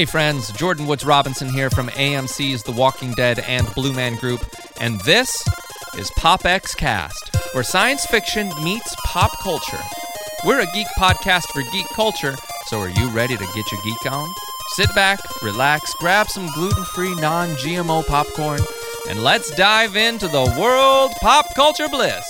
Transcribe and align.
Hey 0.00 0.06
friends, 0.06 0.50
Jordan 0.52 0.86
Woods 0.86 1.04
Robinson 1.04 1.50
here 1.50 1.68
from 1.68 1.88
AMC's 1.88 2.62
The 2.62 2.72
Walking 2.72 3.12
Dead 3.12 3.38
and 3.40 3.70
Blue 3.74 3.92
Man 3.92 4.16
Group, 4.16 4.40
and 4.80 4.98
this 5.02 5.46
is 5.98 6.10
Pop 6.12 6.46
X 6.46 6.74
Cast, 6.74 7.36
where 7.52 7.62
science 7.62 8.06
fiction 8.06 8.50
meets 8.64 8.96
pop 9.04 9.30
culture. 9.42 9.78
We're 10.46 10.62
a 10.62 10.72
geek 10.72 10.86
podcast 10.98 11.44
for 11.52 11.60
geek 11.70 11.86
culture, 11.90 12.34
so 12.68 12.78
are 12.78 12.88
you 12.88 13.10
ready 13.10 13.36
to 13.36 13.44
get 13.44 13.70
your 13.70 13.82
geek 13.84 14.10
on? 14.10 14.26
Sit 14.72 14.88
back, 14.94 15.20
relax, 15.42 15.92
grab 15.98 16.28
some 16.28 16.46
gluten 16.54 16.84
free, 16.86 17.14
non 17.16 17.50
GMO 17.56 18.02
popcorn, 18.06 18.60
and 19.10 19.22
let's 19.22 19.54
dive 19.54 19.96
into 19.96 20.28
the 20.28 20.56
world 20.58 21.12
pop 21.20 21.54
culture 21.54 21.90
bliss. 21.90 22.26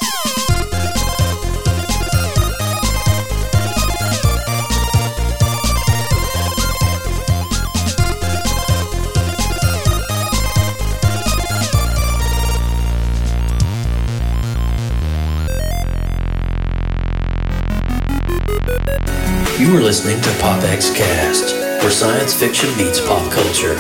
You 19.61 19.77
are 19.77 19.83
listening 19.83 20.19
to 20.23 20.31
Pop 20.41 20.63
X 20.63 20.89
Cast, 20.89 21.55
where 21.83 21.91
science 21.91 22.33
fiction 22.33 22.75
meets 22.79 22.99
pop 22.99 23.31
culture. 23.31 23.75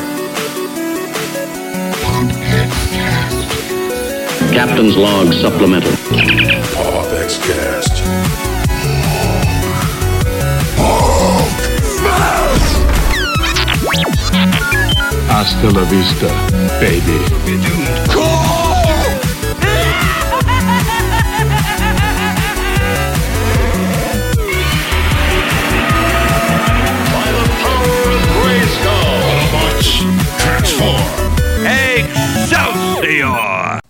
Captain's 4.53 4.95
log 4.95 5.33
supplemental. 5.33 5.91
Pop 6.75 7.11
X 7.15 7.39
Cast. 7.39 8.05
Hasta 15.31 15.71
la 15.71 15.85
vista, 15.85 16.29
baby. 16.79 18.20
Transform. 30.81 31.11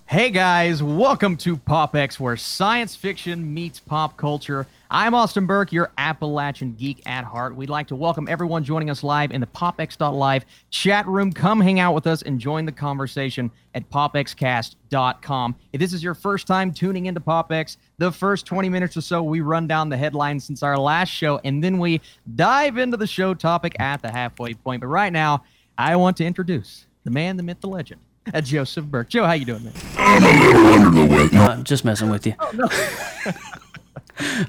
Hey 0.06 0.30
guys, 0.30 0.82
welcome 0.82 1.36
to 1.36 1.56
PopX, 1.56 2.18
where 2.18 2.36
science 2.36 2.96
fiction 2.96 3.54
meets 3.54 3.78
pop 3.78 4.16
culture. 4.16 4.66
I'm 4.90 5.14
Austin 5.14 5.46
Burke, 5.46 5.70
your 5.70 5.92
Appalachian 5.98 6.74
geek 6.74 7.00
at 7.06 7.22
heart. 7.22 7.54
We'd 7.54 7.70
like 7.70 7.86
to 7.88 7.94
welcome 7.96 8.26
everyone 8.28 8.64
joining 8.64 8.90
us 8.90 9.04
live 9.04 9.30
in 9.30 9.40
the 9.40 9.46
PopX.live 9.46 10.44
chat 10.70 11.06
room. 11.06 11.32
Come 11.32 11.60
hang 11.60 11.78
out 11.78 11.94
with 11.94 12.08
us 12.08 12.22
and 12.22 12.40
join 12.40 12.64
the 12.64 12.72
conversation 12.72 13.52
at 13.76 13.88
popxcast.com. 13.88 15.54
If 15.72 15.78
this 15.78 15.92
is 15.92 16.02
your 16.02 16.14
first 16.14 16.48
time 16.48 16.72
tuning 16.72 17.06
into 17.06 17.20
PopX, 17.20 17.76
the 17.98 18.10
first 18.10 18.46
20 18.46 18.68
minutes 18.68 18.96
or 18.96 19.02
so, 19.02 19.22
we 19.22 19.42
run 19.42 19.68
down 19.68 19.90
the 19.90 19.96
headlines 19.96 20.42
since 20.42 20.64
our 20.64 20.76
last 20.76 21.10
show, 21.10 21.40
and 21.44 21.62
then 21.62 21.78
we 21.78 22.00
dive 22.34 22.78
into 22.78 22.96
the 22.96 23.06
show 23.06 23.32
topic 23.32 23.76
at 23.78 24.02
the 24.02 24.10
halfway 24.10 24.54
point. 24.54 24.80
But 24.80 24.88
right 24.88 25.12
now, 25.12 25.44
I 25.78 25.96
want 25.96 26.16
to 26.18 26.24
introduce 26.24 26.86
the 27.04 27.10
man, 27.10 27.36
the 27.36 27.42
myth, 27.42 27.60
the 27.60 27.68
legend, 27.68 28.00
uh, 28.32 28.40
Joseph 28.40 28.84
Burke. 28.86 29.08
Joe, 29.08 29.24
how 29.24 29.32
you 29.32 29.44
doing, 29.44 29.64
man? 29.64 29.72
I'm 29.96 30.22
a 30.22 30.46
little 30.46 30.66
under 30.66 31.00
the 31.00 31.06
weather. 31.06 31.34
No. 31.34 31.42
Uh, 31.44 31.62
just 31.62 31.84
messing 31.84 32.10
with 32.10 32.26
you. 32.26 32.34
Oh, 32.38 32.50
no. 32.54 33.32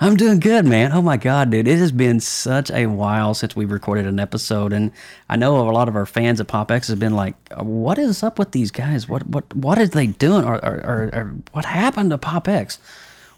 I'm 0.01 0.17
doing 0.17 0.39
good, 0.39 0.65
man. 0.65 0.91
Oh 0.91 1.01
my 1.01 1.15
god, 1.15 1.49
dude! 1.49 1.67
It 1.67 1.77
has 1.77 1.93
been 1.93 2.19
such 2.19 2.69
a 2.71 2.87
while 2.87 3.33
since 3.33 3.55
we've 3.55 3.71
recorded 3.71 4.05
an 4.05 4.19
episode, 4.19 4.73
and 4.73 4.91
I 5.29 5.37
know 5.37 5.69
a 5.69 5.71
lot 5.71 5.87
of 5.87 5.95
our 5.95 6.05
fans 6.05 6.41
at 6.41 6.47
PopX 6.47 6.89
have 6.89 6.99
been 6.99 7.15
like, 7.15 7.35
"What 7.57 7.97
is 7.97 8.21
up 8.21 8.37
with 8.37 8.51
these 8.51 8.69
guys? 8.69 9.07
What 9.07 9.25
what 9.27 9.55
what 9.55 9.79
are 9.79 9.87
they 9.87 10.07
doing? 10.07 10.43
Or 10.43 10.55
or, 10.55 10.75
or, 10.83 11.09
or 11.13 11.35
what 11.53 11.63
happened 11.65 12.09
to 12.09 12.17
PopX?" 12.17 12.79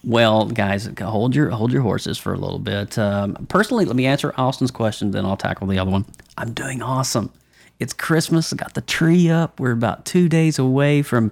Well, 0.03 0.45
guys, 0.47 0.89
hold 0.99 1.35
your 1.35 1.51
hold 1.51 1.71
your 1.71 1.83
horses 1.83 2.17
for 2.17 2.33
a 2.33 2.37
little 2.37 2.59
bit. 2.59 2.97
Um, 2.97 3.35
personally, 3.47 3.85
let 3.85 3.95
me 3.95 4.05
answer 4.05 4.33
Austin's 4.35 4.71
question, 4.71 5.11
then 5.11 5.25
I'll 5.25 5.37
tackle 5.37 5.67
the 5.67 5.77
other 5.79 5.91
one. 5.91 6.05
I'm 6.37 6.53
doing 6.53 6.81
awesome. 6.81 7.31
It's 7.79 7.93
Christmas. 7.93 8.53
I 8.53 8.55
got 8.55 8.73
the 8.73 8.81
tree 8.81 9.29
up. 9.29 9.59
We're 9.59 9.71
about 9.71 10.05
two 10.05 10.29
days 10.29 10.59
away 10.59 11.01
from 11.01 11.31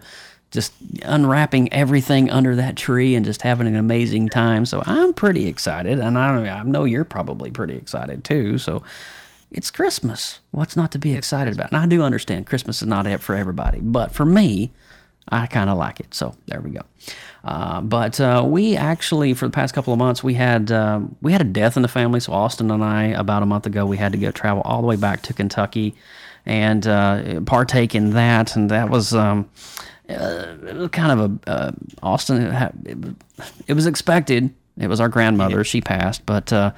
just 0.51 0.73
unwrapping 1.03 1.71
everything 1.71 2.29
under 2.29 2.55
that 2.57 2.75
tree 2.75 3.15
and 3.15 3.25
just 3.25 3.41
having 3.41 3.67
an 3.67 3.75
amazing 3.75 4.27
time. 4.29 4.65
So 4.65 4.83
I'm 4.85 5.13
pretty 5.13 5.47
excited, 5.47 5.99
and 5.99 6.17
I, 6.17 6.59
I 6.59 6.63
know 6.63 6.83
you're 6.83 7.05
probably 7.05 7.51
pretty 7.51 7.75
excited 7.75 8.23
too. 8.23 8.57
So 8.57 8.83
it's 9.49 9.71
Christmas. 9.71 10.39
What's 10.51 10.75
not 10.75 10.91
to 10.91 10.99
be 10.99 11.13
excited 11.13 11.53
about? 11.53 11.71
And 11.71 11.77
I 11.77 11.85
do 11.85 12.03
understand 12.03 12.47
Christmas 12.47 12.81
is 12.81 12.87
not 12.87 13.07
it 13.07 13.21
for 13.21 13.35
everybody, 13.35 13.79
but 13.81 14.11
for 14.11 14.25
me, 14.25 14.71
I 15.29 15.47
kind 15.47 15.69
of 15.69 15.77
like 15.77 15.99
it. 15.99 16.13
So 16.13 16.35
there 16.47 16.59
we 16.59 16.71
go. 16.71 16.81
Uh, 17.43 17.79
but 17.81 18.19
uh, 18.19 18.43
we 18.45 18.75
actually, 18.75 19.33
for 19.33 19.45
the 19.45 19.51
past 19.51 19.73
couple 19.73 19.93
of 19.93 19.99
months, 19.99 20.23
we 20.23 20.33
had 20.33 20.71
um, 20.71 21.15
we 21.21 21.31
had 21.31 21.41
a 21.41 21.45
death 21.45 21.77
in 21.77 21.81
the 21.81 21.87
family. 21.87 22.19
So 22.19 22.33
Austin 22.33 22.71
and 22.71 22.83
I, 22.83 23.05
about 23.05 23.41
a 23.41 23.45
month 23.45 23.65
ago, 23.65 23.85
we 23.85 23.97
had 23.97 24.11
to 24.11 24.17
go 24.17 24.31
travel 24.31 24.61
all 24.63 24.81
the 24.81 24.87
way 24.87 24.97
back 24.97 25.21
to 25.23 25.33
Kentucky 25.33 25.95
and 26.45 26.85
uh, 26.87 27.41
partake 27.41 27.95
in 27.95 28.11
that, 28.11 28.55
and 28.55 28.69
that 28.71 28.89
was. 28.89 29.13
Um, 29.13 29.49
uh, 30.09 30.87
kind 30.89 31.19
of 31.21 31.39
a 31.47 31.49
uh, 31.49 31.71
Austin. 32.03 32.41
It, 32.41 32.53
ha- 32.53 32.71
it, 33.67 33.73
was- 33.73 33.85
expected. 33.85 34.53
It 34.77 34.87
was 34.87 34.99
our 34.99 35.07
grandmother. 35.07 35.63
She 35.63 35.79
passed, 35.79 36.25
but 36.25 36.51
uh, 36.51 36.71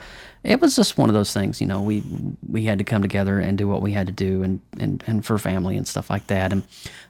it 0.44 0.60
was 0.60 0.76
just 0.76 0.98
one 1.00 1.10
of 1.10 1.16
those 1.16 1.34
things. 1.34 1.60
You 1.60 1.66
know, 1.66 1.82
we 1.82 2.04
we 2.48 2.66
had 2.66 2.78
to 2.78 2.84
come 2.84 3.02
together 3.02 3.40
and 3.40 3.58
do 3.58 3.68
what 3.68 3.82
we 3.82 3.92
had 3.94 4.06
to 4.08 4.14
do, 4.14 4.44
and 4.44 4.60
and, 4.80 5.04
and 5.08 5.26
for 5.26 5.40
family 5.40 5.78
and 5.78 5.88
stuff 5.88 6.10
like 6.12 6.28
that. 6.28 6.52
And 6.52 6.64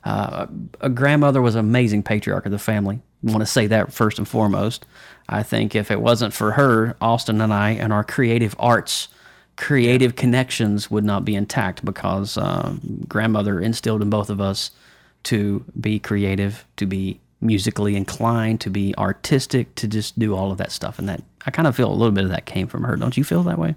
uh, 0.05 0.47
a 0.79 0.89
grandmother 0.89 1.41
was 1.41 1.55
an 1.55 1.59
amazing 1.59 2.03
patriarch 2.03 2.45
of 2.45 2.51
the 2.53 2.59
family. 2.59 3.01
I 3.27 3.31
want 3.31 3.41
to 3.41 3.45
say 3.45 3.67
that 3.67 3.91
first 3.91 4.17
and 4.17 4.27
foremost. 4.27 4.85
I 5.27 5.43
think 5.43 5.75
if 5.75 5.89
it 5.91 5.99
wasn't 6.01 6.33
for 6.33 6.51
her, 6.53 6.95
Austin 7.01 7.41
and 7.41 7.53
I 7.53 7.71
and 7.71 7.91
our 7.91 8.03
creative 8.03 8.55
arts 8.59 9.07
creative 9.55 10.15
connections 10.15 10.89
would 10.89 11.03
not 11.03 11.25
be 11.25 11.35
intact 11.35 11.85
because 11.85 12.37
uh, 12.37 12.75
grandmother 13.07 13.59
instilled 13.59 14.01
in 14.01 14.09
both 14.09 14.29
of 14.29 14.41
us 14.41 14.71
to 15.23 15.63
be 15.79 15.99
creative, 15.99 16.65
to 16.77 16.85
be 16.85 17.19
musically 17.41 17.95
inclined, 17.95 18.61
to 18.61 18.69
be 18.69 18.95
artistic, 18.97 19.73
to 19.75 19.87
just 19.87 20.17
do 20.17 20.35
all 20.35 20.51
of 20.51 20.57
that 20.57 20.71
stuff. 20.71 20.97
And 20.97 21.07
that 21.09 21.21
I 21.45 21.51
kind 21.51 21.67
of 21.67 21.75
feel 21.75 21.91
a 21.91 21.93
little 21.93 22.11
bit 22.11 22.23
of 22.23 22.29
that 22.31 22.45
came 22.45 22.67
from 22.67 22.83
her. 22.83 22.95
Don't 22.95 23.17
you 23.17 23.23
feel 23.23 23.43
that 23.43 23.59
way? 23.59 23.75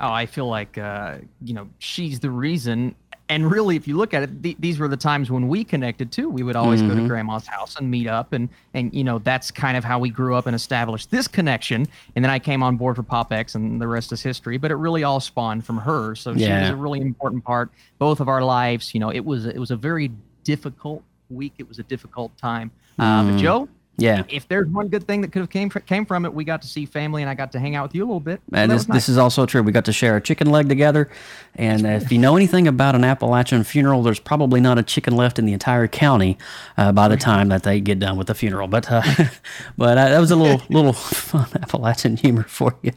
Oh, 0.00 0.12
I 0.12 0.26
feel 0.26 0.46
like 0.46 0.78
uh, 0.78 1.16
you 1.42 1.54
know 1.54 1.68
she's 1.78 2.20
the 2.20 2.30
reason. 2.30 2.94
And 3.30 3.50
really, 3.50 3.76
if 3.76 3.86
you 3.86 3.96
look 3.96 4.14
at 4.14 4.22
it, 4.22 4.42
th- 4.42 4.56
these 4.58 4.78
were 4.78 4.88
the 4.88 4.96
times 4.96 5.30
when 5.30 5.48
we 5.48 5.62
connected 5.62 6.10
too. 6.10 6.30
We 6.30 6.42
would 6.42 6.56
always 6.56 6.80
go 6.80 6.94
to 6.94 7.06
grandma's 7.06 7.46
house 7.46 7.76
and 7.76 7.90
meet 7.90 8.06
up, 8.06 8.32
and 8.32 8.48
and 8.72 8.92
you 8.94 9.04
know 9.04 9.18
that's 9.18 9.50
kind 9.50 9.76
of 9.76 9.84
how 9.84 9.98
we 9.98 10.08
grew 10.08 10.34
up 10.34 10.46
and 10.46 10.56
established 10.56 11.10
this 11.10 11.28
connection. 11.28 11.86
And 12.16 12.24
then 12.24 12.30
I 12.30 12.38
came 12.38 12.62
on 12.62 12.76
board 12.78 12.96
for 12.96 13.02
PopX, 13.02 13.54
and 13.54 13.80
the 13.80 13.86
rest 13.86 14.12
is 14.12 14.22
history. 14.22 14.56
But 14.56 14.70
it 14.70 14.76
really 14.76 15.04
all 15.04 15.20
spawned 15.20 15.66
from 15.66 15.76
her. 15.76 16.14
So 16.14 16.34
she 16.34 16.44
was 16.50 16.70
a 16.70 16.76
really 16.76 17.00
important 17.00 17.44
part 17.44 17.70
both 17.98 18.20
of 18.20 18.28
our 18.28 18.42
lives. 18.42 18.94
You 18.94 19.00
know, 19.00 19.10
it 19.10 19.24
was 19.24 19.44
it 19.44 19.58
was 19.58 19.70
a 19.70 19.76
very 19.76 20.10
difficult 20.44 21.02
week. 21.28 21.52
It 21.58 21.68
was 21.68 21.78
a 21.78 21.82
difficult 21.82 22.36
time. 22.38 22.70
Uh, 22.98 23.30
but 23.30 23.38
Joe, 23.38 23.68
Yeah. 23.98 24.22
if 24.28 24.46
there's 24.46 24.68
one 24.68 24.88
good 24.88 25.06
thing 25.06 25.22
that 25.22 25.32
could 25.32 25.40
have 25.40 25.50
came 25.50 25.68
came 25.70 26.06
from 26.06 26.24
it, 26.24 26.32
we 26.32 26.44
got 26.44 26.62
to 26.62 26.68
see 26.68 26.86
family, 26.86 27.22
and 27.22 27.28
I 27.28 27.34
got 27.34 27.50
to 27.52 27.58
hang 27.58 27.74
out 27.74 27.82
with 27.82 27.94
you 27.96 28.04
a 28.04 28.06
little 28.06 28.20
bit. 28.20 28.40
And 28.52 28.70
this, 28.70 28.88
nice. 28.88 28.96
this 28.96 29.08
is 29.08 29.18
also 29.18 29.44
true. 29.44 29.62
We 29.62 29.72
got 29.72 29.86
to 29.86 29.92
share 29.92 30.16
a 30.16 30.20
chicken 30.20 30.50
leg 30.50 30.68
together. 30.68 31.10
And 31.56 31.84
if 31.84 32.12
you 32.12 32.18
know 32.18 32.36
anything 32.36 32.68
about 32.68 32.94
an 32.94 33.02
Appalachian 33.02 33.64
funeral, 33.64 34.04
there's 34.04 34.20
probably 34.20 34.60
not 34.60 34.78
a 34.78 34.84
chicken 34.84 35.16
left 35.16 35.40
in 35.40 35.46
the 35.46 35.52
entire 35.52 35.88
county 35.88 36.38
uh, 36.76 36.92
by 36.92 37.08
the 37.08 37.16
time 37.16 37.48
that 37.48 37.64
they 37.64 37.80
get 37.80 37.98
done 37.98 38.16
with 38.16 38.28
the 38.28 38.34
funeral. 38.34 38.68
But 38.68 38.90
uh, 38.90 39.02
but 39.76 39.98
uh, 39.98 40.08
that 40.10 40.20
was 40.20 40.30
a 40.30 40.36
little 40.36 40.62
little 40.70 40.92
fun 40.92 41.48
Appalachian 41.60 42.16
humor 42.16 42.44
for 42.44 42.76
you. 42.82 42.92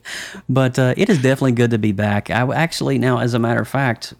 But 0.47 0.77
uh, 0.77 0.93
it 0.97 1.09
is 1.09 1.17
definitely 1.21 1.53
good 1.53 1.71
to 1.71 1.79
be 1.79 1.91
back. 1.91 2.29
I 2.29 2.47
actually 2.53 2.99
now, 2.99 3.17
as 3.17 3.33
a 3.33 3.39
matter 3.39 3.61
of 3.61 3.67
fact, 3.67 4.13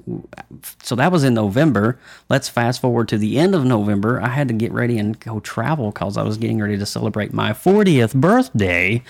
so 0.81 0.95
that 0.95 1.11
was 1.11 1.23
in 1.23 1.35
November. 1.35 2.00
Let's 2.27 2.50
fast 2.50 2.81
forward 2.81 3.07
to 3.09 3.19
the 3.19 3.38
end 3.38 3.53
of 3.53 3.63
November. 3.65 4.19
I 4.19 4.29
had 4.29 4.47
to 4.47 4.53
get 4.55 4.71
ready 4.71 4.97
and 4.97 5.19
go 5.19 5.39
travel 5.39 5.91
because 5.91 6.17
I 6.17 6.23
was 6.23 6.38
getting 6.38 6.59
ready 6.59 6.70
to 6.77 6.85
celebrate 6.85 7.33
my 7.33 7.51
40th 7.51 8.13
birthday. 8.13 9.03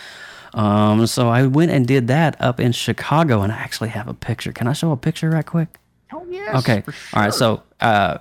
Um, 0.53 1.07
so 1.07 1.29
I 1.29 1.47
went 1.47 1.71
and 1.71 1.87
did 1.87 2.07
that 2.07 2.39
up 2.41 2.59
in 2.59 2.71
Chicago, 2.71 3.41
and 3.41 3.51
I 3.51 3.55
actually 3.57 3.89
have 3.89 4.07
a 4.07 4.13
picture. 4.13 4.51
Can 4.51 4.67
I 4.67 4.73
show 4.73 4.91
a 4.91 4.97
picture 4.97 5.29
right 5.29 5.45
quick? 5.45 5.77
Oh 6.13 6.25
yes. 6.29 6.55
Okay. 6.59 6.81
for 6.81 6.93
All 7.15 7.23
right. 7.23 7.33
So 7.33 7.63
uh, 7.79 8.17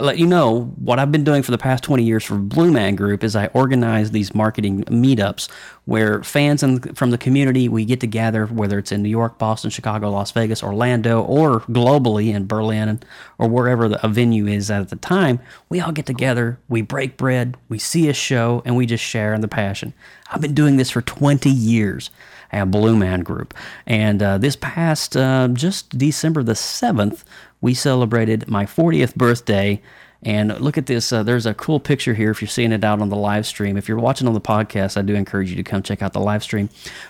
let 0.00 0.18
you 0.18 0.26
know 0.26 0.64
what 0.76 0.98
I've 0.98 1.12
been 1.12 1.24
doing 1.24 1.42
for 1.42 1.52
the 1.52 1.58
past 1.58 1.84
20 1.84 2.02
years 2.02 2.24
for 2.24 2.34
Blue 2.34 2.72
Man 2.72 2.96
Group 2.96 3.22
is 3.22 3.36
I 3.36 3.46
organize 3.48 4.10
these 4.10 4.34
marketing 4.34 4.84
meetups 4.84 5.48
where 5.84 6.22
fans 6.22 6.62
in, 6.62 6.80
from 6.94 7.10
the 7.10 7.18
community 7.18 7.68
we 7.68 7.84
get 7.84 8.00
together, 8.00 8.46
whether 8.46 8.78
it's 8.78 8.90
in 8.90 9.02
New 9.02 9.08
York, 9.08 9.38
Boston, 9.38 9.70
Chicago, 9.70 10.10
Las 10.10 10.32
Vegas, 10.32 10.62
Orlando, 10.62 11.22
or 11.22 11.60
globally 11.60 12.34
in 12.34 12.46
Berlin 12.46 13.00
or 13.38 13.48
wherever 13.48 13.88
the, 13.88 14.04
a 14.04 14.08
venue 14.08 14.46
is 14.46 14.70
at 14.70 14.88
the 14.88 14.96
time. 14.96 15.38
We 15.68 15.80
all 15.80 15.92
get 15.92 16.06
together, 16.06 16.58
we 16.68 16.82
break 16.82 17.16
bread, 17.16 17.56
we 17.68 17.78
see 17.78 18.08
a 18.08 18.14
show, 18.14 18.62
and 18.64 18.76
we 18.76 18.86
just 18.86 19.04
share 19.04 19.34
in 19.34 19.40
the 19.40 19.48
passion. 19.48 19.94
I've 20.30 20.40
been 20.40 20.54
doing 20.54 20.78
this 20.78 20.90
for 20.90 21.02
20 21.02 21.48
years 21.48 22.10
at 22.50 22.70
Blue 22.70 22.96
Man 22.96 23.20
Group, 23.20 23.54
and 23.86 24.22
uh, 24.22 24.38
this 24.38 24.56
past 24.56 25.16
uh, 25.16 25.48
just 25.48 25.96
December 25.96 26.42
the 26.42 26.52
7th 26.52 27.24
we 27.62 27.72
celebrated 27.72 28.48
my 28.48 28.66
40th 28.66 29.14
birthday. 29.14 29.80
And 30.24 30.60
look 30.60 30.78
at 30.78 30.86
this. 30.86 31.12
Uh, 31.12 31.24
there's 31.24 31.46
a 31.46 31.54
cool 31.54 31.80
picture 31.80 32.14
here 32.14 32.30
if 32.30 32.40
you're 32.40 32.48
seeing 32.48 32.70
it 32.70 32.84
out 32.84 33.00
on 33.00 33.08
the 33.08 33.16
live 33.16 33.44
stream. 33.44 33.76
If 33.76 33.88
you're 33.88 33.98
watching 33.98 34.28
on 34.28 34.34
the 34.34 34.40
podcast, 34.40 34.96
I 34.96 35.02
do 35.02 35.14
encourage 35.14 35.50
you 35.50 35.56
to 35.56 35.64
come 35.64 35.82
check 35.82 36.00
out 36.00 36.12
the 36.12 36.20
live 36.20 36.44
stream. 36.44 36.68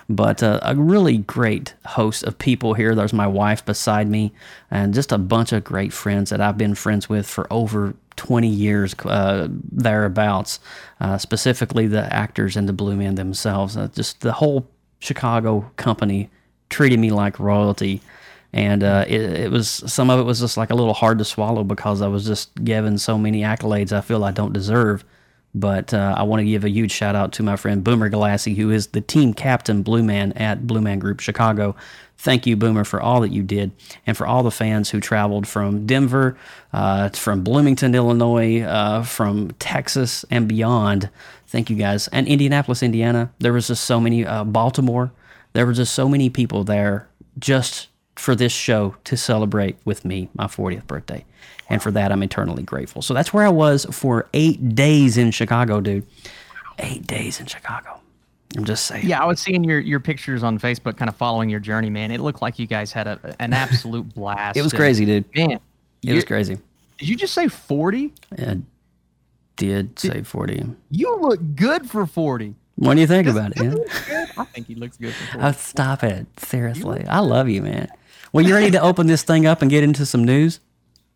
But 0.09 0.41
uh, 0.41 0.59
a 0.63 0.75
really 0.75 1.19
great 1.19 1.75
host 1.85 2.23
of 2.23 2.39
people 2.39 2.73
here. 2.73 2.95
There's 2.95 3.13
my 3.13 3.27
wife 3.27 3.63
beside 3.63 4.09
me, 4.09 4.31
and 4.71 4.95
just 4.95 5.11
a 5.11 5.19
bunch 5.19 5.51
of 5.51 5.63
great 5.63 5.93
friends 5.93 6.31
that 6.31 6.41
I've 6.41 6.57
been 6.57 6.73
friends 6.73 7.07
with 7.07 7.27
for 7.27 7.45
over 7.53 7.93
20 8.15 8.47
years 8.47 8.95
uh, 9.05 9.47
thereabouts, 9.71 10.59
uh, 10.99 11.19
specifically 11.19 11.85
the 11.85 12.11
actors 12.11 12.57
and 12.57 12.67
the 12.67 12.73
Blue 12.73 12.95
Men 12.95 13.13
themselves. 13.13 13.77
Uh, 13.77 13.89
just 13.93 14.21
the 14.21 14.33
whole 14.33 14.67
Chicago 14.99 15.69
company 15.77 16.31
treated 16.69 16.97
me 16.97 17.11
like 17.11 17.39
royalty 17.39 18.01
and 18.53 18.83
uh, 18.83 19.03
it, 19.07 19.21
it, 19.21 19.51
was 19.51 19.67
some 19.67 20.11
of 20.11 20.19
it 20.19 20.23
was 20.23 20.39
just 20.39 20.57
like 20.57 20.69
a 20.69 20.75
little 20.75 20.93
hard 20.93 21.17
to 21.17 21.25
swallow 21.25 21.63
because 21.63 22.01
I 22.01 22.07
was 22.07 22.25
just 22.25 22.53
given 22.63 22.99
so 22.99 23.17
many 23.17 23.41
accolades 23.41 23.91
I 23.91 24.01
feel 24.01 24.23
I 24.23 24.31
don't 24.31 24.53
deserve. 24.53 25.03
But 25.55 25.93
uh, 25.93 26.15
I 26.17 26.23
want 26.23 26.39
to 26.39 26.45
give 26.45 26.63
a 26.63 26.69
huge 26.69 26.91
shout 26.91 27.15
out 27.15 27.33
to 27.33 27.43
my 27.43 27.55
friend 27.55 27.83
Boomer 27.83 28.09
Galassi, 28.09 28.55
who 28.55 28.71
is 28.71 28.87
the 28.87 29.01
team 29.01 29.35
captain 29.35 29.83
Blue 29.83 30.01
Man 30.01 30.31
at 30.33 30.65
Blue 30.65 30.81
Man 30.81 30.97
Group 30.97 31.19
Chicago. 31.19 31.75
Thank 32.17 32.47
you, 32.47 32.55
Boomer, 32.55 32.83
for 32.83 33.01
all 33.01 33.21
that 33.21 33.31
you 33.31 33.43
did, 33.43 33.71
and 34.07 34.15
for 34.17 34.25
all 34.25 34.41
the 34.41 34.49
fans 34.49 34.89
who 34.89 34.99
traveled 34.99 35.47
from 35.47 35.85
Denver, 35.85 36.37
uh, 36.71 37.09
from 37.09 37.43
Bloomington, 37.43 37.93
Illinois, 37.93 38.61
uh, 38.61 39.03
from 39.03 39.51
Texas, 39.59 40.25
and 40.31 40.47
beyond. 40.47 41.09
Thank 41.47 41.69
you 41.69 41.75
guys, 41.75 42.07
and 42.07 42.27
Indianapolis, 42.27 42.81
Indiana. 42.81 43.31
There 43.37 43.53
was 43.53 43.67
just 43.67 43.83
so 43.83 43.99
many. 43.99 44.25
Uh, 44.25 44.43
Baltimore. 44.43 45.11
There 45.53 45.67
were 45.67 45.73
just 45.73 45.93
so 45.93 46.09
many 46.09 46.31
people 46.31 46.63
there, 46.63 47.07
just 47.37 47.89
for 48.15 48.35
this 48.35 48.51
show 48.51 48.95
to 49.05 49.17
celebrate 49.17 49.77
with 49.85 50.05
me 50.05 50.29
my 50.35 50.45
40th 50.45 50.85
birthday. 50.87 51.25
And 51.69 51.81
for 51.81 51.91
that, 51.91 52.11
I'm 52.11 52.21
eternally 52.23 52.63
grateful. 52.63 53.01
So 53.01 53.13
that's 53.13 53.33
where 53.33 53.45
I 53.45 53.49
was 53.49 53.85
for 53.91 54.27
eight 54.33 54.75
days 54.75 55.17
in 55.17 55.31
Chicago, 55.31 55.81
dude. 55.81 56.05
Eight 56.79 57.07
days 57.07 57.39
in 57.39 57.45
Chicago. 57.47 57.99
I'm 58.55 58.65
just 58.65 58.85
saying. 58.85 59.07
Yeah, 59.07 59.21
I 59.21 59.25
was 59.25 59.39
seeing 59.39 59.63
your, 59.63 59.79
your 59.79 59.99
pictures 59.99 60.43
on 60.43 60.59
Facebook, 60.59 60.97
kind 60.97 61.09
of 61.09 61.15
following 61.15 61.49
your 61.49 61.59
journey, 61.59 61.89
man. 61.89 62.11
It 62.11 62.19
looked 62.19 62.41
like 62.41 62.59
you 62.59 62.67
guys 62.67 62.91
had 62.91 63.07
a, 63.07 63.35
an 63.39 63.53
absolute 63.53 64.13
blast. 64.15 64.57
it 64.57 64.61
was 64.61 64.73
crazy, 64.73 65.05
dude. 65.05 65.25
Man, 65.35 65.59
it 66.03 66.13
was 66.13 66.25
crazy. 66.25 66.59
Did 66.99 67.09
you 67.09 67.15
just 67.15 67.33
say 67.33 67.47
40? 67.47 68.13
I 68.37 68.59
did 69.55 69.97
say 69.97 70.21
40. 70.21 70.65
You 70.91 71.17
look 71.17 71.39
good 71.55 71.89
for 71.89 72.05
40. 72.05 72.53
What 72.75 72.95
do 72.95 73.01
you 73.01 73.07
think 73.07 73.27
about 73.27 73.53
it? 73.55 73.89
Yeah? 74.09 74.25
I 74.37 74.45
think 74.45 74.67
he 74.67 74.75
looks 74.75 74.97
good 74.97 75.13
for 75.13 75.33
40. 75.33 75.47
Oh, 75.47 75.51
stop 75.53 76.03
it. 76.03 76.27
Seriously. 76.39 77.05
I 77.07 77.19
love 77.19 77.49
you, 77.49 77.61
man. 77.61 77.87
Well, 78.33 78.43
you 78.43 78.55
ready 78.55 78.71
to 78.71 78.81
open 78.81 79.05
this 79.05 79.21
thing 79.21 79.45
up 79.45 79.61
and 79.61 79.69
get 79.69 79.83
into 79.83 80.07
some 80.07 80.23
news? 80.23 80.59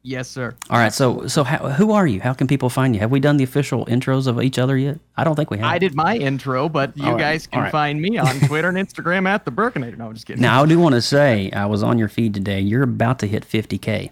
Yes, 0.03 0.29
sir. 0.29 0.55
All 0.69 0.77
right. 0.77 0.93
So, 0.93 1.25
so 1.25 1.43
how, 1.43 1.69
who 1.69 1.91
are 1.91 2.05
you? 2.05 2.21
How 2.21 2.33
can 2.33 2.45
people 2.47 2.69
find 2.69 2.93
you? 2.93 3.01
Have 3.01 3.09
we 3.09 3.19
done 3.19 3.37
the 3.37 3.43
official 3.43 3.87
intros 3.87 4.27
of 4.27 4.39
each 4.41 4.59
other 4.59 4.77
yet? 4.77 4.99
I 5.17 5.23
don't 5.23 5.35
think 5.35 5.49
we 5.49 5.57
have. 5.57 5.65
I 5.65 5.79
did 5.79 5.95
my 5.95 6.15
intro, 6.15 6.69
but 6.69 6.95
you 6.95 7.09
right. 7.09 7.17
guys 7.17 7.47
can 7.47 7.63
right. 7.63 7.71
find 7.71 7.99
me 7.99 8.19
on 8.19 8.39
Twitter 8.47 8.69
and 8.69 8.77
Instagram 8.77 9.27
at 9.27 9.45
the 9.45 9.51
Burkinator. 9.51 9.97
No, 9.97 10.05
I'm 10.05 10.13
just 10.13 10.27
kidding. 10.27 10.43
Now, 10.43 10.63
I 10.63 10.67
do 10.67 10.79
want 10.79 10.93
to 10.93 11.01
say 11.01 11.49
I 11.51 11.65
was 11.65 11.81
on 11.81 11.97
your 11.97 12.07
feed 12.07 12.35
today. 12.35 12.61
You're 12.61 12.83
about 12.83 13.17
to 13.19 13.27
hit 13.27 13.43
50k. 13.45 14.11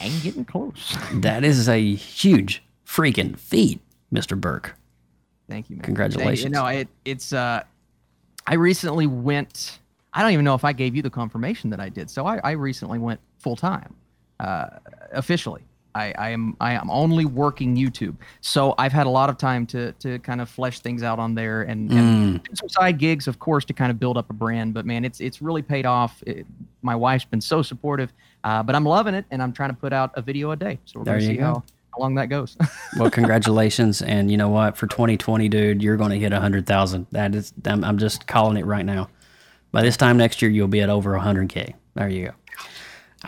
I'm 0.00 0.20
getting 0.20 0.46
close. 0.46 0.96
that 1.12 1.44
is 1.44 1.68
a 1.68 1.94
huge 1.94 2.64
freaking 2.86 3.38
feat, 3.38 3.80
Mr. 4.10 4.40
Burke. 4.40 4.74
Thank 5.48 5.68
you, 5.68 5.76
man. 5.76 5.84
Congratulations. 5.84 6.44
You 6.44 6.50
know, 6.50 6.66
it, 6.66 6.88
it's 7.04 7.34
uh, 7.34 7.62
I 8.46 8.54
recently 8.54 9.06
went 9.06 9.78
I 10.16 10.22
don't 10.22 10.32
even 10.32 10.46
know 10.46 10.54
if 10.54 10.64
I 10.64 10.72
gave 10.72 10.96
you 10.96 11.02
the 11.02 11.10
confirmation 11.10 11.68
that 11.70 11.78
I 11.78 11.90
did. 11.90 12.08
So 12.08 12.26
I, 12.26 12.40
I 12.42 12.52
recently 12.52 12.98
went 12.98 13.20
full 13.38 13.54
time, 13.54 13.94
uh, 14.40 14.68
officially. 15.12 15.62
I, 15.94 16.14
I, 16.16 16.30
am 16.30 16.56
I 16.58 16.72
am 16.72 16.90
only 16.90 17.26
working 17.26 17.76
YouTube, 17.76 18.16
so 18.40 18.74
I've 18.78 18.92
had 18.92 19.06
a 19.06 19.10
lot 19.10 19.30
of 19.30 19.38
time 19.38 19.66
to 19.68 19.92
to 19.92 20.18
kind 20.18 20.42
of 20.42 20.48
flesh 20.48 20.80
things 20.80 21.02
out 21.02 21.18
on 21.18 21.34
there 21.34 21.62
and, 21.62 21.90
and 21.90 22.42
do 22.42 22.54
some 22.54 22.68
side 22.68 22.98
gigs, 22.98 23.26
of 23.28 23.38
course, 23.38 23.64
to 23.66 23.72
kind 23.72 23.90
of 23.90 23.98
build 23.98 24.18
up 24.18 24.28
a 24.28 24.34
brand. 24.34 24.74
But 24.74 24.84
man, 24.84 25.06
it's 25.06 25.20
it's 25.20 25.40
really 25.40 25.62
paid 25.62 25.86
off. 25.86 26.22
It, 26.26 26.46
my 26.82 26.94
wife's 26.94 27.24
been 27.24 27.40
so 27.40 27.62
supportive, 27.62 28.12
uh, 28.44 28.62
but 28.62 28.74
I'm 28.74 28.84
loving 28.84 29.14
it, 29.14 29.24
and 29.30 29.42
I'm 29.42 29.54
trying 29.54 29.70
to 29.70 29.76
put 29.76 29.94
out 29.94 30.12
a 30.16 30.22
video 30.22 30.50
a 30.50 30.56
day. 30.56 30.78
So 30.84 31.00
we're 31.00 31.04
there 31.04 31.14
gonna 31.14 31.26
see 31.26 31.36
go. 31.36 31.44
how 31.44 31.64
how 31.96 32.02
long 32.02 32.14
that 32.16 32.28
goes. 32.28 32.56
well, 32.98 33.10
congratulations, 33.10 34.02
and 34.02 34.30
you 34.30 34.36
know 34.36 34.48
what? 34.48 34.76
For 34.76 34.86
2020, 34.86 35.48
dude, 35.48 35.82
you're 35.82 35.96
going 35.96 36.10
to 36.10 36.18
hit 36.18 36.32
100,000. 36.32 37.06
That 37.12 37.34
is, 37.34 37.54
I'm, 37.64 37.82
I'm 37.84 37.98
just 37.98 38.26
calling 38.26 38.56
it 38.58 38.66
right 38.66 38.84
now. 38.84 39.08
By 39.72 39.82
this 39.82 39.96
time 39.96 40.16
next 40.16 40.40
year, 40.42 40.50
you'll 40.50 40.68
be 40.68 40.80
at 40.80 40.88
over 40.88 41.12
100K. 41.12 41.74
There 41.94 42.08
you 42.08 42.26
go. 42.26 42.32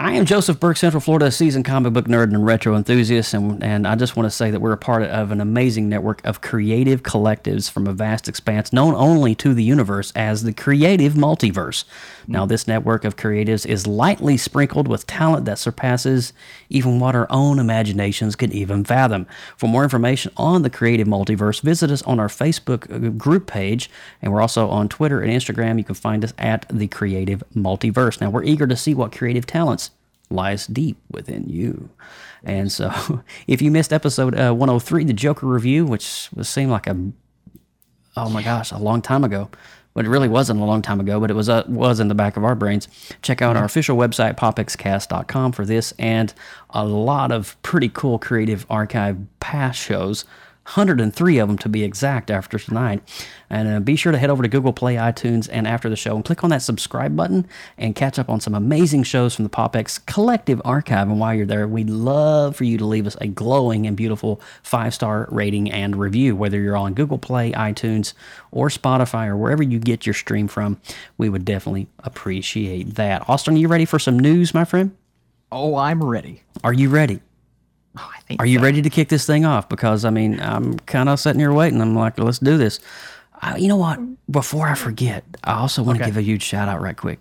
I 0.00 0.12
am 0.12 0.27
Joseph 0.27 0.61
Burke, 0.61 0.77
Central 0.77 1.00
Florida 1.00 1.29
seasoned 1.29 1.65
comic 1.65 1.93
book 1.93 2.05
nerd 2.05 2.33
and 2.33 2.47
retro 2.47 2.77
enthusiast, 2.77 3.35
and, 3.35 3.61
and 3.65 3.85
I 3.85 3.97
just 3.97 4.15
want 4.15 4.29
to 4.29 4.31
say 4.31 4.49
that 4.53 4.61
we're 4.61 4.71
a 4.71 4.79
part 4.79 5.03
of 5.03 5.33
an 5.33 5.41
amazing 5.41 5.89
network 5.89 6.25
of 6.25 6.41
creative 6.41 7.03
collectives 7.03 7.69
from 7.69 7.89
a 7.89 7.93
vast 7.93 8.29
expanse 8.29 8.73
known 8.73 8.95
only 8.95 9.35
to 9.35 9.53
the 9.55 9.65
universe 9.65 10.12
as 10.15 10.45
the 10.45 10.53
Creative 10.53 11.15
Multiverse. 11.15 11.83
Now, 12.29 12.47
this 12.47 12.69
network 12.69 13.05
of 13.05 13.17
creatives 13.17 13.67
is 13.67 13.89
lightly 13.89 14.37
sprinkled 14.37 14.87
with 14.87 15.05
talent 15.09 15.47
that 15.47 15.59
surpasses 15.59 16.33
even 16.69 17.00
what 17.00 17.17
our 17.17 17.27
own 17.29 17.59
imaginations 17.59 18.37
could 18.37 18.53
even 18.53 18.85
fathom. 18.85 19.27
For 19.56 19.67
more 19.67 19.83
information 19.83 20.31
on 20.37 20.62
the 20.62 20.71
Creative 20.71 21.09
Multiverse, 21.09 21.61
visit 21.61 21.91
us 21.91 22.03
on 22.03 22.21
our 22.21 22.29
Facebook 22.29 22.89
uh, 22.95 23.11
group 23.11 23.49
page, 23.49 23.91
and 24.23 24.33
we're 24.33 24.43
also 24.43 24.69
on 24.69 24.89
Twitter 24.89 25.21
and 25.23 25.33
Instagram. 25.33 25.77
You 25.77 25.83
can 25.83 25.97
find 25.97 26.23
us 26.23 26.35
at 26.39 26.67
the 26.71 26.87
Creative 26.87 27.43
Multiverse. 27.56 28.21
Now, 28.21 28.31
we're 28.31 28.45
eager 28.45 28.69
to 28.69 28.77
see 28.77 28.95
what 28.95 29.11
creative 29.11 29.45
talents 29.45 29.88
lies 30.31 30.67
deep 30.67 30.99
within 31.11 31.49
you. 31.49 31.91
And 32.45 32.71
so, 32.71 33.23
if 33.47 33.63
you 33.63 33.71
missed 33.71 33.93
episode 33.93 34.35
uh, 34.39 34.53
103, 34.53 35.05
the 35.05 35.13
Joker 35.13 35.47
review, 35.47 35.87
which 35.87 36.29
was 36.35 36.49
seemed 36.49 36.71
like 36.71 36.87
a 36.87 37.13
oh 38.17 38.29
my 38.29 38.43
gosh, 38.43 38.73
a 38.73 38.79
long 38.79 39.00
time 39.00 39.23
ago, 39.23 39.49
but 39.95 40.05
it 40.05 40.09
really 40.09 40.29
wasn't 40.29 40.61
a 40.61 40.64
long 40.64 40.83
time 40.83 41.00
ago, 41.00 41.21
but 41.21 41.31
it 41.31 41.35
was 41.35 41.49
uh, 41.49 41.64
was 41.67 42.00
in 42.00 42.09
the 42.09 42.14
back 42.14 42.37
of 42.37 42.45
our 42.45 42.55
brains. 42.55 42.88
Check 43.23 43.43
out 43.43 43.57
our 43.57 43.64
official 43.64 43.97
website 43.97 44.37
popxcast.com 44.37 45.52
for 45.52 45.64
this 45.64 45.93
and 45.99 46.33
a 46.71 46.85
lot 46.85 47.33
of 47.33 47.61
pretty 47.62 47.88
cool 47.88 48.19
creative 48.19 48.67
archive 48.69 49.19
past 49.41 49.79
shows 49.79 50.25
103 50.69 51.39
of 51.39 51.49
them 51.49 51.57
to 51.59 51.69
be 51.69 51.83
exact 51.83 52.31
after 52.31 52.59
tonight. 52.59 53.03
And 53.49 53.69
uh, 53.69 53.81
be 53.81 53.97
sure 53.97 54.13
to 54.13 54.19
head 54.19 54.29
over 54.29 54.43
to 54.43 54.49
Google 54.49 54.75
Play, 54.75 54.97
iTunes, 54.97 55.49
and 55.51 55.67
after 55.67 55.89
the 55.89 55.97
show 55.97 56.15
and 56.15 56.25
click 56.25 56.45
on 56.45 56.51
that 56.51 56.61
subscribe 56.61 57.17
button 57.17 57.47
and 57.79 57.97
catch 57.97 58.19
up 58.19 58.29
on 58.29 58.41
some 58.41 58.55
amazing 58.55 59.05
shows 59.05 59.35
from 59.35 59.45
the 59.45 59.51
PopX 59.51 60.05
collective 60.05 60.61
archive. 60.65 61.09
And 61.09 61.19
while 61.19 61.35
you're 61.35 61.47
there, 61.47 61.67
we'd 61.67 61.89
love 61.89 62.55
for 62.55 62.65
you 62.65 62.77
to 62.77 62.85
leave 62.85 63.07
us 63.07 63.17
a 63.21 63.29
glowing 63.29 63.87
and 63.87 63.97
beautiful 63.97 64.43
five 64.63 64.93
star 64.93 65.27
rating 65.31 65.71
and 65.71 65.97
review, 65.97 66.37
whether 66.37 66.61
you're 66.61 66.77
on 66.77 66.93
Google 66.93 67.19
Play, 67.19 67.53
iTunes, 67.53 68.13
or 68.51 68.69
Spotify, 68.69 69.27
or 69.27 69.37
wherever 69.37 69.63
you 69.63 69.79
get 69.79 70.05
your 70.05 70.15
stream 70.15 70.49
from. 70.49 70.79
We 71.17 71.31
would 71.31 71.47
definitely 71.47 71.89
appreciate 72.01 72.97
that. 72.97 73.27
Austin, 73.29 73.55
are 73.55 73.59
you 73.59 73.69
ready 73.69 73.87
for 73.87 73.99
some 73.99 74.19
news, 74.19 74.53
my 74.53 74.65
friend? 74.65 74.95
oh, 75.51 75.77
I'm 75.77 76.03
ready. 76.03 76.43
Are 76.63 76.73
you 76.73 76.91
ready? 76.91 77.21
I 78.30 78.37
Are 78.40 78.47
you 78.47 78.58
so. 78.58 78.64
ready 78.64 78.82
to 78.82 78.90
kick 78.90 79.08
this 79.08 79.26
thing 79.26 79.44
off? 79.44 79.68
Because 79.68 80.04
I 80.04 80.11
mean, 80.11 80.40
I'm 80.40 80.78
kind 80.80 81.08
of 81.08 81.18
sitting 81.20 81.40
here 81.40 81.52
waiting. 81.52 81.80
I'm 81.80 81.94
like, 81.94 82.18
let's 82.18 82.38
do 82.38 82.58
this. 82.58 82.80
Uh, 83.42 83.54
you 83.56 83.68
know 83.68 83.76
what? 83.76 83.99
Before 84.30 84.68
I 84.68 84.75
forget, 84.75 85.25
I 85.44 85.52
also 85.54 85.82
want 85.82 85.99
to 85.99 86.04
Okay. 86.04 86.11
give 86.11 86.16
a 86.18 86.23
huge 86.23 86.42
shout 86.42 86.68
out 86.68 86.80
right 86.80 86.97
quick. 86.97 87.20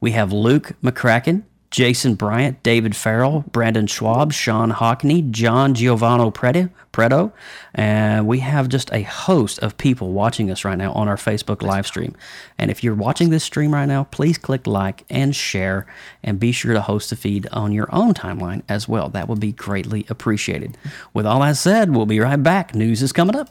We 0.00 0.12
have 0.12 0.32
Luke 0.32 0.72
McCracken, 0.82 1.42
Jason 1.70 2.14
Bryant, 2.14 2.62
David 2.62 2.94
Farrell, 2.94 3.44
Brandon 3.50 3.86
Schwab, 3.86 4.32
Sean 4.32 4.72
Hockney, 4.72 5.30
John 5.30 5.74
Giovanni 5.74 6.30
Preto, 6.30 6.70
Preto, 6.92 7.32
and 7.74 8.26
we 8.26 8.38
have 8.38 8.68
just 8.68 8.90
a 8.92 9.02
host 9.02 9.58
of 9.58 9.76
people 9.76 10.12
watching 10.12 10.50
us 10.50 10.64
right 10.64 10.78
now 10.78 10.92
on 10.92 11.08
our 11.08 11.16
Facebook 11.16 11.62
live 11.62 11.86
stream. 11.86 12.14
And 12.56 12.70
if 12.70 12.82
you're 12.82 12.94
watching 12.94 13.30
this 13.30 13.44
stream 13.44 13.74
right 13.74 13.86
now, 13.86 14.04
please 14.04 14.38
click 14.38 14.66
like 14.66 15.04
and 15.10 15.34
share, 15.36 15.86
and 16.22 16.40
be 16.40 16.52
sure 16.52 16.72
to 16.72 16.80
host 16.80 17.10
the 17.10 17.16
feed 17.16 17.46
on 17.52 17.72
your 17.72 17.88
own 17.92 18.14
timeline 18.14 18.62
as 18.68 18.88
well. 18.88 19.08
That 19.08 19.28
would 19.28 19.40
be 19.40 19.52
greatly 19.52 20.06
appreciated. 20.08 20.78
With 21.12 21.26
all 21.26 21.40
that 21.40 21.56
said, 21.56 21.94
we'll 21.94 22.06
be 22.06 22.20
right 22.20 22.42
back. 22.42 22.74
News 22.74 23.02
is 23.02 23.12
coming 23.12 23.36
up. 23.36 23.50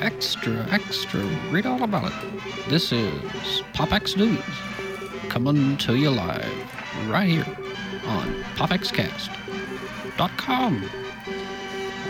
Extra, 0.00 0.66
extra, 0.70 1.20
read 1.50 1.64
all 1.64 1.82
about 1.82 2.12
it. 2.12 2.68
This 2.68 2.92
is 2.92 3.12
PopX 3.72 4.16
News, 4.16 4.42
coming 5.32 5.78
to 5.78 5.96
you 5.96 6.10
live 6.10 6.44
right 7.08 7.26
here 7.26 7.46
on 8.06 8.34
PopX 8.54 8.92
Cast. 8.92 9.30
com. 10.36 10.84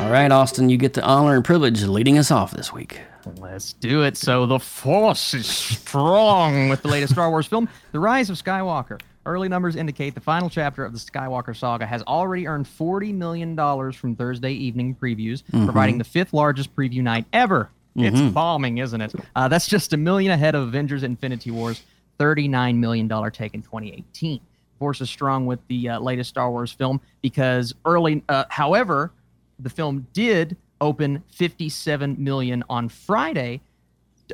All 0.00 0.10
right, 0.10 0.32
Austin, 0.32 0.68
you 0.68 0.76
get 0.76 0.94
the 0.94 1.04
honor 1.04 1.36
and 1.36 1.44
privilege 1.44 1.80
of 1.84 1.90
leading 1.90 2.18
us 2.18 2.32
off 2.32 2.50
this 2.50 2.72
week. 2.72 3.00
Let's 3.38 3.74
do 3.74 4.02
it. 4.02 4.16
So 4.16 4.46
the 4.46 4.58
Force 4.58 5.34
is 5.34 5.46
strong 5.46 6.68
with 6.68 6.82
the 6.82 6.88
latest 6.88 7.12
Star 7.12 7.30
Wars 7.30 7.46
film, 7.46 7.68
The 7.92 8.00
Rise 8.00 8.28
of 8.28 8.42
Skywalker. 8.42 9.00
Early 9.24 9.48
numbers 9.48 9.76
indicate 9.76 10.16
the 10.16 10.20
final 10.20 10.50
chapter 10.50 10.84
of 10.84 10.92
the 10.92 10.98
Skywalker 10.98 11.56
saga 11.56 11.86
has 11.86 12.02
already 12.02 12.48
earned 12.48 12.66
$40 12.66 13.14
million 13.14 13.56
from 13.92 14.16
Thursday 14.16 14.50
evening 14.52 14.96
previews, 15.00 15.44
providing 15.48 15.98
the 15.98 16.04
fifth 16.04 16.32
largest 16.32 16.74
preview 16.74 17.04
night 17.04 17.26
ever. 17.32 17.70
It's 17.94 18.20
bombing, 18.32 18.78
isn't 18.78 19.00
it? 19.00 19.14
Uh, 19.36 19.46
that's 19.46 19.68
just 19.68 19.92
a 19.92 19.96
million 19.96 20.32
ahead 20.32 20.56
of 20.56 20.62
Avengers 20.62 21.04
Infinity 21.04 21.52
War's 21.52 21.82
$39 22.22 22.76
million 22.76 23.08
take 23.32 23.54
in 23.54 23.62
2018. 23.62 24.40
Force 24.78 25.00
is 25.00 25.10
strong 25.10 25.46
with 25.46 25.58
the 25.68 25.88
uh, 25.88 26.00
latest 26.00 26.30
Star 26.30 26.50
Wars 26.50 26.72
film 26.72 27.00
because 27.20 27.74
early, 27.84 28.22
uh, 28.28 28.44
however, 28.48 29.12
the 29.58 29.70
film 29.70 30.06
did 30.12 30.56
open 30.80 31.22
57 31.30 32.16
million 32.18 32.62
on 32.68 32.88
Friday. 32.88 33.60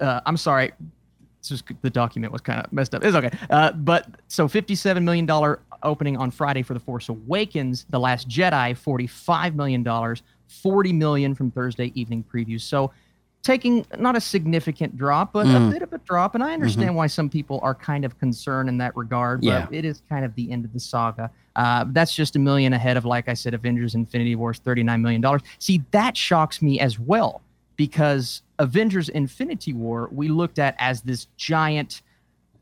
Uh, 0.01 0.21
I'm 0.27 0.37
sorry, 0.37 0.73
it's 1.39 1.49
just 1.49 1.65
the 1.83 1.91
document 1.91 2.33
was 2.33 2.43
kind 2.43 2.65
of 2.65 2.73
messed 2.73 2.95
up. 2.95 3.05
It's 3.05 3.17
okay. 3.17 3.31
Uh, 3.51 3.73
but 3.73 4.07
so 4.29 4.49
57 4.49 5.05
million 5.05 5.27
dollar 5.27 5.61
opening 5.83 6.17
on 6.17 6.31
Friday 6.31 6.63
for 6.63 6.75
The 6.75 6.81
Force 6.81 7.09
Awakens, 7.09 7.87
The 7.91 8.01
Last 8.01 8.29
Jedi, 8.29 8.77
45 8.77 9.55
million 9.55 9.83
dollars, 9.83 10.23
40 10.49 10.93
million 10.93 11.35
from 11.35 11.51
Thursday 11.51 11.93
evening 11.95 12.25
previews. 12.33 12.63
So 12.63 12.91
taking 13.49 13.87
not 13.99 14.15
a 14.15 14.21
significant 14.21 14.95
drop, 14.99 15.33
but 15.33 15.47
a 15.47 15.71
bit 15.73 15.81
of 15.81 15.91
a 15.95 15.99
drop. 15.99 16.35
And 16.35 16.45
I 16.45 16.53
understand 16.53 16.95
why 16.95 17.07
some 17.07 17.31
people 17.31 17.61
are 17.63 17.75
kind 17.75 18.05
of 18.05 18.19
concerned 18.19 18.69
in 18.69 18.77
that 18.77 18.95
regard. 18.95 19.41
But 19.41 19.47
Yeah. 19.47 19.67
it 19.71 19.87
is 19.87 20.03
kind 20.11 20.23
of 20.23 20.35
the 20.35 20.53
end 20.53 20.67
of 20.67 20.75
the 20.75 20.79
saga. 20.81 21.31
Uh, 21.57 21.87
that's 21.89 22.15
just 22.15 22.37
a 22.37 22.39
million 22.39 22.75
ahead 22.75 22.99
of, 22.99 23.07
like 23.07 23.27
I 23.27 23.33
said, 23.33 23.55
Avengers 23.55 23.95
Infinity 23.95 24.35
War's 24.37 24.61
$39 24.61 25.01
million. 25.01 25.25
See, 25.59 25.83
that 25.93 26.15
shocks 26.15 26.61
me 26.61 26.79
as 26.79 26.99
well 26.99 27.41
because 27.77 28.43
Avengers 28.59 29.09
Infinity 29.09 29.73
War, 29.73 30.11
we 30.13 30.29
looked 30.29 30.59
at 30.59 30.77
as 30.79 31.01
this 31.01 31.27
giant, 31.39 32.03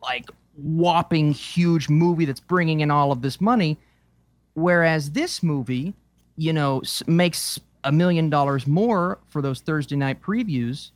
like, 0.00 0.30
whopping 0.56 1.32
huge 1.32 1.88
movie 1.88 2.26
that's 2.26 2.38
bringing 2.38 2.78
in 2.78 2.92
all 2.92 3.10
of 3.10 3.22
this 3.22 3.40
money. 3.40 3.76
Whereas 4.54 5.10
this 5.10 5.42
movie, 5.42 5.94
you 6.36 6.52
know, 6.52 6.82
makes 7.08 7.58
a 7.86 7.92
million 7.92 8.28
dollars 8.28 8.66
more 8.66 9.18
for 9.28 9.40
those 9.40 9.60
Thursday 9.60 9.96
night 9.96 10.20
previews. 10.20 10.90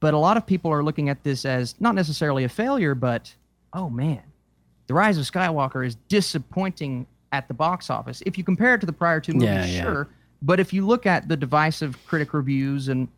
But 0.00 0.14
a 0.14 0.18
lot 0.18 0.36
of 0.36 0.46
people 0.46 0.70
are 0.70 0.82
looking 0.84 1.08
at 1.08 1.24
this 1.24 1.44
as 1.44 1.74
not 1.80 1.94
necessarily 1.94 2.44
a 2.44 2.48
failure, 2.48 2.94
but 2.94 3.34
oh 3.72 3.88
man, 3.90 4.22
The 4.86 4.94
Rise 4.94 5.16
of 5.18 5.24
Skywalker 5.24 5.84
is 5.84 5.96
disappointing 6.08 7.06
at 7.32 7.48
the 7.48 7.54
box 7.54 7.90
office. 7.90 8.22
If 8.26 8.36
you 8.38 8.44
compare 8.44 8.74
it 8.74 8.80
to 8.80 8.86
the 8.86 8.92
prior 8.92 9.18
two 9.18 9.32
movies, 9.32 9.48
Yeah, 9.48 9.64
yeah. 9.64 9.82
sure. 9.82 10.08
But 10.42 10.60
if 10.60 10.72
you 10.74 10.86
look 10.86 11.06
at 11.06 11.26
the 11.26 11.36
divisive 11.36 11.96
critic 12.06 12.34
reviews 12.34 12.88
and 12.88 13.08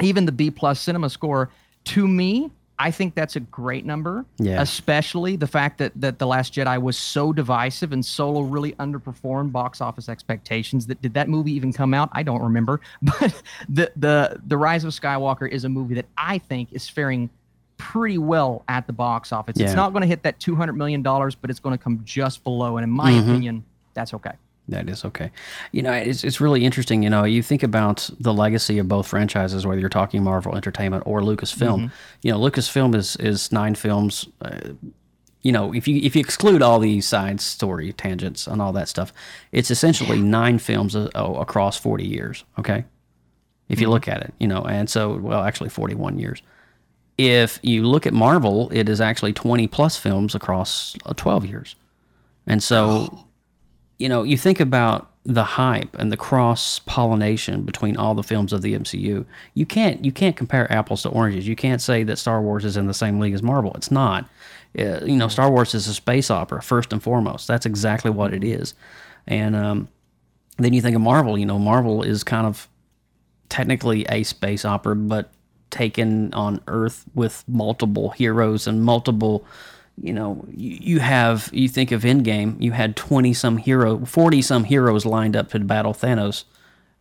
even 0.00 0.24
the 0.24 0.32
B 0.32 0.50
plus 0.50 0.80
cinema 0.80 1.10
score, 1.10 1.50
to 1.84 2.08
me, 2.08 2.50
I 2.82 2.90
think 2.90 3.14
that's 3.14 3.36
a 3.36 3.40
great 3.40 3.84
number. 3.84 4.24
Yeah. 4.38 4.62
Especially 4.62 5.36
the 5.36 5.46
fact 5.46 5.78
that 5.78 5.92
that 6.00 6.18
The 6.18 6.26
Last 6.26 6.54
Jedi 6.54 6.80
was 6.80 6.96
so 6.96 7.32
divisive 7.32 7.92
and 7.92 8.04
Solo 8.04 8.40
really 8.40 8.72
underperformed 8.72 9.52
box 9.52 9.80
office 9.80 10.08
expectations. 10.08 10.86
That 10.86 11.02
did 11.02 11.12
that 11.14 11.28
movie 11.28 11.52
even 11.52 11.72
come 11.72 11.92
out? 11.92 12.08
I 12.12 12.22
don't 12.22 12.42
remember. 12.42 12.80
But 13.02 13.42
the 13.68 13.92
the 13.96 14.40
the 14.46 14.56
Rise 14.56 14.84
of 14.84 14.92
Skywalker 14.92 15.48
is 15.48 15.64
a 15.64 15.68
movie 15.68 15.94
that 15.96 16.06
I 16.16 16.38
think 16.38 16.72
is 16.72 16.88
faring 16.88 17.28
pretty 17.76 18.18
well 18.18 18.62
at 18.68 18.86
the 18.86 18.92
box 18.92 19.32
office. 19.32 19.56
Yeah. 19.58 19.66
It's 19.66 19.74
not 19.74 19.92
going 19.92 20.02
to 20.02 20.08
hit 20.08 20.22
that 20.22 20.40
two 20.40 20.56
hundred 20.56 20.74
million 20.74 21.02
dollars, 21.02 21.34
but 21.34 21.50
it's 21.50 21.60
going 21.60 21.76
to 21.76 21.82
come 21.82 22.00
just 22.04 22.42
below. 22.44 22.76
And 22.78 22.84
in 22.84 22.90
my 22.90 23.12
Mm-hmm. 23.12 23.30
opinion, 23.30 23.64
that's 23.94 24.14
okay. 24.14 24.32
That 24.70 24.88
is 24.88 25.04
okay. 25.04 25.32
You 25.72 25.82
know, 25.82 25.92
it's 25.92 26.22
it's 26.22 26.40
really 26.40 26.64
interesting. 26.64 27.02
You 27.02 27.10
know, 27.10 27.24
you 27.24 27.42
think 27.42 27.62
about 27.62 28.08
the 28.20 28.32
legacy 28.32 28.78
of 28.78 28.86
both 28.86 29.06
franchises, 29.06 29.66
whether 29.66 29.80
you're 29.80 29.88
talking 29.88 30.22
Marvel 30.22 30.56
Entertainment 30.56 31.02
or 31.06 31.20
Lucasfilm. 31.20 31.90
You 32.22 32.32
know, 32.32 32.38
Lucasfilm 32.38 32.94
is 32.94 33.16
is 33.16 33.50
nine 33.50 33.74
films. 33.74 34.28
Uh, 34.40 34.60
you 35.42 35.50
know, 35.50 35.74
if 35.74 35.88
you 35.88 35.96
if 36.02 36.14
you 36.14 36.20
exclude 36.20 36.62
all 36.62 36.78
the 36.78 37.00
side 37.00 37.40
story 37.40 37.92
tangents 37.92 38.46
and 38.46 38.62
all 38.62 38.72
that 38.74 38.88
stuff, 38.88 39.12
it's 39.50 39.70
essentially 39.70 40.20
nine 40.20 40.58
films 40.58 40.94
uh, 40.94 41.10
oh, 41.16 41.34
across 41.36 41.76
forty 41.76 42.06
years. 42.06 42.44
Okay, 42.58 42.84
if 43.68 43.80
you 43.80 43.88
look 43.88 44.06
at 44.06 44.22
it, 44.22 44.32
you 44.38 44.46
know, 44.46 44.62
and 44.62 44.88
so 44.88 45.16
well, 45.16 45.42
actually 45.42 45.70
forty 45.70 45.94
one 45.94 46.18
years. 46.18 46.42
If 47.18 47.58
you 47.62 47.82
look 47.86 48.06
at 48.06 48.14
Marvel, 48.14 48.70
it 48.70 48.88
is 48.88 49.00
actually 49.00 49.32
twenty 49.32 49.66
plus 49.66 49.96
films 49.96 50.36
across 50.36 50.94
uh, 51.06 51.14
twelve 51.14 51.44
years, 51.44 51.74
and 52.46 52.62
so 52.62 53.26
you 54.00 54.08
know, 54.08 54.22
you 54.22 54.38
think 54.38 54.60
about 54.60 55.10
the 55.24 55.44
hype 55.44 55.94
and 55.98 56.10
the 56.10 56.16
cross 56.16 56.78
pollination 56.80 57.62
between 57.62 57.98
all 57.98 58.14
the 58.14 58.22
films 58.22 58.52
of 58.54 58.62
the 58.62 58.74
MCU. 58.74 59.26
You 59.52 59.66
can't 59.66 60.02
you 60.02 60.10
can't 60.10 60.36
compare 60.36 60.70
apples 60.72 61.02
to 61.02 61.10
oranges. 61.10 61.46
You 61.46 61.54
can't 61.54 61.82
say 61.82 62.02
that 62.04 62.16
Star 62.16 62.40
Wars 62.40 62.64
is 62.64 62.78
in 62.78 62.86
the 62.86 62.94
same 62.94 63.20
league 63.20 63.34
as 63.34 63.42
Marvel. 63.42 63.72
It's 63.74 63.90
not. 63.90 64.28
Uh, 64.78 65.04
you 65.04 65.16
know, 65.16 65.28
Star 65.28 65.50
Wars 65.50 65.74
is 65.74 65.86
a 65.86 65.94
space 65.94 66.30
opera 66.30 66.62
first 66.62 66.92
and 66.92 67.02
foremost. 67.02 67.46
That's 67.46 67.66
exactly 67.66 68.10
what 68.10 68.32
it 68.32 68.42
is. 68.42 68.72
And 69.26 69.54
um, 69.54 69.88
then 70.56 70.72
you 70.72 70.80
think 70.80 70.96
of 70.96 71.02
Marvel. 71.02 71.36
You 71.36 71.46
know, 71.46 71.58
Marvel 71.58 72.02
is 72.02 72.24
kind 72.24 72.46
of 72.46 72.68
technically 73.50 74.06
a 74.08 74.22
space 74.22 74.64
opera, 74.64 74.96
but 74.96 75.30
taken 75.68 76.32
on 76.32 76.62
Earth 76.68 77.04
with 77.14 77.44
multiple 77.46 78.10
heroes 78.10 78.66
and 78.66 78.82
multiple. 78.82 79.44
You 80.02 80.12
know, 80.14 80.44
you, 80.50 80.98
have 81.00 81.50
you 81.52 81.68
think 81.68 81.92
of 81.92 82.02
Endgame. 82.02 82.60
You 82.60 82.72
had 82.72 82.96
twenty 82.96 83.34
some 83.34 83.58
hero, 83.58 84.04
forty 84.06 84.40
some 84.40 84.64
heroes 84.64 85.04
lined 85.04 85.36
up 85.36 85.50
to 85.50 85.58
battle 85.60 85.92
Thanos. 85.92 86.44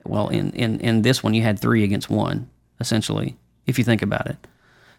Well, 0.05 0.27
in 0.27 0.51
in 0.51 0.79
in 0.81 1.01
this 1.01 1.23
one, 1.23 1.33
you 1.33 1.41
had 1.43 1.59
three 1.59 1.83
against 1.83 2.09
one, 2.09 2.49
essentially, 2.79 3.37
if 3.67 3.77
you 3.77 3.83
think 3.85 4.01
about 4.01 4.27
it. 4.27 4.37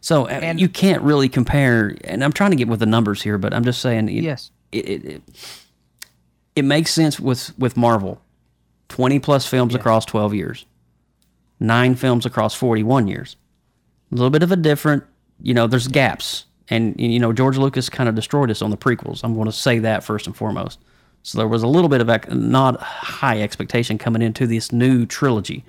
So 0.01 0.25
uh, 0.25 0.29
And- 0.29 0.59
you 0.61 0.69
can't 0.69 1.03
really 1.03 1.29
compare. 1.29 1.95
And 2.05 2.25
I'm 2.25 2.33
trying 2.33 2.53
to 2.53 2.57
get 2.57 2.69
with 2.69 2.81
the 2.81 2.87
numbers 2.87 3.21
here, 3.23 3.37
but 3.37 3.53
I'm 3.53 3.65
just 3.65 3.81
saying. 3.83 4.09
It, 4.09 4.23
Yes. 4.23 4.51
It, 4.73 4.89
it, 4.89 5.05
it, 5.05 5.23
it 6.57 6.65
makes 6.65 6.91
sense 6.93 7.21
with 7.21 7.53
with 7.59 7.77
Marvel, 7.77 8.23
twenty 8.89 9.19
plus 9.19 9.47
films 9.47 9.75
across 9.75 10.07
twelve 10.07 10.33
years, 10.35 10.65
nine 11.59 11.97
films 11.97 12.25
across 12.25 12.55
forty 12.55 12.83
one 12.83 13.09
years. 13.09 13.37
A 14.11 14.15
little 14.15 14.31
bit 14.31 14.43
of 14.43 14.53
a 14.53 14.57
different, 14.57 15.05
you 15.43 15.53
know. 15.55 15.67
There's 15.67 15.87
gaps, 15.89 16.45
and 16.71 16.99
you 16.99 17.19
know 17.19 17.33
George 17.33 17.59
Lucas 17.59 17.89
kind 17.89 18.09
of 18.09 18.15
destroyed 18.15 18.51
us 18.51 18.63
on 18.63 18.71
the 18.71 18.77
prequels. 18.77 19.23
I'm 19.25 19.35
going 19.35 19.47
to 19.47 19.53
say 19.53 19.79
that 19.81 20.03
first 20.05 20.27
and 20.27 20.37
foremost. 20.37 20.79
So 21.23 21.37
there 21.39 21.49
was 21.49 21.63
a 21.63 21.67
little 21.67 21.91
bit 21.91 22.01
of 22.01 22.09
ec- 22.09 22.31
not 22.33 22.81
high 22.81 23.43
expectation 23.43 23.99
coming 23.99 24.23
into 24.23 24.47
this 24.47 24.73
new 24.73 25.05
trilogy. 25.05 25.65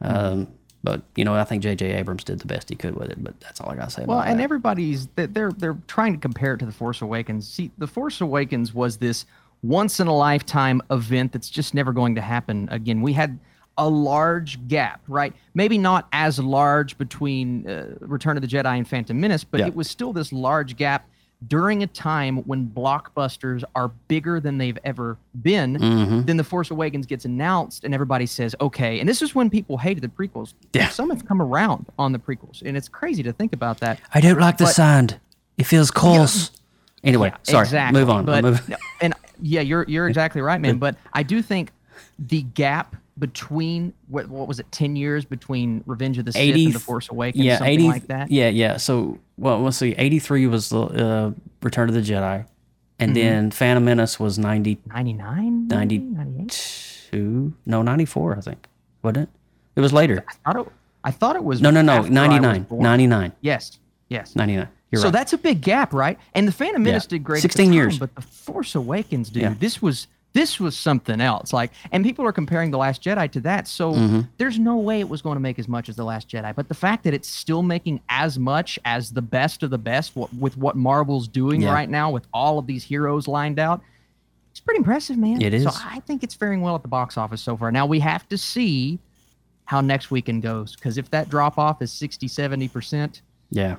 Um, 0.00 0.48
but 0.84 1.02
you 1.14 1.24
know, 1.24 1.34
I 1.34 1.44
think 1.44 1.62
J.J. 1.62 1.92
Abrams 1.92 2.24
did 2.24 2.40
the 2.40 2.46
best 2.46 2.68
he 2.68 2.74
could 2.74 2.96
with 2.96 3.10
it. 3.10 3.22
But 3.22 3.38
that's 3.40 3.60
all 3.60 3.70
I 3.70 3.76
got 3.76 3.84
to 3.84 3.90
say 3.90 4.04
Well, 4.04 4.20
and 4.20 4.40
that. 4.40 4.44
everybody's 4.44 5.06
they- 5.14 5.26
they're 5.26 5.52
they're 5.52 5.78
trying 5.86 6.14
to 6.14 6.18
compare 6.18 6.54
it 6.54 6.58
to 6.58 6.66
the 6.66 6.72
Force 6.72 7.00
Awakens. 7.02 7.46
See, 7.48 7.70
the 7.78 7.86
Force 7.86 8.20
Awakens 8.20 8.74
was 8.74 8.96
this 8.96 9.24
once 9.62 10.00
in 10.00 10.08
a 10.08 10.14
lifetime 10.16 10.82
event 10.90 11.30
that's 11.30 11.48
just 11.48 11.72
never 11.74 11.92
going 11.92 12.16
to 12.16 12.20
happen 12.20 12.68
again. 12.72 13.00
We 13.00 13.12
had 13.12 13.38
a 13.78 13.88
large 13.88 14.66
gap, 14.68 15.00
right? 15.08 15.32
Maybe 15.54 15.78
not 15.78 16.08
as 16.12 16.38
large 16.38 16.98
between 16.98 17.66
uh, 17.68 17.94
Return 18.00 18.36
of 18.36 18.42
the 18.42 18.48
Jedi 18.48 18.76
and 18.76 18.86
Phantom 18.86 19.18
Menace, 19.18 19.44
but 19.44 19.60
Yeah. 19.60 19.66
it 19.68 19.74
was 19.74 19.88
still 19.88 20.12
this 20.12 20.32
large 20.32 20.76
gap 20.76 21.08
during 21.48 21.82
a 21.82 21.86
time 21.88 22.36
when 22.44 22.68
blockbusters 22.68 23.64
are 23.74 23.88
bigger 24.08 24.38
than 24.38 24.58
they've 24.58 24.78
ever 24.84 25.16
been. 25.42 25.76
Mm-hmm. 25.76 26.22
Then 26.22 26.36
the 26.36 26.44
Force 26.44 26.70
Awakens 26.70 27.04
gets 27.06 27.24
announced, 27.24 27.82
and 27.84 27.92
everybody 27.92 28.26
says, 28.26 28.54
"Okay." 28.60 29.00
And 29.00 29.08
this 29.08 29.22
is 29.22 29.34
when 29.34 29.50
people 29.50 29.76
hated 29.78 30.02
the 30.04 30.08
prequels. 30.08 30.54
Yeah. 30.72 30.88
some 30.88 31.10
have 31.10 31.26
come 31.26 31.42
around 31.42 31.86
on 31.98 32.12
the 32.12 32.18
prequels, 32.20 32.62
and 32.62 32.76
it's 32.76 32.88
crazy 32.88 33.22
to 33.24 33.32
think 33.32 33.52
about 33.52 33.80
that. 33.80 33.98
I 34.14 34.20
don't 34.20 34.38
like 34.38 34.58
the 34.58 34.64
But- 34.64 34.74
sound. 34.74 35.18
It 35.58 35.64
feels 35.64 35.90
coarse. 35.90 36.50
Anyway, 37.04 37.28
Yeah, 37.30 37.36
sorry. 37.42 37.64
Exactly. 37.64 38.00
Move 38.00 38.10
on. 38.10 38.24
But, 38.24 38.44
Move- 38.44 38.70
and 39.00 39.12
yeah, 39.40 39.60
you're 39.62 39.84
you're 39.88 40.08
exactly 40.08 40.40
right, 40.42 40.60
man. 40.60 40.78
But 40.86 40.96
I 41.12 41.24
do 41.24 41.42
think 41.42 41.72
the 42.18 42.42
gap 42.42 42.94
between 43.18 43.92
what 44.08 44.28
what 44.28 44.48
was 44.48 44.58
it, 44.60 44.70
ten 44.72 44.96
years 44.96 45.24
between 45.24 45.82
Revenge 45.86 46.18
of 46.18 46.24
the 46.24 46.32
Sith 46.32 46.54
and 46.54 46.72
the 46.74 46.78
Force 46.80 47.08
Awakens, 47.10 47.44
yeah, 47.44 47.58
something 47.58 47.72
80, 47.74 47.86
like 47.88 48.06
that. 48.08 48.30
Yeah, 48.30 48.48
yeah. 48.48 48.76
So, 48.78 49.18
well, 49.36 49.60
let's 49.60 49.76
see. 49.76 49.94
83 49.98 50.46
was 50.46 50.68
the 50.70 50.80
uh, 50.80 51.30
Return 51.62 51.88
of 51.88 51.94
the 51.94 52.00
Jedi. 52.00 52.46
And 52.98 53.14
Mm-hmm. 53.14 53.14
then 53.14 53.50
Phantom 53.50 53.84
Menace 53.84 54.20
was 54.20 54.38
92. 54.38 54.80
99, 54.86 55.66
90 55.68 55.98
98. 55.98 57.52
No, 57.66 57.82
94, 57.82 58.36
I 58.36 58.40
think. 58.40 58.68
Wasn't 59.02 59.18
it? 59.24 59.28
It 59.76 59.80
was 59.80 59.92
later. 59.92 60.24
I 60.28 60.32
thought 60.52 60.66
it, 60.66 60.72
I 61.04 61.10
thought 61.10 61.36
it 61.36 61.44
was 61.44 61.60
No, 61.60 61.70
no, 61.70 61.82
no. 61.82 62.02
was 62.02 62.10
99. 62.10 62.62
born. 62.62 62.82
99. 62.82 63.32
Yes, 63.40 63.78
yes. 64.08 64.36
99. 64.36 64.68
You're 64.90 65.00
so 65.00 65.06
right. 65.06 65.12
that's 65.12 65.32
a 65.32 65.38
big 65.38 65.62
gap, 65.62 65.92
right? 65.92 66.18
And 66.34 66.46
the 66.46 66.52
Phantom 66.52 66.82
Menace 66.82 67.04
Yeah. 67.04 67.10
did 67.16 67.24
great. 67.24 67.42
16 67.42 67.66
at 67.66 67.68
the 67.70 67.74
years. 67.74 67.98
but 67.98 68.14
the 68.14 68.20
Force 68.22 68.74
Awakens, 68.74 69.30
dude, 69.30 69.42
Yeah. 69.42 69.54
this 69.58 69.80
was 69.82 70.06
this 70.34 70.58
was 70.58 70.76
something 70.76 71.20
else. 71.20 71.52
Like, 71.52 71.72
and 71.92 72.02
people 72.04 72.24
are 72.26 72.32
comparing 72.32 72.70
the 72.70 72.78
Last 72.78 73.02
Jedi 73.02 73.30
to 73.32 73.40
that. 73.40 73.68
So 73.68 73.92
Mm-hmm. 73.92 74.20
there's 74.38 74.58
no 74.58 74.76
way 74.78 75.00
it 75.00 75.08
was 75.08 75.20
going 75.20 75.36
to 75.36 75.40
make 75.40 75.58
as 75.58 75.68
much 75.68 75.88
as 75.88 75.96
the 75.96 76.04
Last 76.04 76.28
Jedi. 76.28 76.54
But 76.54 76.68
the 76.68 76.74
fact 76.74 77.04
that 77.04 77.12
it's 77.14 77.28
still 77.28 77.62
making 77.62 78.00
as 78.08 78.38
much 78.38 78.78
as 78.84 79.10
the 79.10 79.20
best 79.22 79.62
of 79.62 79.70
the 79.70 79.78
best 79.78 80.16
what, 80.16 80.32
with 80.34 80.56
what 80.56 80.74
Marvel's 80.76 81.28
doing 81.28 81.60
Yeah. 81.62 81.72
right 81.74 81.88
now, 81.90 82.10
with 82.10 82.26
all 82.32 82.58
of 82.58 82.66
these 82.66 82.82
heroes 82.84 83.28
lined 83.28 83.58
out, 83.58 83.82
it's 84.50 84.60
pretty 84.60 84.78
impressive, 84.78 85.16
man. 85.18 85.40
It 85.42 85.52
is. 85.54 85.64
So 85.64 85.70
I 85.84 86.00
think 86.00 86.22
it's 86.22 86.34
faring 86.34 86.60
well 86.62 86.74
at 86.74 86.82
the 86.82 86.88
box 86.88 87.16
office 87.18 87.40
so 87.42 87.56
far. 87.56 87.70
Now 87.72 87.86
we 87.86 88.00
have 88.00 88.28
to 88.30 88.38
see 88.38 88.98
how 89.64 89.80
next 89.80 90.10
weekend 90.10 90.42
goes 90.42 90.74
because 90.76 90.98
if 90.98 91.10
that 91.10 91.28
drop 91.28 91.58
off 91.58 91.80
is 91.82 91.92
60, 91.92 92.28
70 92.28 92.68
percent, 92.68 93.22
Yeah. 93.50 93.76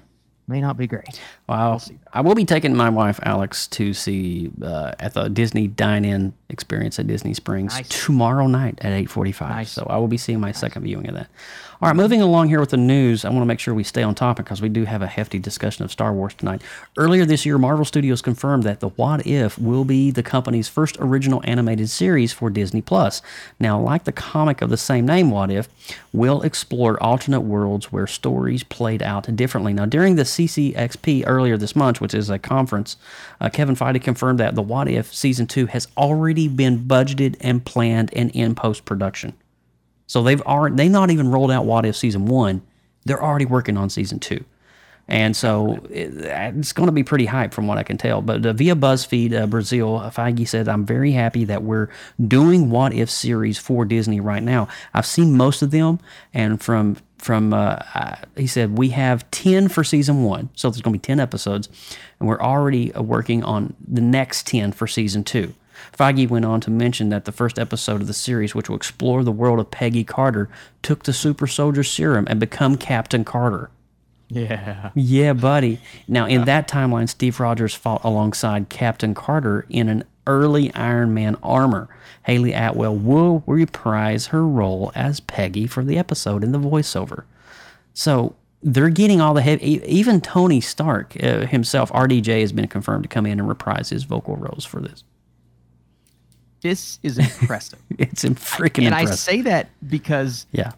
may 0.48 0.60
not 0.62 0.76
be 0.78 0.88
great. 0.88 1.22
Wow. 1.48 1.80
I 2.12 2.22
will 2.22 2.34
be 2.36 2.46
taking 2.46 2.76
my 2.76 2.90
wife 2.90 3.20
Alex 3.24 3.68
to 3.68 3.94
see 3.94 4.52
uh, 4.64 4.94
at 5.00 5.14
the 5.14 5.28
Disney 5.30 5.68
Dine-In 5.68 6.34
experience 6.54 7.00
at 7.00 7.08
Disney 7.08 7.34
Springs 7.34 7.74
Nice. 7.76 8.06
tomorrow 8.06 8.48
night 8.48 8.80
at 8.82 8.94
8:45. 8.94 9.50
Nice. 9.50 9.72
So 9.72 9.86
I 9.90 9.98
will 9.98 10.08
be 10.08 10.18
seeing 10.18 10.40
my 10.40 10.52
second 10.52 10.84
viewing 10.84 11.08
of 11.10 11.16
that. 11.16 11.28
All 11.82 11.90
right, 11.90 11.96
moving 11.98 12.22
along 12.22 12.48
here 12.48 12.62
with 12.62 12.70
the 12.70 12.78
news, 12.78 13.26
I 13.26 13.30
want 13.30 13.42
to 13.42 13.46
make 13.46 13.60
sure 13.60 13.74
we 13.74 13.84
stay 13.84 14.04
on 14.04 14.16
topic 14.16 14.46
because 14.46 14.62
we 14.62 14.70
do 14.70 14.86
have 14.86 15.02
a 15.02 15.08
hefty 15.08 15.38
discussion 15.38 15.84
of 15.84 15.92
Star 15.92 16.14
Wars 16.14 16.34
tonight. 16.34 16.62
Earlier 16.98 17.26
this 17.26 17.46
year, 17.46 17.58
Marvel 17.58 17.84
Studios 17.84 18.22
confirmed 18.22 18.64
that 18.64 18.80
The 18.80 18.88
What 18.90 19.28
If 19.28 19.60
will 19.60 19.84
be 19.84 20.10
the 20.10 20.24
company's 20.24 20.70
first 20.70 20.96
original 21.02 21.42
animated 21.44 21.90
series 21.90 22.32
for 22.32 22.50
Disney 22.50 22.82
Plus. 22.82 23.22
Now, 23.60 23.82
like 23.82 24.06
the 24.06 24.14
comic 24.14 24.62
of 24.62 24.70
the 24.70 24.78
same 24.78 25.06
name, 25.06 25.30
What 25.30 25.52
If, 25.52 25.68
will 26.14 26.42
explore 26.44 27.02
alternate 27.04 27.42
worlds 27.42 27.92
where 27.92 28.08
stories 28.08 28.64
played 28.64 29.04
out 29.04 29.36
differently. 29.36 29.74
Now, 29.74 29.86
during 29.86 30.16
the 30.16 30.24
CCXP 30.24 31.24
earlier 31.28 31.58
this 31.58 31.76
month, 31.76 32.00
which 32.00 32.14
is 32.14 32.30
a 32.30 32.40
conference, 32.40 32.96
uh, 33.42 33.50
Kevin 33.50 33.76
Feige 33.76 34.02
confirmed 34.02 34.40
that 34.40 34.56
The 34.56 34.62
What 34.62 34.88
If 34.88 35.14
season 35.14 35.48
two 35.48 35.66
has 35.66 35.90
already 35.98 36.43
been 36.48 36.86
budgeted 36.86 37.36
and 37.42 37.66
planned 37.66 38.14
and 38.14 38.32
in 38.32 38.56
post 38.56 38.86
production. 38.86 39.34
So 40.08 40.22
they've 40.24 40.42
already 40.42 40.76
they 40.76 40.90
not 40.90 41.12
even 41.12 41.32
rolled 41.32 41.52
out 41.52 41.66
What 41.66 41.86
If 41.86 41.96
season 41.96 42.26
one. 42.26 42.62
They're 43.06 43.22
already 43.22 43.46
working 43.46 43.78
on 43.78 43.90
season 43.90 44.20
two. 44.20 44.46
And 45.08 45.36
so 45.36 45.86
it, 45.90 46.14
it's 46.16 46.72
going 46.72 46.88
to 46.88 46.94
be 46.94 47.04
pretty 47.04 47.26
hype 47.26 47.54
from 47.54 47.68
what 47.68 47.78
I 47.78 47.84
can 47.84 47.98
tell. 47.98 48.22
But 48.22 48.46
uh, 48.46 48.54
via 48.54 48.76
BuzzFeed 48.76 49.34
uh, 49.34 49.48
Brazil, 49.48 50.00
Feige 50.00 50.48
said, 50.48 50.70
I'm 50.70 50.86
very 50.86 51.12
happy 51.12 51.44
that 51.46 51.64
we're 51.64 51.90
doing 52.26 52.70
What 52.70 52.94
If 52.94 53.10
series 53.10 53.58
for 53.58 53.84
Disney 53.84 54.22
right 54.22 54.42
now. 54.42 54.70
I've 54.94 55.06
seen 55.06 55.36
most 55.36 55.62
of 55.62 55.72
them. 55.72 56.00
And 56.34 56.62
from, 56.62 56.98
from 57.18 57.54
uh, 57.54 57.80
uh, 57.94 58.16
he 58.38 58.48
said, 58.48 58.78
we 58.78 58.90
have 58.90 59.30
10 59.32 59.68
for 59.68 59.84
season 59.84 60.24
one. 60.24 60.50
So 60.56 60.70
there's 60.70 60.82
going 60.82 60.94
to 60.94 61.00
be 61.00 61.04
10 61.04 61.20
episodes. 61.20 61.68
And 62.20 62.30
we're 62.30 62.42
already 62.42 62.94
uh, 62.94 63.02
working 63.02 63.44
on 63.44 63.76
the 63.86 64.02
next 64.02 64.48
10 64.48 64.72
for 64.72 64.88
season 64.88 65.26
two. 65.26 65.54
Feige 65.92 66.30
went 66.30 66.46
on 66.46 66.62
to 66.62 66.72
mention 66.72 67.10
that 67.10 67.26
the 67.26 67.32
first 67.32 67.60
episode 67.60 68.02
of 68.02 68.08
the 68.08 68.14
series, 68.14 68.56
which 68.56 68.70
will 68.70 68.76
explore 68.76 69.24
the 69.24 69.32
world 69.32 69.60
of 69.60 69.72
Peggy 69.72 70.04
Carter, 70.04 70.50
took 70.82 71.04
the 71.04 71.14
super 71.14 71.48
soldier 71.48 71.84
serum 71.84 72.28
and 72.30 72.40
become 72.40 72.78
Captain 72.78 73.24
Carter. 73.24 73.70
Yeah. 74.30 74.92
Yeah, 74.96 75.34
buddy. 75.34 75.80
Now, 76.08 76.26
in 76.26 76.46
that 76.46 76.68
timeline, 76.68 77.08
Steve 77.08 77.40
Rogers 77.40 77.76
fought 77.76 78.04
alongside 78.04 78.70
Captain 78.70 79.14
Carter 79.14 79.66
in 79.70 79.90
an 79.90 80.04
early 80.26 80.74
Iron 80.74 81.14
Man 81.14 81.38
armor. 81.44 81.88
Hayley 82.24 82.54
Atwell 82.54 82.96
will 82.96 83.44
reprise 83.46 84.28
her 84.28 84.48
role 84.48 84.92
as 84.96 85.20
Peggy 85.20 85.68
for 85.68 85.84
the 85.84 85.98
episode 85.98 86.44
in 86.44 86.52
the 86.52 86.60
voiceover. 86.60 87.26
So 87.94 88.36
they're 88.64 88.90
getting 88.90 89.22
all 89.22 89.34
the 89.34 89.42
heavy. 89.42 89.84
Even 89.86 90.22
Tony 90.22 90.62
Stark 90.62 91.22
uh, 91.22 91.46
himself, 91.46 91.92
RDJ, 91.92 92.42
has 92.42 92.54
been 92.54 92.68
confirmed 92.68 93.04
to 93.04 93.10
come 93.10 93.26
in 93.26 93.40
and 93.40 93.48
reprise 93.48 93.90
his 93.90 94.04
vocal 94.04 94.38
roles 94.38 94.66
for 94.66 94.80
this. 94.80 95.04
This 96.64 97.00
is 97.04 97.20
impressive. 97.20 97.80
It's 98.00 98.24
in 98.24 98.34
freaking 98.36 98.86
and 98.86 98.96
I 98.96 99.06
say 99.06 99.42
that 99.42 99.70
because 99.88 100.48
yeah, 100.52 100.72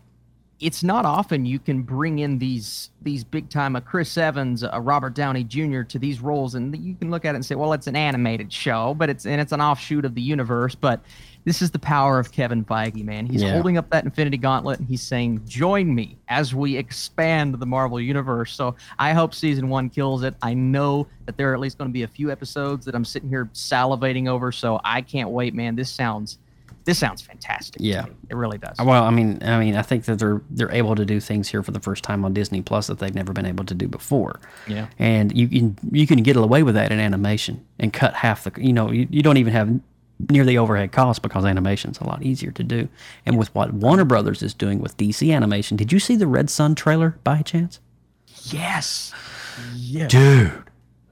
it's 0.60 0.84
not 0.84 1.06
often 1.06 1.46
you 1.46 1.60
can 1.60 1.84
bring 1.84 2.20
in 2.20 2.40
these 2.40 2.90
these 3.02 3.24
big 3.24 3.50
time 3.50 3.76
a 3.76 3.82
Chris 3.82 4.18
Evans, 4.18 4.64
a 4.64 4.82
Robert 4.82 5.14
Downey 5.14 5.44
Jr. 5.44 5.84
to 5.84 6.00
these 6.00 6.20
roles, 6.22 6.56
and 6.56 6.76
you 6.78 6.96
can 6.96 7.12
look 7.12 7.24
at 7.24 7.36
it 7.36 7.36
and 7.36 7.46
say, 7.46 7.56
well, 7.56 7.72
it's 7.72 7.88
an 7.88 7.96
animated 7.96 8.52
show, 8.52 8.96
but 8.96 9.10
it's 9.10 9.26
and 9.26 9.40
it's 9.40 9.52
an 9.52 9.62
offshoot 9.62 10.06
of 10.06 10.16
the 10.16 10.22
universe. 10.22 10.76
But 10.76 11.02
this 11.46 11.62
is 11.62 11.72
the 11.72 11.80
power 11.80 12.20
of 12.20 12.32
Kevin 12.32 12.66
Feige, 12.66 13.04
man. 13.04 13.26
He's 13.26 13.42
Yeah. 13.44 13.54
holding 13.54 13.78
up 13.78 13.90
that 13.92 14.04
Infinity 14.04 14.38
Gauntlet 14.38 14.80
and 14.80 14.88
he's 14.88 15.02
saying, 15.02 15.42
join 15.48 15.94
me 15.94 16.18
as 16.28 16.54
we 16.54 16.76
expand 16.76 17.54
the 17.56 17.66
Marvel 17.66 18.00
universe. 18.02 18.52
So 18.54 18.76
I 19.00 19.14
hope 19.14 19.34
season 19.34 19.70
one 19.70 19.90
kills 19.90 20.24
it. 20.24 20.36
I 20.42 20.54
know 20.56 21.08
that 21.26 21.38
there 21.38 21.52
are 21.52 21.54
at 21.54 21.60
least 21.60 21.78
going 21.78 21.90
to 21.90 21.94
be 21.94 22.04
a 22.04 22.08
few 22.08 22.32
episodes 22.32 22.86
that 22.86 22.96
I'm 22.96 23.06
sitting 23.06 23.30
here 23.30 23.50
salivating 23.54 24.28
over. 24.28 24.52
So 24.52 24.82
I 24.84 25.02
can't 25.02 25.30
wait, 25.30 25.54
man. 25.54 25.76
This 25.76 25.90
sounds 25.90 26.40
this 26.84 27.00
sounds 27.00 27.20
fantastic. 27.20 27.82
Yeah. 27.82 28.06
it 28.30 28.36
really 28.36 28.60
does. 28.60 28.78
Well, 28.78 29.04
I 29.06 29.10
mean, 29.10 29.40
I 29.42 29.58
mean, 29.60 29.76
I 29.76 29.82
think 29.82 30.06
that 30.06 30.20
they're 30.20 30.42
they're 30.52 30.72
able 30.72 30.94
to 30.96 31.04
do 31.06 31.20
things 31.20 31.48
here 31.48 31.64
for 31.64 31.72
the 31.72 31.80
first 31.80 32.04
time 32.04 32.24
on 32.24 32.34
Disney 32.34 32.62
Plus 32.62 32.86
that 32.88 33.00
they've 33.00 33.16
never 33.16 33.34
been 33.34 33.48
able 33.48 33.66
to 33.66 33.74
do 33.74 33.88
before. 33.88 34.40
Yeah. 34.68 34.86
and 35.00 35.36
you 35.36 35.48
can 35.48 35.78
you 35.92 36.06
can 36.06 36.22
get 36.22 36.36
away 36.36 36.62
with 36.64 36.76
that 36.76 36.92
in 36.92 37.00
animation 37.00 37.64
and 37.80 37.92
cut 37.92 38.14
half 38.14 38.44
the. 38.44 38.52
You 38.64 38.74
know, 38.74 38.92
you, 38.92 39.08
you 39.10 39.24
don't 39.24 39.38
even 39.38 39.52
have 39.54 39.80
near 40.30 40.46
the 40.46 40.58
overhead 40.58 40.92
cost 40.92 41.22
because 41.22 41.46
animation's 41.46 42.00
a 42.00 42.04
lot 42.04 42.24
easier 42.24 42.52
to 42.52 42.64
do. 42.64 42.88
And 43.26 43.38
with 43.38 43.54
what 43.54 43.74
Warner 43.74 44.06
Brothers 44.06 44.42
is 44.42 44.54
doing 44.54 44.80
with 44.80 44.98
DC 44.98 45.34
animation, 45.34 45.78
did 45.78 45.92
you 45.92 46.00
see 46.00 46.16
the 46.16 46.28
Red 46.28 46.50
Sun 46.50 46.76
trailer 46.76 47.18
by 47.24 47.42
chance? 47.42 47.80
Yes. 48.44 49.14
Yes. 49.76 50.12
Dude, 50.12 50.64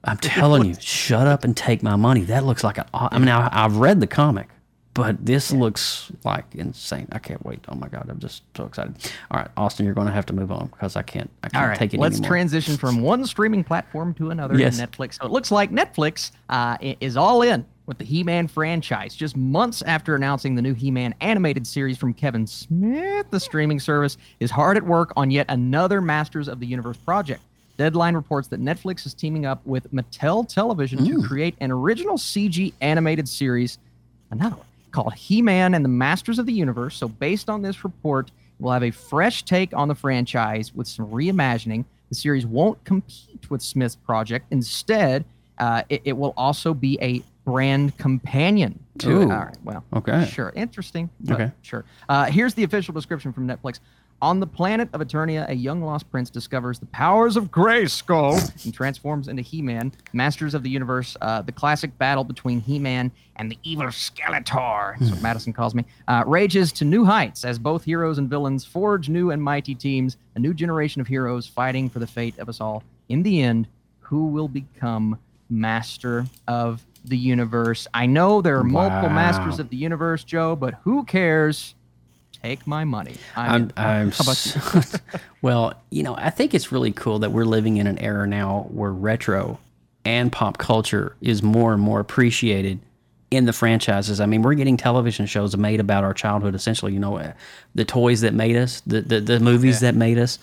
I'm 0.04 0.18
telling 0.18 0.66
you, 0.66 0.76
shut 0.80 1.28
up 1.28 1.44
and 1.44 1.56
take 1.56 1.82
my 1.82 1.96
money. 1.96 2.22
That 2.24 2.46
looks 2.46 2.64
like 2.64 2.78
an. 2.78 2.86
I 2.94 3.18
mean, 3.20 3.30
I, 3.30 3.50
I've 3.52 3.78
read 3.78 4.02
the 4.02 4.08
comic, 4.08 4.50
but 4.94 5.26
this 5.26 5.52
looks 5.52 6.12
like 6.24 6.46
insane. 6.54 7.08
I 7.12 7.20
can't 7.20 7.44
wait. 7.46 7.64
Oh 7.70 7.76
my 7.76 7.88
god, 7.88 8.08
I'm 8.10 8.20
just 8.20 8.44
so 8.56 8.66
excited. 8.66 8.96
All 9.32 9.40
right, 9.40 9.50
Austin, 9.56 9.86
you're 9.86 9.96
going 9.96 10.08
to 10.08 10.14
have 10.14 10.26
to 10.28 10.34
move 10.34 10.52
on 10.52 10.68
because 10.68 10.96
I 10.96 11.04
can't. 11.04 11.30
I 11.42 11.50
can't 11.50 11.64
All 11.64 11.70
right, 11.70 11.78
take 11.78 11.94
it 11.94 12.00
let's 12.00 12.18
anymore. 12.18 12.30
transition 12.30 12.78
from 12.78 13.02
one 13.02 13.26
streaming 13.26 13.64
platform 13.64 14.14
to 14.16 14.30
another. 14.30 14.58
Yes. 14.58 14.80
Netflix. 14.80 15.16
So 15.20 15.26
it 15.26 15.32
looks 15.32 15.52
like 15.52 15.72
Netflix 15.72 16.32
uh, 16.50 16.78
is 16.82 17.16
all 17.16 17.42
in 17.42 17.66
with 17.86 17.98
the 17.98 18.06
He-Man 18.06 18.48
franchise. 18.48 19.16
Just 19.16 19.36
months 19.36 19.82
after 19.82 20.16
announcing 20.16 20.56
the 20.56 20.62
new 20.62 20.74
He-Man 20.74 21.14
animated 21.22 21.68
series 21.68 21.98
from 21.98 22.14
Kevin 22.14 22.48
Smith, 22.48 23.26
the 23.30 23.40
streaming 23.40 23.80
service 23.80 24.18
is 24.40 24.52
hard 24.52 24.78
at 24.78 24.84
work 24.84 25.12
on 25.16 25.32
yet 25.32 25.46
another 25.50 26.02
Masters 26.02 26.48
of 26.48 26.60
the 26.60 26.66
Universe 26.66 26.98
project. 26.98 27.42
Deadline 27.78 28.14
reports 28.16 28.48
that 28.50 28.62
Netflix 28.62 29.06
is 29.06 29.14
teaming 29.14 29.46
up 29.46 29.66
with 29.66 29.92
Mattel 29.92 30.48
Television 30.48 31.04
to 31.06 31.28
create 31.28 31.56
an 31.60 31.72
original 31.72 32.18
CG 32.18 32.72
animated 32.82 33.28
series, 33.28 33.80
another 34.30 34.56
one, 34.56 34.66
called 34.92 35.14
He 35.16 35.42
Man 35.42 35.74
and 35.74 35.84
the 35.84 35.90
Masters 35.90 36.38
of 36.38 36.46
the 36.46 36.54
Universe. 36.54 36.96
So, 36.96 37.08
based 37.08 37.50
on 37.50 37.64
this 37.64 37.84
report, 37.84 38.30
we'll 38.60 38.74
have 38.74 38.84
a 38.84 38.92
fresh 38.92 39.44
take 39.44 39.74
on 39.74 39.88
the 39.88 39.96
franchise 39.96 40.74
with 40.76 40.88
some 40.88 41.08
reimagining. 41.08 41.84
The 42.10 42.16
series 42.16 42.46
won't 42.46 42.84
compete 42.84 43.50
with 43.50 43.64
Smith's 43.64 43.96
project. 43.96 44.46
Instead, 44.52 45.26
uh, 45.58 45.82
it, 45.90 46.02
it 46.06 46.14
will 46.14 46.36
also 46.38 46.76
be 46.76 47.00
a 47.02 47.24
brand 47.46 47.98
companion 47.98 48.80
to 49.00 49.22
it. 49.22 49.24
All 49.24 49.46
right, 49.46 49.58
well, 49.64 49.84
Okay. 49.94 50.26
sure. 50.26 50.52
Interesting. 50.56 51.10
Okay. 51.30 51.52
Sure. 51.62 51.84
Uh, 52.08 52.26
here's 52.26 52.54
the 52.54 52.64
official 52.64 52.94
description 52.94 53.34
from 53.34 53.48
Netflix. 53.48 53.80
On 54.22 54.40
the 54.40 54.48
planet 54.48 54.88
of 54.94 55.02
Eternia, 55.02 55.50
a 55.50 55.54
young 55.54 55.82
lost 55.82 56.10
prince 56.10 56.30
discovers 56.30 56.80
the 56.80 56.86
powers 56.86 57.36
of 57.36 57.52
Grayskull 57.52 58.36
and 58.64 58.74
transforms 58.74 59.28
into 59.28 59.42
He-Man, 59.42 59.92
Masters 60.14 60.54
of 60.54 60.64
the 60.64 60.70
Universe. 60.70 61.18
Uh, 61.20 61.42
the 61.42 61.52
classic 61.52 61.98
battle 61.98 62.24
between 62.24 62.62
He-Man 62.62 63.12
and 63.36 63.52
the 63.52 63.58
evil 63.64 63.88
Skeletor, 63.88 64.98
that's 64.98 65.12
what 65.12 65.22
Madison 65.22 65.52
calls 65.52 65.76
me, 65.76 65.84
uh, 66.08 66.24
rages 66.26 66.72
to 66.74 66.86
new 66.86 67.04
heights 67.04 67.44
as 67.44 67.60
both 67.60 67.84
heroes 67.84 68.18
and 68.18 68.30
villains 68.30 68.64
forge 68.64 69.10
new 69.10 69.32
and 69.32 69.44
mighty 69.44 69.76
teams, 69.76 70.16
a 70.36 70.40
new 70.40 70.54
generation 70.54 71.02
of 71.02 71.08
heroes 71.08 71.46
fighting 71.46 71.90
for 71.90 72.00
the 72.00 72.08
fate 72.08 72.38
of 72.40 72.48
us 72.48 72.62
all. 72.62 72.82
In 73.10 73.24
the 73.24 73.42
end, 73.42 73.68
who 74.00 74.28
will 74.28 74.48
become 74.48 75.18
Master 75.50 76.26
of 76.48 76.82
the 77.06 77.18
Universe? 77.18 77.88
I 77.94 78.06
know 78.06 78.42
there 78.42 78.58
are 78.58 78.64
multiple 78.64 79.10
Wow. 79.10 79.16
Masters 79.16 79.60
of 79.60 79.70
the 79.70 79.78
Universe, 79.78 80.24
Joe, 80.24 80.56
but 80.56 80.76
who 80.84 81.04
cares? 81.06 81.76
Take 82.42 82.68
my 82.68 82.84
money. 82.84 83.16
I'm, 83.36 83.72
I'm 83.78 84.12
you? 84.12 84.82
well, 85.42 85.82
you 85.90 86.04
know, 86.04 86.16
I 86.16 86.30
think 86.30 86.54
it's 86.54 86.72
really 86.72 86.92
cool 86.92 87.20
that 87.20 87.32
we're 87.32 87.46
living 87.46 87.78
in 87.78 87.88
an 87.88 87.98
era 88.00 88.28
now 88.28 88.68
where 88.70 88.92
retro 88.92 89.60
and 90.06 90.32
pop 90.32 90.58
culture 90.58 91.16
is 91.22 91.42
more 91.42 91.74
and 91.74 91.82
more 91.82 92.02
appreciated 92.02 92.80
in 93.32 93.46
the 93.46 93.54
franchises. 93.54 94.20
I 94.20 94.26
mean, 94.26 94.42
we're 94.42 94.54
getting 94.54 94.78
television 94.78 95.26
shows 95.26 95.56
made 95.58 95.80
about 95.80 96.04
our 96.04 96.14
childhood, 96.14 96.54
essentially. 96.54 96.94
You 96.94 97.00
know, 97.00 97.18
uh, 97.18 97.34
the 97.74 97.86
toys 97.86 98.22
that 98.22 98.34
made 98.34 98.56
us, 98.58 98.82
the 98.82 99.02
the, 99.02 99.22
the 99.22 99.40
movies 99.40 99.80
that 99.80 99.96
made 99.96 100.20
us. 100.20 100.38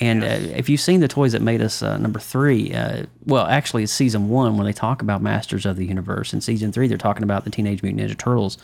And 0.00 0.24
uh, 0.24 0.56
if 0.56 0.68
you've 0.68 0.80
seen 0.80 1.00
the 1.00 1.08
toys 1.08 1.32
that 1.32 1.42
made 1.42 1.60
us, 1.60 1.82
uh, 1.82 1.98
number 1.98 2.18
three, 2.18 2.72
uh, 2.72 3.04
well, 3.26 3.46
actually, 3.46 3.82
it's 3.82 3.92
season 3.92 4.28
one 4.28 4.56
when 4.56 4.66
they 4.66 4.72
talk 4.72 5.02
about 5.02 5.20
Masters 5.20 5.66
of 5.66 5.76
the 5.76 5.86
Universe. 5.86 6.32
In 6.32 6.40
season 6.40 6.72
three, 6.72 6.88
they're 6.88 6.96
talking 6.96 7.22
about 7.22 7.44
the 7.44 7.50
Teenage 7.50 7.82
Mutant 7.82 8.10
Ninja 8.10 8.16
Turtles. 8.16 8.56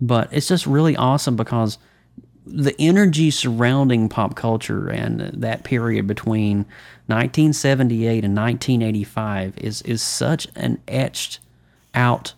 But 0.00 0.28
it's 0.32 0.46
just 0.46 0.66
really 0.66 0.96
awesome 0.96 1.34
because 1.34 1.78
the 2.46 2.74
energy 2.78 3.30
surrounding 3.30 4.08
pop 4.08 4.34
culture 4.34 4.88
and 4.88 5.20
that 5.20 5.64
period 5.64 6.06
between 6.06 6.58
1978 7.06 8.24
and 8.24 8.36
1985 8.36 9.58
is 9.58 9.82
is 9.82 10.00
such 10.00 10.46
an 10.54 10.80
etched 10.88 11.40
out 11.94 12.34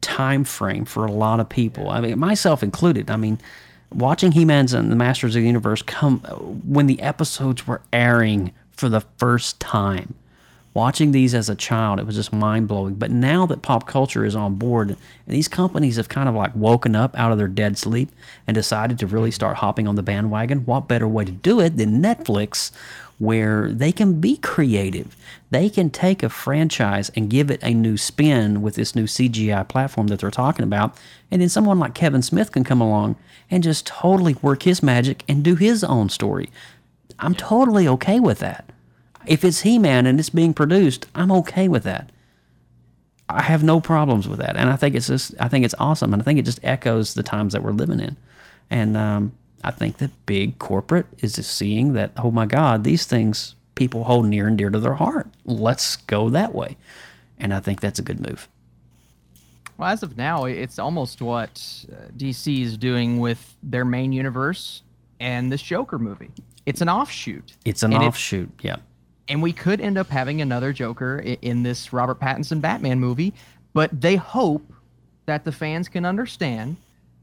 time 0.00 0.44
frame 0.44 0.84
for 0.84 1.04
a 1.04 1.12
lot 1.12 1.40
of 1.40 1.48
people. 1.48 1.90
I 1.90 2.00
mean, 2.00 2.18
myself 2.18 2.62
included. 2.62 3.10
I 3.10 3.16
mean, 3.16 3.38
watching 3.92 4.32
He-Man's 4.32 4.72
and 4.72 4.90
the 4.90 4.96
Masters 4.96 5.36
of 5.36 5.42
the 5.42 5.46
Universe 5.46 5.82
come 5.82 6.20
when 6.64 6.86
the 6.86 7.00
episodes 7.00 7.66
were 7.66 7.82
airing 7.92 8.52
for 8.72 8.88
the 8.88 9.00
first 9.18 9.60
time 9.60 10.14
Watching 10.72 11.10
these 11.10 11.34
as 11.34 11.48
a 11.48 11.56
child, 11.56 11.98
it 11.98 12.06
was 12.06 12.14
just 12.14 12.32
mind 12.32 12.68
blowing. 12.68 12.94
But 12.94 13.10
now 13.10 13.44
that 13.46 13.60
pop 13.60 13.88
culture 13.88 14.24
is 14.24 14.36
on 14.36 14.54
board 14.54 14.90
and 14.90 14.98
these 15.26 15.48
companies 15.48 15.96
have 15.96 16.08
kind 16.08 16.28
of 16.28 16.36
like 16.36 16.54
woken 16.54 16.94
up 16.94 17.18
out 17.18 17.32
of 17.32 17.38
their 17.38 17.48
dead 17.48 17.76
sleep 17.76 18.10
and 18.46 18.54
decided 18.54 18.96
to 19.00 19.08
really 19.08 19.32
start 19.32 19.56
hopping 19.56 19.88
on 19.88 19.96
the 19.96 20.02
bandwagon, 20.02 20.64
what 20.66 20.86
better 20.86 21.08
way 21.08 21.24
to 21.24 21.32
do 21.32 21.58
it 21.58 21.76
than 21.76 22.00
Netflix, 22.00 22.70
where 23.20 23.70
they 23.70 23.92
can 23.92 24.20
be 24.20 24.36
creative? 24.38 25.16
They 25.50 25.70
can 25.70 25.90
take 25.90 26.22
a 26.22 26.28
franchise 26.28 27.10
and 27.14 27.30
give 27.30 27.50
it 27.50 27.62
a 27.62 27.72
new 27.72 27.96
spin 27.96 28.62
with 28.62 28.74
this 28.74 28.96
new 28.96 29.04
CGI 29.04 29.68
platform 29.68 30.08
that 30.08 30.20
they're 30.20 30.30
talking 30.30 30.64
about. 30.64 30.96
And 31.30 31.40
then 31.40 31.48
someone 31.48 31.78
like 31.78 31.94
Kevin 31.94 32.22
Smith 32.22 32.50
can 32.50 32.64
come 32.64 32.80
along 32.80 33.16
and 33.50 33.62
just 33.62 33.86
totally 33.86 34.34
work 34.42 34.62
his 34.62 34.82
magic 34.82 35.22
and 35.28 35.44
do 35.44 35.54
his 35.54 35.84
own 35.84 36.08
story. 36.08 36.50
I'm 37.18 37.34
totally 37.34 37.86
okay 37.86 38.18
with 38.18 38.38
that. 38.40 38.64
If 39.26 39.44
it's 39.44 39.60
He 39.60 39.78
Man 39.78 40.06
and 40.06 40.18
it's 40.18 40.30
being 40.30 40.54
produced, 40.54 41.06
I'm 41.14 41.30
okay 41.32 41.68
with 41.68 41.82
that. 41.84 42.10
I 43.28 43.42
have 43.42 43.62
no 43.62 43.80
problems 43.80 44.26
with 44.26 44.40
that, 44.40 44.56
and 44.56 44.68
I 44.70 44.76
think 44.76 44.96
it's 44.96 45.06
just 45.06 45.34
I 45.38 45.46
think 45.46 45.64
it's 45.64 45.74
awesome, 45.78 46.12
and 46.12 46.20
I 46.20 46.24
think 46.24 46.40
it 46.40 46.44
just 46.44 46.58
echoes 46.64 47.14
the 47.14 47.22
times 47.22 47.52
that 47.52 47.62
we're 47.62 47.70
living 47.70 48.00
in, 48.00 48.16
and 48.70 48.96
um, 48.96 49.32
I 49.62 49.70
think 49.70 49.98
that 49.98 50.10
big 50.26 50.58
corporate 50.58 51.06
is 51.18 51.34
just 51.34 51.54
seeing 51.56 51.92
that 51.94 52.12
oh 52.16 52.30
my 52.30 52.46
God, 52.46 52.84
these 52.84 53.04
things 53.06 53.54
people 53.74 54.04
hold 54.04 54.26
near 54.26 54.46
and 54.46 54.56
dear 54.58 54.70
to 54.70 54.78
their 54.78 54.94
heart. 54.94 55.28
Let's 55.44 55.96
go 55.96 56.30
that 56.30 56.54
way, 56.54 56.76
and 57.38 57.52
I 57.54 57.60
think 57.60 57.80
that's 57.80 57.98
a 57.98 58.02
good 58.02 58.20
move. 58.20 58.48
Well, 59.76 59.88
as 59.88 60.02
of 60.02 60.16
now, 60.18 60.44
it's 60.44 60.78
almost 60.78 61.22
what 61.22 61.86
uh, 61.90 62.10
DC 62.16 62.62
is 62.62 62.76
doing 62.76 63.18
with 63.18 63.56
their 63.62 63.84
main 63.86 64.12
universe 64.12 64.82
and 65.20 65.50
this 65.50 65.62
Joker 65.62 65.98
movie. 65.98 66.30
It's 66.66 66.82
an 66.82 66.90
offshoot. 66.90 67.52
It's 67.64 67.82
an 67.82 67.94
And 67.94 68.02
offshoot, 68.02 68.50
yeah. 68.60 68.76
and 69.28 69.42
we 69.42 69.52
could 69.54 69.80
end 69.80 69.96
up 69.96 70.08
having 70.08 70.42
another 70.42 70.72
Joker 70.74 71.18
in 71.20 71.62
this 71.62 71.92
Robert 71.94 72.20
Pattinson 72.20 72.60
Batman 72.60 73.00
movie, 73.00 73.32
but 73.72 73.98
they 73.98 74.16
hope 74.16 74.70
that 75.24 75.44
the 75.44 75.52
fans 75.52 75.88
can 75.88 76.04
understand 76.04 76.76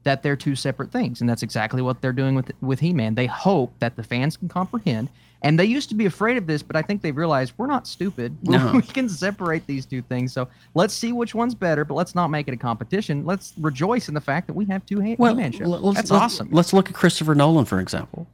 that 0.07 0.23
they're 0.23 0.37
two 0.37 0.55
separate 0.55 0.89
things, 0.91 1.19
and 1.19 1.29
that's 1.29 1.43
exactly 1.43 1.81
what 1.81 2.01
they're 2.01 2.13
doing 2.13 2.33
with 2.33 2.49
with 2.61 2.79
He-Man. 2.79 3.15
They 3.15 3.25
hope 3.27 3.73
that 3.79 3.97
the 3.97 4.03
fans 4.03 4.37
can 4.37 4.47
comprehend, 4.47 5.09
and 5.41 5.59
they 5.59 5.65
used 5.65 5.89
to 5.89 5.95
be 5.95 6.05
afraid 6.05 6.37
of 6.37 6.47
this, 6.47 6.63
but 6.63 6.77
I 6.77 6.81
think 6.81 7.01
they've 7.01 7.15
realized 7.15 7.51
we're 7.57 7.67
not 7.67 7.85
stupid. 7.87 8.37
No. 8.43 8.71
we 8.73 8.81
can 8.81 9.09
separate 9.09 9.67
these 9.67 9.85
two 9.85 10.01
things. 10.01 10.31
So 10.31 10.47
let's 10.75 10.93
see 10.93 11.11
which 11.11 11.35
one's 11.35 11.53
better, 11.55 11.83
but 11.83 11.95
let's 11.95 12.15
not 12.15 12.29
make 12.29 12.47
it 12.47 12.53
a 12.53 12.57
competition. 12.57 13.25
Let's 13.25 13.53
rejoice 13.59 14.07
in 14.07 14.13
the 14.13 14.21
fact 14.21 14.47
that 14.47 14.53
we 14.53 14.63
have 14.67 14.85
two 14.85 15.01
He- 15.01 15.15
He-Man 15.15 15.51
shows. 15.51 15.67
let's- 15.67 15.95
that's 15.97 16.11
let's- 16.11 16.11
awesome. 16.11 16.47
Let's 16.51 16.71
look 16.71 16.87
at 16.89 16.95
Christopher 16.95 17.35
Nolan 17.35 17.65
for 17.65 17.81
example. 17.81 18.27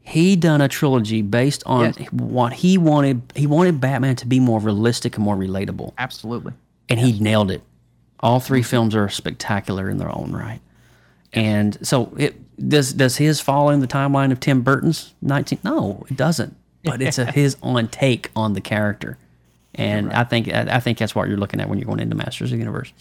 He 0.00 0.34
done 0.36 0.60
a 0.62 0.68
trilogy 0.68 1.20
based 1.20 1.62
on 1.66 1.92
Yes. 1.98 1.98
what 2.12 2.52
he 2.54 2.78
wanted. 2.78 3.20
He 3.34 3.46
wanted 3.46 3.80
Batman 3.82 4.16
to 4.16 4.26
be 4.26 4.40
more 4.40 4.60
realistic 4.60 5.16
and 5.16 5.24
more 5.24 5.36
relatable, 5.36 5.92
Absolutely. 5.98 6.54
and 6.88 6.98
he 7.00 7.18
nailed 7.20 7.50
it. 7.50 7.62
All 8.20 8.40
three 8.40 8.62
films 8.62 8.94
are 8.94 9.08
spectacular 9.10 9.90
in 9.90 9.98
their 9.98 10.08
own 10.16 10.32
right. 10.32 10.60
And 11.36 11.86
so, 11.86 12.12
it 12.16 12.34
does 12.68 12.92
does 12.92 13.16
his 13.18 13.40
fall 13.40 13.70
in 13.70 13.80
the 13.80 13.86
timeline 13.86 14.32
of 14.32 14.40
Tim 14.40 14.62
Burton's 14.62 15.14
nineteen? 15.20 15.58
No, 15.62 16.04
it 16.10 16.16
doesn't. 16.16 16.56
But 16.84 17.02
it's 17.02 17.18
a 17.18 17.30
his 17.32 17.56
on 17.62 17.88
take 17.88 18.30
on 18.34 18.54
the 18.54 18.60
character, 18.60 19.18
and 19.74 20.12
I 20.12 20.24
think 20.24 20.48
I 20.48 20.76
I 20.76 20.80
think 20.80 20.98
that's 20.98 21.14
what 21.14 21.28
you're 21.28 21.36
looking 21.36 21.60
at 21.60 21.68
when 21.68 21.78
you're 21.78 21.86
going 21.86 22.00
into 22.00 22.16
Masters 22.16 22.50
of 22.50 22.58
the 22.58 22.58
Universe. 22.58 22.92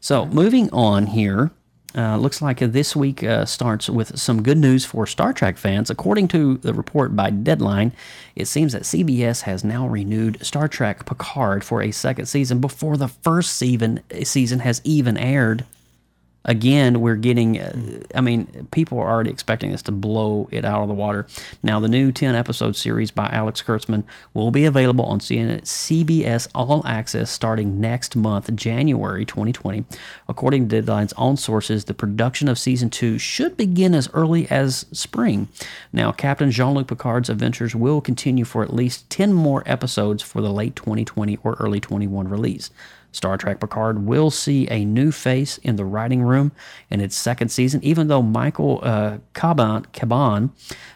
So 0.00 0.26
moving 0.26 0.68
on 0.70 1.06
here, 1.06 1.52
uh, 1.96 2.16
looks 2.16 2.40
like 2.40 2.58
this 2.58 2.96
week 2.96 3.22
uh, 3.22 3.44
starts 3.44 3.88
with 3.88 4.18
some 4.18 4.42
good 4.42 4.58
news 4.58 4.84
for 4.84 5.06
Star 5.06 5.32
Trek 5.32 5.58
fans. 5.58 5.90
According 5.90 6.28
to 6.28 6.56
the 6.58 6.72
report 6.72 7.14
by 7.14 7.30
Deadline, 7.30 7.92
it 8.34 8.46
seems 8.46 8.72
that 8.72 8.82
CBS 8.82 9.42
has 9.42 9.62
now 9.62 9.86
renewed 9.86 10.44
Star 10.44 10.68
Trek 10.68 11.04
Picard 11.04 11.62
for 11.62 11.82
a 11.82 11.90
second 11.90 12.26
season 12.26 12.60
before 12.60 12.96
the 12.96 13.08
first 13.08 13.56
season 13.56 14.00
season 14.22 14.60
has 14.60 14.80
even 14.84 15.16
aired. 15.16 15.64
Again, 16.44 17.00
we're 17.00 17.16
getting, 17.16 17.60
uh, 17.60 18.02
I 18.14 18.20
mean, 18.20 18.68
people 18.72 18.98
are 18.98 19.08
already 19.08 19.30
expecting 19.30 19.70
this 19.70 19.82
to 19.82 19.92
blow 19.92 20.48
it 20.50 20.64
out 20.64 20.82
of 20.82 20.88
the 20.88 20.94
water. 20.94 21.26
Now, 21.62 21.78
the 21.78 21.88
new 21.88 22.10
10 22.10 22.34
episode 22.34 22.74
series 22.74 23.10
by 23.10 23.28
Alex 23.28 23.62
Kurtzman 23.62 24.02
will 24.34 24.50
be 24.50 24.64
available 24.64 25.04
on 25.04 25.20
CBS 25.20 26.48
All 26.54 26.84
Access 26.86 27.30
starting 27.30 27.80
next 27.80 28.16
month, 28.16 28.54
January 28.56 29.24
2020. 29.24 29.84
According 30.28 30.68
to 30.68 30.82
Deadline's 30.82 31.12
own 31.14 31.36
sources, 31.36 31.84
the 31.84 31.94
production 31.94 32.48
of 32.48 32.58
season 32.58 32.90
two 32.90 33.18
should 33.18 33.56
begin 33.56 33.94
as 33.94 34.08
early 34.12 34.50
as 34.50 34.86
spring. 34.92 35.48
Now, 35.92 36.10
Captain 36.10 36.50
Jean 36.50 36.74
Luc 36.74 36.88
Picard's 36.88 37.28
adventures 37.28 37.74
will 37.74 38.00
continue 38.00 38.44
for 38.44 38.62
at 38.64 38.74
least 38.74 39.08
10 39.10 39.32
more 39.32 39.62
episodes 39.66 40.22
for 40.22 40.40
the 40.40 40.52
late 40.52 40.74
2020 40.74 41.38
or 41.44 41.54
early 41.60 41.78
21 41.78 42.28
release. 42.28 42.70
Star 43.12 43.36
Trek 43.36 43.60
Picard 43.60 44.06
will 44.06 44.30
see 44.30 44.66
a 44.70 44.84
new 44.84 45.12
face 45.12 45.58
in 45.58 45.76
the 45.76 45.84
writing 45.84 46.22
room 46.22 46.52
in 46.90 47.00
its 47.00 47.16
second 47.16 47.50
season, 47.50 47.82
even 47.84 48.08
though 48.08 48.22
Michael 48.22 48.80
uh, 48.82 49.18
Caban, 49.34 49.86
Caban 49.92 50.50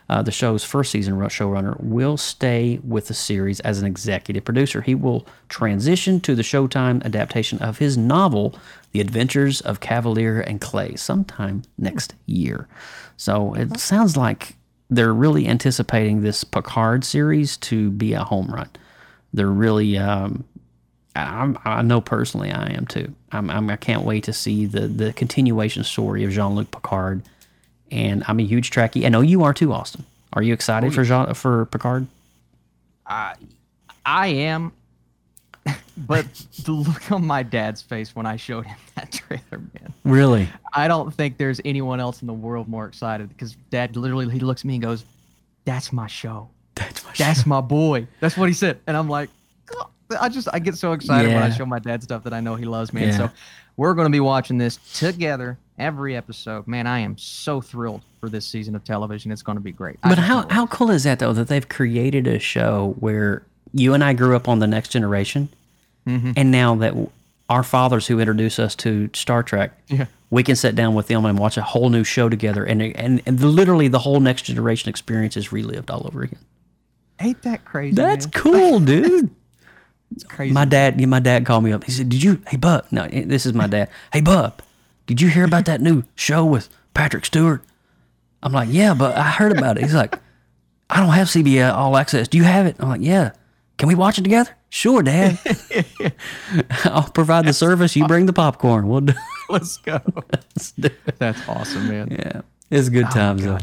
uh, 0.09 0.23
the 0.23 0.31
show's 0.31 0.65
first 0.65 0.91
season 0.91 1.15
showrunner, 1.15 1.79
will 1.81 2.17
stay 2.17 2.81
with 2.85 3.09
the 3.09 3.15
series 3.15 3.61
as 3.61 3.81
an 3.81 3.87
executive 3.87 4.45
producer. 4.45 4.81
He 4.83 4.95
will 4.95 5.27
transition 5.49 6.21
to 6.21 6.35
the 6.35 6.43
Showtime 6.43 7.05
adaptation 7.05 7.59
of 7.59 7.79
his 7.79 7.97
novel, 7.99 8.59
The 8.93 9.01
Adventures 9.01 9.61
of 9.61 9.81
Kavalier 9.81 10.41
and 10.41 10.61
Clay, 10.61 10.97
sometime 10.97 11.63
next 11.77 12.15
year. 12.25 12.69
So 13.17 13.55
it 13.55 13.79
sounds 13.79 14.17
like 14.17 14.57
they're 14.89 15.15
really 15.15 15.49
anticipating 15.49 16.23
this 16.23 16.45
Picard 16.45 17.05
series 17.05 17.57
to 17.59 17.91
be 17.91 18.13
a 18.13 18.23
home 18.23 18.47
run. 18.47 18.71
They're 19.33 19.49
really 19.49 19.99
um, 19.99 20.45
I'm, 21.25 21.59
I 21.65 21.83
know 21.83 22.01
personally 22.01 22.51
I 22.51 22.73
am 22.73 22.87
too. 22.87 23.15
I'm, 23.33 23.51
I'm, 23.51 23.71
I 23.71 23.77
can't 23.77 24.03
wait 24.03 24.25
to 24.25 24.33
see 24.33 24.67
the, 24.67 24.89
the 24.89 25.13
continuation 25.13 25.85
story 25.85 26.25
of 26.25 26.31
Jean 26.31 26.55
Luc 26.55 26.71
Picard, 26.71 27.23
and 27.91 28.25
I'm 28.29 28.41
a 28.41 28.45
huge 28.45 28.71
Trekkie. 28.71 29.07
I 29.07 29.09
know 29.09 29.19
oh, 29.19 29.23
you 29.23 29.43
are 29.45 29.55
too, 29.55 29.73
Austin. 29.73 30.05
Are 30.33 30.43
you 30.43 30.53
excited 30.53 30.89
oh, 30.89 30.91
for 30.91 31.05
Jean 31.05 31.33
for 31.35 31.67
Picard? 31.67 32.07
I 33.07 33.35
I 34.05 34.29
am, 34.29 34.73
but 35.97 36.27
the 36.65 36.73
look 36.73 37.11
on 37.11 37.27
my 37.27 37.43
dad's 37.43 37.83
face 37.83 38.15
when 38.15 38.27
I 38.27 38.37
showed 38.37 38.67
him 38.67 38.77
that 38.97 39.13
trailer, 39.13 39.43
man. 39.53 39.95
Really? 40.05 40.49
I 40.75 40.89
don't 40.89 41.15
think 41.15 41.39
there's 41.39 41.61
anyone 41.65 42.01
else 42.01 42.21
in 42.21 42.27
the 42.27 42.35
world 42.35 42.69
more 42.69 42.87
excited 42.87 43.29
because 43.29 43.55
dad 43.71 43.97
literally 43.97 44.29
he 44.31 44.41
looks 44.41 44.63
at 44.63 44.67
me 44.67 44.75
and 44.75 44.83
goes, 44.83 45.05
"That's 45.65 45.93
my 45.93 46.07
show. 46.07 46.49
That's 46.75 47.05
my 47.05 47.13
That's 47.17 47.47
my 47.47 47.61
boy." 47.61 48.07
That's 48.21 48.37
what 48.37 48.49
he 48.49 48.55
said, 48.55 48.81
and 48.87 48.97
I'm 48.97 49.09
like. 49.09 49.31
I 50.21 50.29
just 50.29 50.49
I 50.53 50.59
get 50.59 50.77
so 50.77 50.93
excited 50.93 51.33
when 51.33 51.43
I 51.43 51.51
show 51.51 51.67
my 51.67 51.79
dad 51.79 52.03
stuff 52.03 52.23
that 52.25 52.33
I 52.33 52.41
know 52.41 52.55
he 52.55 52.65
loves 52.65 52.93
me. 52.93 53.07
Yeah. 53.07 53.17
so 53.17 53.31
we're 53.77 53.95
going 53.95 54.07
to 54.07 54.11
be 54.13 54.21
watching 54.21 54.57
this 54.59 54.77
together 54.99 55.59
every 55.79 56.17
episode. 56.17 56.67
Man, 56.67 56.87
I 56.87 57.01
am 57.01 57.19
so 57.19 57.61
thrilled 57.61 58.03
for 58.21 58.29
this 58.29 58.47
season 58.47 58.75
of 58.77 58.85
television. 58.85 59.31
It's 59.33 59.43
going 59.43 59.57
to 59.59 59.63
be 59.63 59.73
great. 59.73 59.99
But 60.03 60.19
how 60.19 60.47
how 60.49 60.67
cool 60.69 60.91
is 60.91 61.05
that 61.05 61.19
though 61.19 61.33
that 61.33 61.49
they've 61.49 61.69
created 61.69 62.27
a 62.27 62.39
show 62.39 62.95
where 63.01 63.43
you 63.73 63.95
and 63.95 64.03
I 64.05 64.13
grew 64.13 64.37
up 64.37 64.49
on 64.49 64.59
the 64.61 64.67
Next 64.67 64.91
Generation, 64.91 65.49
Mm-hmm. 66.07 66.33
and 66.37 66.51
now 66.53 66.77
that 66.77 66.95
our 67.49 67.65
fathers 67.65 68.07
who 68.07 68.21
introduced 68.21 68.61
us 68.61 68.77
to 68.77 69.11
Star 69.13 69.43
Trek, 69.43 69.73
Yeah. 69.89 70.07
we 70.31 70.45
can 70.45 70.55
sit 70.55 70.77
down 70.77 70.95
with 70.95 71.09
them 71.09 71.25
and 71.25 71.37
watch 71.37 71.57
a 71.57 71.63
whole 71.63 71.91
new 71.91 72.05
show 72.05 72.29
together, 72.29 72.65
and 72.65 72.81
and, 72.81 73.21
and 73.27 73.41
literally 73.41 73.89
the 73.89 73.99
whole 73.99 74.21
Next 74.21 74.43
Generation 74.43 74.89
experience 74.89 75.37
is 75.37 75.51
relived 75.51 75.91
all 75.91 76.07
over 76.07 76.23
again. 76.23 76.39
ain't 77.19 77.43
that 77.43 77.65
crazy? 77.65 77.97
That's 77.97 78.27
man? 78.27 78.33
cool, 78.35 78.79
dude. 78.93 79.31
Crazy. 80.25 80.53
My 80.53 80.65
dad, 80.65 81.01
yeah, 81.01 81.07
my 81.07 81.21
dad 81.21 81.45
called 81.45 81.65
me 81.65 81.73
up. 81.73 81.85
He 81.85 81.93
said, 81.93 82.09
"Did 82.09 82.23
you? 82.23 82.41
Hey, 82.49 82.57
Bub. 82.57 82.87
No, 82.91 83.07
this 83.09 83.47
is 83.47 83.53
my 83.53 83.67
dad. 83.67 83.91
Hey, 84.13 84.21
Bub. 84.21 84.63
Did 85.07 85.21
you 85.21 85.29
hear 85.29 85.45
about 85.45 85.67
that 85.67 85.81
new 85.81 86.05
show 86.15 86.45
with 86.45 86.69
Patrick 86.95 87.25
Stewart?" 87.25 87.63
I'm 88.43 88.53
like, 88.53 88.69
"Yeah, 88.71 88.95
but 88.95 89.17
I 89.17 89.25
heard 89.25 89.57
about 89.57 89.77
it." 89.77 89.83
He's 89.83 89.95
like, 89.95 90.19
"I 90.89 91.01
don't 91.01 91.13
have 91.13 91.29
CBS 91.29 91.73
All 91.73 91.97
Access. 91.97 92.29
Do 92.29 92.39
you 92.39 92.45
have 92.45 92.67
it?" 92.67 92.77
I'm 92.79 92.89
like, 92.89 93.03
"Yeah. 93.03 93.33
Can 93.79 93.89
we 93.89 93.95
watch 93.95 94.19
it 94.19 94.23
together?" 94.23 94.57
Sure, 94.69 95.03
Dad. 95.03 95.39
I'll 96.85 97.11
provide 97.11 97.47
the 97.47 97.53
service. 97.53 97.97
You 97.97 98.07
bring 98.07 98.27
the 98.27 98.33
popcorn. 98.33 98.89
We'll 98.89 99.01
do. 99.01 99.15
Let's 99.49 99.79
go. 99.79 100.01
Let's 100.33 100.73
do 100.73 100.89
it. 101.07 101.19
That's 101.19 101.49
awesome, 101.49 101.89
man. 101.89 102.09
Yeah, 102.11 102.43
it's 102.71 102.89
good 102.89 103.07
oh, 103.07 103.11
times 103.11 103.45
though. 103.45 103.59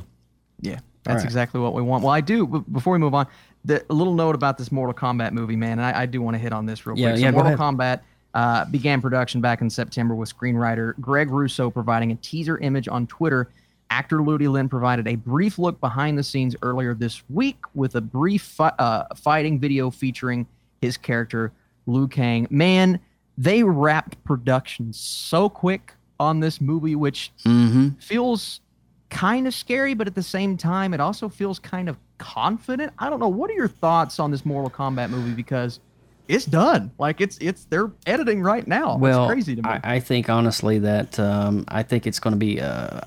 Yeah, 0.62 0.80
that's 1.04 1.18
right. 1.18 1.26
exactly 1.26 1.60
what 1.60 1.74
we 1.74 1.82
want. 1.82 2.04
Well, 2.04 2.13
I 2.13 2.22
do. 2.22 2.48
Before 2.48 2.94
we 2.94 3.00
move 3.00 3.13
on, 3.13 3.28
the, 3.65 3.84
a 3.89 3.93
little 3.93 4.13
note 4.13 4.36
about 4.36 4.58
this 4.58 4.71
Mortal 4.71 4.93
Kombat 4.93 5.32
movie, 5.32 5.56
man. 5.56 5.80
And 5.80 5.82
I, 5.82 6.02
I 6.02 6.06
do 6.06 6.21
want 6.21 6.36
to 6.36 6.39
hit 6.39 6.52
on 6.54 6.65
this 6.65 6.86
real 6.86 6.97
Yeah, 6.97 7.12
quick. 7.12 7.21
so 7.21 7.32
Mortal. 7.32 7.58
Kombat 7.58 8.02
uh, 8.34 8.65
began 8.65 9.02
production 9.02 9.41
back 9.41 9.62
in 9.62 9.69
September 9.69 10.15
with 10.15 10.36
screenwriter 10.36 10.99
Greg 10.99 11.30
Russo 11.30 11.69
providing 11.69 12.12
a 12.12 12.15
teaser 12.15 12.58
image 12.58 12.88
on 12.88 13.08
Twitter. 13.08 13.49
Actor 13.89 14.23
Ludi 14.23 14.47
Lin 14.47 14.67
provided 14.69 15.08
a 15.08 15.15
brief 15.15 15.60
look 15.60 15.80
behind 15.80 16.17
the 16.17 16.23
scenes 16.23 16.56
earlier 16.63 16.93
this 16.95 17.21
week 17.30 17.58
with 17.76 17.95
a 17.95 18.02
brief 18.02 18.41
fi- 18.41 18.73
uh, 18.80 19.06
fighting 19.15 19.60
video 19.60 19.89
featuring 19.91 20.47
his 20.82 20.97
character 20.97 21.52
Liu 21.86 22.08
Kang. 22.08 22.47
Man, 22.49 22.99
they 23.38 23.62
wrapped 23.63 24.21
production 24.23 24.91
so 24.93 25.47
quick 25.47 25.93
on 26.19 26.39
this 26.39 26.60
movie, 26.60 26.95
which 26.95 27.32
Mm-hmm. 27.45 27.89
feels 27.99 28.62
kind 29.10 29.45
of 29.45 29.54
scary, 29.54 29.93
but 29.93 30.08
at 30.08 30.15
the 30.15 30.23
same 30.23 30.58
time, 30.58 30.93
it 30.93 30.99
also 30.99 31.30
feels 31.30 31.60
kind 31.60 31.88
of 31.88 31.97
confident. 32.24 32.94
I 32.98 33.10
don't 33.10 33.20
know. 33.20 33.28
What 33.28 33.50
are 33.50 33.54
your 33.54 33.68
thoughts 33.68 34.20
on 34.20 34.32
this 34.32 34.46
Mortal 34.46 34.70
Kombat 34.70 35.10
movie? 35.10 35.34
Because 35.34 35.80
it's 36.28 36.46
done. 36.46 36.92
Like 36.98 37.22
it's 37.22 37.38
it's 37.40 37.66
they're 37.66 37.92
editing 38.06 38.42
right 38.42 38.66
now. 38.66 38.98
Well, 38.98 39.26
it's 39.26 39.34
crazy 39.34 39.56
to 39.56 39.62
me. 39.62 39.70
I, 39.70 39.96
I 39.96 40.00
think 40.00 40.30
honestly 40.30 40.80
that 40.80 41.20
um, 41.20 41.66
I 41.68 41.84
think 41.84 42.08
it's 42.08 42.20
going 42.20 42.34
to 42.34 42.38
be. 42.38 42.62
Uh, 42.62 43.02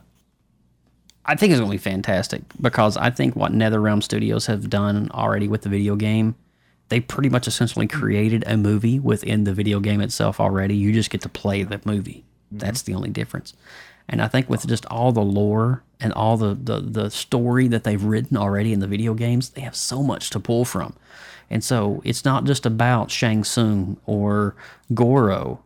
I 1.25 1.35
think 1.35 1.51
it's 1.51 1.59
going 1.59 1.71
to 1.71 1.75
be 1.75 1.83
fantastic 1.83 2.43
because 2.61 2.97
I 2.97 3.11
think 3.11 3.35
what 3.35 3.53
NetherRealm 3.53 4.01
Studios 4.03 4.47
have 4.47 4.71
done 4.71 5.11
already 5.13 5.49
with 5.49 5.63
the 5.63 5.69
video 5.69 5.97
game, 5.97 6.37
they 6.89 7.01
pretty 7.01 7.29
much 7.29 7.49
essentially 7.49 7.89
created 7.89 8.45
a 8.47 8.57
movie 8.57 9.01
within 9.01 9.43
the 9.43 9.53
video 9.53 9.81
game 9.81 10.01
itself 10.01 10.39
already. 10.39 10.77
You 10.77 10.93
just 10.93 11.11
get 11.11 11.23
to 11.23 11.29
play 11.29 11.65
the 11.65 11.81
movie. 11.85 12.25
That's 12.53 12.83
the 12.83 12.95
only 12.95 13.11
difference. 13.11 13.55
And 14.09 14.23
I 14.23 14.29
think 14.29 14.49
with 14.49 14.67
just 14.67 14.87
all 14.87 15.13
the 15.13 15.23
lore 15.23 15.83
and 16.01 16.13
all 16.13 16.37
the, 16.37 16.55
the, 16.55 16.81
the 16.81 17.11
story 17.11 17.69
that 17.69 17.85
they've 17.85 18.03
written 18.03 18.37
already 18.37 18.73
in 18.73 18.81
the 18.81 18.87
video 18.87 19.15
games, 19.15 19.51
they 19.51 19.63
have 19.63 19.77
so 19.77 20.03
much 20.03 20.31
to 20.31 20.41
pull 20.41 20.65
from. 20.65 20.95
And 21.51 21.63
so 21.63 22.03
it's 22.05 22.25
not 22.25 22.45
just 22.45 22.67
about 22.67 23.11
Shang 23.11 23.45
Tsung 23.45 23.97
or 24.07 24.55
Goro 24.95 25.61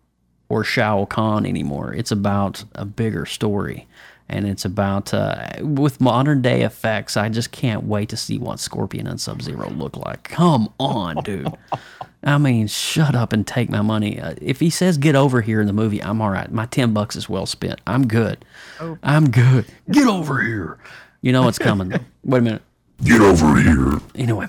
or 0.48 0.64
Shao 0.64 1.04
Kahn 1.06 1.46
anymore. 1.46 1.94
It's 1.94 2.10
about 2.10 2.64
a 2.74 2.84
bigger 2.84 3.24
story. 3.24 3.86
And 4.32 4.46
it's 4.46 4.64
about, 4.64 5.12
uh, 5.12 5.48
with 5.60 6.00
modern 6.00 6.40
day 6.40 6.62
effects, 6.62 7.16
I 7.16 7.28
just 7.28 7.50
can't 7.50 7.82
wait 7.82 8.08
to 8.10 8.16
see 8.16 8.38
what 8.38 8.60
Scorpion 8.60 9.08
and 9.08 9.20
Sub 9.20 9.42
Zero 9.42 9.68
look 9.70 9.96
like. 9.96 10.22
Come 10.22 10.72
on, 10.78 11.16
dude. 11.24 11.52
I 12.22 12.38
mean, 12.38 12.68
shut 12.68 13.16
up 13.16 13.32
and 13.32 13.44
take 13.44 13.70
my 13.70 13.82
money. 13.82 14.20
Uh, 14.20 14.34
if 14.40 14.60
he 14.60 14.70
says 14.70 14.98
get 14.98 15.16
over 15.16 15.40
here 15.40 15.60
in 15.60 15.66
the 15.66 15.72
movie, 15.72 16.00
I'm 16.00 16.22
all 16.22 16.30
right. 16.30 16.50
My 16.52 16.66
10 16.66 16.92
bucks 16.94 17.16
is 17.16 17.28
well 17.28 17.44
spent. 17.44 17.80
I'm 17.88 18.06
good. 18.06 18.44
I'm 19.02 19.30
good. 19.30 19.66
Get 19.90 20.06
over 20.06 20.40
here. 20.40 20.78
You 21.22 21.32
know 21.32 21.42
what's 21.42 21.58
coming. 21.58 21.90
Wait 22.24 22.38
a 22.38 22.42
minute. 22.42 22.62
Get 23.02 23.20
over 23.20 23.56
here. 23.60 23.98
Anyway, 24.14 24.46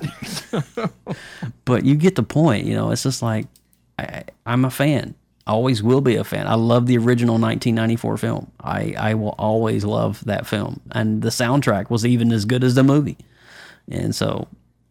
but 1.66 1.86
you 1.86 1.96
get 1.96 2.16
the 2.16 2.24
point. 2.24 2.66
You 2.66 2.76
know, 2.76 2.92
it's 2.92 3.04
just 3.04 3.22
like 3.22 3.48
I, 3.98 4.26
I'm 4.46 4.66
a 4.66 4.70
fan. 4.70 5.16
Always 5.52 5.84
will 5.84 6.02
be 6.02 6.16
a 6.16 6.24
fan. 6.24 6.48
I 6.48 6.54
love 6.56 6.86
the 6.88 6.98
original 6.98 7.34
1994 7.34 8.18
film. 8.18 8.52
I, 8.62 8.94
I 8.98 9.14
will 9.16 9.36
always 9.38 9.84
love 9.84 10.24
that 10.26 10.48
film, 10.48 10.80
and 10.92 11.22
the 11.22 11.30
soundtrack 11.30 11.90
was 11.90 12.06
even 12.06 12.32
as 12.32 12.46
good 12.46 12.64
as 12.64 12.76
the 12.76 12.84
movie. 12.84 13.18
And 13.90 14.16
so, 14.16 14.48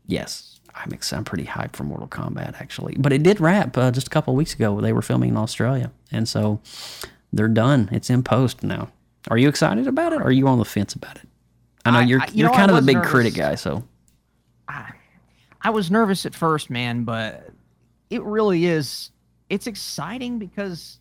yes, 0.07 0.61
I'm 0.75 0.93
ex- 0.93 1.13
I'm 1.13 1.25
pretty 1.25 1.45
hyped 1.45 1.77
for 1.77 1.85
Mortal 1.85 2.09
Kombat 2.09 2.61
actually. 2.61 2.95
But 2.99 3.13
it 3.13 3.23
did 3.23 3.41
wrap 3.41 3.77
uh, 3.79 3.91
just 3.91 4.09
a 4.09 4.11
couple 4.11 4.35
of 4.35 4.39
weeks 4.39 4.53
ago. 4.55 4.81
They 4.81 4.93
were 4.93 5.01
filming 5.03 5.31
in 5.31 5.37
Australia, 5.39 5.91
and 6.13 6.29
so 6.29 6.61
they're 7.33 7.49
done. 7.49 7.89
It's 7.93 8.11
in 8.11 8.23
post 8.23 8.63
now. 8.63 8.91
Are 9.29 9.39
you 9.39 9.49
excited 9.49 9.87
about 9.87 10.13
it? 10.13 10.21
or 10.21 10.25
Are 10.25 10.33
you 10.33 10.47
on 10.49 10.59
the 10.59 10.65
fence 10.65 10.95
about 10.95 11.17
it? 11.17 11.29
I 11.87 11.91
know 11.93 11.99
I- 12.01 12.03
you're 12.03 12.21
I- 12.21 12.29
you 12.35 12.47
I 12.49 12.51
kind 12.55 12.71
of 12.71 12.75
the 12.77 12.81
was 12.81 12.87
big 12.87 12.97
nervous. 12.97 13.11
critic 13.11 13.35
guy, 13.35 13.55
so 13.55 13.85
I, 14.69 14.93
I 15.63 15.71
was 15.71 15.91
nervous 15.91 16.27
at 16.27 16.35
first, 16.35 16.69
man, 16.71 17.05
but 17.05 17.49
it 18.11 18.23
really 18.23 18.67
is. 18.67 19.11
It's 19.51 19.67
exciting 19.67 20.39
because 20.39 20.99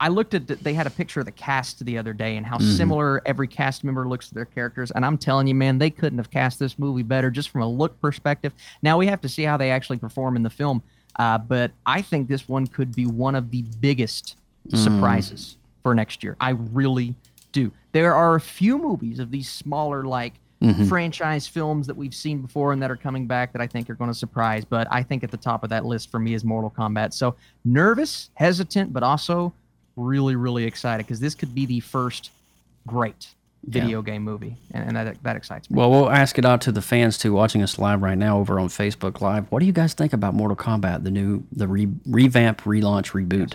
I 0.00 0.08
looked 0.08 0.34
at 0.34 0.48
the, 0.48 0.56
they 0.56 0.74
had 0.74 0.86
a 0.86 0.90
picture 0.90 1.20
of 1.20 1.26
the 1.26 1.32
cast 1.32 1.84
the 1.84 1.96
other 1.96 2.12
day 2.12 2.36
and 2.36 2.44
how 2.44 2.58
Mm-hmm. 2.58 2.76
similar 2.76 3.22
every 3.24 3.46
cast 3.48 3.84
member 3.84 4.06
looks 4.08 4.28
to 4.28 4.34
their 4.34 4.44
characters. 4.44 4.90
And 4.90 5.06
I'm 5.06 5.16
telling 5.16 5.46
you, 5.46 5.54
man, 5.54 5.78
they 5.78 5.90
couldn't 5.90 6.18
have 6.18 6.30
cast 6.30 6.58
this 6.58 6.78
movie 6.78 7.04
better 7.04 7.30
just 7.30 7.50
from 7.50 7.62
a 7.62 7.68
look 7.68 7.98
perspective. 8.00 8.52
Now 8.82 8.98
we 8.98 9.06
have 9.06 9.20
to 9.22 9.28
see 9.28 9.44
how 9.44 9.56
they 9.56 9.70
actually 9.70 9.98
perform 9.98 10.34
in 10.36 10.42
the 10.42 10.50
film, 10.50 10.82
uh, 11.20 11.38
but 11.38 11.70
I 11.86 12.02
think 12.02 12.26
this 12.28 12.48
one 12.48 12.66
could 12.66 12.94
be 12.94 13.06
one 13.06 13.34
of 13.34 13.50
the 13.50 13.62
biggest 13.80 14.36
Mm. 14.68 14.76
surprises 14.76 15.56
for 15.82 15.92
next 15.92 16.22
year. 16.22 16.36
I 16.40 16.50
really 16.50 17.16
do. 17.50 17.72
There 17.90 18.14
are 18.14 18.36
a 18.36 18.40
few 18.40 18.78
movies 18.78 19.18
of 19.18 19.32
these 19.32 19.48
smaller, 19.48 20.04
like 20.04 20.34
Mm-hmm. 20.62 20.84
franchise 20.84 21.46
films 21.46 21.88
that 21.88 21.96
we've 21.96 22.14
seen 22.14 22.40
before 22.40 22.72
and 22.72 22.80
that 22.82 22.90
are 22.90 22.96
coming 22.96 23.26
back 23.26 23.52
that 23.52 23.60
I 23.60 23.66
think 23.66 23.90
are 23.90 23.94
going 23.94 24.10
to 24.10 24.14
surprise. 24.14 24.64
But 24.64 24.86
I 24.90 25.02
think 25.02 25.24
at 25.24 25.30
the 25.30 25.36
top 25.36 25.64
of 25.64 25.70
that 25.70 25.84
list 25.84 26.10
for 26.10 26.20
me 26.20 26.34
is 26.34 26.44
Mortal 26.44 26.70
Kombat. 26.70 27.12
So 27.12 27.34
nervous, 27.64 28.30
hesitant, 28.34 28.92
but 28.92 29.02
also 29.02 29.52
really, 29.96 30.36
really 30.36 30.64
excited 30.64 31.04
because 31.06 31.20
this 31.20 31.34
could 31.34 31.54
be 31.54 31.66
the 31.66 31.80
first 31.80 32.30
great 32.86 33.28
video 33.64 34.02
game 34.02 34.22
movie, 34.22 34.56
and, 34.72 34.88
and 34.88 34.96
that 34.96 35.22
that 35.22 35.36
excites 35.36 35.70
me. 35.70 35.76
Well, 35.76 35.90
we'll 35.90 36.10
ask 36.10 36.38
it 36.38 36.44
out 36.44 36.60
to 36.62 36.72
the 36.72 36.82
fans 36.82 37.18
too, 37.18 37.32
watching 37.32 37.62
us 37.62 37.78
live 37.78 38.02
right 38.02 38.18
now 38.18 38.38
over 38.38 38.58
on 38.58 38.68
Facebook 38.68 39.20
Live. 39.20 39.50
What 39.50 39.60
do 39.60 39.66
you 39.66 39.72
guys 39.72 39.94
think 39.94 40.12
about 40.12 40.34
Mortal 40.34 40.56
Kombat, 40.56 41.04
the 41.04 41.10
new, 41.10 41.44
the 41.52 41.68
re- 41.68 41.88
revamp, 42.06 42.62
relaunch, 42.62 43.12
reboot 43.12 43.54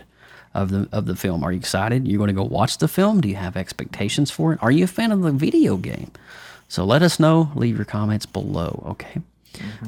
of 0.53 0.69
the 0.69 0.87
of 0.91 1.05
the 1.05 1.15
film? 1.15 1.43
Are 1.43 1.51
you 1.51 1.59
excited? 1.59 2.07
You're 2.07 2.19
going 2.19 2.29
to 2.29 2.33
go 2.33 2.43
watch 2.43 2.77
the 2.77 2.87
film? 2.87 3.21
Do 3.21 3.27
you 3.27 3.35
have 3.35 3.57
expectations 3.57 4.31
for 4.31 4.53
it? 4.53 4.59
Are 4.61 4.71
you 4.71 4.85
a 4.85 4.87
fan 4.87 5.11
of 5.11 5.21
the 5.21 5.31
video 5.31 5.75
game? 5.77 6.11
So 6.67 6.83
let 6.83 7.01
us 7.01 7.19
know. 7.19 7.51
Leave 7.55 7.77
your 7.77 7.85
comments 7.85 8.25
below. 8.25 8.83
Okay. 8.87 9.21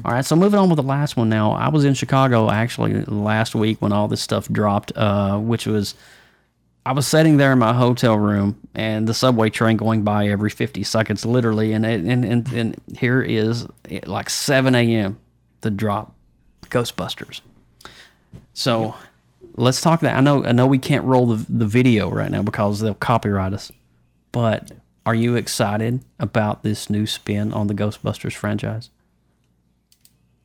All 0.04 0.12
right. 0.12 0.24
So 0.24 0.34
moving 0.34 0.58
on 0.58 0.68
with 0.68 0.76
the 0.76 0.82
last 0.82 1.16
one. 1.16 1.28
Now, 1.28 1.52
I 1.52 1.68
was 1.68 1.84
in 1.84 1.94
Chicago 1.94 2.50
actually 2.50 3.04
last 3.04 3.54
week 3.54 3.80
when 3.80 3.92
all 3.92 4.08
this 4.08 4.20
stuff 4.20 4.48
dropped, 4.48 4.92
uh, 4.96 5.38
which 5.38 5.66
was 5.66 5.94
I 6.84 6.92
was 6.92 7.06
sitting 7.06 7.36
there 7.36 7.52
in 7.52 7.58
my 7.58 7.74
hotel 7.74 8.16
room 8.16 8.58
and 8.74 9.06
the 9.06 9.14
subway 9.14 9.50
train 9.50 9.76
going 9.76 10.02
by 10.02 10.28
every 10.28 10.50
50 10.50 10.82
seconds, 10.82 11.26
literally. 11.26 11.72
And, 11.72 11.84
it, 11.84 12.00
and, 12.00 12.24
and, 12.24 12.52
and 12.52 12.80
here 12.98 13.20
is 13.20 13.66
like 14.06 14.30
7 14.30 14.74
a.m. 14.74 15.18
the 15.60 15.70
drop 15.70 16.14
Ghostbusters. 16.66 17.42
So 18.54 18.94
let's 19.56 19.82
talk 19.82 20.00
that. 20.00 20.16
I 20.16 20.20
know, 20.20 20.44
I 20.44 20.52
know 20.52 20.66
we 20.66 20.78
can't 20.78 21.04
roll 21.04 21.26
the, 21.26 21.46
the 21.48 21.66
video 21.66 22.10
right 22.10 22.30
now 22.30 22.42
because 22.42 22.80
they'll 22.80 22.94
copyright 22.94 23.52
us, 23.52 23.70
but 24.32 24.72
are 25.06 25.14
you 25.14 25.34
excited 25.36 26.00
about 26.18 26.62
this 26.62 26.90
new 26.90 27.06
spin 27.06 27.52
on 27.52 27.66
the 27.66 27.74
Ghostbusters 27.74 28.34
franchise? 28.34 28.90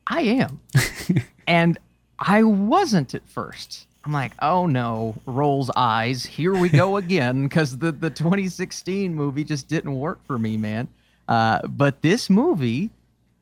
I 0.06 0.20
am, 0.22 0.60
and 1.46 1.78
I 2.18 2.42
wasn't 2.44 3.14
at 3.14 3.28
first. 3.28 3.86
I'm 4.04 4.12
like, 4.12 4.32
oh 4.40 4.66
no, 4.66 5.16
rolls 5.26 5.68
eyes. 5.74 6.24
Here 6.24 6.54
we 6.54 6.68
go 6.68 6.96
again, 6.98 7.42
because 7.44 7.76
the 7.78 7.90
the 7.92 8.10
2016 8.10 9.12
movie 9.14 9.42
just 9.44 9.66
didn't 9.68 9.94
work 9.98 10.24
for 10.26 10.38
me, 10.38 10.56
man. 10.56 10.86
Uh, 11.28 11.66
but 11.66 12.02
this 12.02 12.30
movie, 12.30 12.90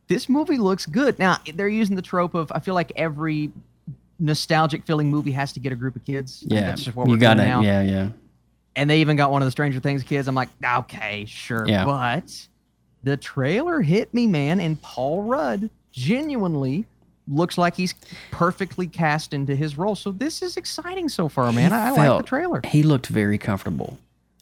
this 0.09 0.29
movie 0.31 0.57
looks 0.57 0.87
good. 0.87 1.19
Now 1.19 1.37
they're 1.55 1.69
using 1.69 1.97
the 1.97 2.03
trope 2.03 2.35
of 2.35 2.51
I 2.51 2.61
feel 2.61 2.75
like 2.75 2.93
every 2.97 3.53
nostalgic 4.19 4.87
feeling 4.87 5.11
movie 5.11 5.33
has 5.33 5.53
to 5.53 5.61
get 5.61 5.71
a 5.73 5.77
group 5.77 5.97
of 5.97 6.05
kids. 6.07 6.43
Yeah. 6.47 6.63
that's 6.63 6.85
just 6.85 6.97
what 6.97 7.09
You 7.09 7.15
we're 7.15 7.19
got 7.21 7.35
doing 7.37 7.47
it. 7.47 7.51
now. 7.51 7.61
Yeah. 7.61 7.83
Yeah. 7.83 8.09
And 8.77 8.91
they 8.91 9.01
even 9.01 9.17
got 9.17 9.31
one 9.31 9.43
of 9.43 9.47
the 9.47 9.53
Stranger 9.53 9.81
Things 9.81 10.03
kids. 10.03 10.27
I'm 10.29 10.35
like, 10.35 10.49
okay, 10.65 11.25
sure. 11.27 11.67
Yeah. 11.67 11.85
But 11.85 12.49
the 13.03 13.17
trailer 13.17 13.81
hit 13.81 14.13
me, 14.13 14.27
man, 14.27 14.61
and 14.61 14.81
Paul 14.83 15.23
Rudd 15.23 15.71
genuinely 15.93 16.85
looks 17.29 17.57
like 17.57 17.75
he's 17.77 17.95
perfectly 18.31 18.87
cast 18.87 19.33
into 19.33 19.55
his 19.57 19.79
role. 19.79 19.95
So 19.95 20.13
this 20.13 20.43
is 20.43 20.57
exciting 20.57 21.09
so 21.09 21.29
far, 21.29 21.53
man. 21.53 21.73
I, 21.73 21.89
I 21.89 21.91
like 21.91 22.19
the 22.23 22.29
trailer. 22.29 22.61
He 22.67 22.83
looked 22.83 23.07
very 23.07 23.39
comfortable 23.39 23.99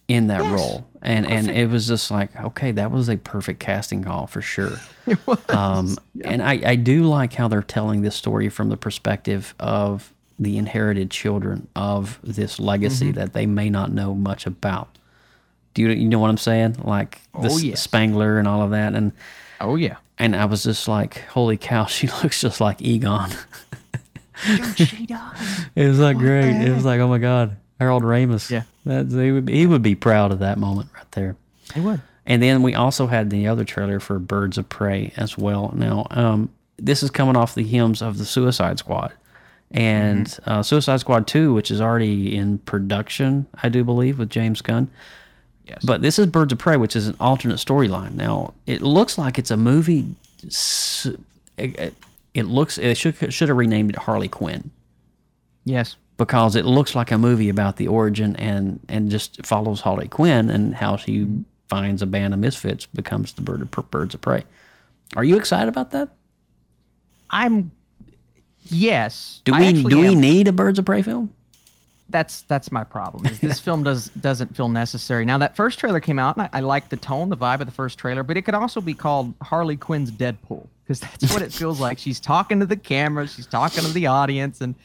in 0.09 0.27
that 0.27 0.41
Yes. 0.43 0.51
role, 0.53 0.85
and 1.01 1.25
and 1.25 1.49
it 1.49 1.69
was 1.69 1.87
just 1.87 2.11
like, 2.11 2.35
okay, 2.37 2.71
that 2.73 2.91
was 2.91 3.07
a 3.09 3.15
perfect 3.17 3.59
casting 3.61 4.03
call 4.03 4.27
for 4.27 4.41
sure. 4.41 4.77
It 5.07 5.19
was. 5.27 5.39
Um, 5.49 5.97
And 6.23 6.41
I 6.41 6.61
I 6.65 6.75
do 6.75 7.03
like 7.03 7.33
how 7.33 7.47
they're 7.49 7.61
telling 7.61 8.01
this 8.03 8.15
story 8.15 8.47
from 8.49 8.69
the 8.69 8.77
perspective 8.77 9.53
of 9.59 10.12
the 10.39 10.57
inherited 10.57 11.11
children 11.11 11.67
of 11.75 12.19
this 12.23 12.59
legacy 12.59 13.07
Mm-hmm. 13.09 13.19
that 13.19 13.33
they 13.33 13.45
may 13.45 13.69
not 13.69 13.91
know 13.91 14.13
much 14.15 14.45
about. 14.45 14.97
Do 15.73 15.81
you 15.81 15.89
you 15.89 16.07
know 16.09 16.19
what 16.19 16.29
I'm 16.29 16.37
saying? 16.37 16.77
Like 16.83 17.21
the 17.39 17.49
Oh, 17.49 17.57
yes. 17.57 17.81
Spengler 17.81 18.37
and 18.39 18.47
all 18.47 18.61
of 18.61 18.71
that, 18.71 18.93
and 18.93 19.11
oh 19.61 19.75
yeah. 19.75 19.97
and 20.19 20.35
I 20.35 20.45
was 20.45 20.63
just 20.63 20.87
like, 20.87 21.19
holy 21.29 21.57
cow, 21.57 21.85
she 21.87 22.07
looks 22.07 22.41
just 22.41 22.61
like 22.61 22.81
Egon. 22.81 23.31
Dude, 24.45 24.77
she 24.87 25.05
does. 25.05 25.65
It 25.75 25.87
was 25.87 25.99
like 25.99 26.17
great. 26.17 26.51
It 26.55 26.73
was 26.73 26.83
like, 26.85 26.99
oh 26.99 27.07
my 27.07 27.17
God, 27.19 27.55
Harold 27.79 28.03
Ramis. 28.03 28.49
Yeah. 28.49 28.63
That's, 28.85 29.13
he, 29.13 29.31
would, 29.31 29.47
he 29.47 29.65
would 29.67 29.81
be 29.81 29.95
proud 29.95 30.31
of 30.31 30.39
that 30.39 30.57
moment 30.57 30.89
right 30.95 31.09
there. 31.13 31.35
He 31.73 31.79
would. 31.79 32.01
And 32.25 32.41
then 32.41 32.61
we 32.63 32.73
also 32.75 33.07
had 33.07 33.29
the 33.29 33.47
other 33.47 33.63
trailer 33.63 33.99
for 33.99 34.19
Birds 34.19 34.57
of 34.57 34.67
Prey 34.69 35.13
as 35.17 35.37
well. 35.37 35.71
Now, 35.75 36.07
um, 36.11 36.49
this 36.77 37.03
is 37.03 37.09
coming 37.11 37.35
off 37.37 37.55
the 37.55 37.63
hymns 37.63 38.01
of 38.01 38.17
the 38.17 38.25
Suicide 38.25 38.79
Squad. 38.79 39.13
And 39.73 40.27
Mm-hmm. 40.27 40.49
uh, 40.49 40.63
Suicide 40.63 40.99
Squad 40.99 41.25
2, 41.27 41.53
which 41.53 41.71
is 41.71 41.81
already 41.81 42.35
in 42.35 42.59
production, 42.59 43.47
I 43.63 43.69
do 43.69 43.83
believe, 43.83 44.19
with 44.19 44.29
James 44.29 44.61
Gunn. 44.61 44.89
Yes. 45.67 45.83
But 45.83 46.01
this 46.01 46.19
is 46.19 46.27
Birds 46.27 46.51
of 46.53 46.59
Prey, 46.59 46.77
which 46.77 46.95
is 46.95 47.07
an 47.07 47.15
alternate 47.19 47.55
storyline. 47.57 48.13
Now, 48.13 48.53
it 48.67 48.81
looks 48.81 49.17
like 49.17 49.39
it's 49.39 49.49
a 49.51 49.57
movie. 49.57 50.15
It, 51.57 51.93
looks, 52.47 52.77
it 52.77 52.97
should, 52.97 53.33
should 53.33 53.47
have 53.49 53.57
renamed 53.57 53.91
it 53.91 53.95
Harley 53.97 54.27
Quinn 54.27 54.71
yes. 55.65 55.95
because 56.17 56.55
it 56.55 56.65
looks 56.65 56.95
like 56.95 57.11
a 57.11 57.17
movie 57.17 57.49
about 57.49 57.77
the 57.77 57.87
origin 57.87 58.35
and 58.37 58.79
and 58.89 59.09
just 59.11 59.45
follows 59.45 59.81
Harley 59.81 60.07
Quinn 60.07 60.49
and 60.49 60.75
how 60.75 60.97
she 60.97 61.27
finds 61.69 62.01
a 62.01 62.05
band 62.05 62.33
of 62.33 62.39
misfits, 62.39 62.85
becomes 62.87 63.33
the 63.33 63.41
bird 63.41 63.61
of 63.61 63.91
birds 63.91 64.13
of 64.13 64.21
prey. 64.21 64.43
Are 65.15 65.23
you 65.23 65.37
excited 65.37 65.69
about 65.69 65.91
that? 65.91 66.09
I'm. 67.29 67.71
Yes. 68.69 69.41
Do 69.45 69.53
we 69.53 69.83
do 69.83 69.99
we 69.99 70.07
am. 70.07 70.19
need 70.21 70.47
a 70.47 70.51
birds 70.53 70.79
of 70.79 70.85
prey 70.85 71.01
film? 71.01 71.33
that's 72.09 72.41
that's 72.43 72.71
my 72.71 72.83
problem. 72.83 73.25
Is 73.25 73.39
this 73.39 73.59
film 73.67 73.83
does 73.83 74.09
doesn't 74.09 74.55
feel 74.55 74.69
necessary. 74.69 75.25
Now 75.25 75.37
that 75.39 75.55
first 75.55 75.79
trailer 75.79 75.99
came 75.99 76.19
out, 76.19 76.37
and 76.37 76.43
I, 76.53 76.57
I 76.57 76.59
like 76.59 76.89
the 76.89 76.97
tone, 76.97 77.29
the 77.29 77.37
vibe 77.37 77.59
of 77.61 77.65
the 77.65 77.71
first 77.73 77.97
trailer, 77.97 78.21
but 78.23 78.37
it 78.37 78.43
could 78.43 78.53
also 78.53 78.81
be 78.81 78.93
called 78.93 79.33
Harley 79.41 79.77
Quinn's 79.77 80.11
Deadpool. 80.11 80.67
because 80.83 80.99
that's 80.99 81.33
what 81.33 81.41
it 81.41 81.51
feels 81.61 81.79
like. 81.79 81.97
She's 81.97 82.19
talking 82.19 82.59
to 82.59 82.65
the 82.67 82.75
camera, 82.77 83.27
she's 83.27 83.47
talking 83.47 83.83
to 83.83 83.91
the 83.91 84.07
audience, 84.07 84.61
and 84.61 84.75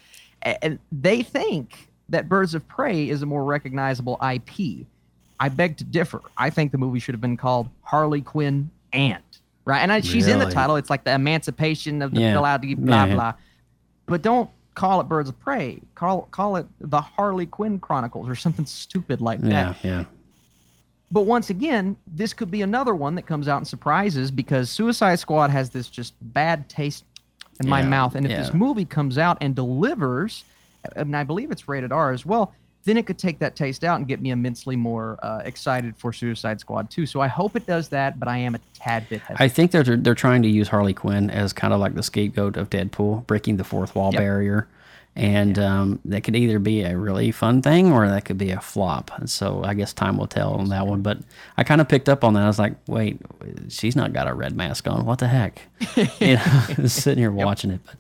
and 0.42 0.78
they 0.92 1.22
think 1.22 1.88
that 2.08 2.28
Birds 2.28 2.54
of 2.54 2.66
Prey 2.66 3.08
is 3.08 3.20
a 3.20 3.26
more 3.26 3.44
recognizable 3.44 4.18
IP. 4.32 4.86
I 5.40 5.48
beg 5.50 5.76
to 5.78 5.84
differ. 5.84 6.22
I 6.36 6.48
think 6.50 6.72
the 6.72 6.78
movie 6.78 6.98
should 7.00 7.14
have 7.14 7.20
been 7.20 7.36
called 7.36 7.68
Harley 7.82 8.22
Quinn 8.22 8.70
and 8.92 9.22
right, 9.66 9.80
and 9.80 9.92
I, 9.92 10.00
she's 10.00 10.28
in 10.28 10.38
the 10.38 10.50
title. 10.50 10.76
It's 10.76 10.88
like 10.88 11.04
the 11.04 11.12
emancipation 11.14 12.00
of 12.00 12.14
the 12.14 12.20
Yeah. 12.20 12.38
blah 12.38 12.56
blah 12.58 12.74
blah. 12.74 13.04
Yeah. 13.04 13.14
blah. 13.14 13.32
But 14.08 14.22
don't 14.22 14.50
call 14.74 15.00
it 15.00 15.04
Birds 15.04 15.28
of 15.28 15.38
Prey. 15.40 15.80
Call 15.94 16.22
call 16.30 16.56
it 16.56 16.66
the 16.80 17.00
Harley 17.00 17.46
Quinn 17.46 17.78
Chronicles 17.78 18.28
or 18.28 18.34
something 18.34 18.66
stupid 18.66 19.20
like 19.20 19.40
that. 19.40 19.76
Yeah, 19.82 19.90
yeah. 19.98 20.04
But 21.10 21.22
once 21.22 21.50
again, 21.50 21.96
this 22.06 22.32
could 22.32 22.50
be 22.50 22.62
another 22.62 22.94
one 22.94 23.14
that 23.14 23.22
comes 23.22 23.48
out 23.48 23.58
and 23.58 23.66
surprises 23.66 24.30
because 24.30 24.70
Suicide 24.70 25.18
Squad 25.18 25.50
has 25.50 25.70
this 25.70 25.88
just 25.88 26.14
bad 26.20 26.68
taste 26.68 27.04
in 27.60 27.68
my 27.68 27.82
mouth. 27.82 28.14
And 28.14 28.26
if 28.26 28.32
this 28.32 28.52
movie 28.52 28.84
comes 28.84 29.18
out 29.18 29.38
and 29.40 29.54
delivers, 29.54 30.44
and 30.96 31.16
I 31.16 31.24
believe 31.24 31.50
it's 31.50 31.66
rated 31.66 31.92
R 31.92 32.12
as 32.12 32.26
well, 32.26 32.54
then 32.88 32.96
it 32.96 33.06
could 33.06 33.18
take 33.18 33.38
that 33.40 33.54
taste 33.54 33.84
out 33.84 33.98
and 33.98 34.08
get 34.08 34.20
me 34.20 34.30
immensely 34.30 34.74
more 34.76 35.18
uh, 35.22 35.42
excited 35.44 35.94
for 35.96 36.12
Suicide 36.12 36.58
Squad 36.60 36.90
2. 36.90 37.06
So 37.06 37.20
I 37.20 37.26
hope 37.28 37.54
it 37.54 37.66
does 37.66 37.88
that, 37.90 38.18
but 38.18 38.28
I 38.28 38.38
am 38.38 38.54
a 38.54 38.60
tad 38.74 39.08
bit 39.08 39.20
hesitant. 39.20 39.40
I 39.40 39.48
think 39.48 39.70
they're 39.72 39.96
they're 39.96 40.14
trying 40.14 40.42
to 40.42 40.48
use 40.48 40.68
Harley 40.68 40.94
Quinn 40.94 41.30
as 41.30 41.52
kind 41.52 41.74
of 41.74 41.80
like 41.80 41.94
the 41.94 42.02
scapegoat 42.02 42.56
of 42.56 42.70
Deadpool, 42.70 43.26
breaking 43.26 43.58
the 43.58 43.64
fourth 43.64 43.94
wall 43.94 44.12
Yep. 44.12 44.20
barrier, 44.20 44.68
and 45.16 45.58
um, 45.58 46.00
that 46.04 46.22
could 46.22 46.36
either 46.36 46.60
be 46.60 46.82
a 46.82 46.96
really 46.96 47.32
fun 47.32 47.60
thing 47.60 47.90
or 47.90 48.06
that 48.06 48.24
could 48.24 48.38
be 48.38 48.50
a 48.50 48.60
flop. 48.60 49.10
And 49.16 49.28
so 49.28 49.64
I 49.64 49.74
guess 49.74 49.92
time 49.92 50.16
will 50.16 50.28
tell 50.28 50.54
on 50.54 50.68
that 50.68 50.86
one. 50.86 51.02
But 51.02 51.18
I 51.56 51.64
kind 51.64 51.80
of 51.80 51.88
picked 51.88 52.08
up 52.08 52.22
on 52.22 52.34
that. 52.34 52.44
I 52.44 52.46
was 52.46 52.58
like, 52.58 52.74
wait, 52.86 53.20
she's 53.68 53.96
not 53.96 54.12
got 54.12 54.28
a 54.28 54.34
red 54.34 54.56
mask 54.56 54.86
on. 54.86 55.04
What 55.04 55.18
the 55.18 55.26
heck? 55.26 55.62
you 56.20 56.36
know, 56.36 56.86
sitting 56.86 57.18
here 57.18 57.32
watching 57.32 57.72
it. 57.72 57.80
But 57.84 57.96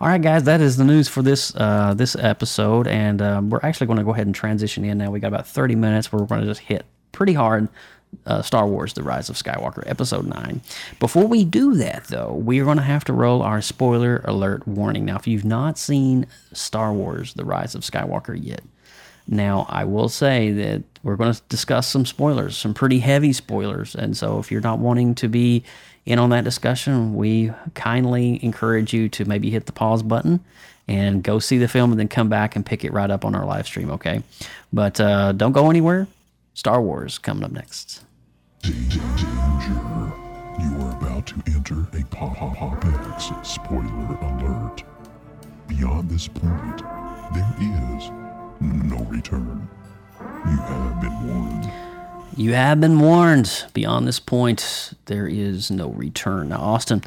all 0.00 0.06
right, 0.06 0.22
guys, 0.22 0.44
that 0.44 0.60
is 0.60 0.76
the 0.76 0.84
news 0.84 1.08
for 1.08 1.22
this 1.22 1.52
uh, 1.56 1.94
this 1.94 2.14
episode, 2.14 2.86
and 2.86 3.20
um, 3.20 3.50
we're 3.50 3.60
actually 3.64 3.88
going 3.88 3.98
to 3.98 4.04
go 4.04 4.12
ahead 4.12 4.26
and 4.26 4.34
transition 4.34 4.84
in 4.84 4.98
now. 4.98 5.10
We 5.10 5.18
got 5.18 5.28
about 5.28 5.48
thirty 5.48 5.74
minutes 5.74 6.12
where 6.12 6.20
we're 6.20 6.28
going 6.28 6.42
to 6.42 6.46
just 6.46 6.60
hit 6.60 6.84
pretty 7.10 7.32
hard 7.32 7.68
uh, 8.26 8.42
Star 8.42 8.66
Wars: 8.66 8.94
The 8.94 9.02
Rise 9.02 9.28
of 9.28 9.36
Skywalker, 9.36 9.82
Episode 9.86 10.26
Nine. 10.26 10.60
Before 10.98 11.26
we 11.26 11.44
do 11.44 11.74
that, 11.74 12.04
though, 12.04 12.32
we 12.32 12.60
are 12.60 12.64
going 12.64 12.76
to 12.76 12.82
have 12.82 13.04
to 13.04 13.12
roll 13.12 13.42
our 13.42 13.62
spoiler 13.62 14.22
alert 14.24 14.66
warning. 14.66 15.04
Now, 15.04 15.16
if 15.16 15.26
you've 15.26 15.44
not 15.44 15.78
seen 15.78 16.26
Star 16.52 16.92
Wars: 16.92 17.34
The 17.34 17.44
Rise 17.44 17.74
of 17.74 17.82
Skywalker 17.82 18.38
yet, 18.40 18.62
now 19.26 19.66
I 19.68 19.84
will 19.84 20.08
say 20.08 20.50
that 20.52 20.82
we're 21.02 21.16
going 21.16 21.32
to 21.32 21.42
discuss 21.48 21.88
some 21.88 22.04
spoilers, 22.04 22.56
some 22.56 22.74
pretty 22.74 22.98
heavy 22.98 23.32
spoilers, 23.32 23.94
and 23.94 24.16
so 24.16 24.38
if 24.38 24.50
you're 24.50 24.60
not 24.60 24.78
wanting 24.78 25.14
to 25.16 25.28
be 25.28 25.64
in 26.06 26.18
on 26.18 26.30
that 26.30 26.44
discussion, 26.44 27.14
we 27.14 27.52
kindly 27.74 28.42
encourage 28.42 28.92
you 28.92 29.08
to 29.10 29.24
maybe 29.24 29.50
hit 29.50 29.66
the 29.66 29.72
pause 29.72 30.02
button 30.02 30.40
and 30.88 31.22
go 31.22 31.38
see 31.38 31.58
the 31.58 31.68
film 31.68 31.92
and 31.92 32.00
then 32.00 32.08
come 32.08 32.28
back 32.28 32.56
and 32.56 32.66
pick 32.66 32.84
it 32.84 32.92
right 32.92 33.10
up 33.10 33.24
on 33.24 33.34
our 33.34 33.44
live 33.46 33.66
stream, 33.66 33.90
okay? 33.90 34.22
But 34.72 35.00
uh, 35.00 35.32
don't 35.32 35.52
go 35.52 35.70
anywhere. 35.70 36.08
Star 36.54 36.82
Wars 36.82 37.18
coming 37.18 37.44
up 37.44 37.52
next. 37.52 38.04
Danger. 38.62 39.00
You 40.60 40.76
are 40.82 40.98
about 41.00 41.26
to 41.28 41.42
enter 41.46 41.86
a 41.98 42.04
Pop 42.06 42.36
Pop 42.36 42.84
X 42.84 43.30
spoiler 43.42 44.18
alert. 44.20 44.82
Beyond 45.68 46.10
this 46.10 46.28
point, 46.28 46.82
there 47.32 47.54
is 47.60 48.10
no 48.60 49.06
return. 49.08 49.68
You 50.20 50.56
have 50.56 51.00
been 51.00 51.26
warned. 51.26 51.72
You 52.36 52.52
have 52.52 52.80
been 52.80 53.00
warned. 53.00 53.66
Beyond 53.72 54.06
this 54.06 54.20
point, 54.20 54.92
there 55.06 55.26
is 55.26 55.70
no 55.70 55.88
return. 55.90 56.50
Now, 56.50 56.60
Austin, 56.60 57.02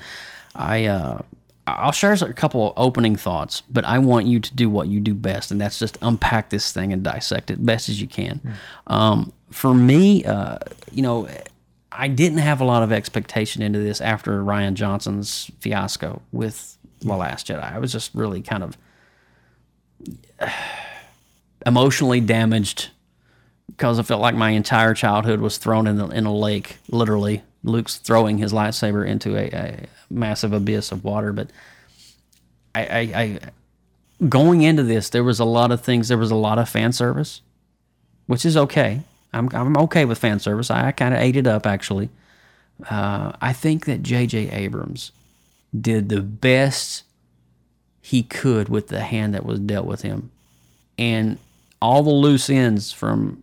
I 0.55 0.85
uh, 0.85 1.21
I'll 1.65 1.93
share 1.93 2.11
a 2.11 2.33
couple 2.33 2.67
of 2.67 2.73
opening 2.75 3.15
thoughts, 3.15 3.61
but 3.69 3.85
I 3.85 3.99
want 3.99 4.25
you 4.25 4.39
to 4.41 4.53
do 4.53 4.69
what 4.69 4.89
you 4.89 4.99
do 4.99 5.13
best, 5.13 5.49
and 5.49 5.61
that's 5.61 5.79
just 5.79 5.97
unpack 6.01 6.49
this 6.49 6.73
thing 6.73 6.91
and 6.91 7.03
dissect 7.03 7.49
it 7.51 7.65
best 7.65 7.87
as 7.87 8.01
you 8.01 8.07
can. 8.07 8.41
Um, 8.87 9.31
for 9.49 9.73
me, 9.73 10.25
uh, 10.25 10.57
you 10.91 11.01
know, 11.01 11.29
I 11.91 12.09
didn't 12.09 12.39
have 12.39 12.59
a 12.59 12.65
lot 12.65 12.83
of 12.83 12.91
expectation 12.91 13.61
into 13.61 13.79
this 13.79 14.01
after 14.01 14.43
Rian 14.43 14.73
Johnson's 14.73 15.51
fiasco 15.59 16.21
with 16.31 16.77
The 16.99 17.15
Last 17.15 17.47
Jedi. 17.47 17.63
I 17.63 17.79
was 17.79 17.93
just 17.93 18.13
really 18.13 18.41
kind 18.41 18.63
of 18.63 18.77
emotionally 21.65 22.19
damaged 22.19 22.89
because 23.67 23.99
I 23.99 24.03
felt 24.03 24.21
like 24.21 24.35
my 24.35 24.49
entire 24.51 24.93
childhood 24.93 25.39
was 25.39 25.57
thrown 25.57 25.87
in, 25.87 25.97
the, 25.97 26.07
in 26.07 26.25
a 26.25 26.35
lake, 26.35 26.77
literally. 26.89 27.43
Luke's 27.63 27.97
throwing 27.97 28.37
his 28.37 28.51
lightsaber 28.51 29.07
into 29.07 29.37
a, 29.37 29.49
a 29.49 29.79
massive 30.09 30.53
abyss 30.53 30.91
of 30.91 31.03
water. 31.03 31.31
But 31.31 31.49
I, 32.75 32.81
I, 32.81 32.99
I, 32.99 33.39
going 34.27 34.61
into 34.61 34.83
this, 34.83 35.09
there 35.09 35.23
was 35.23 35.39
a 35.39 35.45
lot 35.45 35.71
of 35.71 35.81
things. 35.81 36.07
There 36.07 36.17
was 36.17 36.31
a 36.31 36.35
lot 36.35 36.59
of 36.59 36.67
fan 36.69 36.91
service, 36.91 37.41
which 38.27 38.45
is 38.45 38.57
okay. 38.57 39.01
I'm, 39.31 39.49
I'm 39.53 39.77
okay 39.77 40.05
with 40.05 40.19
fan 40.19 40.39
service. 40.39 40.69
I, 40.69 40.91
kind 40.91 41.13
of 41.13 41.19
ate 41.19 41.35
it 41.35 41.47
up, 41.47 41.65
actually. 41.65 42.09
Uh, 42.89 43.31
I 43.41 43.53
think 43.53 43.85
that 43.85 44.03
J.J. 44.03 44.49
Abrams 44.49 45.11
did 45.79 46.09
the 46.09 46.21
best 46.21 47.03
he 48.01 48.21
could 48.21 48.69
with 48.69 48.89
the 48.89 48.99
hand 48.99 49.33
that 49.33 49.45
was 49.45 49.59
dealt 49.59 49.85
with 49.85 50.01
him. 50.01 50.29
And 50.97 51.37
all 51.81 52.03
the 52.03 52.11
loose 52.11 52.49
ends 52.49 52.91
from 52.91 53.41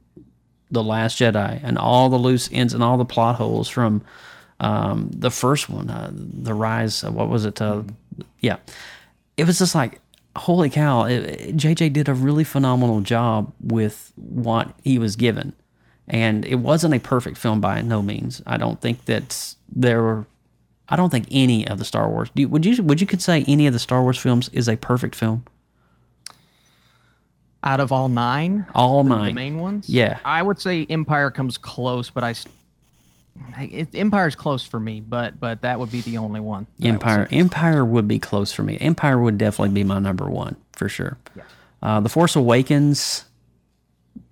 the 0.70 0.82
Last 0.82 1.18
Jedi, 1.18 1.60
and 1.62 1.76
all 1.78 2.08
the 2.08 2.16
loose 2.18 2.48
ends 2.52 2.74
and 2.74 2.82
all 2.82 2.96
the 2.96 3.04
plot 3.04 3.36
holes 3.36 3.68
from 3.68 4.02
um, 4.60 5.10
the 5.12 5.30
first 5.30 5.68
one, 5.68 5.88
uh, 5.90 6.10
the 6.12 6.54
Rise. 6.54 7.02
Uh, 7.04 7.10
what 7.10 7.28
was 7.28 7.44
it? 7.44 7.60
Uh, 7.60 7.82
yeah, 8.40 8.56
it 9.36 9.44
was 9.46 9.58
just 9.58 9.74
like, 9.74 10.00
holy 10.36 10.70
cow! 10.70 11.04
It, 11.04 11.18
it- 11.24 11.56
JJ 11.56 11.92
did 11.92 12.08
a 12.08 12.14
really 12.14 12.44
phenomenal 12.44 13.00
job 13.00 13.52
with 13.60 14.12
what 14.16 14.74
he 14.84 14.98
was 14.98 15.16
given, 15.16 15.54
and 16.06 16.44
it 16.44 16.56
wasn't 16.56 16.94
a 16.94 17.00
perfect 17.00 17.38
film 17.38 17.60
by 17.60 17.80
no 17.80 18.02
means. 18.02 18.42
I 18.46 18.56
don't 18.58 18.80
think 18.80 19.06
that 19.06 19.54
there 19.74 20.02
were. 20.02 20.26
I 20.92 20.96
don't 20.96 21.10
think 21.10 21.28
any 21.30 21.66
of 21.68 21.78
the 21.78 21.84
Star 21.84 22.08
Wars. 22.10 22.30
Do 22.34 22.46
would 22.48 22.66
you 22.66 22.82
would 22.82 23.00
you 23.00 23.06
could 23.06 23.22
say 23.22 23.44
any 23.46 23.66
of 23.66 23.72
the 23.72 23.78
Star 23.78 24.02
Wars 24.02 24.18
films 24.18 24.48
is 24.52 24.68
a 24.68 24.76
perfect 24.76 25.14
film? 25.14 25.44
Out 27.62 27.80
of 27.80 27.92
all 27.92 28.08
nine, 28.08 28.66
All 28.74 29.02
the 29.04 29.10
nine. 29.10 29.34
main 29.34 29.58
ones, 29.58 29.88
Yeah. 29.88 30.18
I 30.24 30.40
would 30.42 30.60
say 30.60 30.86
Empire 30.88 31.30
comes 31.30 31.58
close, 31.58 32.08
but 32.10 32.24
I 32.24 32.34
It, 33.58 33.94
Empire's 33.94 34.34
close 34.34 34.62
for 34.64 34.80
me, 34.80 35.00
but 35.00 35.38
but 35.40 35.60
that 35.62 35.78
would 35.78 35.90
be 35.92 36.00
the 36.00 36.18
only 36.18 36.40
one. 36.40 36.66
I 36.80 36.86
would 36.86 36.94
Empire. 36.94 37.28
Empire 37.30 37.84
would 37.84 38.08
be 38.08 38.18
close 38.18 38.52
for 38.52 38.62
me. 38.62 38.76
Empire 38.80 39.20
would 39.20 39.38
definitely 39.38 39.74
be 39.74 39.84
my 39.84 39.98
number 39.98 40.28
one 40.28 40.56
for 40.72 40.88
sure. 40.88 41.16
Uh, 41.82 42.00
the 42.00 42.08
Force 42.10 42.34
Awakens, 42.36 43.24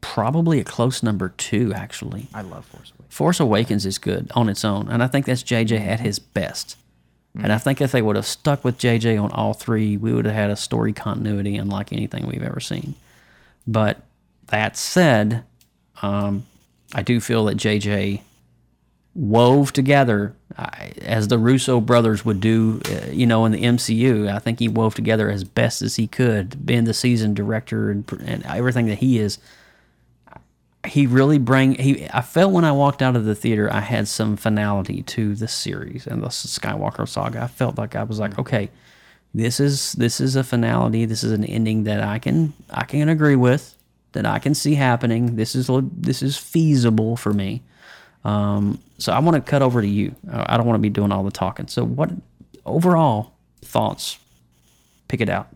probably 0.01 0.59
a 0.61 0.65
close 0.65 1.03
number 1.03 1.31
two, 1.31 1.73
actually. 1.75 2.29
I 2.35 2.43
love 2.43 2.65
Force 2.67 2.91
Awakens. 2.99 3.15
Force 3.15 3.41
Awakens 3.41 3.87
is 3.87 3.99
good 3.99 4.31
on 4.35 4.49
its 4.49 4.65
own, 4.65 4.89
and 4.89 5.03
I 5.03 5.07
think 5.07 5.27
that's 5.27 5.43
JJ 5.43 5.81
at 5.87 6.01
his 6.01 6.19
best. 6.19 6.77
And 7.41 7.53
I 7.53 7.59
think 7.59 7.81
if 7.81 7.93
they 7.93 8.03
would 8.03 8.17
have 8.17 8.27
stuck 8.27 8.65
with 8.65 8.79
JJ 8.79 9.23
on 9.23 9.31
all 9.31 9.55
three, 9.55 9.97
we 9.97 10.13
would 10.13 10.25
have 10.25 10.35
had 10.35 10.51
a 10.51 10.57
story 10.57 10.93
continuity 10.93 11.57
unlike 11.57 11.93
anything 11.93 12.27
we've 12.27 12.43
ever 12.43 12.59
seen. 12.59 12.95
But 13.69 14.03
that 14.47 14.79
said, 14.79 15.45
um, 16.01 16.47
I 16.95 17.03
do 17.03 17.21
feel 17.21 17.45
that 17.45 17.59
JJ 17.59 18.23
wove 19.15 19.73
together 19.75 20.35
I, 20.57 20.93
as 21.03 21.29
the 21.29 21.39
Russo 21.39 21.79
brothers 21.81 22.25
would 22.25 22.41
do, 22.41 22.81
uh, 22.87 23.11
you 23.11 23.27
know, 23.27 23.45
in 23.45 23.53
the 23.53 23.63
MCU. 23.63 24.33
I 24.33 24.39
think 24.39 24.59
he 24.59 24.69
wove 24.69 24.95
together 24.95 25.31
as 25.31 25.45
best 25.45 25.83
as 25.83 25.97
he 25.97 26.07
could, 26.07 26.65
being 26.65 26.85
the 26.85 26.95
seasoned 26.95 27.37
director 27.37 27.91
and, 27.91 28.11
and 28.25 28.45
everything 28.47 28.87
that 28.87 28.99
he 28.99 29.19
is 29.19 29.39
he 30.87 31.07
really 31.07 31.39
bring 31.39 31.75
he 31.75 32.09
I 32.13 32.23
felt 32.23 32.53
when 32.53 32.65
I 32.65 32.73
walked 32.73 33.03
out 33.03 33.17
of 33.17 33.25
the 33.25 33.35
theater 33.35 33.71
I 33.71 33.81
had 33.81 34.09
some 34.09 34.37
finality 34.37 35.03
to 35.03 35.35
the 35.35 35.49
series 35.49 36.07
and 36.07 36.23
the 36.23 36.29
Skywalker 36.29 37.07
saga. 37.07 37.43
I 37.43 37.47
felt 37.47 37.77
like 37.77 37.95
I 37.95 38.05
was 38.05 38.19
like, 38.19 38.39
okay, 38.39 38.71
this 39.35 39.61
is 39.61 39.93
this 39.93 40.21
is 40.21 40.37
a 40.37 40.45
finality. 40.45 41.05
This 41.05 41.23
is 41.23 41.33
an 41.33 41.45
ending 41.45 41.85
that 41.85 42.03
I 42.03 42.19
can 42.19 42.53
I 42.71 42.85
can 42.85 43.09
agree 43.09 43.37
with, 43.37 43.77
that 44.13 44.27
I 44.27 44.39
can 44.39 44.55
see 44.55 44.75
happening. 44.75 45.37
This 45.37 45.55
is 45.55 45.71
this 45.93 46.23
is 46.23 46.37
feasible 46.37 47.17
for 47.17 47.33
me. 47.33 47.63
Um, 48.25 48.81
so 48.99 49.13
I 49.13 49.21
want 49.21 49.37
to 49.37 49.51
cut 49.51 49.63
over 49.63 49.81
to 49.81 49.87
you. 49.89 50.15
I 50.31 50.57
don't 50.57 50.67
want 50.67 50.77
to 50.77 50.83
be 50.83 50.91
doing 50.91 51.13
all 51.13 51.23
the 51.23 51.31
talking. 51.31 51.69
So 51.69 51.85
what 51.85 52.11
overall 52.67 53.33
thoughts? 53.65 54.19
Pick 55.09 55.21
it 55.21 55.29
out. 55.29 55.49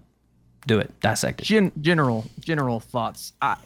Do 0.67 0.79
it. 0.79 0.99
Dissect 1.01 1.41
it. 1.41 1.45
Gen- 1.45 1.73
general 1.81 2.25
general 2.41 2.79
thoughts. 2.79 3.33
I, 3.43 3.57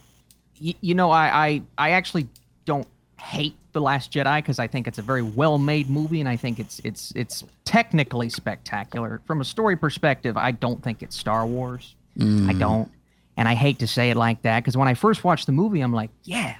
y- 0.61 0.75
you 0.81 0.95
know, 0.95 1.11
I, 1.11 1.47
I 1.49 1.63
I 1.77 1.91
actually 1.91 2.29
don't 2.65 2.89
hate 3.21 3.55
the 3.77 3.83
Last 3.83 4.11
Jedi 4.11 4.39
because 4.39 4.59
I 4.59 4.67
think 4.67 4.89
it's 4.89 4.97
a 4.97 5.03
very 5.03 5.21
well 5.21 5.59
made 5.59 5.91
movie 5.91 6.21
and 6.21 6.29
I 6.29 6.37
think 6.37 6.59
it's 6.59 6.81
it's 6.83 7.13
it's 7.15 7.45
technically 7.67 8.31
spectacular. 8.31 9.21
From 9.27 9.43
a 9.43 9.45
story 9.45 9.77
perspective, 9.77 10.39
I 10.39 10.51
don't 10.51 10.83
think 10.83 11.03
it's 11.03 11.15
Star 11.15 11.47
Wars. 11.47 11.95
I 12.19 12.23
mm. 12.23 12.59
don't, 12.59 12.91
and 13.37 13.47
I 13.47 13.55
hate 13.55 13.79
to 13.81 13.87
say 13.87 14.09
it 14.09 14.17
like 14.17 14.41
that 14.43 14.61
because 14.61 14.79
when 14.79 14.89
I 14.89 14.95
first 14.95 15.25
watched 15.25 15.45
the 15.45 15.53
movie, 15.53 15.83
I'm 15.83 15.93
like, 15.93 16.09
yeah, 16.25 16.57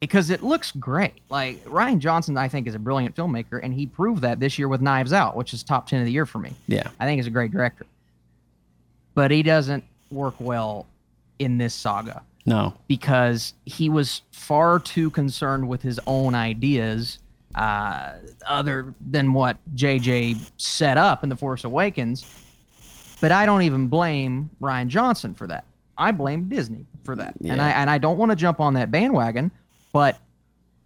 because 0.00 0.28
it 0.28 0.42
looks 0.42 0.70
great. 0.72 1.14
Like 1.30 1.64
Rian 1.64 1.98
Johnson, 1.98 2.36
I 2.36 2.48
think 2.48 2.66
is 2.66 2.74
a 2.74 2.78
brilliant 2.78 3.16
filmmaker, 3.16 3.58
and 3.62 3.72
he 3.72 3.86
proved 3.86 4.20
that 4.20 4.38
this 4.38 4.58
year 4.58 4.68
with 4.68 4.82
Knives 4.82 5.14
Out, 5.14 5.36
which 5.36 5.54
is 5.54 5.62
top 5.62 5.86
ten 5.86 6.00
of 6.00 6.04
the 6.04 6.12
year 6.12 6.26
for 6.26 6.38
me. 6.38 6.52
Yeah. 6.68 6.88
I 7.00 7.06
think 7.06 7.18
he's 7.18 7.26
a 7.26 7.30
great 7.30 7.52
director, 7.52 7.86
but 9.14 9.30
he 9.30 9.42
doesn't 9.42 9.82
work 10.10 10.34
well 10.38 10.86
in 11.38 11.56
this 11.56 11.72
saga 11.72 12.22
No. 12.46 12.74
because 12.88 13.54
he 13.66 13.88
was 13.88 14.22
far 14.32 14.78
too 14.78 15.10
concerned 15.10 15.68
with 15.68 15.82
his 15.82 16.00
own 16.06 16.34
ideas 16.34 17.18
uh, 17.54 18.12
other 18.46 18.94
than 19.10 19.32
what 19.32 19.56
JJ 19.74 20.38
set 20.56 20.96
up 20.96 21.22
in 21.22 21.28
The 21.28 21.36
Force 21.36 21.64
Awakens. 21.64 22.24
But 23.20 23.32
I 23.32 23.44
don't 23.44 23.62
even 23.62 23.88
blame 23.88 24.50
Rian 24.60 24.86
Johnson 24.88 25.34
for 25.34 25.46
that. 25.48 25.64
I 25.98 26.12
blame 26.12 26.48
Disney 26.48 26.86
for 27.04 27.14
that. 27.16 27.34
And 27.44 27.60
I 27.60 27.70
and 27.70 27.90
I 27.90 27.98
don't 27.98 28.16
want 28.16 28.30
to 28.30 28.36
jump 28.36 28.60
on 28.60 28.74
that 28.74 28.90
bandwagon, 28.90 29.50
but 29.92 30.18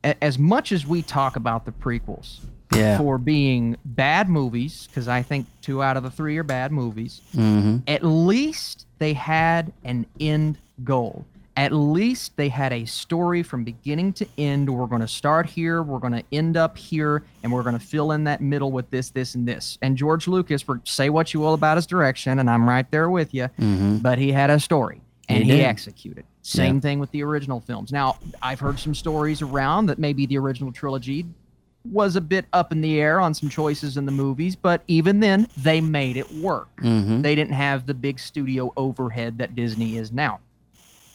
a- 0.03 0.23
as 0.25 0.39
much 0.39 0.73
as 0.73 0.85
we 0.87 1.03
talk 1.03 1.37
about 1.37 1.65
the 1.65 1.71
prequels 1.73 2.41
Yeah. 2.75 2.99
for 2.99 3.17
being 3.19 3.77
bad 3.85 4.29
movies, 4.29 4.89
because 4.89 5.07
I 5.07 5.23
think 5.23 5.47
two 5.61 5.83
out 5.83 5.97
of 5.97 6.03
the 6.03 6.11
three 6.11 6.37
are 6.39 6.43
bad 6.43 6.73
movies, 6.73 7.21
Mm-hmm. 7.37 7.79
at 7.87 8.03
least 8.03 8.87
they 8.99 9.13
had 9.13 9.73
an 9.85 10.07
end 10.19 10.59
goal. 10.83 11.25
At 11.57 11.73
least 11.73 12.37
they 12.37 12.49
had 12.49 12.73
a 12.73 12.85
story 12.85 13.45
from 13.45 13.63
beginning 13.63 14.13
to 14.15 14.27
end. 14.37 14.69
We're 14.69 14.87
going 14.87 15.03
to 15.03 15.09
start 15.09 15.47
here, 15.47 15.83
we're 15.85 16.01
going 16.01 16.13
to 16.15 16.25
end 16.33 16.57
up 16.57 16.77
here, 16.77 17.23
and 17.43 17.53
we're 17.53 17.63
going 17.63 17.79
to 17.79 17.85
fill 17.85 18.11
in 18.13 18.25
that 18.25 18.41
middle 18.41 18.73
with 18.73 18.91
this, 18.91 19.11
this, 19.11 19.37
and 19.37 19.47
this. 19.47 19.79
And 19.81 19.97
George 19.97 20.27
Lucas, 20.27 20.63
for 20.63 20.81
say 20.85 21.11
what 21.11 21.33
you 21.33 21.39
will 21.41 21.55
about 21.55 21.77
his 21.77 21.87
direction, 21.87 22.41
and 22.41 22.51
I'm 22.51 22.69
right 22.69 22.91
there 22.91 23.09
with 23.09 23.33
you, 23.33 23.49
but 24.03 24.19
he 24.19 24.33
had 24.33 24.51
a 24.51 24.59
story 24.59 25.01
and 25.29 25.45
He 25.45 25.53
he, 25.53 25.63
executed. 25.63 26.25
Same 26.43 26.77
Yeah. 26.77 26.81
thing 26.81 26.99
with 26.99 27.11
the 27.13 27.23
original 27.23 27.61
films. 27.61 27.93
Now, 27.93 28.17
I've 28.43 28.61
heard 28.61 28.79
some 28.81 28.95
stories 28.95 29.41
around 29.41 29.87
that 29.87 29.99
maybe 29.99 30.27
the 30.27 30.37
original 30.39 30.73
trilogy 30.73 31.25
was 31.91 32.17
a 32.17 32.21
bit 32.21 32.47
up 32.53 32.73
in 32.73 32.81
the 32.81 32.99
air 33.01 33.21
on 33.21 33.33
some 33.33 33.49
choices 33.49 33.97
in 33.97 34.07
the 34.07 34.13
movies, 34.13 34.57
but 34.57 34.83
even 34.89 35.21
then, 35.21 35.47
they 35.57 35.81
made 35.81 36.17
it 36.17 36.31
work. 36.33 36.69
Mm-hmm. 36.83 37.23
They 37.23 37.35
didn't 37.35 37.53
have 37.55 37.87
the 37.87 37.95
big 37.95 38.19
studio 38.19 38.73
overhead 38.77 39.39
that 39.39 39.55
Disney 39.55 39.99
is 39.99 40.11
now. 40.11 40.41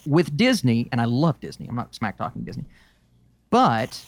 With 0.06 0.36
Disney, 0.36 0.88
and 0.92 1.00
I 1.00 1.04
love 1.04 1.40
Disney, 1.40 1.66
I'm 1.68 1.76
not 1.76 1.94
smack 1.94 2.16
talking 2.16 2.42
Disney, 2.42 2.64
but 3.50 4.04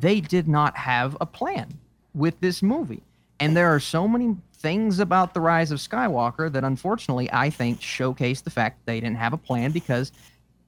they 0.00 0.20
did 0.20 0.48
not 0.48 0.76
have 0.76 1.16
a 1.20 1.26
plan 1.26 1.78
with 2.14 2.38
this 2.40 2.62
movie. 2.62 3.02
And 3.38 3.56
there 3.56 3.72
are 3.74 3.80
so 3.80 4.08
many 4.08 4.36
things 4.54 4.98
about 4.98 5.34
the 5.34 5.40
rise 5.40 5.70
of 5.70 5.78
Skywalker 5.78 6.50
that 6.52 6.64
unfortunately 6.64 7.30
I 7.32 7.50
think 7.50 7.80
showcase 7.80 8.40
the 8.40 8.50
fact 8.50 8.84
they 8.86 9.00
didn't 9.00 9.18
have 9.18 9.32
a 9.32 9.36
plan 9.38 9.70
because 9.70 10.12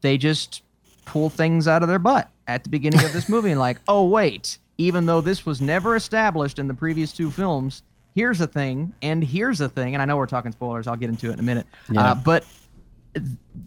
they 0.02 0.18
just 0.18 0.62
pull 1.04 1.30
things 1.30 1.66
out 1.66 1.82
of 1.82 1.88
their 1.88 1.98
butt 1.98 2.30
at 2.46 2.62
the 2.64 2.70
beginning 2.70 3.02
of 3.04 3.12
this 3.12 3.28
movie 3.30 3.50
and 3.50 3.58
like, 3.58 3.78
oh 3.88 4.06
wait, 4.06 4.58
even 4.76 5.06
though 5.06 5.20
this 5.20 5.46
was 5.46 5.60
never 5.60 5.96
established 5.96 6.58
in 6.58 6.68
the 6.68 6.74
previous 6.74 7.12
two 7.12 7.30
films, 7.30 7.82
here's 8.14 8.40
a 8.40 8.46
thing 8.46 8.92
and 9.02 9.24
here's 9.24 9.60
a 9.60 9.68
thing. 9.68 9.94
And 9.94 10.02
I 10.02 10.04
know 10.04 10.16
we're 10.16 10.26
talking 10.26 10.52
spoilers, 10.52 10.86
I'll 10.86 10.96
get 10.96 11.08
into 11.08 11.30
it 11.30 11.34
in 11.34 11.40
a 11.40 11.42
minute. 11.42 11.66
Yeah. 11.90 12.10
Uh, 12.10 12.14
but 12.14 12.44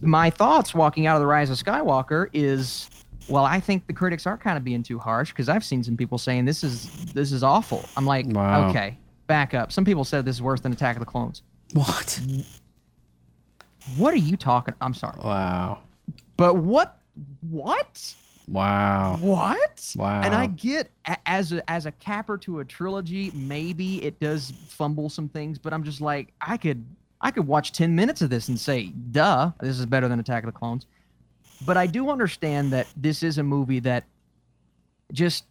my 0.01 0.29
thoughts 0.29 0.73
walking 0.73 1.05
out 1.07 1.15
of 1.15 1.21
the 1.21 1.27
rise 1.27 1.49
of 1.49 1.57
Skywalker 1.57 2.27
is 2.33 2.89
well, 3.29 3.45
I 3.45 3.59
think 3.59 3.85
the 3.87 3.93
critics 3.93 4.25
are 4.25 4.37
kind 4.37 4.57
of 4.57 4.63
being 4.63 4.83
too 4.83 4.97
harsh 4.99 5.29
because 5.29 5.47
I've 5.47 5.63
seen 5.63 5.83
some 5.83 5.95
people 5.95 6.17
saying 6.17 6.45
this 6.45 6.63
is 6.63 6.89
this 7.13 7.31
is 7.31 7.43
awful. 7.43 7.85
I'm 7.95 8.05
like, 8.05 8.25
Wow. 8.27 8.69
okay, 8.69 8.97
back 9.27 9.53
up. 9.53 9.71
Some 9.71 9.85
people 9.85 10.03
said 10.03 10.25
this 10.25 10.35
is 10.35 10.41
worse 10.41 10.61
than 10.61 10.71
Attack 10.73 10.95
of 10.95 10.99
the 11.01 11.05
Clones. 11.05 11.43
What? 11.73 12.19
What 13.97 14.13
are 14.13 14.17
you 14.17 14.37
talking? 14.37 14.73
I'm 14.81 14.93
sorry, 14.93 15.17
Wow. 15.23 15.79
but 16.37 16.55
what? 16.55 16.99
What? 17.41 18.13
Wow. 18.47 19.17
What? 19.21 19.93
Wow. 19.95 20.21
And 20.21 20.33
I 20.35 20.47
get 20.47 20.89
as 21.25 21.51
a 21.53 21.69
as 21.69 21.85
a 21.85 21.91
capper 21.93 22.37
to 22.39 22.59
a 22.59 22.65
trilogy, 22.65 23.31
maybe 23.33 24.03
it 24.03 24.19
does 24.19 24.51
fumble 24.67 25.09
some 25.09 25.29
things, 25.29 25.57
but 25.57 25.73
I'm 25.73 25.83
just 25.83 26.01
like, 26.01 26.33
I 26.41 26.57
could 26.57 26.83
I 27.21 27.31
could 27.31 27.47
watch 27.47 27.71
10 27.71 27.95
minutes 27.95 28.21
of 28.21 28.29
this 28.29 28.47
and 28.49 28.59
say, 28.59 28.87
duh, 28.87 29.51
this 29.59 29.79
is 29.79 29.85
better 29.85 30.07
than 30.07 30.19
Attack 30.19 30.43
of 30.43 30.53
the 30.53 30.57
Clones. 30.57 30.87
But 31.65 31.77
I 31.77 31.85
do 31.85 32.09
understand 32.09 32.73
that 32.73 32.87
this 32.97 33.21
is 33.21 33.37
a 33.37 33.43
movie 33.43 33.79
that 33.81 34.05
just 35.13 35.45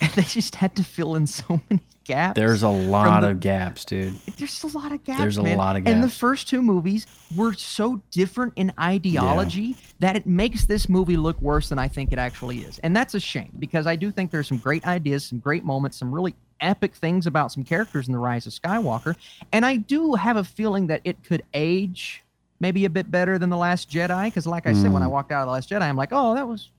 they 0.14 0.22
just 0.22 0.54
had 0.56 0.74
to 0.76 0.84
fill 0.84 1.14
in 1.14 1.26
so 1.26 1.60
many 1.70 1.82
gaps. 2.04 2.34
There's 2.36 2.62
a 2.62 2.68
lot 2.68 3.20
the- 3.20 3.30
of 3.30 3.40
gaps, 3.40 3.84
dude. 3.84 4.14
There's 4.38 4.62
a 4.64 4.66
lot 4.78 4.92
of 4.92 5.04
gaps. 5.04 5.20
There's 5.20 5.36
a 5.38 5.42
man. 5.42 5.58
lot 5.58 5.76
of 5.76 5.84
gaps. 5.84 5.94
And 5.94 6.02
the 6.02 6.08
first 6.08 6.48
two 6.48 6.62
movies 6.62 7.06
were 7.36 7.52
so 7.52 8.00
different 8.10 8.54
in 8.56 8.72
ideology 8.80 9.76
that 10.00 10.16
it 10.16 10.26
makes 10.26 10.64
this 10.64 10.88
movie 10.88 11.16
look 11.16 11.40
worse 11.42 11.68
than 11.68 11.78
I 11.78 11.88
think 11.88 12.12
it 12.12 12.18
actually 12.18 12.58
is. 12.60 12.78
And 12.80 12.96
that's 12.96 13.14
a 13.14 13.20
shame 13.20 13.52
because 13.58 13.86
I 13.86 13.96
do 13.96 14.10
think 14.10 14.30
there's 14.30 14.48
some 14.48 14.58
great 14.58 14.86
ideas, 14.86 15.24
some 15.24 15.38
great 15.38 15.64
moments, 15.64 15.98
some 15.98 16.10
really 16.12 16.34
epic 16.60 16.94
things 16.94 17.26
about 17.26 17.52
some 17.52 17.62
characters 17.64 18.06
in 18.08 18.12
The 18.12 18.18
Rise 18.18 18.46
of 18.46 18.52
Skywalker. 18.54 19.16
And 19.52 19.64
I 19.66 19.76
do 19.76 20.14
have 20.14 20.36
a 20.36 20.44
feeling 20.44 20.86
that 20.88 21.02
it 21.04 21.22
could 21.22 21.42
age 21.54 22.22
maybe 22.58 22.84
a 22.84 22.90
bit 22.90 23.10
better 23.10 23.38
than 23.38 23.50
The 23.50 23.56
Last 23.56 23.90
Jedi. 23.90 24.24
Because, 24.26 24.46
like 24.46 24.66
I 24.66 24.72
said, 24.74 24.92
when 24.92 25.02
I 25.02 25.06
Mm. 25.06 25.10
walked 25.12 25.32
out 25.32 25.42
of 25.42 25.46
The 25.48 25.52
Last 25.52 25.70
Jedi, 25.70 25.82
I'm 25.82 25.96
like, 25.96 26.10
oh, 26.12 26.34
that 26.34 26.46
was 26.48 26.70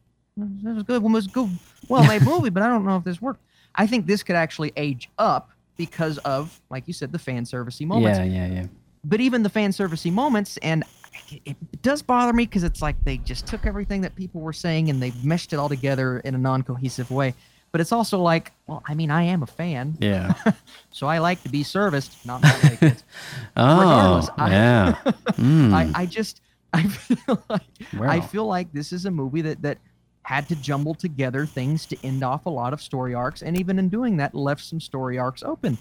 that 0.64 0.74
was 0.76 0.84
good. 0.84 1.02
One 1.04 1.14
was 1.14 1.28
good, 1.28 1.50
well 1.88 2.04
made 2.06 2.24
movie, 2.24 2.50
but 2.50 2.64
I 2.64 2.68
don't 2.68 2.86
know 2.86 2.98
if 2.98 3.04
this 3.04 3.22
worked. 3.22 3.42
I 3.76 3.88
think 3.88 4.06
this 4.06 4.24
could 4.24 4.36
actually 4.36 4.74
age 4.76 5.10
up 5.18 5.50
because 5.78 6.18
of, 6.20 6.60
like 6.70 6.84
you 6.88 6.94
said, 6.94 7.12
the 7.12 7.20
fan 7.20 7.44
servicey 7.46 7.86
moments. 7.88 8.20
Yeah, 8.20 8.26
yeah, 8.26 8.48
yeah. 8.48 8.66
But 9.04 9.20
even 9.22 9.42
the 9.44 9.50
fan 9.50 9.72
servicey 9.72 10.12
moments, 10.12 10.58
and 10.58 10.84
it, 11.30 11.42
it 11.74 11.82
does 11.82 12.02
bother 12.02 12.34
me 12.34 12.46
because 12.46 12.64
it's 12.64 12.82
like 12.82 13.02
they 13.04 13.18
just 13.18 13.48
took 13.48 13.66
everything 13.66 14.02
that 14.02 14.16
people 14.16 14.42
were 14.42 14.54
saying 14.54 14.90
and 14.90 15.02
they 15.02 15.12
meshed 15.24 15.54
it 15.54 15.56
all 15.58 15.70
together 15.70 16.20
in 16.20 16.36
a 16.36 16.38
non-cohesive 16.38 17.10
way. 17.10 17.34
But 17.72 17.80
it's 17.80 17.94
also 17.94 18.20
like, 18.20 18.52
well, 18.68 18.84
I 18.86 18.94
mean, 18.96 19.10
I 19.10 19.24
am 19.24 19.44
a 19.44 19.48
fan, 19.48 19.98
Yeah. 20.02 20.34
so 20.92 21.08
I 21.08 21.20
like 21.20 21.42
to 21.44 21.50
be 21.50 21.64
serviced, 21.64 22.26
not 22.26 22.44
my 22.44 22.52
kids. 22.80 23.04
Oh, 23.56 23.80
Regardless, 23.80 24.30
I- 24.38 24.50
yeah. 24.52 24.96
Mm. 25.38 25.74
I, 25.96 26.02
I 26.02 26.06
just 26.06 26.42
I 26.74 26.84
feel 26.84 27.44
like 27.50 27.62
I 28.02 28.20
feel 28.22 28.46
like 28.46 28.72
this 28.74 28.92
is 28.94 29.06
a 29.06 29.12
movie 29.12 29.42
that 29.42 29.62
that 29.62 29.78
had 30.24 30.48
to 30.50 30.56
jumble 30.56 30.94
together 30.94 31.46
things 31.46 31.86
to 31.88 31.98
end 32.06 32.24
off 32.24 32.46
a 32.46 32.50
lot 32.50 32.74
of 32.74 32.82
story 32.82 33.14
arcs, 33.14 33.42
and 33.42 33.58
even 33.58 33.80
in 33.80 33.90
doing 33.90 34.18
that, 34.18 34.36
left 34.36 34.64
some 34.64 34.80
story 34.80 35.18
arcs 35.18 35.44
open. 35.44 35.78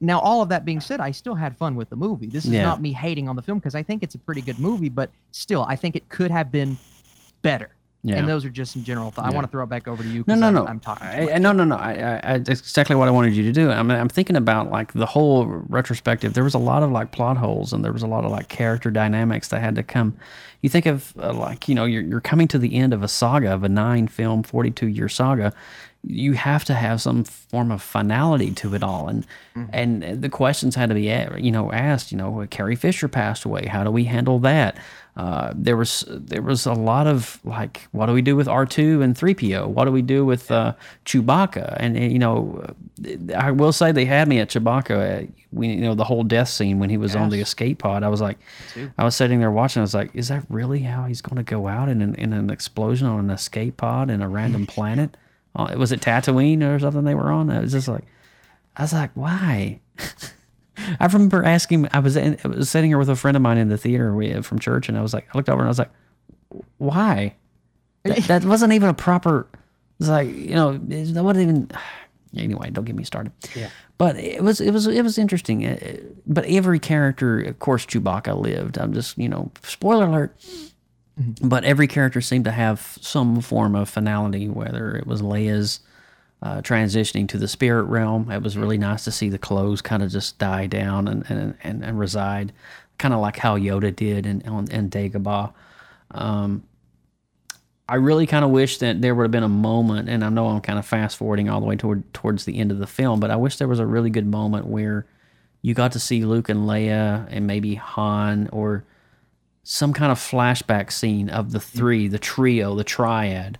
Now, 0.00 0.18
all 0.20 0.42
of 0.42 0.48
that 0.50 0.64
being 0.64 0.80
said, 0.80 1.00
I 1.00 1.10
still 1.10 1.34
had 1.34 1.56
fun 1.56 1.74
with 1.76 1.88
the 1.88 1.96
movie. 1.96 2.26
This 2.26 2.44
is 2.44 2.50
Yeah. 2.50 2.62
not 2.64 2.82
me 2.82 2.92
hating 2.92 3.28
on 3.28 3.36
the 3.36 3.42
film 3.42 3.58
because 3.58 3.74
I 3.74 3.82
think 3.82 4.02
it's 4.02 4.14
a 4.14 4.18
pretty 4.18 4.42
good 4.42 4.58
movie, 4.58 4.88
but 4.90 5.10
still, 5.30 5.64
I 5.68 5.76
think 5.76 5.96
it 5.96 6.08
could 6.08 6.30
have 6.30 6.52
been 6.52 6.76
better. 7.42 7.75
Yeah. 8.06 8.18
And 8.18 8.28
those 8.28 8.44
are 8.44 8.50
just 8.50 8.72
some 8.72 8.84
general 8.84 9.10
thoughts. 9.10 9.26
I 9.26 9.34
want 9.34 9.48
to 9.48 9.50
throw 9.50 9.64
it 9.64 9.68
back 9.68 9.88
over 9.88 10.00
to 10.00 10.08
you. 10.08 10.22
No, 10.28 10.36
no, 10.36 10.46
I'm, 10.46 10.54
no. 10.54 10.64
I'm 10.64 10.78
talking. 10.78 11.08
too 11.08 11.32
I, 11.32 11.38
no, 11.38 11.50
no, 11.50 11.64
no. 11.64 11.74
I, 11.74 11.92
I, 11.92 12.34
I, 12.34 12.38
that's 12.38 12.60
exactly 12.60 12.94
what 12.94 13.08
I 13.08 13.10
wanted 13.10 13.34
you 13.34 13.42
to 13.42 13.52
do. 13.52 13.68
I 13.68 13.82
mean, 13.82 13.98
I'm 13.98 14.08
thinking 14.08 14.36
about 14.36 14.70
like 14.70 14.92
the 14.92 15.06
whole 15.06 15.46
retrospective. 15.46 16.32
There 16.32 16.44
was 16.44 16.54
a 16.54 16.58
lot 16.58 16.84
of 16.84 16.92
like 16.92 17.10
plot 17.10 17.36
holes, 17.36 17.72
and 17.72 17.84
there 17.84 17.92
was 17.92 18.04
a 18.04 18.06
lot 18.06 18.24
of 18.24 18.30
like 18.30 18.48
character 18.48 18.92
dynamics 18.92 19.48
that 19.48 19.60
had 19.60 19.74
to 19.74 19.82
come. 19.82 20.16
You 20.60 20.68
think 20.68 20.86
of 20.86 21.14
uh, 21.20 21.32
like 21.32 21.68
you 21.68 21.74
know 21.74 21.84
you're 21.84 22.02
you're 22.02 22.20
coming 22.20 22.46
to 22.48 22.58
the 22.58 22.76
end 22.76 22.94
of 22.94 23.02
a 23.02 23.08
saga 23.08 23.52
of 23.52 23.64
a 23.64 23.68
nine 23.68 24.06
film, 24.06 24.44
42 24.44 24.86
year 24.86 25.08
saga. 25.08 25.52
You 26.04 26.34
have 26.34 26.64
to 26.66 26.74
have 26.74 27.02
some 27.02 27.24
form 27.24 27.72
of 27.72 27.82
finality 27.82 28.52
to 28.52 28.76
it 28.76 28.84
all, 28.84 29.08
and 29.08 29.26
and 29.72 30.22
the 30.22 30.28
questions 30.28 30.76
had 30.76 30.90
to 30.90 30.94
be 30.94 31.12
you 31.42 31.50
know 31.50 31.72
asked. 31.72 32.12
You 32.12 32.18
know, 32.18 32.46
Carrie 32.50 32.76
Fisher 32.76 33.08
passed 33.08 33.44
away. 33.44 33.66
How 33.66 33.82
do 33.82 33.90
we 33.90 34.04
handle 34.04 34.38
that? 34.40 34.76
Uh, 35.16 35.50
there 35.56 35.78
was 35.78 36.04
there 36.08 36.42
was 36.42 36.66
a 36.66 36.74
lot 36.74 37.06
of 37.06 37.40
like, 37.42 37.88
what 37.92 38.04
do 38.06 38.12
we 38.12 38.20
do 38.20 38.36
with 38.36 38.48
R 38.48 38.66
two 38.66 39.00
and 39.00 39.16
three 39.16 39.34
PO? 39.34 39.66
What 39.66 39.86
do 39.86 39.90
we 39.92 40.02
do 40.02 40.26
with 40.26 40.50
uh, 40.50 40.74
Chewbacca? 41.06 41.74
And 41.80 41.96
uh, 41.96 42.00
you 42.00 42.18
know, 42.18 42.66
I 43.34 43.50
will 43.50 43.72
say 43.72 43.92
they 43.92 44.04
had 44.04 44.28
me 44.28 44.40
at 44.40 44.50
Chewbacca. 44.50 45.24
uh, 45.24 45.26
We 45.52 45.68
you 45.68 45.80
know 45.80 45.94
the 45.94 46.04
whole 46.04 46.22
death 46.22 46.48
scene 46.50 46.78
when 46.78 46.90
he 46.90 46.98
was 46.98 47.16
on 47.16 47.30
the 47.30 47.40
escape 47.40 47.78
pod. 47.78 48.02
I 48.02 48.08
was 48.08 48.20
like, 48.20 48.36
I 48.98 49.04
was 49.04 49.16
sitting 49.16 49.40
there 49.40 49.50
watching. 49.50 49.80
I 49.80 49.84
was 49.84 49.94
like, 49.94 50.10
is 50.14 50.28
that 50.28 50.44
really 50.50 50.80
how 50.80 51.04
he's 51.04 51.22
going 51.22 51.36
to 51.36 51.42
go 51.42 51.66
out 51.66 51.88
in 51.88 52.02
an, 52.02 52.14
in 52.16 52.34
an 52.34 52.50
explosion 52.50 53.06
on 53.06 53.20
an 53.20 53.30
escape 53.30 53.78
pod 53.78 54.10
in 54.10 54.20
a 54.20 54.28
random 54.28 54.66
planet? 54.76 55.16
Uh, 55.54 55.74
was 55.78 55.92
it 55.92 56.00
Tatooine 56.02 56.62
or 56.62 56.78
something 56.78 57.04
they 57.04 57.14
were 57.14 57.32
on? 57.32 57.48
I 57.48 57.60
was 57.60 57.72
just 57.72 57.88
like, 57.88 58.04
I 58.76 58.82
was 58.82 58.92
like, 58.92 59.12
why? 59.14 59.80
I 61.00 61.06
remember 61.06 61.44
asking. 61.44 61.88
I 61.92 61.98
was 62.00 62.16
in, 62.16 62.38
I 62.44 62.48
was 62.48 62.70
sitting 62.70 62.90
here 62.90 62.98
with 62.98 63.08
a 63.08 63.16
friend 63.16 63.36
of 63.36 63.42
mine 63.42 63.58
in 63.58 63.68
the 63.68 63.78
theater 63.78 64.14
we, 64.14 64.40
from 64.42 64.58
church, 64.58 64.88
and 64.88 64.96
I 64.96 65.02
was 65.02 65.14
like, 65.14 65.26
I 65.32 65.38
looked 65.38 65.48
over 65.48 65.60
and 65.60 65.66
I 65.66 65.70
was 65.70 65.78
like, 65.78 65.90
why? 66.78 67.34
That, 68.04 68.18
that 68.28 68.44
wasn't 68.44 68.72
even 68.72 68.88
a 68.88 68.94
proper. 68.94 69.46
It's 69.98 70.08
like 70.08 70.28
you 70.28 70.54
know, 70.54 70.76
that 70.78 71.22
wasn't 71.24 71.42
even. 71.48 71.70
Anyway, 72.36 72.68
don't 72.68 72.84
get 72.84 72.94
me 72.94 73.04
started. 73.04 73.32
Yeah. 73.54 73.70
But 73.96 74.18
it 74.18 74.42
was 74.42 74.60
it 74.60 74.70
was 74.70 74.86
it 74.86 75.02
was 75.02 75.16
interesting. 75.16 75.64
Uh, 75.64 75.96
But 76.26 76.44
every 76.44 76.78
character, 76.78 77.40
of 77.40 77.58
course, 77.60 77.86
Chewbacca 77.86 78.38
lived. 78.38 78.76
I'm 78.76 78.92
just 78.92 79.16
you 79.16 79.28
know, 79.28 79.50
spoiler 79.62 80.06
alert. 80.06 80.36
But 81.40 81.64
every 81.64 81.86
character 81.86 82.20
seemed 82.20 82.44
to 82.44 82.50
have 82.50 82.98
some 83.00 83.40
form 83.40 83.74
of 83.74 83.88
finality, 83.88 84.50
whether 84.50 84.94
it 84.96 85.06
was 85.06 85.22
Leia's 85.22 85.80
uh, 86.46 86.62
transitioning 86.62 87.28
to 87.28 87.38
the 87.38 87.48
spirit 87.48 87.84
realm. 87.84 88.30
It 88.30 88.40
was 88.40 88.56
really 88.56 88.78
nice 88.78 89.02
to 89.04 89.10
see 89.10 89.28
the 89.28 89.38
clothes 89.38 89.82
kind 89.82 90.00
of 90.00 90.12
just 90.12 90.38
die 90.38 90.68
down 90.68 91.08
and, 91.08 91.28
and, 91.28 91.56
and, 91.64 91.84
and 91.84 91.98
reside, 91.98 92.52
kind 92.98 93.12
of 93.12 93.18
like 93.20 93.36
how 93.36 93.58
Yoda 93.58 93.94
did 93.94 94.26
in, 94.26 94.46
on, 94.46 94.70
in 94.70 94.88
Dagobah. 94.88 95.52
Um, 96.12 96.62
I 97.88 97.96
really 97.96 98.26
kind 98.26 98.44
of 98.44 98.52
wish 98.52 98.78
that 98.78 99.02
there 99.02 99.14
would 99.14 99.24
have 99.24 99.30
been 99.32 99.42
a 99.42 99.48
moment, 99.48 100.08
and 100.08 100.22
I 100.24 100.28
know 100.28 100.46
I'm 100.46 100.60
kind 100.60 100.78
of 100.78 100.86
fast 100.86 101.16
forwarding 101.16 101.48
all 101.48 101.60
the 101.60 101.66
way 101.66 101.74
toward 101.74 102.12
towards 102.14 102.44
the 102.44 102.58
end 102.58 102.70
of 102.70 102.78
the 102.78 102.86
film, 102.86 103.18
but 103.18 103.32
I 103.32 103.36
wish 103.36 103.56
there 103.56 103.68
was 103.68 103.80
a 103.80 103.86
really 103.86 104.10
good 104.10 104.26
moment 104.26 104.66
where 104.66 105.04
you 105.62 105.74
got 105.74 105.92
to 105.92 106.00
see 106.00 106.24
Luke 106.24 106.48
and 106.48 106.60
Leia 106.60 107.26
and 107.28 107.46
maybe 107.46 107.74
Han 107.74 108.48
or 108.52 108.84
some 109.64 109.92
kind 109.92 110.12
of 110.12 110.18
flashback 110.18 110.92
scene 110.92 111.28
of 111.28 111.50
the 111.50 111.58
three, 111.58 112.06
the 112.06 112.20
trio, 112.20 112.76
the 112.76 112.84
triad, 112.84 113.58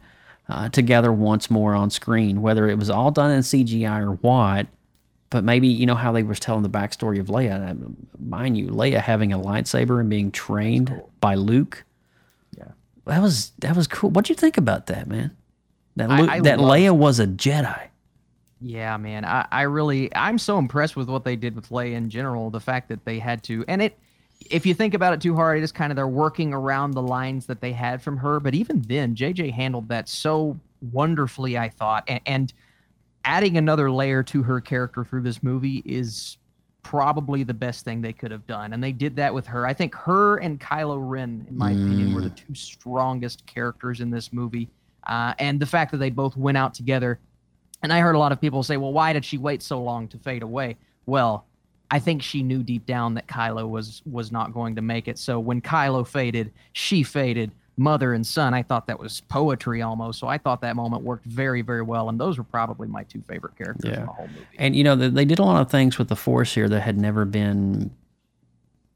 uh, 0.49 0.69
together 0.69 1.13
once 1.13 1.51
more 1.51 1.75
on 1.75 1.91
screen, 1.91 2.43
whether 2.43 2.69
it 2.69 2.79
was 2.79 2.91
all 2.91 3.11
done 3.11 3.31
in 3.31 3.41
CGI 3.41 4.01
or 4.03 4.13
what. 4.13 4.67
But 5.29 5.43
maybe 5.43 5.67
you 5.67 5.87
know 5.87 5.97
how 5.97 6.13
they 6.13 6.23
was 6.23 6.39
telling 6.39 6.63
the 6.63 6.69
backstory 6.71 7.19
of 7.19 7.27
Leia. 7.27 7.71
Uh, 7.71 7.89
Mind 8.25 8.57
you, 8.57 8.69
Leia 8.69 9.01
having 9.01 9.33
a 9.33 9.39
lightsaber 9.39 9.99
and 10.01 10.09
being 10.09 10.31
trained 10.31 11.03
by 11.21 11.35
Luke. 11.35 11.85
Yeah. 12.57 12.69
that 13.07 13.21
was 13.21 13.51
that 13.59 13.75
was 13.77 13.87
cool. 13.89 14.11
What'd 14.11 14.29
you 14.29 14.37
think 14.37 14.57
about 14.57 14.87
that, 14.87 15.09
man? 15.09 15.37
That 15.97 16.11
Luke, 16.11 16.31
I 16.31 16.41
that 16.41 16.61
loved- 16.61 16.81
Leia 16.81 16.97
was 16.97 17.19
a 17.19 17.27
Jedi. 17.27 17.81
Yeah, 18.61 18.97
man. 18.99 19.25
I, 19.25 19.47
I 19.51 19.63
really 19.63 20.15
I'm 20.15 20.39
so 20.39 20.59
impressed 20.59 20.95
with 20.97 21.09
what 21.09 21.25
they 21.25 21.37
did 21.37 21.57
with 21.57 21.71
Leia 21.71 21.93
in 21.95 22.09
general. 22.09 22.51
The 22.51 22.61
fact 22.61 22.89
that 22.89 23.05
they 23.05 23.19
had 23.19 23.43
to 23.45 23.65
and 23.67 23.83
it 23.83 23.99
if 24.51 24.67
you 24.67 24.75
think 24.75 24.95
about 24.95 25.13
it 25.13 25.21
too 25.21 25.35
hard, 25.35 25.59
it 25.59 25.63
is 25.63 25.73
kind 25.73 25.93
of 25.93 25.97
they're 25.97 26.09
working 26.09 26.53
around 26.53 26.93
the 26.93 27.03
lines 27.03 27.47
that 27.47 27.61
they 27.61 27.73
had 27.73 28.03
from 28.03 28.17
her. 28.19 28.41
But 28.41 28.55
even 28.55 28.83
then, 28.83 29.15
JJ 29.15 29.53
handled 29.53 29.89
that 29.89 30.09
so 30.09 30.59
wonderfully, 30.93 31.59
I 31.59 31.69
thought. 31.69 32.05
And, 32.09 32.21
and 32.27 32.53
adding 33.25 33.57
another 33.57 33.91
layer 33.91 34.23
to 34.25 34.43
her 34.43 34.61
character 34.61 35.05
through 35.05 35.23
this 35.23 35.43
movie 35.43 35.83
is 35.85 36.39
probably 36.83 37.43
the 37.43 37.55
best 37.55 37.85
thing 37.85 38.01
they 38.01 38.13
could 38.13 38.31
have 38.31 38.47
done. 38.47 38.73
And 38.73 38.83
they 38.83 38.93
did 38.93 39.17
that 39.17 39.35
with 39.35 39.47
her. 39.47 39.67
I 39.67 39.75
think 39.75 39.95
her 39.95 40.37
and 40.39 40.61
Kylo 40.61 40.99
Ren, 41.01 41.47
in 41.49 41.59
my 41.59 41.73
opinion, 41.73 42.15
were 42.15 42.23
the 42.23 42.31
two 42.31 42.55
strongest 42.55 43.45
characters 43.47 44.01
in 44.01 44.11
this 44.11 44.33
movie. 44.33 44.69
Uh, 45.07 45.35
and 45.39 45.59
the 45.59 45.67
fact 45.67 45.91
that 45.93 45.99
they 45.99 46.11
both 46.11 46.37
went 46.37 46.57
out 46.57 46.75
together 46.75 47.19
and 47.83 47.93
I 47.93 48.01
heard 48.01 48.15
a 48.15 48.19
lot 48.19 48.33
of 48.33 48.41
people 48.41 48.63
say, 48.63 48.77
well, 48.77 48.93
why 48.93 49.13
did 49.13 49.25
she 49.25 49.39
wait 49.39 49.63
so 49.63 49.81
long 49.81 50.09
to 50.09 50.19
fade 50.19 50.43
away? 50.43 50.77
Well, 51.07 51.46
I 51.91 51.99
think 51.99 52.23
she 52.23 52.43
knew 52.43 52.63
deep 52.63 52.87
down 52.87 53.15
that 53.15 53.27
Kylo 53.29 53.69
was 53.69 54.03
was 54.11 54.33
not 54.33 54.53
going 54.53 54.75
to 54.77 54.83
make 54.83 55.09
it. 55.09 55.19
So 55.19 55.39
when 55.39 55.61
Kylo 55.61 56.07
faded, 56.07 56.53
she 56.73 57.03
faded, 57.03 57.53
mother 57.77 58.15
and 58.15 58.27
son. 58.27 58.55
I 58.55 58.63
thought 58.63 58.87
that 58.87 58.99
was 58.99 59.21
poetry 59.23 59.83
almost. 59.83 60.19
So 60.19 60.27
I 60.27 60.39
thought 60.39 60.61
that 60.63 60.77
moment 60.77 61.03
worked 61.03 61.27
very, 61.27 61.63
very 61.63 61.83
well. 61.83 62.09
And 62.09 62.19
those 62.19 62.39
were 62.39 62.45
probably 62.45 62.89
my 62.89 63.05
two 63.05 63.23
favorite 63.29 63.57
characters 63.57 63.93
in 63.93 64.07
the 64.07 64.13
whole 64.13 64.29
movie. 64.29 64.47
And 64.59 64.75
you 64.75 64.85
know, 64.85 64.97
they, 64.97 65.09
they 65.09 65.25
did 65.25 65.39
a 65.39 65.45
lot 65.45 65.61
of 65.61 65.71
things 65.71 65.99
with 65.99 66.09
the 66.09 66.17
Force 66.17 66.55
here 66.55 66.69
that 66.69 66.81
had 66.81 66.99
never 66.99 67.25
been 67.25 67.91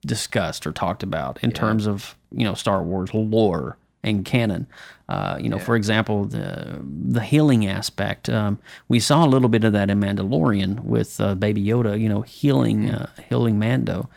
discussed 0.06 0.66
or 0.66 0.72
talked 0.72 1.02
about 1.02 1.38
in 1.42 1.52
terms 1.52 1.86
of 1.86 2.16
you 2.32 2.44
know 2.44 2.54
Star 2.54 2.82
Wars 2.82 3.12
lore 3.12 3.76
and 4.02 4.24
canon. 4.24 4.66
Uh, 5.08 5.36
you 5.40 5.48
know, 5.48 5.58
for 5.58 5.76
example, 5.76 6.24
the 6.24 6.80
the 6.82 7.20
healing 7.20 7.66
aspect. 7.66 8.28
Um, 8.28 8.58
we 8.88 9.00
saw 9.00 9.24
a 9.24 9.28
little 9.28 9.48
bit 9.48 9.64
of 9.64 9.72
that 9.72 9.90
in 9.90 10.00
Mandalorian 10.00 10.80
with 10.80 11.20
uh, 11.20 11.34
Baby 11.34 11.64
Yoda. 11.64 11.98
You 11.98 12.08
know, 12.08 12.22
healing 12.22 12.90
uh, 12.90 13.10
healing 13.28 13.58
Mando. 13.58 14.08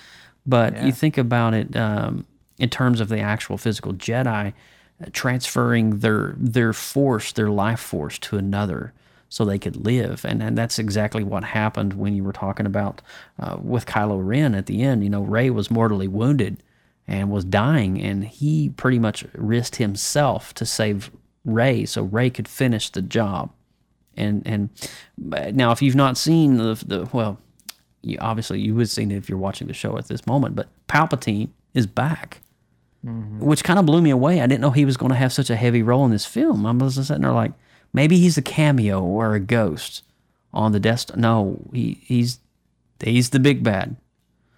But 0.45 0.84
you 0.84 0.91
think 0.91 1.17
about 1.17 1.53
it 1.53 1.75
um, 1.75 2.25
in 2.57 2.69
terms 2.69 2.99
of 2.99 3.09
the 3.09 3.19
actual 3.19 3.57
physical 3.57 3.93
Jedi 3.93 4.53
uh, 5.01 5.05
transferring 5.13 5.99
their 5.99 6.36
their 6.38 6.73
force, 6.73 7.31
their 7.31 7.49
life 7.49 7.79
force, 7.79 8.19
to 8.19 8.38
another 8.38 8.93
so 9.29 9.43
they 9.43 9.57
could 9.57 9.75
live. 9.75 10.23
And, 10.25 10.43
and 10.43 10.55
that's 10.55 10.77
exactly 10.77 11.23
what 11.23 11.43
happened 11.43 11.93
when 11.95 12.15
you 12.15 12.23
were 12.23 12.34
talking 12.34 12.67
about 12.67 13.01
uh, 13.39 13.57
with 13.59 13.88
Kylo 13.88 14.23
Ren 14.23 14.53
at 14.53 14.67
the 14.67 14.84
end. 14.84 15.03
You 15.03 15.09
know, 15.09 15.23
Rey 15.23 15.49
was 15.49 15.71
mortally 15.71 16.07
wounded 16.07 16.61
and 17.08 17.30
was 17.30 17.43
dying, 17.45 18.01
and 18.01 18.24
he 18.26 18.70
pretty 18.70 18.99
much 18.99 19.26
risked 19.34 19.76
himself 19.76 20.54
to 20.56 20.66
save 20.66 21.12
Rey 21.45 21.86
so 21.86 22.04
Rey 22.04 22.30
could 22.30 22.47
finish 22.47 22.89
the 22.89 23.01
job. 23.01 23.51
And 24.16 24.43
and 24.45 24.70
uh, 25.32 25.51
now, 25.54 25.72
if 25.72 25.82
you've 25.82 25.95
not 25.95 26.18
seen 26.18 26.58
the 26.58 26.76
the 26.86 27.10
well, 27.12 27.39
you, 28.01 28.18
obviously 28.22 28.60
you 28.60 28.76
would 28.76 28.84
have 28.84 28.89
seen 28.89 29.12
it 29.12 29.18
if 29.18 29.28
you're 29.28 29.38
watching 29.38 29.68
the 29.68 29.74
show 29.74 29.97
at 29.97 30.08
this 30.08 30.26
moment. 30.28 30.56
But 30.56 30.70
Palpatine 30.88 31.49
is 31.74 31.88
back, 31.88 32.41
mm-hmm. 33.06 33.39
which 33.39 33.64
kind 33.64 33.80
of 33.80 33.86
blew 33.86 34.01
me 34.01 34.12
away. 34.12 34.41
I 34.41 34.47
didn't 34.47 34.62
know 34.62 34.72
he 34.72 34.86
was 34.86 34.97
going 34.97 35.12
to 35.12 35.18
have 35.18 35.34
such 35.34 35.49
a 35.49 35.56
heavy 35.56 35.82
role 35.82 36.06
in 36.06 36.12
this 36.12 36.26
film. 36.26 36.66
I 36.66 36.72
was 36.72 36.95
sitting 36.95 37.24
there 37.24 37.32
like, 37.32 37.54
maybe 37.91 38.20
he's 38.20 38.38
a 38.38 38.41
cameo 38.41 39.01
or 39.01 39.34
a 39.34 39.39
ghost 39.39 40.04
on 40.54 40.72
the 40.72 40.97
Star. 40.97 41.18
No, 41.18 41.60
he 41.74 41.99
he's 42.04 42.39
he's 43.04 43.32
the 43.32 43.39
big 43.39 43.64
bad. 43.64 43.95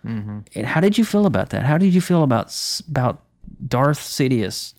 And 0.05 0.65
how 0.65 0.79
did 0.81 0.97
you 0.97 1.05
feel 1.05 1.25
about 1.25 1.49
that? 1.49 1.63
How 1.63 1.77
did 1.77 1.93
you 1.93 2.01
feel 2.01 2.23
about 2.23 2.53
about 2.89 3.23
Darth 3.67 3.99
Sidious? 3.99 4.73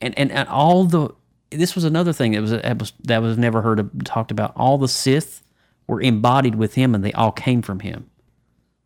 And 0.00 0.16
and, 0.18 0.30
and 0.30 0.48
all 0.48 0.84
the 0.84 1.10
this 1.50 1.74
was 1.74 1.84
another 1.84 2.12
thing 2.12 2.32
that 2.32 2.42
was 2.42 2.50
that 2.50 2.78
was 2.78 2.92
that 3.04 3.22
was 3.22 3.38
never 3.38 3.62
heard 3.62 3.80
of, 3.80 3.90
talked 4.04 4.30
about. 4.30 4.52
All 4.56 4.76
the 4.78 4.88
Sith 4.88 5.42
were 5.86 6.00
embodied 6.02 6.56
with 6.56 6.74
him, 6.74 6.94
and 6.94 7.02
they 7.02 7.12
all 7.12 7.32
came 7.32 7.62
from 7.62 7.80
him, 7.80 8.10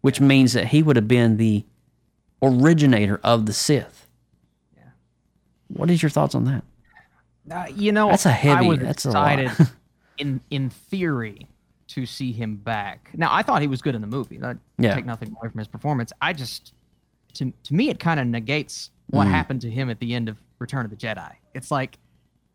which 0.01 0.20
means 0.20 0.53
that 0.53 0.68
he 0.68 0.82
would 0.82 0.95
have 0.97 1.09
been 1.09 1.36
the 1.38 1.64
originator 2.40 3.20
of 3.24 3.47
the 3.47 3.53
Sith. 3.53 4.07
Yeah. 4.76 4.84
What 5.68 5.90
is 5.90 6.03
your 6.03 6.11
thoughts 6.11 6.34
on 6.34 6.45
that? 6.45 6.64
Uh, 7.51 7.66
you 7.74 7.90
know, 7.90 8.09
That's 8.11 8.26
a 8.26 8.30
heavy- 8.30 8.66
I 8.66 8.68
was 8.68 8.78
that's 8.78 9.05
a 9.05 9.11
lot. 9.11 9.40
excited 9.40 9.68
in 10.18 10.40
in 10.51 10.70
theory 10.70 11.49
to 11.95 12.07
see 12.07 12.32
him 12.32 12.57
back. 12.57 13.11
Now, 13.14 13.28
I 13.32 13.43
thought 13.43 13.62
he 13.62 13.68
was 13.68 13.82
good 13.82 13.95
in 13.95 14.01
the 14.01 14.07
movie. 14.07 14.40
I 14.43 14.55
Yeah. 14.78 14.95
take 14.95 15.05
nothing 15.07 15.30
away 15.30 15.49
from 15.51 15.59
his 15.59 15.68
performance. 15.68 16.12
I 16.20 16.32
just, 16.32 16.72
to 17.34 17.53
to 17.64 17.74
me, 17.74 17.88
it 17.88 17.99
kind 17.99 18.18
of 18.20 18.26
negates 18.26 18.90
what 19.11 19.26
Mm. 19.26 19.30
happened 19.30 19.61
to 19.62 19.70
him 19.70 19.90
at 19.90 19.99
the 20.01 20.14
end 20.14 20.28
of 20.28 20.36
Return 20.59 20.84
of 20.84 20.90
the 20.90 20.97
Jedi. 20.97 21.32
It's 21.55 21.70
like, 21.70 21.99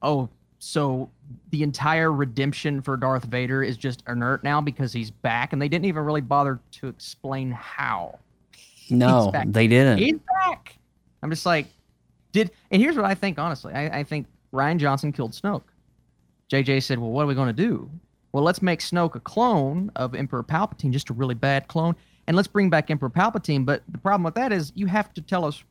oh, 0.01 0.29
so 0.59 1.09
the 1.51 1.61
entire 1.61 2.11
redemption 2.11 2.81
for 2.81 2.97
Darth 2.97 3.25
Vader 3.25 3.61
is 3.63 3.77
just 3.77 4.03
inert 4.07 4.43
now 4.43 4.59
because 4.61 4.91
he's 4.93 5.11
back, 5.11 5.53
and 5.53 5.61
they 5.61 5.67
didn't 5.69 5.85
even 5.85 6.03
really 6.03 6.21
bother 6.21 6.59
to 6.71 6.87
explain 6.87 7.51
how. 7.51 8.17
No, 8.89 9.31
they 9.45 9.67
didn't. 9.67 9.97
He's 9.99 10.15
back. 10.45 10.77
I'm 11.21 11.29
just 11.29 11.45
like, 11.45 11.67
did 12.31 12.51
and 12.71 12.81
here's 12.81 12.95
what 12.95 13.05
I 13.05 13.13
think 13.15 13.37
honestly. 13.37 13.73
I, 13.73 13.99
I 13.99 14.03
think 14.03 14.25
Rian 14.53 14.77
Johnson 14.77 15.11
killed 15.11 15.33
Snoke. 15.33 15.63
JJ 16.51 16.81
said, 16.83 16.97
Well, 16.97 17.09
what 17.11 17.23
are 17.23 17.27
we 17.27 17.35
gonna 17.35 17.51
do? 17.53 17.89
Well, 18.37 18.43
let's 18.43 18.61
make 18.61 18.81
Snoke 18.81 19.15
a 19.15 19.19
clone 19.19 19.91
of 19.95 20.13
Emperor 20.13 20.43
Palpatine, 20.43 20.91
just 20.91 21.09
a 21.09 21.13
really 21.13 21.33
bad 21.33 21.67
clone, 21.67 21.95
and 22.27 22.37
let's 22.37 22.47
bring 22.47 22.69
back 22.69 22.91
Emperor 22.91 23.09
Palpatine. 23.09 23.65
But 23.65 23.81
the 23.89 23.97
problem 23.97 24.21
with 24.21 24.35
that 24.35 24.51
is 24.51 24.71
you 24.75 24.85
have 24.85 25.11
to 25.15 25.23
tell 25.23 25.43
us 25.43 25.63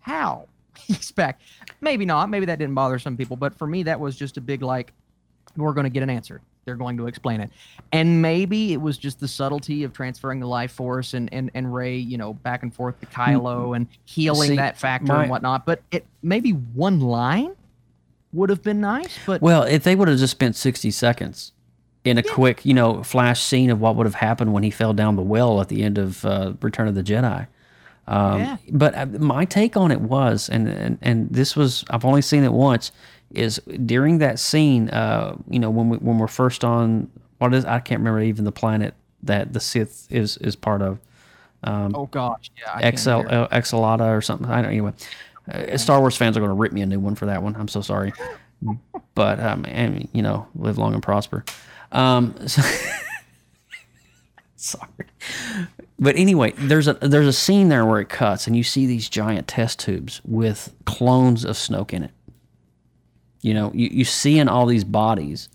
how 0.00 0.46
he's 0.78 1.10
back. 1.10 1.40
Maybe 1.80 2.04
not. 2.04 2.28
Maybe 2.28 2.44
that 2.44 2.58
didn't 2.58 2.74
bother 2.74 2.98
some 2.98 3.16
people, 3.16 3.36
but 3.36 3.56
for 3.56 3.66
me, 3.66 3.84
that 3.84 3.98
was 3.98 4.14
just 4.14 4.36
a 4.36 4.42
big 4.42 4.60
like, 4.60 4.92
we're 5.56 5.72
going 5.72 5.84
to 5.84 5.90
get 5.90 6.02
an 6.02 6.10
answer. 6.10 6.42
They're 6.66 6.76
going 6.76 6.98
to 6.98 7.06
explain 7.06 7.40
it, 7.40 7.50
and 7.92 8.20
maybe 8.20 8.74
it 8.74 8.82
was 8.82 8.98
just 8.98 9.18
the 9.18 9.26
subtlety 9.26 9.82
of 9.82 9.94
transferring 9.94 10.38
the 10.38 10.46
life 10.46 10.72
force 10.72 11.14
and 11.14 11.32
and 11.32 11.50
and 11.54 11.72
Rey, 11.72 11.96
you 11.96 12.18
know, 12.18 12.34
back 12.34 12.62
and 12.62 12.74
forth 12.74 13.00
to 13.00 13.06
Kylo 13.06 13.40
mm-hmm. 13.40 13.72
and 13.72 13.86
healing 14.04 14.50
See, 14.50 14.56
that 14.56 14.76
factor 14.76 15.14
my- 15.14 15.22
and 15.22 15.30
whatnot. 15.30 15.64
But 15.64 15.80
it 15.90 16.04
maybe 16.22 16.50
one 16.50 17.00
line 17.00 17.56
would 18.34 18.50
have 18.50 18.62
been 18.62 18.82
nice, 18.82 19.18
but 19.24 19.40
Well, 19.40 19.62
if 19.62 19.82
they 19.82 19.96
would 19.96 20.08
have 20.08 20.18
just 20.18 20.32
spent 20.32 20.56
60 20.56 20.90
seconds 20.90 21.52
in 22.04 22.18
a 22.18 22.22
quick, 22.22 22.64
you 22.64 22.74
know, 22.74 23.02
flash 23.02 23.42
scene 23.42 23.70
of 23.70 23.80
what 23.80 23.96
would 23.96 24.06
have 24.06 24.16
happened 24.16 24.52
when 24.52 24.62
he 24.62 24.70
fell 24.70 24.92
down 24.92 25.16
the 25.16 25.22
well 25.22 25.60
at 25.60 25.68
the 25.68 25.82
end 25.82 25.98
of 25.98 26.24
uh, 26.24 26.54
Return 26.60 26.88
of 26.88 26.94
the 26.94 27.02
Jedi. 27.02 27.46
Um, 28.08 28.40
Yeah. 28.40 28.56
But 28.70 28.94
uh, 28.96 29.06
my 29.06 29.44
take 29.44 29.76
on 29.76 29.92
it 29.92 30.00
was, 30.00 30.48
and, 30.48 30.68
and 30.68 30.98
and 31.02 31.30
this 31.30 31.54
was, 31.54 31.84
I've 31.90 32.04
only 32.04 32.22
seen 32.22 32.42
it 32.42 32.52
once, 32.52 32.90
is 33.30 33.60
during 33.86 34.18
that 34.18 34.38
scene, 34.38 34.90
uh, 34.90 35.36
you 35.48 35.58
know, 35.58 35.70
when 35.70 35.88
we 35.88 35.98
when 35.98 36.18
we're 36.18 36.26
first 36.26 36.64
on 36.64 37.10
what 37.38 37.54
is 37.54 37.64
I 37.64 37.78
can't 37.80 38.00
remember 38.00 38.20
even 38.20 38.44
the 38.44 38.52
planet 38.52 38.94
that 39.22 39.52
the 39.52 39.60
Sith 39.60 40.06
is 40.10 40.36
is 40.38 40.56
part 40.56 40.82
of. 40.82 40.98
oh 41.94 42.06
gosh, 42.06 42.50
yeah, 42.58 42.72
I 42.74 42.82
can't 42.82 42.98
XL, 42.98 43.10
either. 43.10 43.28
uh, 43.28 43.48
Exalata 43.48 44.16
or 44.16 44.20
something. 44.20 44.48
I 44.48 44.56
don't 44.56 44.64
know, 44.64 44.68
anyway. 44.70 44.92
Uh, 45.50 45.76
Star 45.76 46.00
Wars 46.00 46.16
fans 46.16 46.36
are 46.36 46.40
going 46.40 46.50
to 46.50 46.54
rip 46.54 46.72
me 46.72 46.82
a 46.82 46.86
new 46.86 47.00
one 47.00 47.14
for 47.14 47.26
that 47.26 47.42
one. 47.42 47.54
I'm 47.56 47.68
so 47.68 47.80
sorry, 47.80 48.12
but 49.14 49.38
um, 49.40 49.64
and 49.68 50.08
you 50.12 50.22
know, 50.22 50.46
live 50.56 50.78
long 50.78 50.94
and 50.94 51.02
prosper. 51.02 51.44
Um, 51.92 52.34
so- 52.48 52.62
sorry, 54.56 54.88
but 55.98 56.16
anyway, 56.16 56.52
there's 56.56 56.88
a 56.88 56.94
there's 56.94 57.26
a 57.26 57.32
scene 57.32 57.68
there 57.68 57.84
where 57.86 58.00
it 58.00 58.08
cuts 58.08 58.46
and 58.46 58.56
you 58.56 58.62
see 58.62 58.86
these 58.86 59.08
giant 59.08 59.46
test 59.48 59.78
tubes 59.78 60.20
with 60.24 60.74
clones 60.84 61.44
of 61.44 61.56
Snoke 61.56 61.92
in 61.92 62.02
it. 62.04 62.10
You 63.42 63.54
know, 63.54 63.70
you 63.74 63.88
you 63.92 64.04
seeing 64.04 64.48
all 64.48 64.66
these 64.66 64.84
bodies 64.84 65.48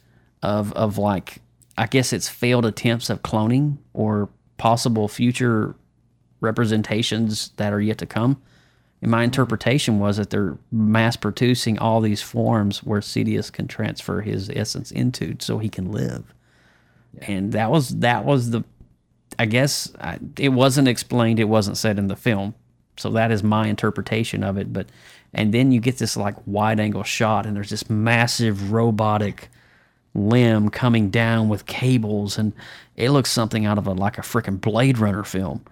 of 0.44 0.72
of 0.74 0.98
like 0.98 1.42
I 1.78 1.88
guess 1.88 2.14
it's 2.14 2.30
failed 2.30 2.66
attempts 2.66 3.10
of 3.10 3.24
cloning 3.24 3.78
or 3.94 4.30
possible 4.58 5.08
future 5.08 5.76
representations 6.42 7.52
that 7.58 7.74
are 7.74 7.82
yet 7.82 7.98
to 8.00 8.06
come. 8.06 8.42
And 9.02 9.12
my 9.12 9.24
interpretation 9.24 10.00
was 10.00 10.18
that 10.18 10.32
they're 10.32 10.58
mass 10.72 11.16
producing 11.16 11.78
all 11.78 12.02
these 12.02 12.22
forms 12.22 12.84
where 12.84 13.00
Sidious 13.00 13.52
can 13.52 13.68
transfer 13.68 14.22
his 14.22 14.50
essence 14.50 14.92
into 14.92 15.36
so 15.40 15.60
he 15.60 15.70
can 15.70 15.92
live. 15.92 16.34
And 17.22 17.52
that 17.54 17.70
was 17.70 18.00
that 18.00 18.26
was 18.26 18.52
the 18.52 18.64
I 19.40 19.46
guess 19.46 19.92
I, 20.00 20.20
it 20.38 20.50
wasn't 20.50 20.88
explained, 20.88 21.40
it 21.40 21.46
wasn't 21.46 21.78
said 21.78 22.00
in 22.00 22.08
the 22.08 22.16
film, 22.16 22.56
So 22.98 23.10
that 23.12 23.32
is 23.32 23.44
my 23.44 23.68
interpretation 23.68 24.44
of 24.44 24.58
it. 24.58 24.74
But 24.74 24.88
and 25.34 25.54
then 25.54 25.72
you 25.72 25.80
get 25.80 25.98
this 25.98 26.18
like 26.18 26.36
wide 26.46 26.80
angle 26.80 27.04
shot, 27.04 27.46
and 27.46 27.56
there's 27.56 27.70
this 27.70 27.90
massive 27.90 28.72
robotic 28.72 29.50
limb 30.16 30.70
coming 30.70 31.10
down 31.10 31.50
with 31.50 31.66
cables, 31.68 32.38
and 32.38 32.54
it 32.96 33.12
looks 33.12 33.32
something 33.32 33.66
out 33.66 33.78
of 33.78 33.86
a 33.86 33.94
like 33.94 34.18
a 34.18 34.22
freaking 34.22 34.60
Blade 34.60 34.98
Runner 34.98 35.24
film. 35.24 35.64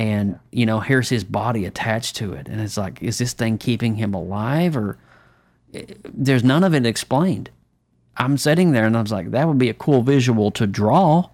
And 0.00 0.38
you 0.50 0.64
know, 0.64 0.80
here's 0.80 1.10
his 1.10 1.24
body 1.24 1.66
attached 1.66 2.16
to 2.16 2.32
it, 2.32 2.48
and 2.48 2.58
it's 2.58 2.78
like, 2.78 3.02
is 3.02 3.18
this 3.18 3.34
thing 3.34 3.58
keeping 3.58 3.96
him 3.96 4.14
alive, 4.14 4.74
or 4.74 4.96
eh, 5.74 5.84
there's 6.04 6.42
none 6.42 6.64
of 6.64 6.72
it 6.72 6.86
explained. 6.86 7.50
I'm 8.16 8.38
sitting 8.38 8.72
there 8.72 8.86
and 8.86 8.96
I 8.96 9.02
was 9.02 9.12
like, 9.12 9.30
that 9.32 9.46
would 9.46 9.58
be 9.58 9.68
a 9.68 9.74
cool 9.74 10.00
visual 10.00 10.50
to 10.52 10.66
draw, 10.66 11.28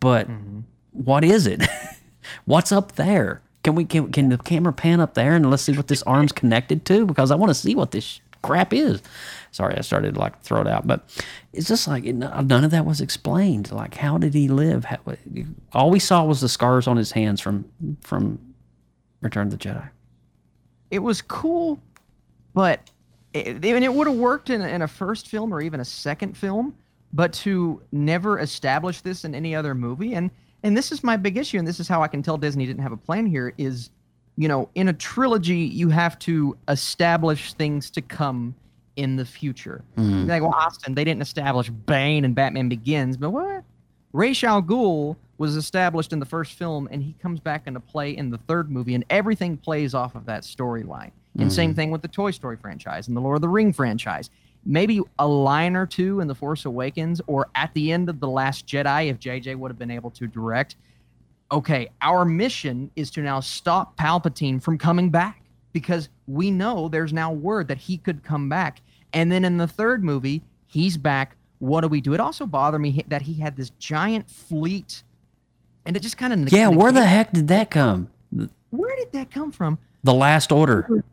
but 0.00 0.30
mm-hmm. 0.30 0.60
what 0.92 1.24
is 1.24 1.46
it? 1.46 1.62
What's 2.46 2.72
up 2.72 2.92
there? 2.92 3.42
Can 3.62 3.74
we 3.74 3.84
can, 3.84 4.10
can 4.10 4.30
the 4.30 4.38
camera 4.38 4.72
pan 4.72 5.00
up 5.00 5.12
there 5.12 5.34
and 5.34 5.50
let's 5.50 5.62
see 5.62 5.76
what 5.76 5.88
this 5.88 6.02
arm's 6.04 6.32
connected 6.32 6.86
to? 6.86 7.04
Because 7.04 7.30
I 7.30 7.34
want 7.34 7.50
to 7.50 7.54
see 7.54 7.74
what 7.74 7.90
this 7.90 8.22
crap 8.40 8.72
is. 8.72 9.02
Sorry, 9.54 9.76
I 9.76 9.82
started 9.82 10.14
to 10.14 10.20
like 10.20 10.42
throw 10.42 10.62
it 10.62 10.66
out, 10.66 10.84
but 10.84 11.08
it's 11.52 11.68
just 11.68 11.86
like 11.86 12.04
it, 12.04 12.14
none 12.14 12.64
of 12.64 12.72
that 12.72 12.84
was 12.84 13.00
explained. 13.00 13.70
Like, 13.70 13.94
how 13.94 14.18
did 14.18 14.34
he 14.34 14.48
live? 14.48 14.86
How, 14.86 14.98
all 15.72 15.90
we 15.90 16.00
saw 16.00 16.24
was 16.24 16.40
the 16.40 16.48
scars 16.48 16.88
on 16.88 16.96
his 16.96 17.12
hands 17.12 17.40
from 17.40 17.64
from 18.00 18.40
Return 19.20 19.46
of 19.46 19.52
the 19.52 19.56
Jedi. 19.56 19.88
it 20.90 20.98
was 20.98 21.22
cool, 21.22 21.78
but 22.52 22.90
it, 23.32 23.64
and 23.64 23.84
it 23.84 23.94
would 23.94 24.08
have 24.08 24.16
worked 24.16 24.50
in, 24.50 24.60
in 24.60 24.82
a 24.82 24.88
first 24.88 25.28
film 25.28 25.54
or 25.54 25.60
even 25.60 25.78
a 25.78 25.84
second 25.84 26.36
film. 26.36 26.74
But 27.12 27.32
to 27.34 27.80
never 27.92 28.40
establish 28.40 29.02
this 29.02 29.24
in 29.24 29.36
any 29.36 29.54
other 29.54 29.72
movie, 29.72 30.14
and 30.14 30.32
and 30.64 30.76
this 30.76 30.90
is 30.90 31.04
my 31.04 31.16
big 31.16 31.36
issue, 31.36 31.58
and 31.58 31.68
this 31.68 31.78
is 31.78 31.86
how 31.86 32.02
I 32.02 32.08
can 32.08 32.24
tell 32.24 32.38
Disney 32.38 32.66
didn't 32.66 32.82
have 32.82 32.90
a 32.90 32.96
plan 32.96 33.24
here. 33.24 33.54
Is 33.56 33.90
you 34.36 34.48
know, 34.48 34.68
in 34.74 34.88
a 34.88 34.92
trilogy, 34.92 35.58
you 35.58 35.90
have 35.90 36.18
to 36.18 36.58
establish 36.66 37.52
things 37.52 37.88
to 37.90 38.02
come 38.02 38.56
in 38.96 39.16
the 39.16 39.24
future. 39.24 39.82
Mm-hmm. 39.96 40.28
Like, 40.28 40.42
well, 40.42 40.54
Austin, 40.54 40.94
they 40.94 41.04
didn't 41.04 41.22
establish 41.22 41.70
Bane 41.70 42.24
and 42.24 42.34
Batman 42.34 42.68
Begins, 42.68 43.16
but 43.16 43.30
what? 43.30 43.64
Ra's 44.12 44.42
al 44.44 44.62
Ghul 44.62 45.16
was 45.38 45.56
established 45.56 46.12
in 46.12 46.20
the 46.20 46.26
first 46.26 46.52
film, 46.52 46.88
and 46.90 47.02
he 47.02 47.14
comes 47.20 47.40
back 47.40 47.66
into 47.66 47.80
play 47.80 48.16
in 48.16 48.30
the 48.30 48.38
third 48.38 48.70
movie, 48.70 48.94
and 48.94 49.04
everything 49.10 49.56
plays 49.56 49.94
off 49.94 50.14
of 50.14 50.26
that 50.26 50.42
storyline. 50.42 51.10
And 51.38 51.52
same 51.52 51.70
mm-hmm. 51.70 51.76
thing 51.76 51.90
with 51.90 52.02
the 52.02 52.08
Toy 52.08 52.30
Story 52.30 52.56
franchise 52.56 53.08
and 53.08 53.16
the 53.16 53.20
Lord 53.20 53.36
of 53.36 53.42
the 53.42 53.48
Ring 53.48 53.72
franchise. 53.72 54.30
Maybe 54.64 55.00
a 55.18 55.26
line 55.26 55.74
or 55.74 55.84
two 55.84 56.20
in 56.20 56.28
The 56.28 56.34
Force 56.34 56.64
Awakens, 56.64 57.20
or 57.26 57.48
at 57.56 57.74
the 57.74 57.90
end 57.90 58.08
of 58.08 58.20
The 58.20 58.28
Last 58.28 58.66
Jedi, 58.66 59.10
if 59.10 59.18
JJ 59.18 59.56
would 59.56 59.70
have 59.70 59.78
been 59.78 59.90
able 59.90 60.10
to 60.12 60.28
direct. 60.28 60.76
Okay, 61.50 61.88
our 62.00 62.24
mission 62.24 62.90
is 62.94 63.10
to 63.12 63.20
now 63.20 63.40
stop 63.40 63.96
Palpatine 63.96 64.62
from 64.62 64.78
coming 64.78 65.10
back 65.10 65.42
because 65.72 66.08
we 66.26 66.50
know 66.50 66.88
there's 66.88 67.12
now 67.12 67.32
word 67.32 67.68
that 67.68 67.78
he 67.78 67.98
could 67.98 68.22
come 68.22 68.48
back. 68.48 68.80
And 69.14 69.30
then 69.32 69.44
in 69.44 69.56
the 69.56 69.68
third 69.68 70.04
movie, 70.04 70.42
he's 70.66 70.96
back. 70.96 71.36
What 71.60 71.80
do 71.80 71.88
we 71.88 72.00
do? 72.00 72.12
It 72.12 72.20
also 72.20 72.46
bothered 72.46 72.80
me 72.80 73.04
that 73.08 73.22
he 73.22 73.34
had 73.34 73.56
this 73.56 73.70
giant 73.78 74.28
fleet, 74.28 75.02
and 75.86 75.96
it 75.96 76.00
just 76.00 76.18
kind 76.18 76.32
of 76.32 76.52
Yeah, 76.52 76.68
where 76.68 76.92
the 76.92 77.06
heck 77.06 77.32
did 77.32 77.48
that 77.48 77.70
come? 77.70 78.10
where 78.70 78.96
did 78.96 79.12
that 79.12 79.30
come 79.30 79.52
from? 79.52 79.78
The 80.02 80.12
Last 80.12 80.50
Order. 80.50 81.04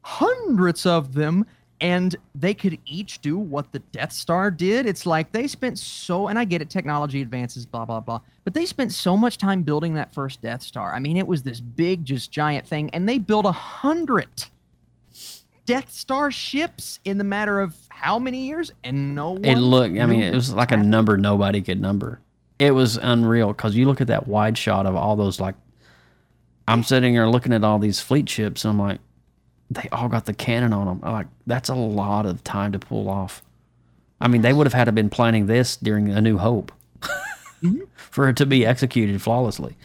Hundreds 0.00 0.86
of 0.86 1.12
them, 1.12 1.44
and 1.80 2.16
they 2.34 2.54
could 2.54 2.78
each 2.86 3.20
do 3.20 3.36
what 3.36 3.72
the 3.72 3.78
Death 3.78 4.12
Star 4.12 4.50
did. 4.50 4.86
It's 4.86 5.04
like 5.04 5.30
they 5.32 5.46
spent 5.46 5.78
so, 5.78 6.28
and 6.28 6.38
I 6.38 6.44
get 6.44 6.62
it, 6.62 6.70
technology 6.70 7.20
advances, 7.20 7.66
blah 7.66 7.84
blah 7.84 8.00
blah, 8.00 8.20
but 8.44 8.54
they 8.54 8.64
spent 8.64 8.92
so 8.92 9.16
much 9.16 9.36
time 9.38 9.62
building 9.62 9.94
that 9.94 10.14
first 10.14 10.40
Death 10.40 10.62
Star. 10.62 10.94
I 10.94 10.98
mean, 10.98 11.18
it 11.18 11.26
was 11.26 11.42
this 11.42 11.60
big, 11.60 12.04
just 12.04 12.30
giant 12.30 12.66
thing, 12.66 12.90
and 12.90 13.06
they 13.08 13.18
built 13.18 13.44
a 13.44 13.52
hundred 13.52 14.46
Death 15.66 15.90
Star 15.90 16.30
ships 16.30 17.00
in 17.04 17.18
the 17.18 17.24
matter 17.24 17.60
of 17.60 17.74
how 17.88 18.18
many 18.18 18.46
years, 18.46 18.72
and 18.82 19.14
no 19.14 19.32
one. 19.32 19.44
It 19.44 19.56
looked, 19.56 19.98
I 19.98 20.06
mean, 20.06 20.22
it 20.22 20.34
was 20.34 20.52
like 20.52 20.72
a 20.72 20.76
number 20.76 21.16
nobody 21.16 21.62
could 21.62 21.80
number. 21.80 22.20
It 22.58 22.72
was 22.72 22.96
unreal 22.96 23.48
because 23.48 23.74
you 23.74 23.86
look 23.86 24.00
at 24.00 24.06
that 24.08 24.28
wide 24.28 24.58
shot 24.58 24.86
of 24.86 24.94
all 24.94 25.16
those, 25.16 25.40
like, 25.40 25.54
I'm 26.68 26.82
sitting 26.82 27.14
here 27.14 27.26
looking 27.26 27.52
at 27.52 27.64
all 27.64 27.78
these 27.78 28.00
fleet 28.00 28.28
ships, 28.28 28.64
and 28.64 28.72
I'm 28.72 28.78
like, 28.78 29.00
they 29.70 29.88
all 29.90 30.08
got 30.08 30.26
the 30.26 30.34
cannon 30.34 30.72
on 30.72 30.86
them. 30.86 31.00
I'm 31.02 31.12
like, 31.12 31.26
that's 31.46 31.68
a 31.68 31.74
lot 31.74 32.26
of 32.26 32.44
time 32.44 32.72
to 32.72 32.78
pull 32.78 33.08
off. 33.08 33.42
I 34.20 34.28
mean, 34.28 34.42
they 34.42 34.52
would 34.52 34.66
have 34.66 34.74
had 34.74 34.84
to 34.84 34.92
been 34.92 35.10
planning 35.10 35.46
this 35.46 35.76
during 35.76 36.10
A 36.10 36.20
New 36.20 36.38
Hope 36.38 36.72
mm-hmm. 37.00 37.80
for 37.96 38.28
it 38.28 38.36
to 38.36 38.46
be 38.46 38.64
executed 38.64 39.20
flawlessly. 39.20 39.76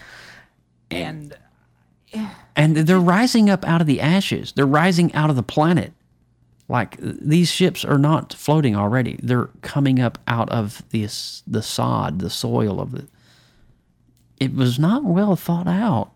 and 0.92 1.36
And 2.60 2.76
they're 2.76 3.00
rising 3.00 3.50
up 3.50 3.66
out 3.66 3.80
of 3.80 3.88
the 3.88 4.02
ashes. 4.02 4.52
They're 4.52 4.66
rising 4.66 5.14
out 5.16 5.30
of 5.30 5.38
the 5.38 5.44
planet. 5.44 5.94
Like 6.68 6.98
these 7.00 7.50
ships 7.50 7.86
are 7.86 7.98
not 7.98 8.34
floating 8.34 8.76
already. 8.76 9.18
They're 9.24 9.50
coming 9.62 10.02
up 10.02 10.18
out 10.28 10.50
of 10.50 10.84
the 10.90 11.04
the 11.48 11.64
sod, 11.64 12.20
the 12.20 12.30
soil 12.30 12.82
of 12.82 12.92
the. 12.92 13.08
It 14.42 14.54
was 14.54 14.78
not 14.78 15.06
well 15.06 15.38
thought 15.38 15.70
out, 15.70 16.12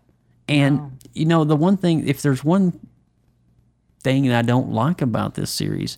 and 0.46 0.98
you 1.14 1.24
know 1.24 1.44
the 1.44 1.56
one 1.56 1.78
thing. 1.78 2.06
If 2.06 2.20
there's 2.20 2.44
one 2.44 2.78
thing 4.02 4.28
that 4.28 4.38
I 4.38 4.42
don't 4.42 4.70
like 4.70 5.00
about 5.00 5.36
this 5.36 5.50
series, 5.50 5.96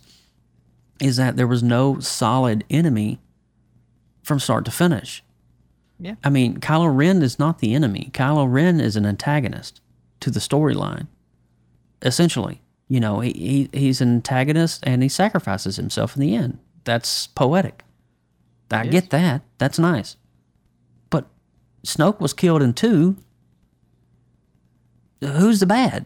is 1.01 1.17
that 1.17 1.35
there 1.35 1.45
was 1.45 1.61
no 1.61 1.99
solid 1.99 2.63
enemy 2.69 3.19
from 4.23 4.39
start 4.39 4.63
to 4.63 4.71
finish. 4.71 5.25
Yeah. 5.99 6.15
I 6.23 6.29
mean, 6.29 6.61
Kylo 6.61 6.95
Ren 6.95 7.21
is 7.21 7.37
not 7.37 7.59
the 7.59 7.75
enemy. 7.75 8.11
Kylo 8.13 8.49
Ren 8.49 8.79
is 8.79 8.95
an 8.95 9.05
antagonist 9.05 9.81
to 10.19 10.31
the 10.31 10.39
storyline. 10.39 11.07
Essentially, 12.01 12.61
you 12.87 12.99
know, 12.99 13.19
he, 13.19 13.31
he 13.71 13.79
he's 13.79 14.01
an 14.01 14.09
antagonist 14.13 14.83
and 14.85 15.01
he 15.03 15.09
sacrifices 15.09 15.75
himself 15.77 16.15
in 16.15 16.21
the 16.21 16.35
end. 16.35 16.59
That's 16.83 17.27
poetic. 17.27 17.83
I 18.71 18.81
It 18.83 18.91
get 18.91 19.09
that. 19.11 19.41
That's 19.57 19.79
nice. 19.79 20.15
But 21.09 21.25
Snoke 21.85 22.19
was 22.19 22.33
killed 22.33 22.61
in 22.61 22.73
two. 22.73 23.17
Who's 25.21 25.59
the 25.59 25.65
bad? 25.65 26.05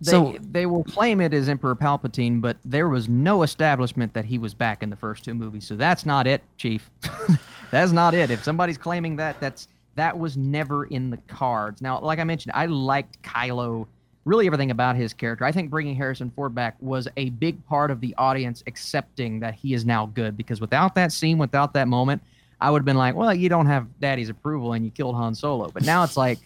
They, 0.00 0.10
So- 0.10 0.36
they 0.40 0.66
will 0.66 0.84
claim 0.84 1.20
it 1.20 1.32
as 1.32 1.48
Emperor 1.48 1.76
Palpatine, 1.76 2.40
but 2.40 2.56
there 2.64 2.88
was 2.88 3.08
no 3.08 3.42
establishment 3.42 4.14
that 4.14 4.24
he 4.24 4.38
was 4.38 4.52
back 4.54 4.82
in 4.82 4.90
the 4.90 4.96
first 4.96 5.24
two 5.24 5.34
movies. 5.34 5.66
So 5.66 5.76
that's 5.76 6.04
not 6.04 6.26
it, 6.26 6.42
Chief. 6.56 6.90
that's 7.70 7.92
not 7.92 8.12
it. 8.14 8.30
If 8.30 8.42
somebody's 8.42 8.78
claiming 8.78 9.16
that, 9.16 9.38
that's 9.40 9.68
that 9.94 10.18
was 10.18 10.36
never 10.36 10.84
in 10.84 11.10
the 11.10 11.18
cards. 11.28 11.82
Now, 11.82 12.00
like 12.00 12.18
I 12.18 12.24
mentioned, 12.24 12.52
I 12.54 12.66
liked 12.66 13.22
Kylo, 13.22 13.86
really 14.24 14.46
everything 14.46 14.70
about 14.70 14.96
his 14.96 15.12
character. 15.12 15.44
I 15.44 15.52
think 15.52 15.70
bringing 15.70 15.94
Harrison 15.94 16.30
Ford 16.30 16.54
back 16.54 16.76
was 16.80 17.08
a 17.16 17.30
big 17.30 17.64
part 17.66 17.90
of 17.90 18.00
the 18.00 18.14
audience 18.16 18.62
accepting 18.66 19.40
that 19.40 19.54
he 19.54 19.74
is 19.74 19.84
now 19.84 20.06
good. 20.06 20.36
Because 20.36 20.60
without 20.60 20.94
that 20.94 21.12
scene, 21.12 21.38
without 21.38 21.74
that 21.74 21.88
moment, 21.88 22.22
I 22.60 22.70
would 22.70 22.80
have 22.80 22.86
been 22.86 22.96
like, 22.96 23.14
well, 23.14 23.34
you 23.34 23.48
don't 23.48 23.66
have 23.66 23.86
Daddy's 24.00 24.28
approval 24.28 24.72
and 24.72 24.84
you 24.84 24.90
killed 24.90 25.16
Han 25.16 25.34
Solo. 25.34 25.68
But 25.68 25.84
now 25.84 26.04
it's 26.04 26.16
like, 26.16 26.38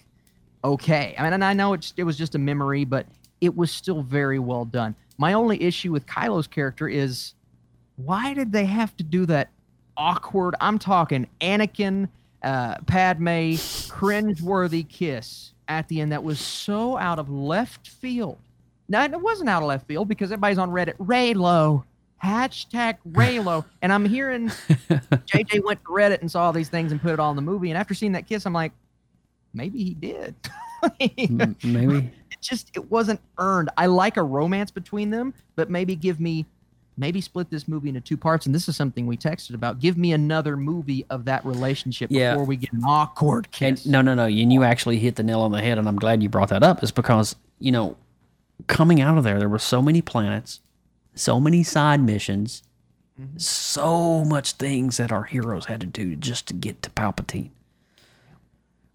okay. 0.64 1.14
I 1.18 1.22
mean, 1.22 1.32
and 1.34 1.44
I 1.44 1.52
know 1.52 1.74
it's, 1.74 1.92
it 1.96 2.04
was 2.04 2.16
just 2.16 2.34
a 2.34 2.38
memory, 2.38 2.84
but 2.84 3.06
it 3.40 3.54
was 3.54 3.70
still 3.70 4.02
very 4.02 4.38
well 4.38 4.64
done. 4.64 4.94
My 5.18 5.34
only 5.34 5.62
issue 5.62 5.92
with 5.92 6.06
Kylo's 6.06 6.46
character 6.46 6.88
is 6.88 7.34
why 7.96 8.34
did 8.34 8.52
they 8.52 8.64
have 8.64 8.96
to 8.96 9.04
do 9.04 9.26
that 9.26 9.50
awkward? 9.96 10.54
I'm 10.60 10.78
talking 10.78 11.26
Anakin, 11.40 12.08
uh, 12.46 12.76
Padme, 12.86 13.56
cringeworthy 13.90 14.88
kiss 14.88 15.52
at 15.66 15.88
the 15.88 16.00
end 16.00 16.12
that 16.12 16.22
was 16.22 16.38
so 16.38 16.96
out 16.96 17.18
of 17.18 17.28
left 17.28 17.88
field. 17.88 18.38
Now 18.88 19.02
it 19.04 19.20
wasn't 19.20 19.50
out 19.50 19.62
of 19.62 19.68
left 19.68 19.88
field 19.88 20.06
because 20.06 20.30
everybody's 20.30 20.58
on 20.58 20.70
Reddit. 20.70 20.96
Reylo, 20.98 21.82
hashtag 22.22 22.98
Reylo, 23.10 23.64
and 23.82 23.92
I'm 23.92 24.04
hearing 24.04 24.48
JJ 24.48 25.64
went 25.64 25.80
to 25.82 25.88
Reddit 25.88 26.20
and 26.20 26.30
saw 26.30 26.44
all 26.44 26.52
these 26.52 26.68
things 26.68 26.92
and 26.92 27.02
put 27.02 27.12
it 27.12 27.18
all 27.18 27.30
in 27.30 27.36
the 27.36 27.42
movie. 27.42 27.70
And 27.70 27.76
after 27.76 27.94
seeing 27.94 28.12
that 28.12 28.28
kiss, 28.28 28.46
I'm 28.46 28.52
like, 28.52 28.72
maybe 29.52 29.82
he 29.82 29.94
did. 29.94 30.34
Maybe. 31.64 32.12
it 32.30 32.40
just 32.40 32.70
it 32.76 32.90
wasn't 32.90 33.18
earned. 33.38 33.70
I 33.76 33.86
like 33.86 34.18
a 34.18 34.22
romance 34.22 34.70
between 34.70 35.10
them, 35.10 35.34
but 35.56 35.68
maybe 35.68 35.96
give 35.96 36.20
me 36.20 36.46
maybe 36.96 37.20
split 37.20 37.50
this 37.50 37.68
movie 37.68 37.88
into 37.88 38.00
two 38.00 38.16
parts. 38.16 38.46
And 38.46 38.54
this 38.54 38.68
is 38.68 38.76
something 38.76 39.06
we 39.06 39.16
texted 39.16 39.54
about. 39.54 39.80
Give 39.80 39.98
me 39.98 40.12
another 40.12 40.56
movie 40.56 41.04
of 41.10 41.24
that 41.26 41.44
relationship 41.44 42.10
Yeah. 42.10 42.32
before 42.32 42.46
we 42.46 42.56
get 42.56 42.72
an 42.72 42.82
awkward 42.84 43.48
And 43.60 43.76
kiss. 43.76 43.86
no, 43.86 44.02
no, 44.02 44.14
no. 44.14 44.24
And 44.24 44.52
you 44.52 44.64
actually 44.64 44.98
hit 44.98 45.16
the 45.16 45.22
nail 45.22 45.40
on 45.40 45.52
the 45.52 45.60
head, 45.60 45.78
and 45.78 45.88
I'm 45.88 45.96
glad 45.96 46.22
you 46.22 46.28
brought 46.28 46.48
that 46.48 46.62
up. 46.62 46.82
Is 46.82 46.90
because 46.90 47.36
you 47.58 47.72
know, 47.72 47.96
coming 48.66 49.00
out 49.00 49.18
of 49.18 49.24
there, 49.24 49.38
there 49.38 49.48
were 49.48 49.58
so 49.58 49.80
many 49.80 50.02
planets, 50.02 50.60
so 51.14 51.40
many 51.40 51.62
side 51.62 52.00
missions, 52.00 52.62
mm-hmm. 53.20 53.38
so 53.38 54.24
much 54.24 54.52
things 54.52 54.96
that 54.98 55.12
our 55.12 55.24
heroes 55.24 55.66
had 55.66 55.80
to 55.80 55.86
do 55.86 56.16
just 56.16 56.46
to 56.48 56.54
get 56.54 56.82
to 56.82 56.90
Palpatine. 56.90 57.50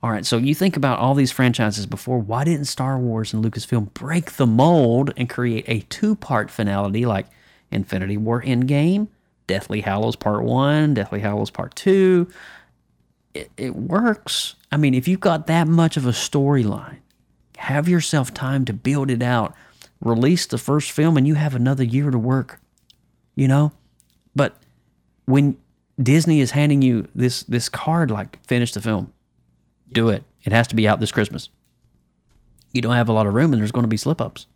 All 0.04 0.10
right, 0.10 0.26
so 0.26 0.38
you 0.38 0.56
think 0.56 0.76
about 0.76 0.98
all 0.98 1.14
these 1.14 1.32
franchises 1.32 1.86
before. 1.86 2.18
Why 2.18 2.44
didn't 2.44 2.66
Star 2.66 2.98
Wars 2.98 3.34
and 3.34 3.46
Lucasfilm 3.46 3.94
break 3.94 4.32
the 4.32 4.48
mold 4.48 5.14
and 5.16 5.30
create 5.30 5.66
a 5.68 5.82
two-part 5.82 6.50
finality 6.50 7.06
like 7.06 7.28
Infinity 7.72 8.18
War 8.18 8.42
Endgame, 8.42 9.08
Deathly 9.48 9.82
Hallows 9.82 10.16
Part 10.16 10.44
One, 10.44 10.94
Deathly 10.94 11.22
Hallows 11.22 11.50
Part 11.50 11.76
Two? 11.76 12.28
it, 13.34 13.52
it 13.58 13.76
works. 13.76 14.56
I 14.72 14.78
mean, 14.78 14.94
if 14.94 15.08
you've 15.08 15.20
got 15.20 15.48
that 15.48 15.68
much 15.68 15.98
of 15.98 16.06
a 16.06 16.12
storyline, 16.12 16.98
have 17.58 17.88
yourself 17.88 18.34
time 18.34 18.66
to 18.66 18.74
build 18.74 19.10
it 19.12 19.22
out. 19.22 19.56
Release 20.00 20.46
the 20.46 20.58
first 20.58 20.92
film, 20.92 21.18
and 21.18 21.28
you 21.28 21.36
have 21.36 21.54
another 21.54 21.84
year 21.84 22.10
to 22.10 22.18
work. 22.18 22.60
You 23.36 23.48
know, 23.48 23.72
but 24.36 24.58
when 25.26 25.58
Disney 26.02 26.42
is 26.42 26.52
handing 26.52 26.82
you 26.82 27.08
this 27.16 27.44
this 27.44 27.70
card, 27.70 28.12
like 28.12 28.44
finish 28.46 28.74
the 28.74 28.82
film, 28.82 29.14
do 29.92 30.10
it. 30.10 30.24
It 30.44 30.52
has 30.54 30.68
to 30.68 30.76
be 30.76 30.88
out 30.88 31.00
this 31.00 31.12
Christmas. 31.12 31.50
You 32.74 32.82
don't 32.82 32.96
have 32.96 33.10
a 33.10 33.14
lot 33.14 33.28
of 33.28 33.34
room, 33.34 33.54
and 33.54 33.62
there's 33.62 33.72
going 33.72 33.84
to 33.84 33.90
be 33.90 33.98
slip 33.98 34.20
ups. 34.20 34.48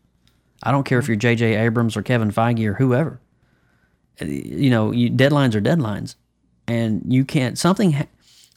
I 0.66 0.72
don't 0.72 0.84
care 0.84 1.00
if 1.00 1.08
you're 1.08 1.16
J.J. 1.16 1.56
Abrams 1.56 1.96
or 1.96 2.02
Kevin 2.02 2.32
Feige 2.32 2.66
or 2.66 2.74
whoever. 2.74 3.22
Uh, 4.20 4.26
You 4.26 4.70
know, 4.70 4.92
you, 4.92 5.10
deadlines 5.10 5.56
are 5.56 5.62
deadlines, 5.62 6.16
and 6.68 7.04
you 7.08 7.24
can't 7.24 7.58
something. 7.58 8.08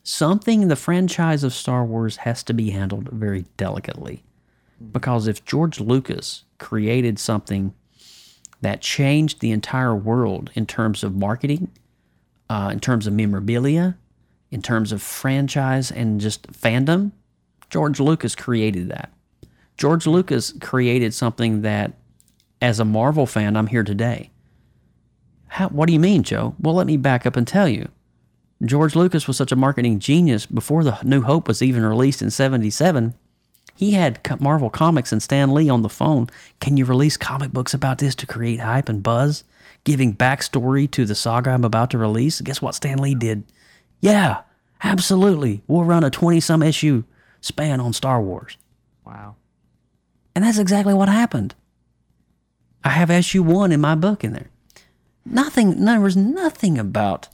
Something 0.03 0.69
the 0.69 0.77
franchise 0.77 1.45
of 1.45 1.53
Star 1.53 1.85
Wars 1.85 2.17
has 2.19 2.43
to 2.45 2.55
be 2.55 2.71
handled 2.71 3.11
very 3.11 3.45
delicately, 3.59 4.25
because 4.93 5.27
if 5.27 5.45
George 5.45 5.81
Lucas 5.81 6.45
created 6.57 7.19
something 7.19 7.75
that 8.63 8.81
changed 8.81 9.41
the 9.41 9.51
entire 9.51 9.95
world 9.95 10.51
in 10.55 10.65
terms 10.65 11.05
of 11.05 11.15
marketing, 11.15 11.71
uh, 12.49 12.71
in 12.73 12.81
terms 12.81 13.07
of 13.07 13.13
memorabilia, 13.13 13.99
in 14.51 14.63
terms 14.63 14.93
of 14.93 15.03
franchise 15.03 15.91
and 15.91 16.21
just 16.23 16.51
fandom, 16.53 17.13
George 17.69 18.01
Lucas 18.01 18.35
created 18.35 18.89
that. 18.89 19.13
George 19.79 20.09
Lucas 20.09 20.53
created 20.61 21.15
something 21.15 21.63
that, 21.63 21.93
as 22.61 22.81
a 22.81 22.85
Marvel 22.85 23.27
fan, 23.27 23.57
I'm 23.57 23.69
here 23.69 23.85
today. 23.85 24.31
How, 25.47 25.69
what 25.69 25.87
do 25.87 25.93
you 25.93 26.01
mean, 26.01 26.25
Joe? 26.25 26.57
Well, 26.61 26.75
let 26.75 26.87
me 26.89 26.97
back 26.97 27.25
up 27.25 27.37
and 27.37 27.47
tell 27.47 27.69
you. 27.69 27.89
George 28.65 28.97
Lucas 28.97 29.29
was 29.29 29.37
such 29.37 29.53
a 29.53 29.57
marketing 29.57 30.01
genius 30.01 30.47
before 30.47 30.83
The 30.83 30.99
New 31.05 31.23
Hope 31.23 31.47
was 31.47 31.63
even 31.63 31.85
released 31.85 32.21
in 32.21 32.31
77. 32.31 33.15
He 33.77 33.93
had 33.93 34.21
Marvel 34.41 34.69
Comics 34.69 35.13
and 35.13 35.23
Stan 35.23 35.55
Lee 35.55 35.69
on 35.69 35.83
the 35.83 35.89
phone. 35.89 36.27
Can 36.59 36.77
you 36.77 36.85
release 36.85 37.17
comic 37.17 37.53
books 37.53 37.73
about 37.73 37.99
this 37.99 38.17
to 38.17 38.27
create 38.27 38.59
hype 38.59 38.89
and 38.89 39.01
buzz? 39.01 39.45
Giving 39.85 40.13
backstory 40.13 40.91
to 40.91 41.05
the 41.05 41.15
saga 41.15 41.51
I'm 41.51 41.65
about 41.65 41.91
to 41.91 41.99
release? 41.99 42.41
Guess 42.41 42.61
what 42.61 42.75
Stan 42.75 42.99
Lee 42.99 43.15
did? 43.15 43.45
Yeah, 44.01 44.43
absolutely. 44.83 45.63
We'll 45.69 45.85
run 45.85 46.03
a 46.03 46.11
20 46.11 46.41
some 46.41 46.65
issue 46.65 47.05
span 47.41 47.79
on 47.79 47.93
Star 47.93 48.21
Wars. 48.21 48.57
Wow. 49.07 49.37
And 50.39 50.47
that's 50.47 50.59
exactly 50.59 50.95
what 50.95 51.09
happened. 51.09 51.57
I 52.85 52.91
have 52.91 53.11
issue 53.11 53.43
one 53.43 53.73
in 53.73 53.81
my 53.81 53.97
book 53.97 54.23
in 54.23 54.35
there. 54.35 54.51
Nothing, 55.27 55.85
there 55.85 55.99
was 55.99 56.17
nothing 56.17 56.79
about, 56.79 57.27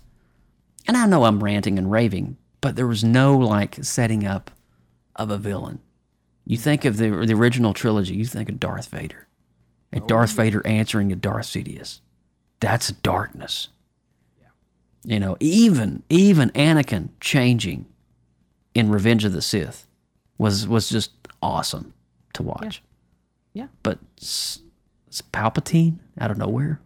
and 0.89 0.97
I 0.97 1.05
know 1.05 1.25
I'm 1.25 1.45
ranting 1.45 1.77
and 1.77 1.93
raving, 1.93 2.39
but 2.63 2.77
there 2.77 2.87
was 2.87 3.05
no 3.05 3.37
like 3.37 3.75
setting 3.85 4.27
up 4.27 4.51
of 5.17 5.31
a 5.31 5.37
villain. 5.37 5.81
You 6.47 6.57
think 6.57 6.87
of 6.87 6.97
the, 6.97 7.11
the 7.27 7.35
original 7.35 7.75
trilogy, 7.75 8.15
you 8.15 8.25
think 8.25 8.49
of 8.49 8.59
Darth 8.59 8.89
Vader. 8.89 9.29
And 9.93 10.05
oh, 10.05 10.07
Darth 10.07 10.31
Vader 10.31 10.67
answering 10.67 11.11
to 11.11 11.15
Darth 11.15 11.45
Sidious. 11.45 12.01
That's 12.61 12.91
darkness. 12.91 13.69
Yeah. 14.41 14.47
You 15.05 15.21
know, 15.21 15.37
even 15.41 16.05
even 16.09 16.49
Anakin 16.53 17.11
changing 17.21 17.85
in 18.75 18.89
Revenge 18.89 19.27
of 19.27 19.33
the 19.35 19.43
Sith 19.43 19.87
was 20.39 20.67
was 20.67 20.89
just 20.89 21.11
awesome 21.43 21.93
to 22.33 22.43
watch. 22.43 22.83
Yeah. 22.83 22.91
But 23.83 23.99
S- 24.21 24.61
S- 25.09 25.23
Palpatine 25.33 25.99
out 26.19 26.31
of 26.31 26.39
nowhere. 26.39 26.81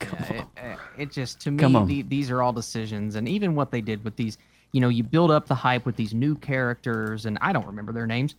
Come 0.00 0.18
Yeah, 0.20 0.26
on. 0.30 0.36
it, 0.36 0.44
uh, 0.72 0.76
it 0.98 1.12
just 1.12 1.40
to 1.40 1.50
me 1.50 1.84
the, 1.86 2.02
these 2.02 2.30
are 2.30 2.42
all 2.42 2.52
decisions 2.52 3.14
and 3.14 3.28
even 3.28 3.54
what 3.54 3.70
they 3.70 3.80
did 3.80 4.04
with 4.04 4.16
these 4.16 4.36
you 4.72 4.80
know 4.80 4.88
you 4.88 5.02
build 5.04 5.30
up 5.30 5.46
the 5.46 5.54
hype 5.54 5.86
with 5.86 5.96
these 5.96 6.12
new 6.12 6.34
characters 6.34 7.24
and 7.26 7.38
i 7.40 7.52
don't 7.52 7.64
remember 7.66 7.92
their 7.92 8.06
names 8.06 8.34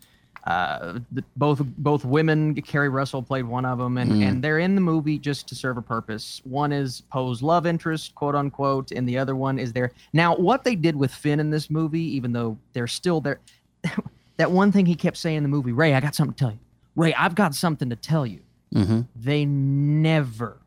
uh, 0.47 0.99
the, 1.13 1.23
both 1.37 1.61
both 1.77 2.03
women 2.05 2.53
keri 2.61 2.89
russell 2.89 3.23
played 3.23 3.45
one 3.45 3.65
of 3.65 3.79
them 3.79 3.97
and, 3.97 4.11
Mm. 4.11 4.27
and 4.27 4.43
they're 4.43 4.59
in 4.59 4.75
the 4.75 4.81
movie 4.81 5.17
just 5.17 5.47
to 5.47 5.55
serve 5.55 5.77
a 5.77 5.81
purpose 5.81 6.41
one 6.43 6.71
is 6.73 7.01
poe's 7.09 7.41
love 7.41 7.65
interest 7.65 8.13
quote 8.15 8.35
unquote 8.35 8.91
and 8.91 9.07
the 9.07 9.17
other 9.17 9.35
one 9.35 9.57
is 9.57 9.71
there 9.73 9.91
now 10.13 10.35
what 10.35 10.65
they 10.65 10.75
did 10.75 10.95
with 10.95 11.11
finn 11.11 11.39
in 11.39 11.49
this 11.49 11.69
movie 11.69 12.03
even 12.15 12.31
though 12.33 12.57
they're 12.73 12.85
still 12.85 13.21
there 13.21 13.39
that 14.37 14.51
one 14.51 14.71
thing 14.73 14.85
he 14.85 14.93
kept 14.95 15.17
saying 15.17 15.37
in 15.37 15.43
the 15.43 15.49
movie 15.49 15.71
rey 15.71 15.93
i 15.95 15.99
got 16.01 16.13
something 16.13 16.33
to 16.33 16.39
tell 16.39 16.51
you 16.51 16.59
rey 16.95 17.13
i've 17.15 17.35
got 17.35 17.53
something 17.55 17.89
to 17.89 17.95
tell 17.95 18.25
you 18.25 18.39
Mm-hmm. 18.73 19.01
they 19.15 19.45
never 19.45 20.57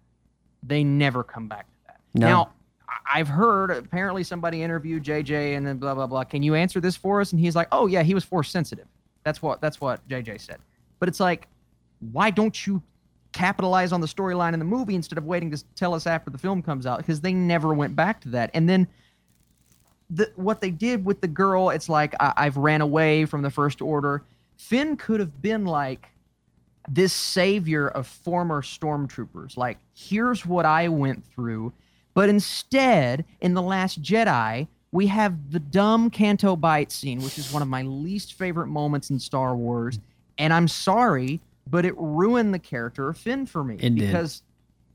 they 0.63 0.83
never 0.83 1.23
come 1.23 1.47
back 1.47 1.67
to 1.67 1.75
that. 1.89 2.01
No. 2.15 2.27
Now, 2.27 2.51
I've 3.13 3.29
heard 3.29 3.71
apparently 3.71 4.23
somebody 4.25 4.63
interviewed 4.63 5.05
JJ 5.05 5.57
and 5.57 5.67
then 5.67 5.77
blah 5.77 5.95
blah 5.95 6.07
blah. 6.07 6.25
Can 6.25 6.43
you 6.43 6.55
answer 6.55 6.81
this 6.81 6.97
for 6.97 7.21
us? 7.21 7.33
And 7.33 7.41
he's 7.41 7.55
like, 7.55 7.69
"Oh 7.71 7.87
yeah, 7.87 8.03
he 8.03 8.15
was 8.15 8.25
force 8.25 8.51
sensitive." 8.51 8.87
That's 9.25 9.43
what 9.43 9.61
that's 9.61 9.79
what 9.81 10.07
JJ 10.09 10.41
said. 10.41 10.57
But 11.01 11.09
it's 11.11 11.21
like, 11.21 11.49
why 12.13 12.31
don't 12.31 12.67
you 12.67 12.83
capitalize 13.33 13.93
on 13.93 14.01
the 14.01 14.07
storyline 14.07 14.53
in 14.55 14.59
the 14.59 14.65
movie 14.65 14.95
instead 14.95 15.19
of 15.19 15.27
waiting 15.27 15.51
to 15.51 15.63
tell 15.75 15.93
us 15.93 16.07
after 16.07 16.31
the 16.31 16.39
film 16.39 16.63
comes 16.63 16.87
out? 16.87 16.99
Because 16.99 17.21
they 17.21 17.33
never 17.35 17.75
went 17.75 17.95
back 17.95 18.21
to 18.23 18.29
that. 18.31 18.51
And 18.55 18.67
then 18.69 18.89
the 20.11 20.33
what 20.37 20.61
they 20.63 20.71
did 20.71 21.05
with 21.05 21.21
the 21.21 21.29
girl, 21.29 21.71
it's 21.71 21.89
like 21.91 22.15
I, 22.21 22.33
I've 22.39 22.57
ran 22.57 22.81
away 22.81 23.27
from 23.27 23.43
the 23.43 23.51
First 23.51 23.83
Order. 23.83 24.23
Finn 24.57 24.97
could 24.97 25.21
have 25.21 25.43
been 25.43 25.67
like 25.67 26.09
this 26.89 27.13
savior 27.13 27.89
of 27.89 28.07
former 28.07 28.63
stormtroopers. 28.63 29.57
Like, 29.57 29.79
here's 29.95 30.47
what 30.47 30.65
I 30.67 30.89
went 30.89 31.25
through. 31.35 31.73
But 32.15 32.29
instead, 32.29 33.25
in 33.41 33.55
The 33.55 33.63
Last 33.63 34.03
Jedi, 34.03 34.67
we 34.91 35.07
have 35.09 35.53
the 35.53 35.61
dumb 35.61 36.11
Canto 36.11 36.57
Bight 36.57 36.91
scene, 36.91 37.21
which 37.21 37.39
is 37.39 37.53
one 37.53 37.63
of 37.63 37.69
my 37.69 37.83
least 37.83 38.35
favorite 38.35 38.69
moments 38.69 39.11
in 39.11 39.19
Star 39.19 39.55
Wars. 39.55 39.99
And 40.39 40.53
I'm 40.53 40.67
sorry, 40.69 41.41
but 41.67 41.85
it 41.85 41.95
ruined 41.97 42.55
the 42.55 42.59
character 42.59 43.09
of 43.09 43.19
Finn 43.19 43.47
for 43.47 43.63
me. 43.63 43.75
It 43.75 43.95
did. 43.95 43.97
because 43.97 44.43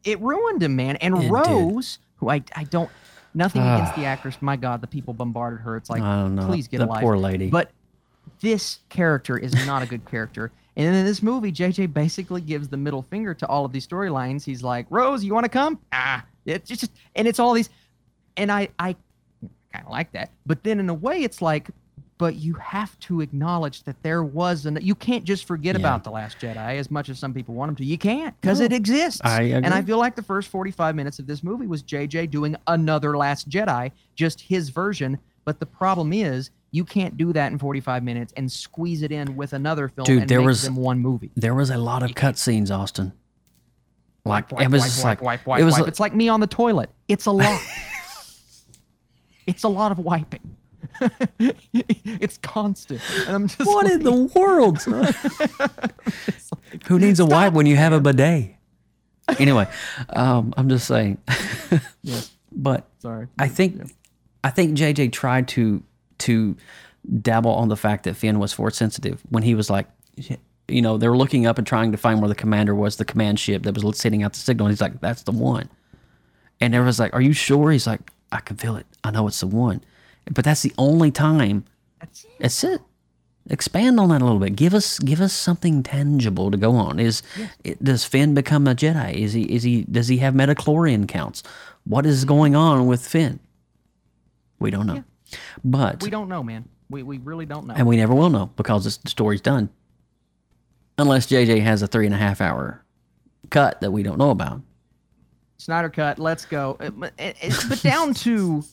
it 0.03 0.19
ruined 0.19 0.63
him, 0.63 0.75
man. 0.75 0.95
And 0.97 1.15
It 1.17 1.21
did. 1.21 1.31
Rose, 1.31 1.99
who 2.15 2.29
I, 2.29 2.43
I 2.55 2.63
don't, 2.65 2.89
nothing 3.33 3.61
against 3.61 3.93
ah. 3.93 3.95
the 3.95 4.05
actress. 4.05 4.37
My 4.41 4.55
God, 4.55 4.81
the 4.81 4.87
people 4.87 5.13
bombarded 5.13 5.61
her. 5.61 5.77
It's 5.77 5.89
like, 5.89 6.01
I 6.01 6.23
don't 6.23 6.35
know. 6.35 6.47
please 6.47 6.67
get 6.67 6.79
The 6.79 6.85
a 6.85 6.87
life. 6.87 7.01
poor 7.01 7.17
lady. 7.17 7.49
But 7.49 7.71
this 8.41 8.79
character 8.89 9.37
is 9.37 9.53
not 9.65 9.83
a 9.83 9.85
good 9.85 10.05
character. 10.05 10.51
And 10.75 10.95
in 10.95 11.05
this 11.05 11.21
movie, 11.21 11.51
JJ 11.51 11.93
basically 11.93 12.41
gives 12.41 12.67
the 12.67 12.77
middle 12.77 13.03
finger 13.03 13.33
to 13.35 13.47
all 13.47 13.63
of 13.65 13.71
these 13.71 13.85
storylines. 13.87 14.43
He's 14.43 14.63
like, 14.63 14.87
Rose, 14.89 15.23
you 15.23 15.33
want 15.33 15.45
to 15.45 15.49
come? 15.49 15.79
Ah, 15.91 16.25
it's 16.45 16.69
just, 16.69 16.91
and 17.15 17.27
it's 17.27 17.39
all 17.39 17.53
these, 17.53 17.69
and 18.37 18.51
I, 18.51 18.69
I 18.79 18.95
kind 19.71 19.85
of 19.85 19.91
like 19.91 20.11
that. 20.13 20.31
But 20.45 20.63
then 20.63 20.79
in 20.79 20.89
a 20.89 20.93
way, 20.93 21.21
it's 21.23 21.41
like, 21.41 21.69
but 22.17 22.35
you 22.35 22.53
have 22.55 22.97
to 23.01 23.21
acknowledge 23.21 23.83
that 23.83 24.01
there 24.03 24.23
was 24.23 24.65
an. 24.65 24.77
You 24.81 24.95
can't 24.95 25.23
just 25.25 25.45
forget 25.45 25.75
Yeah. 25.75 25.79
about 25.81 26.03
the 26.03 26.11
Last 26.11 26.39
Jedi 26.39 26.77
as 26.77 26.89
much 26.89 27.09
as 27.09 27.19
some 27.19 27.33
people 27.33 27.53
want 27.53 27.69
them 27.69 27.75
to. 27.77 27.85
You 27.85 27.97
can't 27.97 28.39
because 28.39 28.59
it 28.59 28.71
exists. 28.71 29.19
I 29.23 29.41
agree. 29.41 29.53
And 29.53 29.73
I 29.73 29.81
feel 29.81 29.97
like 29.97 30.15
the 30.15 30.21
first 30.23 30.49
45 30.49 30.95
minutes 30.95 31.19
of 31.19 31.27
this 31.27 31.43
movie 31.43 31.67
was 31.67 31.83
JJ 31.83 32.29
doing 32.29 32.55
another 32.67 33.17
Last 33.17 33.49
Jedi, 33.49 33.91
just 34.15 34.41
his 34.41 34.69
version. 34.69 35.17
But 35.43 35.59
the 35.59 35.65
problem 35.65 36.13
is, 36.13 36.51
you 36.73 36.83
can't 36.83 37.15
do 37.17 37.31
that 37.33 37.51
in 37.51 37.59
45 37.59 38.03
minutes 38.03 38.33
and 38.35 38.51
squeeze 38.51 39.03
it 39.03 39.11
in 39.11 39.35
with 39.37 39.53
another 39.53 39.87
film 39.87 40.05
Dude, 40.05 40.21
and 40.23 40.29
there 40.29 40.39
make 40.39 40.47
was- 40.47 40.63
them 40.63 40.75
one 40.75 40.99
movie. 40.99 41.31
There 41.35 41.53
was 41.53 41.69
a 41.69 41.77
lot 41.77 42.01
of 42.03 42.11
cutscenes, 42.11 42.69
Austin. 42.75 43.13
Like 44.25 44.51
Wipe, 44.51 44.61
it 44.63 44.71
was 44.71 44.81
wipe, 44.81 44.87
just 44.89 45.03
like 45.03 45.21
wipe, 45.21 45.45
wipe, 45.45 45.61
it 45.61 45.63
was 45.65 45.73
wipe. 45.73 45.81
like- 45.81 45.87
It's 45.89 45.99
like 45.99 46.15
me 46.15 46.29
on 46.29 46.39
the 46.39 46.47
toilet. 46.47 46.89
It's 47.07 47.25
a 47.27 47.31
lot. 47.31 47.61
it's 49.47 49.63
a 49.63 49.67
lot 49.67 49.91
of 49.91 49.99
wiping. 49.99 50.57
it's 51.39 52.37
constant, 52.39 53.01
and 53.27 53.35
I'm 53.35 53.47
just 53.47 53.65
what 53.67 53.85
like, 53.85 53.93
in 53.95 54.03
the 54.03 54.31
world? 54.35 54.79
son? 54.81 55.13
Who 56.87 56.99
needs 56.99 57.19
a 57.19 57.25
wipe 57.25 57.53
when 57.53 57.65
you 57.65 57.75
have 57.75 57.93
a 57.93 57.99
bidet? 57.99 58.55
Anyway, 59.39 59.67
um, 60.09 60.53
I'm 60.57 60.69
just 60.69 60.87
saying. 60.87 61.17
Yes. 62.01 62.31
But 62.51 62.87
Sorry. 62.99 63.27
I 63.39 63.47
think 63.47 63.91
I 64.43 64.49
think 64.49 64.77
JJ 64.77 65.11
tried 65.11 65.47
to 65.49 65.81
to 66.23 66.55
dabble 67.21 67.51
on 67.51 67.67
the 67.67 67.77
fact 67.77 68.03
that 68.03 68.15
Finn 68.15 68.39
was 68.39 68.53
force 68.53 68.77
sensitive 68.77 69.21
when 69.29 69.43
he 69.43 69.55
was 69.55 69.69
like, 69.69 69.87
you 70.67 70.81
know, 70.81 70.97
they 70.97 71.07
were 71.07 71.17
looking 71.17 71.45
up 71.45 71.57
and 71.57 71.67
trying 71.67 71.91
to 71.91 71.97
find 71.97 72.21
where 72.21 72.29
the 72.29 72.35
commander 72.35 72.73
was, 72.73 72.95
the 72.95 73.05
command 73.05 73.39
ship 73.39 73.63
that 73.63 73.81
was 73.81 73.97
sending 73.97 74.23
out 74.23 74.33
the 74.33 74.39
signal. 74.39 74.67
And 74.67 74.71
he's 74.73 74.81
like, 74.81 75.01
that's 75.01 75.23
the 75.23 75.31
one. 75.31 75.69
And 76.61 76.73
everyone's 76.73 76.99
like, 76.99 77.13
are 77.13 77.21
you 77.21 77.33
sure? 77.33 77.71
He's 77.71 77.87
like, 77.87 78.11
I 78.31 78.39
can 78.39 78.57
feel 78.57 78.77
it. 78.77 78.85
I 79.03 79.11
know 79.11 79.27
it's 79.27 79.41
the 79.41 79.47
one. 79.47 79.83
But 80.31 80.45
that's 80.45 80.61
the 80.61 80.73
only 80.77 81.11
time. 81.11 81.65
That's 81.99 82.23
it. 82.23 82.31
That's 82.39 82.63
it. 82.63 82.81
Expand 83.49 83.99
on 83.99 84.07
that 84.09 84.21
a 84.21 84.25
little 84.25 84.39
bit. 84.39 84.55
Give 84.55 84.73
us 84.73 84.99
give 84.99 85.19
us 85.19 85.33
something 85.33 85.83
tangible 85.83 86.49
to 86.49 86.55
go 86.55 86.75
on. 86.75 86.97
Is 86.97 87.21
it, 87.65 87.83
does 87.83 88.05
Finn 88.05 88.33
become 88.33 88.67
a 88.67 88.73
Jedi? 88.73 89.15
Is 89.15 89.33
he 89.33 89.43
is 89.53 89.63
he 89.63 89.83
does 89.83 90.07
he 90.07 90.19
have 90.19 90.33
midi-chlorian 90.33 91.09
counts? 91.09 91.43
What 91.83 92.05
is 92.05 92.23
going 92.23 92.55
on 92.55 92.87
with 92.87 93.05
Finn? 93.05 93.41
We 94.63 94.71
don't 94.71 94.87
know. 94.87 95.03
But 95.63 96.01
We 96.01 96.09
don't 96.09 96.29
know, 96.29 96.41
man. 96.41 96.67
We, 96.89 97.03
we 97.03 97.17
really 97.19 97.45
don't 97.45 97.67
know. 97.67 97.73
and 97.75 97.85
we 97.87 97.97
never 97.97 98.13
will 98.15 98.29
know 98.29 98.47
because 98.55 98.83
this, 98.83 98.97
the 98.97 99.09
story's 99.09 99.41
done. 99.41 99.69
Unless 100.97 101.27
JJ 101.27 101.61
has 101.61 101.81
a 101.81 101.87
three 101.87 102.05
and 102.05 102.13
a 102.13 102.17
half 102.17 102.39
hour 102.41 102.83
cut 103.49 103.81
that 103.81 103.91
we 103.91 104.03
don't 104.03 104.17
know 104.17 104.29
about. 104.29 104.61
Snyder 105.57 105.89
cut. 105.89 106.19
Let's 106.19 106.45
go. 106.45 106.77
Uh, 106.79 106.89
But, 106.91 107.13
it- 107.17 107.37
it- 107.41 107.65
but 107.69 107.81
down 107.81 108.13
to 108.15 108.63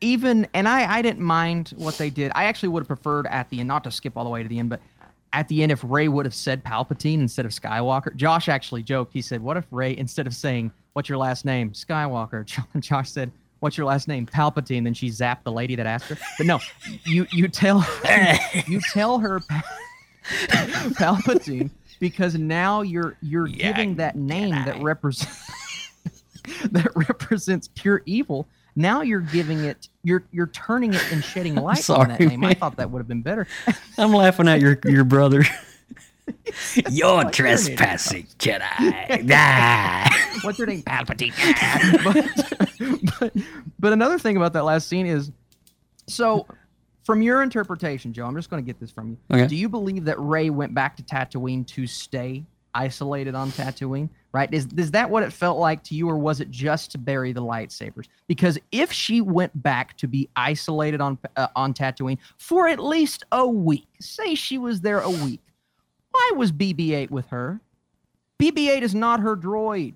even 0.00 0.46
and 0.54 0.68
I 0.68 0.98
I 0.98 1.02
didn't 1.02 1.22
mind 1.24 1.72
what 1.76 1.96
they 1.98 2.10
did. 2.10 2.30
I 2.34 2.44
actually 2.44 2.68
would 2.70 2.80
have 2.82 2.88
preferred 2.88 3.26
at 3.26 3.48
the 3.50 3.60
end, 3.60 3.68
not 3.68 3.82
to 3.84 3.90
skip 3.90 4.16
all 4.16 4.24
the 4.24 4.30
way 4.30 4.42
to 4.42 4.48
the 4.48 4.58
end, 4.58 4.68
but 4.70 4.80
at 5.32 5.48
the 5.48 5.62
end 5.62 5.72
if 5.72 5.82
Rey 5.82 6.06
would 6.08 6.24
have 6.26 6.34
said 6.34 6.62
Palpatine 6.64 7.18
instead 7.20 7.46
of 7.46 7.50
Skywalker. 7.52 8.14
Josh 8.14 8.48
actually 8.48 8.82
joked. 8.82 9.12
He 9.12 9.22
said, 9.22 9.42
"What 9.42 9.56
if 9.56 9.64
Rey 9.70 9.96
instead 9.96 10.26
of 10.26 10.34
saying 10.34 10.70
what's 10.92 11.08
your 11.08 11.18
last 11.18 11.44
name, 11.44 11.70
Skywalker?" 11.72 12.44
Josh 12.80 13.10
said. 13.10 13.32
What's 13.66 13.76
your 13.76 13.86
last 13.86 14.06
name? 14.06 14.26
Palpatine. 14.26 14.84
Then 14.84 14.94
she 14.94 15.08
zapped 15.08 15.42
the 15.42 15.50
lady 15.50 15.74
that 15.74 15.86
asked 15.86 16.04
her. 16.04 16.16
But 16.38 16.46
no, 16.46 16.60
you 17.04 17.26
you 17.32 17.48
tell 17.48 17.84
you 18.68 18.80
tell 18.92 19.18
her 19.18 19.40
Palpatine 20.22 21.70
because 21.98 22.36
now 22.36 22.82
you're 22.82 23.16
you're 23.22 23.48
giving 23.48 23.96
that 23.96 24.14
name 24.14 24.50
that 24.50 24.80
represents 24.80 25.50
that 26.70 26.94
represents 26.94 27.68
pure 27.74 28.02
evil. 28.06 28.46
Now 28.76 29.02
you're 29.02 29.18
giving 29.18 29.64
it 29.64 29.88
you're 30.04 30.22
you're 30.30 30.46
turning 30.46 30.94
it 30.94 31.04
and 31.10 31.24
shedding 31.24 31.56
light 31.56 31.90
on 31.90 32.06
that 32.06 32.18
Sorry, 32.18 32.28
name. 32.28 32.44
I 32.44 32.54
thought 32.54 32.76
that 32.76 32.88
would 32.88 33.00
have 33.00 33.08
been 33.08 33.22
better. 33.22 33.48
I'm 33.98 34.12
laughing 34.12 34.46
at 34.46 34.60
your 34.60 34.78
your 34.84 35.02
brother. 35.02 35.42
You're 36.90 37.16
What's 37.16 37.38
your 37.38 37.48
trespassing, 37.48 38.26
Jedi. 38.38 39.30
Ah. 39.32 40.38
What's 40.42 40.58
your 40.58 40.66
name? 40.66 40.82
Palpatine. 40.82 41.32
but, 42.04 43.18
but 43.18 43.44
but 43.78 43.92
another 43.92 44.18
thing 44.18 44.36
about 44.36 44.52
that 44.54 44.64
last 44.64 44.88
scene 44.88 45.06
is 45.06 45.30
so 46.06 46.46
from 47.04 47.22
your 47.22 47.42
interpretation, 47.42 48.12
Joe, 48.12 48.26
I'm 48.26 48.34
just 48.34 48.50
going 48.50 48.62
to 48.62 48.66
get 48.66 48.80
this 48.80 48.90
from 48.90 49.10
you. 49.10 49.16
Okay. 49.32 49.46
Do 49.46 49.56
you 49.56 49.68
believe 49.68 50.04
that 50.06 50.18
Rey 50.18 50.50
went 50.50 50.74
back 50.74 50.96
to 50.96 51.04
Tatooine 51.04 51.64
to 51.68 51.86
stay 51.86 52.44
isolated 52.74 53.34
on 53.34 53.52
Tatooine? 53.52 54.08
Right? 54.32 54.52
Is 54.52 54.66
is 54.76 54.90
that 54.90 55.08
what 55.08 55.22
it 55.22 55.32
felt 55.32 55.58
like 55.58 55.82
to 55.84 55.94
you, 55.94 56.10
or 56.10 56.18
was 56.18 56.40
it 56.40 56.50
just 56.50 56.90
to 56.90 56.98
bury 56.98 57.32
the 57.32 57.40
lightsabers? 57.40 58.06
Because 58.26 58.58
if 58.72 58.92
she 58.92 59.20
went 59.20 59.62
back 59.62 59.96
to 59.98 60.06
be 60.06 60.28
isolated 60.36 61.00
on 61.00 61.16
uh, 61.36 61.46
on 61.56 61.72
Tatooine 61.72 62.18
for 62.36 62.68
at 62.68 62.78
least 62.78 63.24
a 63.32 63.46
week, 63.46 63.86
say 64.00 64.34
she 64.34 64.58
was 64.58 64.80
there 64.82 65.00
a 65.00 65.10
week, 65.10 65.40
why 66.16 66.32
was 66.36 66.50
BB-8 66.50 67.10
with 67.10 67.26
her? 67.28 67.60
BB-8 68.40 68.82
is 68.82 68.94
not 68.94 69.20
her 69.20 69.36
droid. 69.36 69.94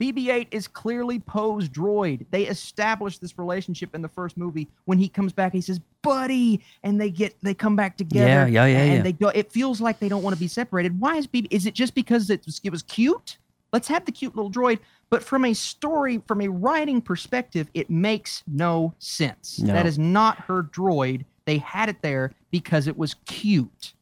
BB-8 0.00 0.48
is 0.50 0.68
clearly 0.68 1.18
Poe's 1.20 1.68
droid. 1.68 2.26
They 2.30 2.44
established 2.46 3.20
this 3.20 3.38
relationship 3.38 3.94
in 3.94 4.02
the 4.02 4.08
first 4.08 4.36
movie. 4.36 4.68
When 4.84 4.98
he 4.98 5.08
comes 5.08 5.32
back, 5.32 5.52
he 5.52 5.60
says, 5.60 5.80
"Buddy," 6.02 6.60
and 6.82 7.00
they 7.00 7.10
get 7.10 7.36
they 7.42 7.54
come 7.54 7.76
back 7.76 7.96
together. 7.96 8.26
Yeah, 8.26 8.46
yeah, 8.46 8.66
yeah, 8.66 8.78
And 8.78 8.94
yeah. 8.94 9.02
they 9.02 9.12
go. 9.12 9.28
It 9.28 9.52
feels 9.52 9.80
like 9.80 10.00
they 10.00 10.08
don't 10.08 10.22
want 10.22 10.34
to 10.34 10.40
be 10.40 10.48
separated. 10.48 10.98
Why 11.00 11.16
is 11.16 11.26
BB? 11.26 11.46
Is 11.50 11.66
it 11.66 11.74
just 11.74 11.94
because 11.94 12.28
it 12.28 12.44
was, 12.44 12.60
it 12.64 12.70
was 12.70 12.82
cute? 12.82 13.38
Let's 13.72 13.88
have 13.88 14.04
the 14.04 14.12
cute 14.12 14.34
little 14.34 14.50
droid. 14.50 14.80
But 15.10 15.22
from 15.22 15.44
a 15.44 15.54
story, 15.54 16.20
from 16.26 16.40
a 16.40 16.48
writing 16.48 17.00
perspective, 17.00 17.68
it 17.72 17.88
makes 17.88 18.42
no 18.48 18.94
sense. 18.98 19.60
No. 19.60 19.72
That 19.72 19.86
is 19.86 19.98
not 19.98 20.38
her 20.40 20.64
droid. 20.64 21.24
They 21.44 21.58
had 21.58 21.88
it 21.88 22.02
there 22.02 22.32
because 22.50 22.88
it 22.88 22.96
was 22.96 23.14
cute. 23.26 23.94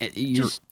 It- 0.00 0.16
you're- 0.16 0.42
Just 0.48 0.62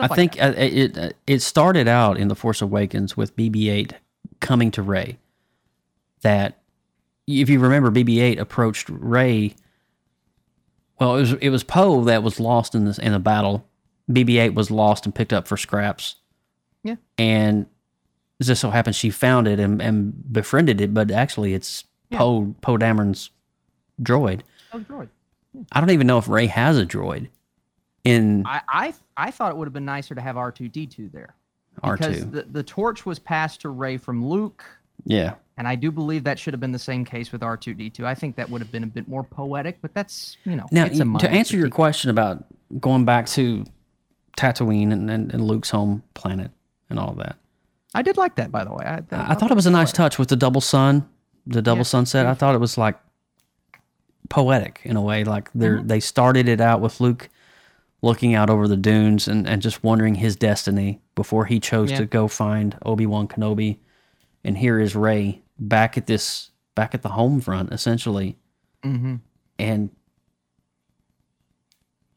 I 0.00 0.02
like 0.04 0.14
think 0.14 0.36
that. 0.36 0.56
uh, 0.56 0.60
it 0.60 0.98
uh, 0.98 1.10
it 1.26 1.40
started 1.40 1.88
out 1.88 2.18
in 2.18 2.28
the 2.28 2.36
Force 2.36 2.60
Awakens 2.62 3.16
with 3.16 3.34
BB-8 3.36 3.92
coming 4.40 4.70
to 4.72 4.82
Rey. 4.82 5.18
That 6.22 6.58
if 7.26 7.48
you 7.48 7.58
remember, 7.58 7.90
BB-8 7.90 8.38
approached 8.38 8.88
Rey. 8.90 9.54
Well, 11.00 11.16
it 11.16 11.20
was 11.20 11.32
it 11.34 11.50
was 11.50 11.64
Poe 11.64 12.04
that 12.04 12.22
was 12.22 12.38
lost 12.40 12.74
in 12.74 12.84
this 12.84 12.98
in 12.98 13.12
the 13.12 13.18
battle. 13.18 13.66
BB-8 14.10 14.54
was 14.54 14.70
lost 14.70 15.04
and 15.06 15.14
picked 15.14 15.32
up 15.32 15.46
for 15.48 15.56
scraps. 15.56 16.16
Yeah. 16.84 16.94
and 17.18 17.66
it 18.38 18.44
just 18.44 18.60
so 18.60 18.70
happens 18.70 18.94
she 18.94 19.10
found 19.10 19.48
it 19.48 19.58
and, 19.58 19.82
and 19.82 20.32
befriended 20.32 20.80
it, 20.80 20.94
but 20.94 21.10
actually 21.10 21.54
it's 21.54 21.84
Yeah. 22.10 22.18
Poe 22.18 22.54
Poe 22.60 22.76
Dameron's 22.78 23.30
droid. 24.00 24.42
Oh, 24.72 24.78
droid. 24.78 25.08
I 25.72 25.80
don't 25.80 25.90
even 25.90 26.06
know 26.06 26.18
if 26.18 26.28
Rey 26.28 26.46
has 26.46 26.78
a 26.78 26.86
droid 26.86 27.28
in 28.04 28.44
I, 28.46 28.60
I 28.68 28.94
I 29.16 29.30
thought 29.30 29.50
it 29.50 29.56
would 29.56 29.66
have 29.66 29.72
been 29.72 29.84
nicer 29.84 30.14
to 30.14 30.20
have 30.20 30.36
R 30.36 30.50
two 30.52 30.68
D 30.68 30.86
two 30.86 31.08
there 31.12 31.34
because 31.74 32.24
R2. 32.24 32.30
the 32.32 32.42
the 32.50 32.62
torch 32.62 33.04
was 33.06 33.18
passed 33.18 33.60
to 33.62 33.68
Rey 33.70 33.96
from 33.96 34.24
Luke, 34.24 34.64
yeah. 35.04 35.34
and 35.56 35.66
I 35.68 35.74
do 35.74 35.90
believe 35.90 36.24
that 36.24 36.38
should 36.38 36.54
have 36.54 36.60
been 36.60 36.72
the 36.72 36.78
same 36.78 37.04
case 37.04 37.32
with 37.32 37.42
R 37.42 37.56
two 37.56 37.74
D 37.74 37.90
two. 37.90 38.06
I 38.06 38.14
think 38.14 38.36
that 38.36 38.48
would 38.50 38.60
have 38.62 38.72
been 38.72 38.84
a 38.84 38.88
bit 38.88 39.08
more 39.08 39.24
poetic, 39.24 39.78
but 39.82 39.92
that's 39.94 40.36
you 40.44 40.56
know 40.56 40.66
Now, 40.70 40.86
it's 40.86 41.00
a 41.00 41.04
y- 41.04 41.18
to 41.18 41.30
answer 41.30 41.56
your 41.56 41.68
question 41.70 42.10
about 42.10 42.44
going 42.80 43.04
back 43.04 43.26
to 43.28 43.64
Tatooine 44.36 44.92
and, 44.92 45.10
and, 45.10 45.32
and 45.32 45.42
Luke's 45.44 45.70
home 45.70 46.02
planet 46.14 46.50
and 46.90 46.98
all 46.98 47.12
that, 47.14 47.36
I 47.94 48.02
did 48.02 48.16
like 48.16 48.36
that 48.36 48.50
by 48.52 48.64
the 48.64 48.72
way. 48.72 48.84
I, 48.84 48.96
I, 49.10 49.32
I 49.32 49.34
thought 49.34 49.50
it 49.50 49.54
was 49.56 49.66
a 49.66 49.70
nice 49.70 49.90
touch 49.92 50.18
with 50.18 50.28
the 50.28 50.36
double 50.36 50.60
sun, 50.60 51.08
the 51.46 51.60
double 51.62 51.78
Yeah, 51.80 51.82
sunset. 51.84 52.26
I 52.26 52.34
thought 52.34 52.54
it 52.54 52.58
was 52.60 52.78
like 52.78 52.96
poetic 54.28 54.80
in 54.84 54.96
a 54.96 55.02
way. 55.02 55.24
Like 55.24 55.50
they 55.54 55.66
Mm-hmm. 55.68 55.86
they 55.86 56.00
started 56.00 56.48
it 56.48 56.60
out 56.60 56.80
with 56.80 57.00
Luke 57.00 57.28
looking 58.02 58.34
out 58.34 58.48
over 58.50 58.68
the 58.68 58.76
dunes 58.76 59.26
and, 59.28 59.46
and 59.48 59.60
just 59.60 59.82
wondering 59.82 60.16
his 60.16 60.36
destiny 60.36 61.00
before 61.14 61.46
he 61.46 61.58
chose 61.60 61.90
Yeah. 61.90 61.98
to 61.98 62.06
go 62.06 62.28
find 62.28 62.76
Obi 62.84 63.06
Wan 63.06 63.26
Kenobi, 63.28 63.78
and 64.44 64.56
here 64.58 64.78
is 64.78 64.94
Rey 64.94 65.42
back 65.58 65.98
at 65.98 66.06
this 66.06 66.50
back 66.74 66.94
at 66.94 67.02
the 67.02 67.08
home 67.10 67.40
front 67.40 67.72
essentially, 67.72 68.36
hmm 68.84 69.16
and 69.58 69.90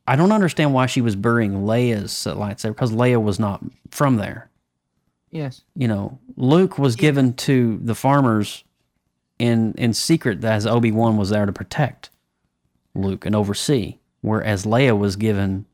I 0.07 0.15
don't 0.15 0.31
understand 0.31 0.73
why 0.73 0.87
she 0.87 1.01
was 1.01 1.15
burying 1.15 1.53
Leia's 1.63 2.11
lightsaber 2.11 2.69
because 2.75 2.91
Leia 2.91 3.21
was 3.21 3.39
not 3.39 3.63
from 3.91 4.17
there. 4.17 4.49
Yes. 5.29 5.61
You 5.75 5.87
know, 5.87 6.19
Luke 6.35 6.77
was 6.77 6.95
given 6.95 7.33
to 7.35 7.79
the 7.83 7.95
farmers 7.95 8.63
in 9.39 9.73
in 9.77 9.93
secret 9.93 10.43
as 10.43 10.65
Obi 10.67 10.91
Wan 10.91 11.17
was 11.17 11.29
there 11.29 11.45
to 11.45 11.53
protect 11.53 12.09
Luke 12.93 13.25
and 13.25 13.35
oversee, 13.35 13.97
whereas 14.21 14.65
Leia 14.65 14.97
was 14.97 15.15
given 15.15 15.65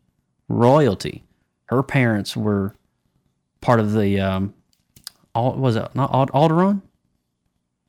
royalty. 0.50 1.24
Her 1.66 1.84
parents 1.84 2.36
were 2.38 2.76
part 3.62 3.80
of 3.80 3.94
the 3.94 4.20
um, 4.20 4.54
Al- 5.36 5.56
was 5.56 5.76
it 5.76 5.94
not 5.96 6.12
Ald- 6.12 6.32
Alderaan? 6.32 6.82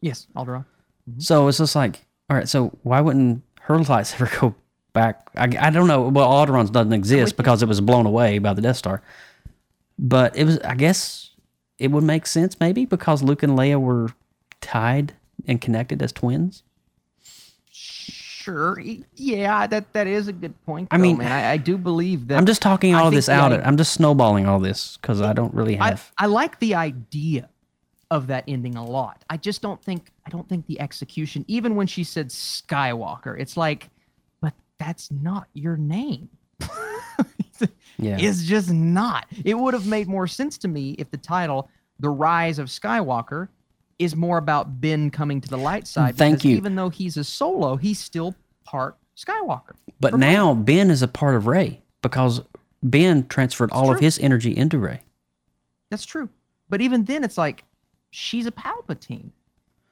Yes. 0.00 0.26
Alderaan. 0.36 0.64
So 1.18 1.48
it's 1.48 1.58
just 1.58 1.74
like, 1.74 2.04
all 2.28 2.36
right, 2.36 2.48
so 2.48 2.76
why 2.82 3.00
wouldn't 3.00 3.42
her 3.62 3.78
lights 3.78 4.14
ever 4.20 4.30
go 4.40 4.54
back? 4.92 5.28
I, 5.36 5.44
I 5.58 5.70
don't 5.70 5.86
know. 5.88 6.08
Well, 6.08 6.28
Alderaan's 6.28 6.70
doesn't 6.70 6.92
exist 6.92 7.36
because 7.36 7.62
it 7.62 7.68
was 7.68 7.80
blown 7.80 8.06
away 8.06 8.38
by 8.38 8.52
the 8.52 8.62
Death 8.62 8.76
Star. 8.76 9.02
But 9.98 10.36
it 10.36 10.44
was, 10.44 10.58
I 10.60 10.74
guess, 10.74 11.30
it 11.78 11.90
would 11.90 12.04
make 12.04 12.26
sense 12.26 12.58
maybe 12.60 12.84
because 12.84 13.22
Luke 13.22 13.42
and 13.42 13.52
Leia 13.58 13.80
were 13.80 14.10
tied 14.60 15.14
and 15.46 15.60
connected 15.60 16.02
as 16.02 16.12
twins. 16.12 16.62
Sure. 18.48 18.80
Yeah, 19.14 19.66
that 19.66 19.92
that 19.92 20.06
is 20.06 20.26
a 20.26 20.32
good 20.32 20.54
point. 20.64 20.88
I 20.90 20.96
though, 20.96 21.02
mean, 21.02 21.18
man, 21.18 21.30
I, 21.30 21.52
I 21.52 21.56
do 21.58 21.76
believe 21.76 22.28
that. 22.28 22.38
I'm 22.38 22.46
just 22.46 22.62
talking 22.62 22.94
all 22.94 23.08
of 23.08 23.14
this 23.14 23.28
out. 23.28 23.52
idea- 23.52 23.66
I'm 23.66 23.76
just 23.76 23.92
snowballing 23.92 24.46
all 24.46 24.58
this 24.58 24.96
because 24.96 25.20
I 25.20 25.34
don't 25.34 25.52
really 25.52 25.78
I, 25.78 25.90
have. 25.90 26.12
I 26.16 26.26
like 26.26 26.58
the 26.58 26.74
idea 26.74 27.50
of 28.10 28.28
that 28.28 28.44
ending 28.48 28.76
a 28.76 28.84
lot. 28.84 29.22
I 29.28 29.36
just 29.36 29.60
don't 29.60 29.82
think 29.82 30.10
I 30.24 30.30
don't 30.30 30.48
think 30.48 30.66
the 30.66 30.80
execution, 30.80 31.44
even 31.46 31.76
when 31.76 31.86
she 31.86 32.04
said 32.04 32.30
Skywalker, 32.30 33.38
it's 33.38 33.58
like, 33.58 33.90
but 34.40 34.54
that's 34.78 35.10
not 35.10 35.48
your 35.52 35.76
name. 35.76 36.30
yeah. 37.98 38.16
It's 38.18 38.44
just 38.44 38.70
not. 38.72 39.26
It 39.44 39.58
would 39.58 39.74
have 39.74 39.86
made 39.86 40.08
more 40.08 40.26
sense 40.26 40.56
to 40.58 40.68
me 40.68 40.92
if 40.92 41.10
the 41.10 41.18
title, 41.18 41.68
The 42.00 42.08
Rise 42.08 42.58
of 42.58 42.68
Skywalker, 42.68 43.48
is 43.98 44.14
more 44.14 44.38
about 44.38 44.80
Ben 44.80 45.10
coming 45.10 45.40
to 45.40 45.48
the 45.48 45.58
light 45.58 45.86
side. 45.86 46.16
Thank 46.16 46.44
you. 46.44 46.56
Even 46.56 46.76
though 46.76 46.88
he's 46.88 47.16
a 47.16 47.24
solo, 47.24 47.76
he's 47.76 47.98
still 47.98 48.34
part 48.64 48.96
Skywalker. 49.16 49.72
but 50.00 50.14
now 50.18 50.54
Ben 50.54 50.90
is 50.90 51.02
a 51.02 51.08
part 51.08 51.34
of 51.34 51.46
Rey 51.48 51.82
because 52.02 52.40
Ben 52.82 53.26
transferred 53.26 53.70
all 53.72 53.92
of 53.92 53.98
his 53.98 54.18
energy 54.20 54.56
into 54.56 54.78
Rey. 54.78 55.00
That's 55.90 56.04
true. 56.04 56.28
But 56.68 56.80
even 56.80 57.04
then, 57.04 57.24
it's 57.24 57.36
like 57.38 57.64
she's 58.10 58.46
a 58.46 58.52
Palpatine. 58.52 59.30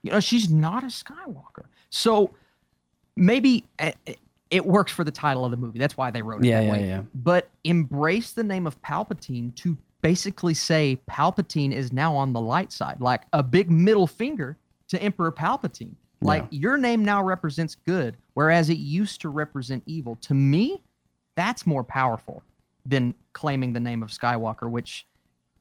You 0.03 0.13
know, 0.13 0.21
she's 0.21 0.49
not 0.51 0.85
a 0.85 0.89
Skywalker. 0.89 1.65
So 1.91 2.33
maybe 3.17 3.65
uh, 3.81 3.91
it, 4.05 4.19
it 4.51 4.65
works 4.67 4.93
for 4.93 5.03
the 5.03 5.11
title 5.11 5.45
of 5.45 5.51
the 5.51 5.57
movie. 5.57 5.79
That's 5.81 5.97
why 5.97 6.13
they 6.13 6.23
wrote 6.23 6.45
it 6.45 6.49
Yeah, 6.49 6.61
that 6.61 6.67
yeah, 6.67 6.73
way. 6.73 6.87
yeah. 6.87 7.03
But 7.15 7.49
embrace 7.65 8.31
the 8.33 8.45
name 8.45 8.67
of 8.67 8.81
Palpatine 8.83 9.55
to 9.57 9.77
basically 10.07 10.55
say 10.55 10.97
Palpatine 11.11 11.73
is 11.73 11.93
now 11.93 12.15
on 12.15 12.33
the 12.33 12.41
light 12.41 12.71
side, 12.71 13.01
like 13.01 13.23
a 13.33 13.43
big 13.43 13.69
middle 13.69 14.07
finger 14.07 14.57
to 14.87 15.03
Emperor 15.03 15.33
Palpatine. 15.33 15.97
Like 16.21 16.45
your 16.51 16.79
name 16.79 17.05
now 17.05 17.25
represents 17.25 17.75
good, 17.75 18.17
whereas 18.35 18.71
it 18.71 18.79
used 18.79 19.21
to 19.23 19.31
represent 19.31 19.83
evil. 19.85 20.17
To 20.21 20.33
me, 20.33 20.81
that's 21.35 21.67
more 21.67 21.83
powerful 21.83 22.45
than 22.85 23.17
claiming 23.33 23.73
the 23.73 23.81
name 23.81 24.05
of 24.05 24.11
Skywalker, 24.11 24.71
which 24.71 25.09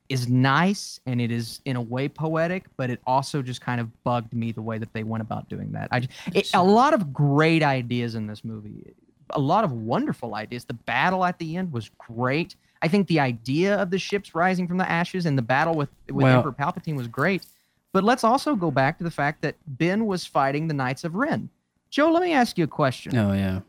is 0.09 0.29
nice 0.29 0.99
and 1.07 1.19
it 1.19 1.31
is 1.31 1.59
in 1.65 1.75
a 1.75 1.81
way 1.81 2.07
poetic, 2.07 2.65
but 2.77 2.91
it 2.91 2.99
also 3.07 3.41
just 3.41 3.61
kind 3.61 3.81
of 3.81 4.03
bugged 4.03 4.31
me 4.31 4.51
the 4.51 4.61
way 4.61 4.77
that 4.77 4.93
they 4.93 5.03
went 5.03 5.21
about 5.21 5.49
doing 5.49 5.71
that. 5.71 5.87
I 5.89 6.01
just, 6.01 6.11
it, 6.35 6.49
a 6.53 6.63
lot 6.63 6.93
of 6.93 7.11
great 7.11 7.63
ideas 7.63 8.13
in 8.13 8.27
this 8.27 8.45
movie, 8.45 8.93
a 9.31 9.39
lot 9.39 9.63
of 9.63 9.71
wonderful 9.71 10.35
ideas. 10.35 10.65
The 10.65 10.75
battle 10.75 11.25
at 11.25 11.39
the 11.39 11.57
end 11.57 11.71
was 11.71 11.89
great. 11.97 12.55
I 12.81 12.87
think 12.87 13.07
the 13.07 13.19
idea 13.19 13.75
of 13.77 13.89
the 13.89 13.97
ships 13.97 14.35
rising 14.35 14.67
from 14.67 14.77
the 14.77 14.89
ashes 14.89 15.25
and 15.25 15.37
the 15.37 15.41
battle 15.41 15.75
with 15.75 15.89
with 16.07 16.23
Well- 16.23 16.37
Emperor 16.37 16.51
Palpatine 16.51 16.95
was 16.95 17.07
great. 17.07 17.45
But 17.93 18.03
let's 18.03 18.23
also 18.25 18.55
go 18.55 18.71
back 18.71 18.97
to 18.97 19.03
the 19.05 19.11
fact 19.11 19.41
that 19.41 19.55
Ben 19.65 20.05
was 20.05 20.25
fighting 20.25 20.67
the 20.67 20.73
Knights 20.73 21.03
of 21.05 21.15
Ren. 21.15 21.49
Joe, 21.89 22.11
let 22.11 22.21
me 22.23 22.33
ask 22.33 22.57
you 22.57 22.65
a 22.65 22.67
question. 22.67 23.15
Oh 23.17 23.31
yeah. 23.33 23.61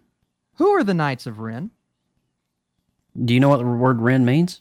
Who 0.56 0.68
are 0.70 0.82
the 0.82 0.94
Knights 0.94 1.26
of 1.26 1.38
Ren? 1.38 1.70
Do 3.24 3.32
you 3.32 3.40
know 3.40 3.48
what 3.48 3.58
the 3.58 3.64
word 3.66 4.00
Ren 4.00 4.24
means? 4.24 4.60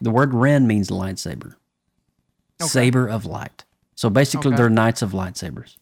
The 0.00 0.10
word 0.10 0.34
Ren 0.34 0.66
means 0.66 0.90
lightsaber. 0.90 1.54
Okay. 2.60 2.68
Saber 2.68 3.08
of 3.08 3.24
light. 3.24 3.64
So 3.94 4.10
basically, 4.10 4.48
Okay. 4.48 4.56
they're 4.56 4.70
knights 4.70 5.00
of 5.02 5.12
lightsabers. 5.12 5.76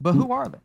But 0.00 0.14
who 0.14 0.32
are 0.32 0.48
they? 0.48 0.58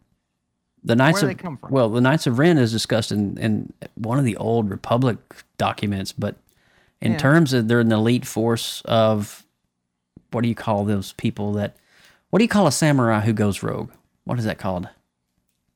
The 0.85 0.95
Knights 0.95 1.21
Where 1.21 1.31
of 1.31 1.37
they 1.37 1.41
come 1.41 1.57
from? 1.57 1.71
well, 1.71 1.89
the 1.89 2.01
Knights 2.01 2.27
of 2.27 2.37
Ren 2.39 2.57
is 2.57 2.71
discussed 2.71 3.11
in, 3.11 3.37
in 3.37 3.71
one 3.95 4.19
of 4.19 4.25
the 4.25 4.35
old 4.37 4.69
Republic 4.69 5.17
documents, 5.57 6.11
but 6.11 6.35
in 7.01 7.13
Yeah. 7.13 7.17
terms 7.17 7.53
of 7.53 7.67
they're 7.67 7.79
an 7.79 7.91
elite 7.91 8.25
force 8.25 8.81
of 8.85 9.45
what 10.31 10.41
do 10.41 10.49
you 10.49 10.55
call 10.55 10.83
those 10.83 11.13
people 11.13 11.53
that 11.53 11.75
what 12.29 12.39
do 12.39 12.43
you 12.45 12.49
call 12.49 12.65
a 12.67 12.71
samurai 12.71 13.21
who 13.21 13.31
goes 13.33 13.61
rogue? 13.63 13.91
What 14.25 14.39
is 14.39 14.45
that 14.45 14.57
called? 14.57 14.89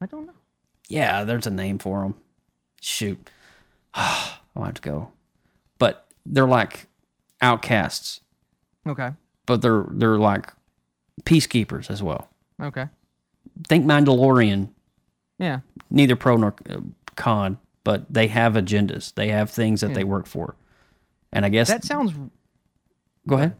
I 0.01 0.08
don't 0.08 0.26
know. 0.26 0.34
Yeah, 0.89 1.24
there's 1.24 1.45
a 1.47 1.51
name 1.51 1.78
for 1.80 2.01
them. 2.01 2.16
Shoot, 2.82 3.30
I'll 3.93 4.64
have 4.64 4.74
to 4.76 4.82
go. 4.82 5.12
But 5.80 6.05
they're 6.26 6.47
like 6.47 6.88
outcasts, 7.41 8.22
Okay. 8.88 9.12
but 9.45 9.62
they're 9.62 9.86
they're 9.89 10.18
like 10.18 10.51
peacekeepers 11.24 11.89
as 11.89 12.01
well. 12.03 12.30
Okay. 12.62 12.88
Think 13.68 13.86
Mandalorian, 13.86 14.70
Yeah. 15.39 15.59
neither 15.89 16.15
pro 16.15 16.38
nor 16.38 16.55
uh, 16.69 16.79
con, 17.15 17.57
but 17.83 18.11
they 18.11 18.27
have 18.27 18.53
agendas. 18.53 19.13
They 19.13 19.29
have 19.29 19.49
things 19.51 19.81
that 19.81 19.93
they 19.93 20.03
work 20.03 20.25
for. 20.25 20.55
And 21.31 21.45
I 21.45 21.49
guess 21.49 21.67
That 21.67 21.83
sounds 21.83 22.13
go 23.27 23.35
ahead. 23.35 23.55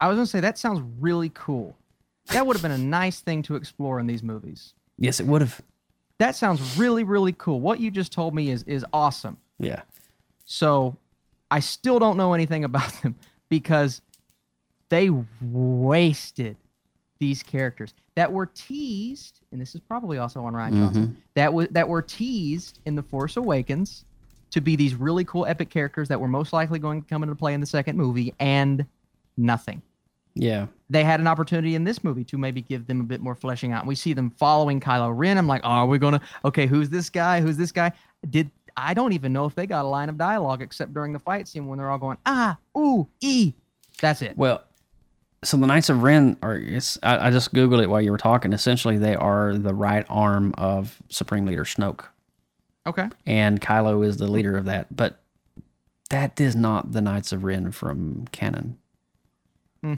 I 0.00 0.08
was 0.08 0.16
gonna 0.16 0.26
say 0.26 0.40
that 0.40 0.58
sounds 0.58 0.82
really 1.00 1.30
cool. 1.34 1.76
That 2.26 2.46
would 2.46 2.56
have 2.56 2.62
been 2.62 2.70
a 2.72 2.78
nice 2.78 3.20
thing 3.20 3.42
to 3.44 3.56
explore 3.56 3.98
in 3.98 4.06
these 4.06 4.22
movies. 4.22 4.74
Yes, 4.98 5.20
it 5.20 5.26
would 5.26 5.40
have. 5.40 5.60
That 6.18 6.36
sounds 6.36 6.76
really, 6.76 7.04
really 7.04 7.32
cool. 7.32 7.60
What 7.60 7.80
you 7.80 7.90
just 7.90 8.12
told 8.12 8.34
me 8.34 8.50
is 8.50 8.62
is 8.64 8.84
awesome. 8.92 9.36
Yeah. 9.58 9.82
So 10.44 10.96
I 11.50 11.60
still 11.60 11.98
don't 11.98 12.16
know 12.16 12.34
anything 12.34 12.64
about 12.70 12.92
them 13.02 13.14
because 13.48 14.02
they 14.88 15.10
wasted 15.40 16.56
these 17.18 17.42
characters 17.42 17.94
that 18.14 18.30
were 18.30 18.46
teased, 18.46 19.40
and 19.52 19.60
this 19.60 19.74
is 19.74 19.80
probably 19.80 20.18
also 20.18 20.44
on 20.44 20.52
Rian 20.52 20.72
Johnson, 20.72 21.16
that 21.34 21.52
was 21.52 21.68
that 21.70 21.88
were 21.88 22.02
teased 22.02 22.80
in 22.84 22.94
The 22.94 23.02
Force 23.02 23.36
Awakens 23.36 24.04
to 24.50 24.60
be 24.60 24.76
these 24.76 24.94
really 24.94 25.24
cool 25.24 25.46
epic 25.46 25.70
characters 25.70 26.08
that 26.08 26.20
were 26.20 26.28
most 26.28 26.52
likely 26.52 26.78
going 26.78 27.02
to 27.02 27.08
come 27.08 27.22
into 27.22 27.34
play 27.34 27.54
in 27.54 27.60
the 27.60 27.66
second 27.66 27.96
movie, 27.96 28.34
and 28.38 28.84
nothing. 29.36 29.80
Yeah. 30.34 30.66
They 30.90 31.04
had 31.04 31.20
an 31.20 31.26
opportunity 31.26 31.74
in 31.74 31.84
this 31.84 32.04
movie 32.04 32.24
to 32.24 32.38
maybe 32.38 32.62
give 32.62 32.86
them 32.86 33.00
a 33.00 33.04
bit 33.04 33.20
more 33.20 33.34
fleshing 33.34 33.72
out. 33.72 33.80
And 33.80 33.88
we 33.88 33.94
see 33.94 34.12
them 34.12 34.30
following 34.30 34.80
Kylo 34.80 35.12
Ren. 35.14 35.38
I'm 35.38 35.46
like, 35.46 35.62
oh, 35.64 35.68
are 35.68 35.86
we 35.86 35.98
gonna? 35.98 36.20
Okay, 36.44 36.66
who's 36.66 36.88
this 36.88 37.10
guy? 37.10 37.40
Who's 37.40 37.56
this 37.56 37.72
guy? 37.72 37.92
Did 38.28 38.50
I 38.76 38.94
don't 38.94 39.12
even 39.12 39.32
know 39.32 39.44
if 39.44 39.54
they 39.54 39.66
got 39.66 39.84
a 39.84 39.88
line 39.88 40.08
of 40.08 40.16
dialogue 40.16 40.62
except 40.62 40.94
during 40.94 41.12
the 41.12 41.18
fight 41.18 41.48
scene 41.48 41.66
when 41.66 41.78
they're 41.78 41.90
all 41.90 41.98
going 41.98 42.18
ah 42.26 42.56
ooh 42.76 43.06
e. 43.20 43.52
That's 44.00 44.22
it. 44.22 44.36
Well, 44.36 44.62
so 45.44 45.56
the 45.56 45.66
Knights 45.66 45.88
of 45.88 46.02
Ren 46.02 46.36
are. 46.42 46.54
It's, 46.56 46.98
I, 47.02 47.28
I 47.28 47.30
just 47.30 47.52
googled 47.52 47.82
it 47.82 47.88
while 47.90 48.00
you 48.00 48.10
were 48.12 48.18
talking. 48.18 48.52
Essentially, 48.52 48.96
they 48.98 49.14
are 49.14 49.56
the 49.56 49.74
right 49.74 50.06
arm 50.08 50.54
of 50.58 51.00
Supreme 51.08 51.46
Leader 51.46 51.64
Snoke, 51.64 52.04
Okay. 52.86 53.08
and 53.26 53.60
Kylo 53.60 54.06
is 54.06 54.16
the 54.18 54.28
leader 54.28 54.56
of 54.56 54.64
that. 54.66 54.94
But 54.94 55.20
that 56.10 56.40
is 56.40 56.54
not 56.54 56.92
the 56.92 57.00
Knights 57.00 57.32
of 57.32 57.42
Ren 57.44 57.72
from 57.72 58.26
canon. 58.32 58.78
Hmm. 59.82 59.94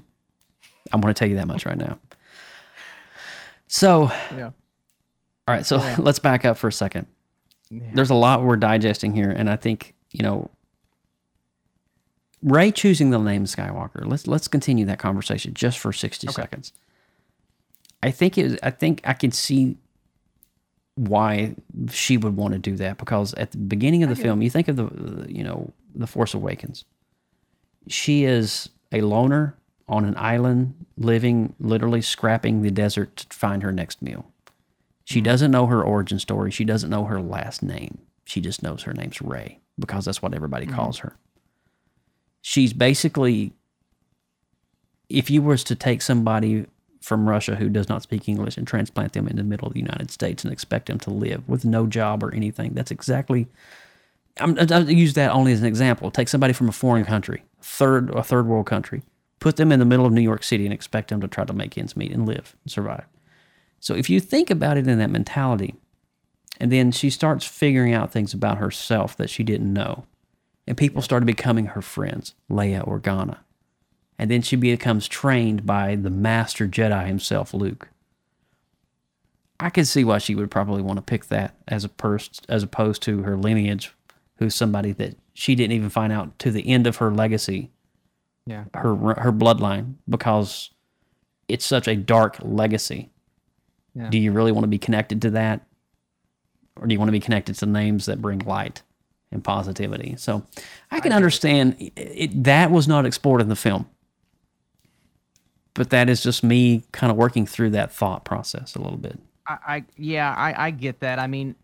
I'm 0.92 1.00
going 1.00 1.12
to 1.12 1.18
tell 1.18 1.28
you 1.28 1.36
that 1.36 1.46
much 1.48 1.66
right 1.66 1.76
now. 1.78 1.98
So, 3.66 4.04
Yeah. 4.36 4.50
all 5.48 5.54
right. 5.54 5.66
So 5.66 5.76
let's 5.98 6.18
back 6.18 6.44
up 6.44 6.56
for 6.56 6.68
a 6.68 6.72
second. 6.72 7.06
There's 7.70 8.10
a 8.10 8.14
lot 8.14 8.42
we're 8.44 8.56
digesting 8.56 9.14
here, 9.14 9.30
and 9.30 9.50
I 9.50 9.56
think 9.56 9.94
you 10.12 10.22
know 10.22 10.48
Rey 12.44 12.70
choosing 12.70 13.10
the 13.10 13.18
name 13.18 13.46
Skywalker. 13.46 14.04
Let's 14.06 14.26
let's 14.26 14.48
continue 14.48 14.84
that 14.84 14.98
conversation 14.98 15.54
just 15.54 15.78
for 15.78 15.92
60 15.92 16.28
seconds. 16.28 16.72
I 18.02 18.10
think 18.10 18.36
it. 18.36 18.44
was- 18.44 18.58
I 18.62 18.70
think 18.70 19.00
I 19.04 19.14
can 19.14 19.32
see 19.32 19.78
why 20.96 21.56
she 21.90 22.16
would 22.16 22.36
want 22.36 22.52
to 22.52 22.58
do 22.60 22.76
that 22.76 22.98
because 22.98 23.34
at 23.34 23.50
the 23.50 23.58
beginning 23.58 24.02
of 24.02 24.10
the 24.10 24.16
film, 24.16 24.42
you 24.42 24.50
think 24.50 24.68
of 24.68 24.76
the 24.76 24.84
the, 24.84 25.32
you 25.32 25.42
know 25.42 25.72
the 25.94 26.06
Force 26.06 26.34
Awakens. 26.34 26.84
She 27.88 28.24
is 28.24 28.68
a 28.92 29.00
loner 29.00 29.56
on 29.88 30.04
an 30.04 30.14
island, 30.16 30.74
living 30.98 31.54
literally 31.58 32.02
scrapping 32.02 32.62
the 32.62 32.70
desert 32.70 33.16
to 33.16 33.36
find 33.36 33.62
her 33.62 33.72
next 33.72 34.02
meal. 34.02 34.26
She 35.04 35.18
mm-hmm. 35.18 35.24
doesn't 35.24 35.50
know 35.50 35.66
her 35.66 35.82
origin 35.82 36.18
story. 36.18 36.50
She 36.50 36.64
doesn't 36.64 36.90
know 36.90 37.04
her 37.04 37.20
last 37.20 37.62
name. 37.62 37.98
She 38.24 38.40
just 38.40 38.62
knows 38.62 38.82
her 38.82 38.92
name's 38.92 39.20
Rey 39.20 39.60
because 39.78 40.04
that's 40.04 40.22
what 40.22 40.34
everybody 40.34 40.66
mm-hmm. 40.66 40.76
calls 40.76 40.98
her. 40.98 41.16
She's 42.46 42.74
basically, 42.74 43.54
if 45.08 45.30
you 45.30 45.40
was 45.40 45.64
to 45.64 45.74
take 45.74 46.02
somebody 46.02 46.66
from 47.00 47.26
Russia 47.26 47.56
who 47.56 47.70
does 47.70 47.88
not 47.88 48.02
speak 48.02 48.28
English 48.28 48.58
and 48.58 48.66
transplant 48.66 49.14
them 49.14 49.26
in 49.26 49.36
the 49.36 49.42
middle 49.42 49.66
of 49.66 49.72
the 49.72 49.80
United 49.80 50.10
States 50.10 50.44
and 50.44 50.52
expect 50.52 50.88
them 50.88 50.98
to 50.98 51.10
live 51.10 51.48
with 51.48 51.64
no 51.64 51.86
job 51.86 52.22
or 52.22 52.34
anything, 52.34 52.74
that's 52.74 52.90
exactly. 52.90 53.48
I'm, 54.36 54.58
I 54.58 54.66
I 54.70 54.80
use 54.80 55.14
that 55.14 55.30
only 55.30 55.52
as 55.52 55.60
an 55.60 55.66
example. 55.66 56.10
Take 56.10 56.28
somebody 56.28 56.52
from 56.52 56.68
a 56.68 56.72
foreign 56.72 57.06
country, 57.06 57.44
third 57.62 58.10
a 58.10 58.22
third 58.22 58.46
world 58.46 58.66
country, 58.66 59.00
put 59.40 59.56
them 59.56 59.72
in 59.72 59.78
the 59.78 59.86
middle 59.86 60.04
of 60.04 60.12
New 60.12 60.20
York 60.20 60.42
City 60.42 60.66
and 60.66 60.74
expect 60.74 61.08
them 61.08 61.22
to 61.22 61.28
try 61.28 61.46
to 61.46 61.54
make 61.54 61.78
ends 61.78 61.96
meet 61.96 62.12
and 62.12 62.26
live 62.26 62.54
and 62.62 62.70
survive. 62.70 63.06
So 63.80 63.94
if 63.94 64.10
you 64.10 64.20
think 64.20 64.50
about 64.50 64.76
it 64.76 64.86
in 64.86 64.98
that 64.98 65.08
mentality, 65.08 65.76
and 66.60 66.70
then 66.70 66.92
she 66.92 67.08
starts 67.08 67.46
figuring 67.46 67.94
out 67.94 68.12
things 68.12 68.34
about 68.34 68.58
herself 68.58 69.16
that 69.16 69.30
she 69.30 69.42
didn't 69.44 69.72
know, 69.72 70.04
and 70.66 70.76
people 70.76 71.02
started 71.02 71.26
becoming 71.26 71.66
her 71.66 71.82
friends, 71.82 72.34
Leia 72.50 72.86
Organa, 72.86 73.38
and 74.18 74.30
then 74.30 74.42
she 74.42 74.56
becomes 74.56 75.06
trained 75.08 75.66
by 75.66 75.94
the 75.96 76.10
master 76.10 76.66
Jedi 76.66 77.06
himself, 77.06 77.52
Luke. 77.52 77.88
I 79.60 79.70
could 79.70 79.86
see 79.86 80.04
why 80.04 80.18
she 80.18 80.34
would 80.34 80.50
probably 80.50 80.82
want 80.82 80.98
to 80.98 81.02
pick 81.02 81.26
that 81.26 81.54
as 81.68 81.84
a 81.84 81.88
pers- 81.88 82.40
as 82.48 82.62
opposed 82.62 83.02
to 83.04 83.22
her 83.22 83.36
lineage, 83.36 83.92
who's 84.38 84.54
somebody 84.54 84.92
that 84.92 85.16
she 85.32 85.54
didn't 85.54 85.72
even 85.72 85.90
find 85.90 86.12
out 86.12 86.38
to 86.40 86.50
the 86.50 86.66
end 86.68 86.86
of 86.86 86.96
her 86.96 87.10
legacy 87.12 87.70
Yeah. 88.46 88.64
her 88.74 88.94
her 88.96 89.32
bloodline 89.32 89.94
because 90.08 90.70
it's 91.48 91.64
such 91.64 91.86
a 91.88 91.94
dark 91.96 92.36
legacy. 92.42 93.10
Yeah. 93.94 94.10
Do 94.10 94.18
you 94.18 94.32
really 94.32 94.50
want 94.52 94.64
to 94.64 94.68
be 94.68 94.78
connected 94.78 95.22
to 95.22 95.30
that, 95.30 95.64
or 96.76 96.86
do 96.86 96.92
you 96.92 96.98
want 96.98 97.08
to 97.08 97.12
be 97.12 97.20
connected 97.20 97.54
to 97.56 97.66
names 97.66 98.06
that 98.06 98.20
bring 98.20 98.40
light 98.40 98.82
and 99.34 99.44
positivity? 99.44 100.14
So, 100.16 100.46
I 100.90 101.00
can 101.00 101.12
understand 101.12 101.76
it, 101.80 101.92
it, 101.96 102.44
that 102.44 102.70
was 102.70 102.88
not 102.88 103.04
explored 103.04 103.40
in 103.42 103.48
the 103.48 103.56
film, 103.56 103.86
but 105.74 105.90
that 105.90 106.08
is 106.08 106.22
just 106.22 106.42
me 106.44 106.84
kind 106.92 107.10
of 107.10 107.16
working 107.16 107.46
through 107.46 107.70
that 107.70 107.92
thought 107.92 108.24
process 108.24 108.74
a 108.74 108.80
little 108.80 108.96
bit. 108.98 109.18
I, 109.46 109.58
I 109.66 109.84
yeah 109.98 110.32
I 110.34 110.66
I 110.66 110.70
get 110.70 111.00
that. 111.00 111.18
I 111.18 111.26
mean 111.26 111.54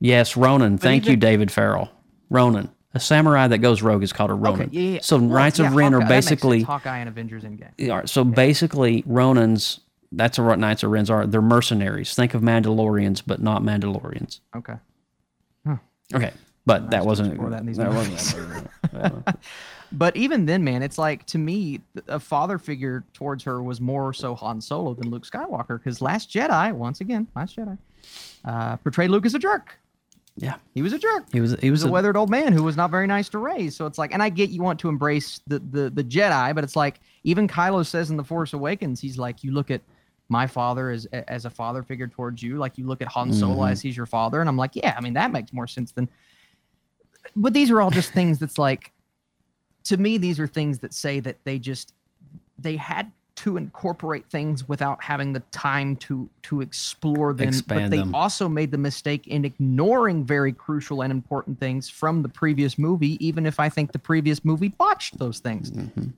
Yes, 0.00 0.36
Ronin. 0.36 0.76
Thank 0.76 1.06
you, 1.06 1.16
David 1.16 1.50
Farrell. 1.50 1.90
Ronin, 2.28 2.68
a 2.92 3.00
samurai 3.00 3.46
that 3.48 3.58
goes 3.58 3.80
rogue 3.80 4.02
is 4.02 4.12
called 4.12 4.30
a 4.30 4.34
Ronin. 4.34 4.68
okay 4.68 4.78
yeah, 4.78 4.90
yeah. 4.94 4.98
So 5.02 5.16
Well, 5.18 5.26
Knights 5.28 5.58
yeah, 5.58 5.68
of 5.68 5.74
Ren 5.74 5.92
Hawkeye- 5.92 6.04
are 6.04 6.08
that 6.08 6.14
makes 6.14 6.26
sense. 6.26 6.40
basically 6.40 6.62
Hawkeye 6.62 6.98
and 6.98 7.08
Avengers 7.08 7.44
Endgame. 7.44 7.70
Yeah, 7.78 7.90
all 7.92 7.96
right, 7.98 8.08
So 8.08 8.24
basically, 8.24 9.02
Ronins. 9.04 9.80
that's 10.12 10.38
what 10.38 10.58
Knights 10.58 10.82
of 10.82 10.90
Rens 10.90 11.08
are. 11.10 11.26
They're 11.26 11.40
mercenaries. 11.42 12.14
Think 12.14 12.34
of 12.34 12.42
Mandalorians, 12.42 13.22
but 13.26 13.40
not 13.40 13.62
Mandalorians. 13.62 14.40
Okay. 14.56 14.74
Okay, 16.14 16.30
but 16.66 16.90
that 16.90 17.06
wasn't. 17.06 17.40
that 17.50 17.60
in 17.60 17.66
these 17.66 17.76
that 17.78 17.92
wasn't 17.92 19.24
But 19.92 20.16
even 20.16 20.46
then, 20.46 20.64
man, 20.64 20.82
it's 20.82 20.98
like 20.98 21.24
to 21.26 21.38
me, 21.38 21.80
a 22.08 22.18
father 22.18 22.58
figure 22.58 23.04
towards 23.14 23.44
her 23.44 23.62
was 23.62 23.80
more 23.80 24.12
so 24.12 24.34
Han 24.34 24.60
Solo 24.60 24.94
than 24.94 25.10
Luke 25.10 25.24
Skywalker. 25.24 25.78
Because 25.78 26.00
Last 26.00 26.28
Jedi, 26.30 26.72
once 26.72 27.00
again, 27.00 27.28
Last 27.36 27.56
Jedi, 27.56 27.78
uh, 28.44 28.76
portrayed 28.78 29.10
Luke 29.10 29.24
as 29.26 29.34
a 29.34 29.38
jerk. 29.38 29.78
yeah, 30.36 30.56
He 30.74 30.82
was 30.82 30.92
a 30.92 30.98
jerk. 30.98 31.26
he 31.32 31.40
was. 31.40 31.54
He 31.60 31.70
was 31.70 31.84
a 31.84 31.88
a, 31.88 31.90
weathered 31.90 32.16
old 32.16 32.30
man 32.30 32.52
who 32.52 32.64
was 32.64 32.76
not 32.76 32.90
very 32.90 33.06
nice 33.06 33.28
to 33.28 33.38
raise. 33.38 33.76
So 33.76 33.86
it's 33.86 33.96
like, 33.96 34.12
and 34.12 34.20
I 34.20 34.28
get 34.28 34.50
you 34.50 34.60
want 34.60 34.80
to 34.80 34.88
embrace 34.88 35.40
the 35.46 35.60
the 35.60 35.88
the 35.88 36.02
Jedi, 36.02 36.52
but 36.52 36.64
it's 36.64 36.74
like 36.76 36.98
even 37.22 37.46
Kylo 37.46 37.86
says 37.86 38.10
in 38.10 38.16
the 38.16 38.24
Force 38.24 38.54
Awakens, 38.54 39.00
he's 39.00 39.18
like, 39.18 39.44
you 39.44 39.52
look 39.52 39.70
at 39.70 39.82
my 40.28 40.48
father 40.48 40.90
as 40.90 41.06
as 41.06 41.44
a 41.44 41.50
father 41.50 41.84
figure 41.84 42.08
towards 42.08 42.42
you, 42.42 42.56
like 42.58 42.76
you 42.76 42.86
look 42.88 43.00
at 43.02 43.08
Han 43.08 43.32
Solo 43.32 43.54
Mm-hmm. 43.54 43.70
as 43.72 43.80
he's 43.82 43.96
your 43.96 44.06
father, 44.06 44.40
and 44.40 44.48
I'm 44.48 44.56
like, 44.56 44.74
yeah, 44.74 44.94
I 44.98 45.00
mean 45.00 45.14
that 45.14 45.30
makes 45.30 45.52
more 45.52 45.68
sense 45.68 45.92
than. 45.92 46.08
But 47.34 47.52
these 47.52 47.70
are 47.70 47.80
all 47.80 47.90
just 47.90 48.12
things 48.12 48.38
that's 48.38 48.58
like, 48.58 48.92
to 49.84 49.96
me, 49.96 50.18
these 50.18 50.38
are 50.38 50.46
things 50.46 50.80
that 50.80 50.94
say 50.94 51.20
that 51.20 51.36
they 51.44 51.58
just 51.58 51.92
they 52.58 52.76
had 52.76 53.10
to 53.36 53.58
incorporate 53.58 54.24
things 54.30 54.66
without 54.66 55.02
having 55.02 55.32
the 55.32 55.40
time 55.52 55.94
to 55.96 56.28
to 56.42 56.62
explore 56.62 57.34
them 57.34 57.46
but 57.46 57.54
Expand 57.54 57.92
they 57.92 57.98
them. 57.98 58.14
also 58.14 58.48
made 58.48 58.70
the 58.70 58.78
mistake 58.78 59.26
in 59.26 59.44
ignoring 59.44 60.24
very 60.24 60.52
crucial 60.52 61.02
and 61.02 61.10
important 61.10 61.60
things 61.60 61.88
from 61.88 62.22
the 62.22 62.28
previous 62.28 62.78
movie 62.78 63.24
even 63.24 63.44
if 63.46 63.60
i 63.60 63.68
think 63.68 63.92
the 63.92 63.98
previous 63.98 64.44
movie 64.44 64.68
botched 64.68 65.18
those 65.18 65.38
things 65.38 65.70
mm-hmm. 65.70 66.08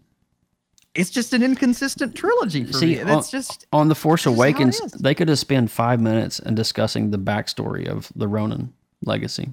it's 0.95 1.11
just 1.11 1.33
an 1.33 1.43
inconsistent 1.43 2.15
trilogy 2.15 2.65
for 2.65 2.79
me. 2.79 3.01
on, 3.01 3.19
It's 3.19 3.31
just 3.31 3.67
on 3.73 3.89
the 3.89 3.97
Force 3.97 4.25
that's 4.25 4.37
just 4.37 4.39
how 4.39 4.45
it 4.45 4.55
Awakens, 4.55 4.93
they 4.93 5.15
could 5.15 5.29
have 5.29 5.41
spent 5.41 5.71
five 5.73 6.01
minutes 6.01 6.39
in 6.39 6.55
discussing 6.55 7.11
the 7.11 7.19
backstory 7.19 7.89
of 7.89 8.13
the 8.15 8.29
Ronin 8.29 8.73
legacy. 9.05 9.51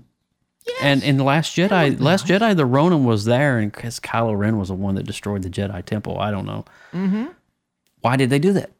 And 0.81 1.03
in 1.03 1.17
the 1.17 1.23
Last 1.23 1.55
Jedi, 1.55 1.99
Last 1.99 2.25
Jedi, 2.27 2.55
the 2.55 2.65
Ronin 2.65 3.05
was 3.05 3.25
there, 3.25 3.59
and 3.59 3.71
because 3.71 3.99
Kylo 3.99 4.37
Ren 4.37 4.57
was 4.57 4.69
the 4.69 4.73
one 4.75 4.95
that 4.95 5.03
destroyed 5.05 5.43
the 5.43 5.49
Jedi 5.49 5.83
Temple. 5.85 6.19
I 6.19 6.31
don't 6.31 6.45
know. 6.45 6.65
Mm-hmm. 6.93 7.25
Why 8.01 8.15
did 8.15 8.29
they 8.29 8.39
do 8.39 8.51
that? 8.53 8.71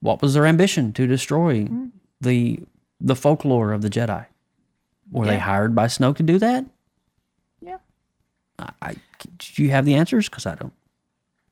What 0.00 0.20
was 0.20 0.34
their 0.34 0.46
ambition 0.46 0.92
to 0.94 1.06
destroy 1.06 1.62
Mm-hmm. 1.64 1.86
the 2.20 2.60
the 3.00 3.16
folklore 3.16 3.72
of 3.72 3.82
the 3.82 3.90
Jedi? 3.90 4.26
Were 5.10 5.26
they 5.26 5.38
hired 5.38 5.74
by 5.74 5.86
Snoke 5.86 6.16
to 6.16 6.22
do 6.22 6.38
that? 6.38 6.64
Yeah. 7.60 7.78
I, 8.58 8.70
I 8.80 8.94
do 9.54 9.62
you 9.62 9.70
have 9.70 9.84
the 9.84 9.94
answers? 9.94 10.28
Because 10.28 10.46
I 10.46 10.54
don't. 10.54 10.72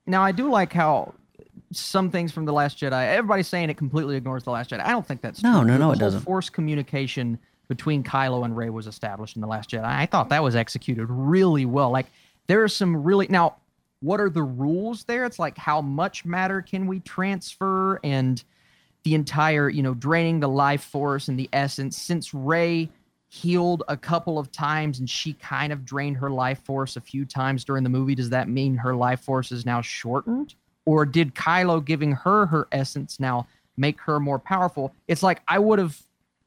Now 0.07 0.23
I 0.23 0.33
do 0.33 0.51
like 0.51 0.73
how 0.73 1.15
some 1.73 2.11
things 2.11 2.33
from 2.33 2.47
the 2.47 2.53
Last 2.53 2.79
Jedi. 2.79 3.07
Everybody's 3.15 3.47
saying 3.49 3.71
it 3.71 3.77
completely 3.77 4.17
ignores 4.17 4.43
the 4.45 4.51
Last 4.51 4.71
Jedi. 4.71 4.81
I 4.81 4.91
don't 4.91 5.07
think 5.07 5.21
that's 5.21 5.43
No, 5.43 5.59
true. 5.61 5.67
no, 5.69 5.73
The 5.75 5.79
no, 5.79 5.93
it 5.93 5.99
doesn't. 5.99 6.21
Force 6.23 6.51
communication 6.51 7.39
between 7.71 8.03
Kylo 8.03 8.45
and 8.45 8.57
Rey 8.57 8.69
was 8.69 8.89
established 8.89 9.37
in 9.37 9.41
the 9.41 9.47
Last 9.47 9.71
Jedi. 9.71 9.85
I 9.85 10.05
thought 10.05 10.29
that 10.31 10.43
was 10.43 10.57
executed 10.57 11.07
really 11.07 11.65
well. 11.65 11.91
Like 11.91 12.07
there 12.49 12.65
are 12.65 12.69
some 12.69 13.05
really 13.05 13.29
now. 13.31 13.57
What 14.01 14.19
are 14.19 14.31
the 14.31 14.43
rules 14.43 15.05
there? 15.05 15.25
It's 15.25 15.39
like 15.39 15.57
how 15.57 15.81
much 15.81 16.25
matter 16.25 16.63
can 16.63 16.87
we 16.87 17.01
transfer 17.01 18.01
and 18.03 18.43
the 19.05 19.15
entire, 19.15 19.69
you 19.69 19.83
know, 19.83 19.95
draining 19.95 20.41
the 20.41 20.49
life 20.49 20.83
force 20.83 21.29
and 21.29 21.39
the 21.39 21.49
essence. 21.53 21.97
Since 21.97 22.35
Rey 22.35 22.89
healed 23.29 23.85
a 23.89 23.97
couple 23.97 24.39
of 24.39 24.51
times 24.51 24.99
and 24.99 25.09
she 25.09 25.35
kind 25.35 25.73
of 25.73 25.85
drained 25.85 26.17
her 26.17 26.31
life 26.31 26.61
force 26.65 26.97
a 26.97 27.01
few 27.01 27.25
times 27.25 27.63
during 27.63 27.85
the 27.85 27.91
movie, 27.91 28.15
does 28.17 28.31
that 28.31 28.49
mean 28.49 28.75
her 28.75 28.97
life 28.97 29.21
force 29.21 29.53
is 29.53 29.65
now 29.65 29.81
shortened? 29.81 30.55
Or 30.87 31.07
did 31.07 31.35
Kylo 31.35 31.85
giving 31.85 32.13
her 32.13 32.47
her 32.47 32.67
essence 32.73 33.21
now 33.21 33.47
make 33.77 34.01
her 34.01 34.19
more 34.19 34.39
powerful? 34.41 34.93
It's 35.07 35.23
like 35.23 35.43
I 35.47 35.59
would 35.59 35.79
have 35.79 36.03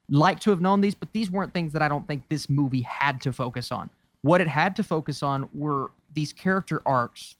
liked 0.10 0.42
to 0.44 0.50
have 0.50 0.62
known 0.62 0.82
these, 0.82 0.96
but 0.96 1.12
these 1.14 1.32
weren't 1.32 1.54
things 1.54 1.74
that 1.74 1.82
I 1.82 1.88
don't 1.88 2.08
think 2.08 2.28
this 2.30 2.50
movie 2.50 2.82
had 2.82 3.22
to 3.22 3.34
focus 3.34 3.72
on. 3.72 3.90
What 4.22 4.42
it 4.42 4.48
had 4.48 4.76
to 4.78 4.84
focus 4.84 5.22
on 5.24 5.50
were 5.54 5.92
these 6.14 6.32
character 6.34 6.82
arcs 6.86 7.36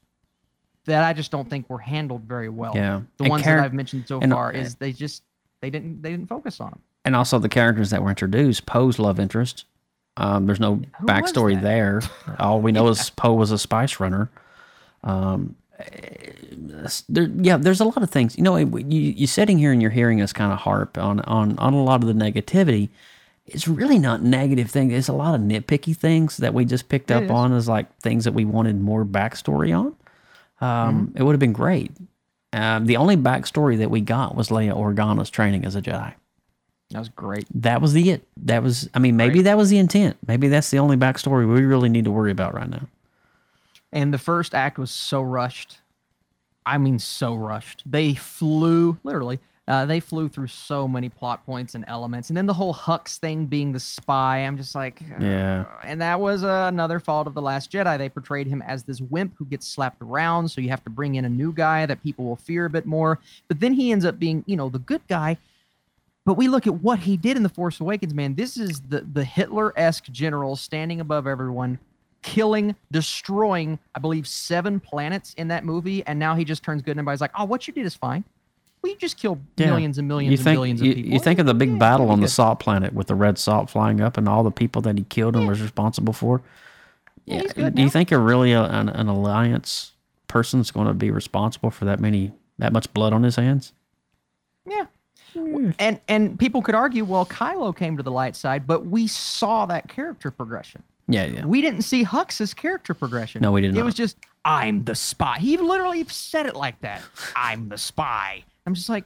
that 0.86 1.02
I 1.04 1.12
just 1.14 1.30
don't 1.30 1.48
think 1.48 1.70
were 1.70 1.78
handled 1.78 2.22
very 2.24 2.48
well. 2.48 2.72
Yeah. 2.74 3.00
The 3.16 3.24
And 3.24 3.30
ones 3.30 3.44
char- 3.44 3.56
that 3.56 3.64
I've 3.64 3.72
mentioned 3.74 4.04
so 4.06 4.20
and- 4.20 4.32
far 4.32 4.52
is 4.52 4.74
they 4.76 4.92
just 4.92 5.22
they 5.60 5.70
didn't 5.70 6.02
they 6.02 6.10
didn't 6.10 6.28
focus 6.28 6.60
on 6.60 6.70
them. 6.70 6.80
and 7.06 7.16
also 7.16 7.38
the 7.38 7.48
characters 7.48 7.88
that 7.90 8.02
were 8.02 8.10
introduced 8.10 8.66
poe's 8.66 8.98
love 8.98 9.18
interest 9.18 9.64
um, 10.18 10.44
there's 10.46 10.60
no 10.60 10.82
Who 11.00 11.06
backstory 11.06 11.58
there 11.60 12.02
all 12.38 12.60
we 12.60 12.70
know 12.70 12.88
is 12.94 13.08
poe 13.10 13.32
was 13.32 13.50
a 13.50 13.56
spice 13.56 13.98
runner 13.98 14.28
um, 15.04 15.56
there, 17.08 17.28
yeah 17.40 17.56
there's 17.56 17.80
a 17.80 17.84
lot 17.84 18.02
of 18.02 18.10
things 18.10 18.36
you 18.36 18.42
know 18.42 18.56
you, 18.56 18.78
you 18.88 19.26
sitting 19.26 19.58
here 19.58 19.72
and 19.72 19.80
you're 19.82 19.90
hearing 19.90 20.20
us 20.20 20.32
kind 20.32 20.52
of 20.52 20.58
harp 20.60 20.96
on, 20.98 21.20
on 21.20 21.58
on 21.58 21.74
a 21.74 21.82
lot 21.82 22.02
of 22.02 22.06
the 22.08 22.12
negativity 22.14 22.88
it's 23.46 23.66
really 23.68 23.98
not 23.98 24.22
negative 24.22 24.70
things 24.70 24.92
it's 24.92 25.08
a 25.08 25.12
lot 25.12 25.34
of 25.34 25.40
nitpicky 25.40 25.96
things 25.96 26.36
that 26.38 26.54
we 26.54 26.64
just 26.64 26.88
picked 26.88 27.10
up 27.10 27.30
on 27.30 27.52
as 27.52 27.68
like 27.68 27.94
things 27.98 28.24
that 28.24 28.32
we 28.32 28.44
wanted 28.44 28.80
more 28.80 29.04
backstory 29.04 29.76
on 29.76 29.86
um, 30.60 31.08
Mm-hmm. 31.08 31.18
it 31.18 31.22
would 31.22 31.32
have 31.32 31.40
been 31.40 31.52
great 31.52 31.90
um, 32.52 32.86
the 32.86 32.96
only 32.96 33.16
backstory 33.16 33.76
that 33.78 33.90
we 33.90 34.00
got 34.00 34.36
was 34.36 34.48
Leia 34.48 34.72
Organa's 34.74 35.28
training 35.28 35.64
as 35.64 35.74
a 35.74 35.82
Jedi 35.82 36.14
That 36.90 36.98
was 37.00 37.08
great. 37.08 37.46
that 37.62 37.80
was 37.82 37.92
the 37.94 38.10
it. 38.10 38.28
That 38.36 38.62
was, 38.62 38.88
I 38.94 39.00
mean, 39.00 39.16
maybe 39.16 39.42
that 39.42 39.56
was 39.56 39.70
the 39.70 39.78
intent. 39.78 40.16
Maybe 40.28 40.46
that's 40.46 40.70
the 40.70 40.78
only 40.78 40.96
backstory 40.96 41.52
we 41.52 41.62
really 41.62 41.88
need 41.88 42.04
to 42.04 42.12
worry 42.12 42.30
about 42.30 42.54
right 42.54 42.70
now. 42.70 42.86
And 43.94 44.12
the 44.12 44.18
first 44.18 44.54
act 44.54 44.76
was 44.78 44.90
so 44.90 45.22
rushed. 45.22 45.78
I 46.66 46.76
mean, 46.78 46.98
so 46.98 47.34
rushed. 47.34 47.82
They 47.86 48.14
flew, 48.14 48.98
literally, 49.04 49.38
uh, 49.68 49.86
they 49.86 50.00
flew 50.00 50.28
through 50.28 50.48
so 50.48 50.86
many 50.86 51.08
plot 51.08 51.46
points 51.46 51.74
and 51.74 51.84
elements. 51.88 52.28
And 52.28 52.36
then 52.36 52.44
the 52.46 52.52
whole 52.54 52.74
Hux 52.74 53.16
thing 53.18 53.46
being 53.46 53.72
the 53.72 53.80
spy, 53.80 54.38
I'm 54.38 54.56
just 54.58 54.74
like, 54.74 55.00
Yeah. 55.20 55.64
and 55.84 56.00
that 56.02 56.20
was 56.20 56.42
uh, 56.44 56.66
another 56.68 57.00
fault 57.00 57.26
of 57.26 57.34
The 57.34 57.40
Last 57.40 57.70
Jedi. 57.72 57.96
They 57.96 58.08
portrayed 58.10 58.46
him 58.46 58.60
as 58.62 58.82
this 58.84 59.00
wimp 59.00 59.34
who 59.38 59.44
gets 59.46 59.66
slapped 59.66 60.02
around. 60.02 60.48
So 60.50 60.60
you 60.60 60.68
have 60.70 60.84
to 60.84 60.90
bring 60.90 61.14
in 61.14 61.24
a 61.24 61.30
new 61.30 61.52
guy 61.52 61.86
that 61.86 62.02
people 62.02 62.24
will 62.24 62.36
fear 62.36 62.64
a 62.66 62.70
bit 62.70 62.84
more. 62.86 63.20
But 63.48 63.60
then 63.60 63.72
he 63.74 63.92
ends 63.92 64.04
up 64.04 64.18
being, 64.18 64.42
you 64.46 64.56
know, 64.56 64.68
the 64.68 64.80
good 64.80 65.02
guy. 65.08 65.38
But 66.26 66.34
we 66.34 66.48
look 66.48 66.66
at 66.66 66.82
what 66.82 67.00
he 67.00 67.16
did 67.18 67.36
in 67.36 67.42
The 67.42 67.48
Force 67.50 67.80
Awakens, 67.80 68.14
man. 68.14 68.34
This 68.34 68.56
is 68.56 68.80
the, 68.88 69.00
the 69.02 69.24
Hitler 69.24 69.72
esque 69.78 70.10
general 70.10 70.56
standing 70.56 71.00
above 71.00 71.26
everyone, 71.26 71.78
killing, 72.24 72.74
destroying, 72.90 73.78
I 73.94 74.00
believe, 74.00 74.26
seven 74.26 74.80
planets 74.80 75.34
in 75.34 75.46
that 75.48 75.64
movie. 75.64 76.04
And 76.06 76.18
now 76.18 76.34
he 76.34 76.44
just 76.44 76.62
turns 76.64 76.82
good 76.82 76.92
and 76.92 77.00
everybody's 77.00 77.20
like, 77.20 77.30
oh, 77.38 77.44
what 77.44 77.68
you 77.68 77.74
did 77.74 77.84
is 77.86 77.94
fine. 77.94 78.24
Well, 78.82 78.90
you 78.92 78.98
just 78.98 79.18
killed 79.18 79.40
Yeah. 79.56 79.66
millions 79.66 79.98
and 79.98 80.08
millions 80.08 80.32
you 80.32 80.38
and 80.38 80.44
think, 80.44 80.56
billions 80.56 80.82
you, 80.82 80.90
of 80.90 80.96
people. 80.96 81.12
You 81.12 81.18
think 81.20 81.38
of 81.38 81.46
the 81.46 81.54
big 81.54 81.70
Yeah, 81.72 81.78
battle 81.78 82.10
on 82.10 82.20
the 82.20 82.28
salt 82.28 82.58
planet 82.60 82.94
with 82.94 83.06
the 83.08 83.14
red 83.14 83.38
salt 83.38 83.68
flying 83.70 84.00
up 84.00 84.16
and 84.16 84.26
all 84.28 84.42
the 84.42 84.50
people 84.50 84.80
that 84.82 84.96
he 84.98 85.04
killed 85.04 85.36
and 85.36 85.46
was 85.46 85.60
responsible 85.60 86.12
for. 86.14 86.42
Yeah, 87.26 87.42
Yeah. 87.56 87.68
Do 87.70 87.80
you 87.82 87.86
now. 87.86 87.90
think 87.90 88.10
a 88.10 88.18
really 88.18 88.52
a, 88.52 88.62
an, 88.64 88.88
an 88.88 89.06
alliance 89.06 89.92
person's 90.26 90.70
going 90.70 90.86
to 90.86 90.94
be 90.94 91.10
responsible 91.10 91.70
for 91.70 91.84
that 91.84 92.00
many, 92.00 92.32
that 92.58 92.72
much 92.72 92.92
blood 92.94 93.12
on 93.12 93.22
his 93.22 93.36
hands? 93.36 93.72
Yeah. 94.66 94.86
Hmm. 95.34 95.70
And 95.78 96.00
and 96.08 96.38
people 96.38 96.62
could 96.62 96.74
argue, 96.74 97.04
well, 97.04 97.26
Kylo 97.26 97.76
came 97.76 97.96
to 97.98 98.02
the 98.02 98.10
light 98.10 98.34
side, 98.36 98.66
but 98.66 98.86
we 98.86 99.06
saw 99.06 99.66
that 99.66 99.88
character 99.88 100.30
progression. 100.30 100.82
Yeah, 101.08 101.26
yeah. 101.26 101.44
We 101.44 101.60
didn't 101.60 101.82
see 101.82 102.02
Hux's 102.02 102.54
character 102.54 102.94
progression. 102.94 103.42
No, 103.42 103.52
we 103.52 103.60
didn't. 103.60 103.76
It 103.76 103.84
was 103.84 103.94
just, 103.94 104.16
I'm 104.44 104.84
the 104.84 104.94
spy. 104.94 105.38
He 105.38 105.56
literally 105.56 106.04
said 106.04 106.46
it 106.46 106.56
like 106.56 106.80
that. 106.80 107.02
I'm 107.36 107.68
the 107.68 107.78
spy. 107.78 108.44
I'm 108.66 108.74
just 108.74 108.88
like, 108.88 109.04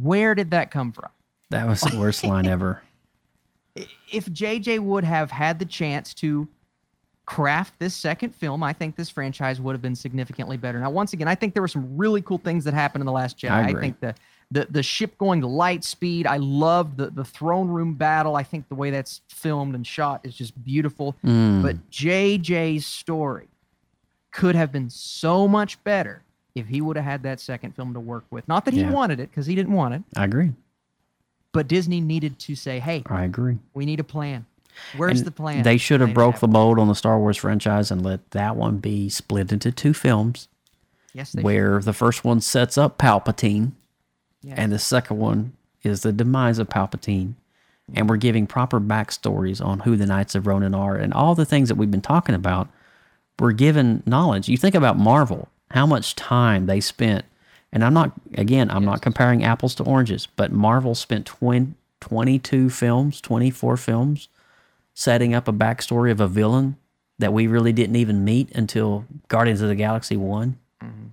where 0.00 0.34
did 0.34 0.50
that 0.50 0.70
come 0.70 0.92
from? 0.92 1.10
That 1.50 1.66
was 1.66 1.80
the 1.80 1.98
worst 1.98 2.24
line 2.24 2.46
ever. 2.48 2.82
If 4.12 4.26
JJ 4.26 4.80
would 4.80 5.04
have 5.04 5.30
had 5.30 5.58
the 5.58 5.64
chance 5.64 6.12
to 6.14 6.48
craft 7.24 7.78
this 7.78 7.94
second 7.94 8.34
film, 8.34 8.62
I 8.62 8.72
think 8.72 8.96
this 8.96 9.08
franchise 9.08 9.60
would 9.60 9.72
have 9.72 9.82
been 9.82 9.94
significantly 9.94 10.56
better. 10.56 10.80
Now, 10.80 10.90
once 10.90 11.12
again, 11.12 11.28
I 11.28 11.36
think 11.36 11.54
there 11.54 11.62
were 11.62 11.68
some 11.68 11.96
really 11.96 12.22
cool 12.22 12.38
things 12.38 12.64
that 12.64 12.74
happened 12.74 13.02
in 13.02 13.06
the 13.06 13.12
Last 13.12 13.38
Jedi. 13.38 13.50
I 13.50 13.68
I, 13.68 13.74
think 13.74 14.00
the, 14.00 14.14
the 14.50 14.66
the 14.70 14.82
ship 14.82 15.16
going 15.18 15.40
to 15.42 15.46
light 15.46 15.84
speed. 15.84 16.26
I 16.26 16.38
loved 16.38 16.96
the 16.96 17.10
the 17.10 17.24
throne 17.24 17.68
room 17.68 17.94
battle. 17.94 18.34
I 18.36 18.42
think 18.42 18.68
the 18.68 18.74
way 18.74 18.90
that's 18.90 19.20
filmed 19.28 19.74
and 19.74 19.86
shot 19.86 20.20
is 20.24 20.34
just 20.34 20.60
beautiful. 20.64 21.14
Mm. 21.24 21.62
But 21.62 21.90
JJ's 21.90 22.84
story 22.86 23.48
could 24.32 24.54
have 24.54 24.70
been 24.72 24.90
so 24.90 25.46
much 25.48 25.82
better 25.84 26.22
if 26.54 26.66
he 26.68 26.80
would 26.80 26.96
have 26.96 27.04
had 27.04 27.22
that 27.22 27.38
second 27.40 27.74
film 27.76 27.94
to 27.94 28.00
work 28.00 28.24
with. 28.30 28.46
Not 28.48 28.64
that 28.64 28.74
he 28.74 28.80
Yeah. 28.80 28.90
wanted 28.90 29.20
it, 29.20 29.30
because 29.30 29.46
he 29.46 29.54
didn't 29.54 29.72
want 29.72 29.94
it, 29.94 30.02
I 30.16 30.24
agree. 30.24 30.52
but 31.52 31.66
Disney 31.68 32.00
needed 32.00 32.38
to 32.40 32.54
say, 32.56 32.78
"Hey, 32.80 33.02
I 33.06 33.24
agree. 33.24 33.58
we 33.74 33.84
need 33.86 34.00
a 34.00 34.04
plan. 34.04 34.46
Where's 34.96 35.18
And 35.20 35.26
the 35.26 35.32
plan?" 35.32 35.62
They 35.62 35.76
should 35.78 36.00
have 36.00 36.14
broke 36.14 36.38
the 36.40 36.48
mold 36.48 36.78
on 36.78 36.88
the 36.88 36.94
Star 36.94 37.18
Wars 37.18 37.36
franchise 37.36 37.90
and 37.90 38.02
let 38.02 38.30
that 38.32 38.56
one 38.56 38.78
be 38.78 39.08
split 39.08 39.52
into 39.52 39.70
two 39.72 39.92
films. 39.94 40.48
Yes, 41.12 41.32
they 41.32 41.42
where 41.42 41.80
the 41.80 41.92
first 41.92 42.24
one 42.24 42.40
sets 42.40 42.78
up 42.78 42.98
Palpatine, 42.98 43.72
Yeah. 44.42 44.54
and 44.56 44.72
the 44.72 44.78
second 44.78 45.18
one 45.18 45.52
is 45.82 46.02
the 46.02 46.12
demise 46.12 46.58
of 46.58 46.68
Palpatine. 46.68 47.34
And 47.92 48.08
we're 48.08 48.16
giving 48.16 48.46
proper 48.46 48.80
backstories 48.80 49.64
on 49.64 49.80
who 49.80 49.96
the 49.96 50.06
Knights 50.06 50.34
of 50.34 50.46
Ronin 50.46 50.74
are 50.74 50.96
and 50.96 51.12
all 51.12 51.34
the 51.34 51.44
things 51.44 51.68
that 51.68 51.74
we've 51.74 51.90
been 51.90 52.00
talking 52.00 52.34
about. 52.34 52.68
We're 53.38 53.52
given 53.52 54.02
knowledge. 54.06 54.48
You 54.48 54.56
think 54.56 54.74
about 54.74 54.96
Marvel, 54.96 55.48
how 55.70 55.86
much 55.86 56.14
time 56.14 56.66
they 56.66 56.80
spent. 56.80 57.24
And 57.72 57.84
I'm 57.84 57.94
not, 57.94 58.12
again, 58.34 58.70
I'm 58.70 58.84
not 58.84 59.02
comparing 59.02 59.42
apples 59.42 59.74
to 59.76 59.84
oranges, 59.84 60.26
but 60.36 60.52
Marvel 60.52 60.94
spent 60.94 61.26
20, 61.26 61.74
22 62.00 62.70
films, 62.70 63.20
24 63.20 63.76
films 63.76 64.28
setting 64.94 65.34
up 65.34 65.48
a 65.48 65.52
backstory 65.52 66.10
of 66.10 66.20
a 66.20 66.28
villain 66.28 66.76
that 67.18 67.32
we 67.32 67.46
really 67.46 67.72
didn't 67.72 67.96
even 67.96 68.24
meet 68.24 68.50
until 68.52 69.04
Guardians 69.28 69.60
of 69.60 69.68
the 69.68 69.74
Galaxy 69.74 70.16
1. 70.16 70.58
Mm-hmm. 70.82 71.06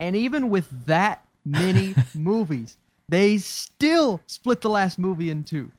And 0.00 0.16
even 0.16 0.50
with 0.50 0.86
that 0.86 1.23
many 1.44 1.94
movies, 2.14 2.76
they 3.08 3.38
still 3.38 4.20
split 4.26 4.60
the 4.60 4.70
last 4.70 4.98
movie 4.98 5.30
in 5.30 5.44
two. 5.44 5.70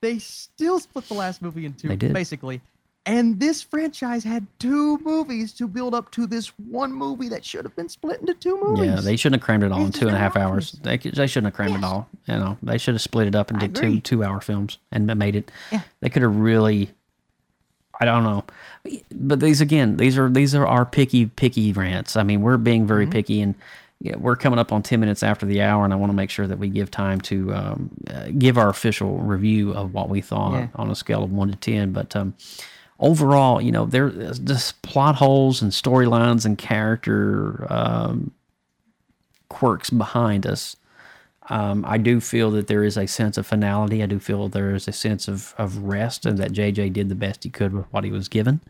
They 0.00 0.18
still 0.18 0.78
split 0.78 1.08
the 1.08 1.14
last 1.14 1.42
movie 1.42 1.66
in 1.66 1.72
two, 1.74 1.88
They 1.88 1.96
did. 1.96 2.12
basically. 2.12 2.60
And 3.06 3.38
this 3.38 3.62
franchise 3.62 4.24
had 4.24 4.46
two 4.58 4.98
movies 4.98 5.52
to 5.54 5.68
build 5.68 5.94
up 5.94 6.10
to 6.12 6.26
this 6.26 6.48
one 6.68 6.92
movie 6.92 7.28
that 7.28 7.44
should 7.44 7.64
have 7.64 7.76
been 7.76 7.88
split 7.88 8.20
into 8.20 8.34
two 8.34 8.60
movies. 8.60 8.84
Yeah, 8.86 9.00
they 9.00 9.14
shouldn't 9.16 9.40
have 9.40 9.46
crammed 9.46 9.62
it 9.62 9.70
all 9.70 9.80
in 9.82 9.88
It's 9.88 9.98
two 9.98 10.08
and 10.08 10.16
a 10.16 10.18
half 10.18 10.36
hours. 10.36 10.72
They 10.82 10.96
they 10.96 11.28
shouldn't 11.28 11.46
have 11.46 11.54
crammed 11.54 11.76
it 11.76 11.84
all. 11.84 12.08
You 12.26 12.34
know, 12.34 12.58
they 12.64 12.78
should 12.78 12.94
have 12.94 13.02
split 13.02 13.28
it 13.28 13.36
up 13.36 13.52
into 13.52 13.68
two 13.68 13.86
agree. 13.86 14.00
two 14.00 14.24
hour 14.24 14.40
films 14.40 14.78
and 14.90 15.06
made 15.18 15.36
it. 15.36 15.52
Yeah. 15.70 15.82
They 16.00 16.08
could 16.08 16.22
have 16.22 16.34
really. 16.34 16.90
I 18.00 18.04
don't 18.04 18.24
know, 18.24 18.44
but 19.12 19.38
these 19.40 19.60
again, 19.60 19.96
these 19.98 20.18
are 20.18 20.28
these 20.28 20.54
are 20.54 20.66
our 20.66 20.84
picky 20.84 21.26
picky 21.26 21.72
rants. 21.72 22.16
I 22.16 22.24
mean, 22.24 22.42
we're 22.42 22.56
being 22.58 22.86
very 22.88 23.04
Mm-hmm. 23.04 23.12
picky, 23.12 23.40
and 23.40 23.54
yeah, 24.00 24.16
we're 24.16 24.36
coming 24.36 24.58
up 24.58 24.72
on 24.72 24.82
ten 24.82 25.00
minutes 25.00 25.22
after 25.22 25.46
the 25.46 25.62
hour, 25.62 25.84
and 25.84 25.92
I 25.92 25.96
want 25.96 26.10
to 26.12 26.16
make 26.16 26.30
sure 26.30 26.46
that 26.46 26.58
we 26.58 26.68
give 26.68 26.90
time 26.90 27.20
to 27.22 27.54
um, 27.54 27.90
uh, 28.08 28.26
give 28.38 28.58
our 28.58 28.68
official 28.68 29.18
review 29.18 29.72
of 29.72 29.94
what 29.94 30.08
we 30.08 30.20
thought 30.20 30.52
Yeah. 30.52 30.68
on 30.76 30.90
a 30.90 30.94
scale 30.94 31.22
of 31.24 31.32
one 31.32 31.50
to 31.50 31.56
ten. 31.56 31.92
But 31.92 32.14
um, 32.14 32.34
overall, 33.00 33.60
you 33.60 33.72
know, 33.72 33.86
there's 33.86 34.38
just 34.40 34.80
plot 34.82 35.16
holes 35.16 35.62
and 35.62 35.72
storylines 35.72 36.44
and 36.44 36.58
character 36.58 37.66
um, 37.72 38.32
quirks 39.48 39.90
behind 39.90 40.46
us. 40.46 40.76
Um, 41.48 41.84
I 41.86 41.96
do 41.98 42.20
feel 42.20 42.50
that 42.52 42.66
there 42.66 42.82
is 42.82 42.96
a 42.96 43.06
sense 43.06 43.38
of 43.38 43.46
finality. 43.46 44.02
I 44.02 44.06
do 44.06 44.18
feel 44.18 44.48
there 44.48 44.74
is 44.74 44.88
a 44.88 44.92
sense 44.92 45.28
of, 45.28 45.54
of 45.58 45.78
rest 45.78 46.26
and 46.26 46.38
that 46.38 46.52
JJ 46.52 46.92
did 46.92 47.08
the 47.08 47.14
best 47.14 47.44
he 47.44 47.50
could 47.50 47.72
with 47.72 47.86
what 47.92 48.02
he 48.02 48.10
was 48.10 48.28
given. 48.28 48.60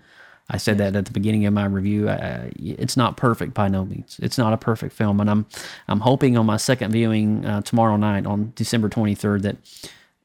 I 0.48 0.58
said 0.58 0.78
that 0.78 0.94
at 0.94 1.06
the 1.06 1.12
beginning 1.12 1.44
of 1.46 1.52
my 1.52 1.64
review. 1.64 2.08
It's 2.08 2.96
not 2.96 3.16
perfect 3.16 3.52
by 3.52 3.68
no 3.68 3.84
means. 3.84 4.18
It's 4.22 4.38
not 4.38 4.52
a 4.52 4.56
perfect 4.56 4.94
film, 4.94 5.20
and 5.20 5.28
I'm 5.28 5.46
I'm 5.88 6.00
hoping 6.00 6.36
on 6.36 6.46
my 6.46 6.56
second 6.56 6.92
viewing 6.92 7.44
uh, 7.44 7.62
tomorrow 7.62 7.96
night 7.96 8.26
on 8.26 8.52
December 8.54 8.88
23rd 8.88 9.42
that 9.42 9.56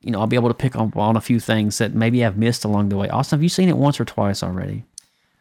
you 0.02 0.12
know 0.12 0.20
I'll 0.20 0.28
be 0.28 0.36
able 0.36 0.50
to 0.50 0.54
pick 0.56 0.76
up 0.76 0.96
on 0.96 1.18
a 1.18 1.22
few 1.22 1.40
things 1.40 1.80
that 1.80 1.96
maybe 1.96 2.24
I've 2.24 2.38
missed 2.38 2.64
along 2.64 2.90
the 2.90 2.98
way. 2.98 3.10
Austin, 3.10 3.40
have 3.40 3.44
you 3.44 3.50
seen 3.50 3.68
it 3.68 3.78
once 3.78 4.00
or 4.00 4.06
twice 4.06 4.44
already? 4.44 4.84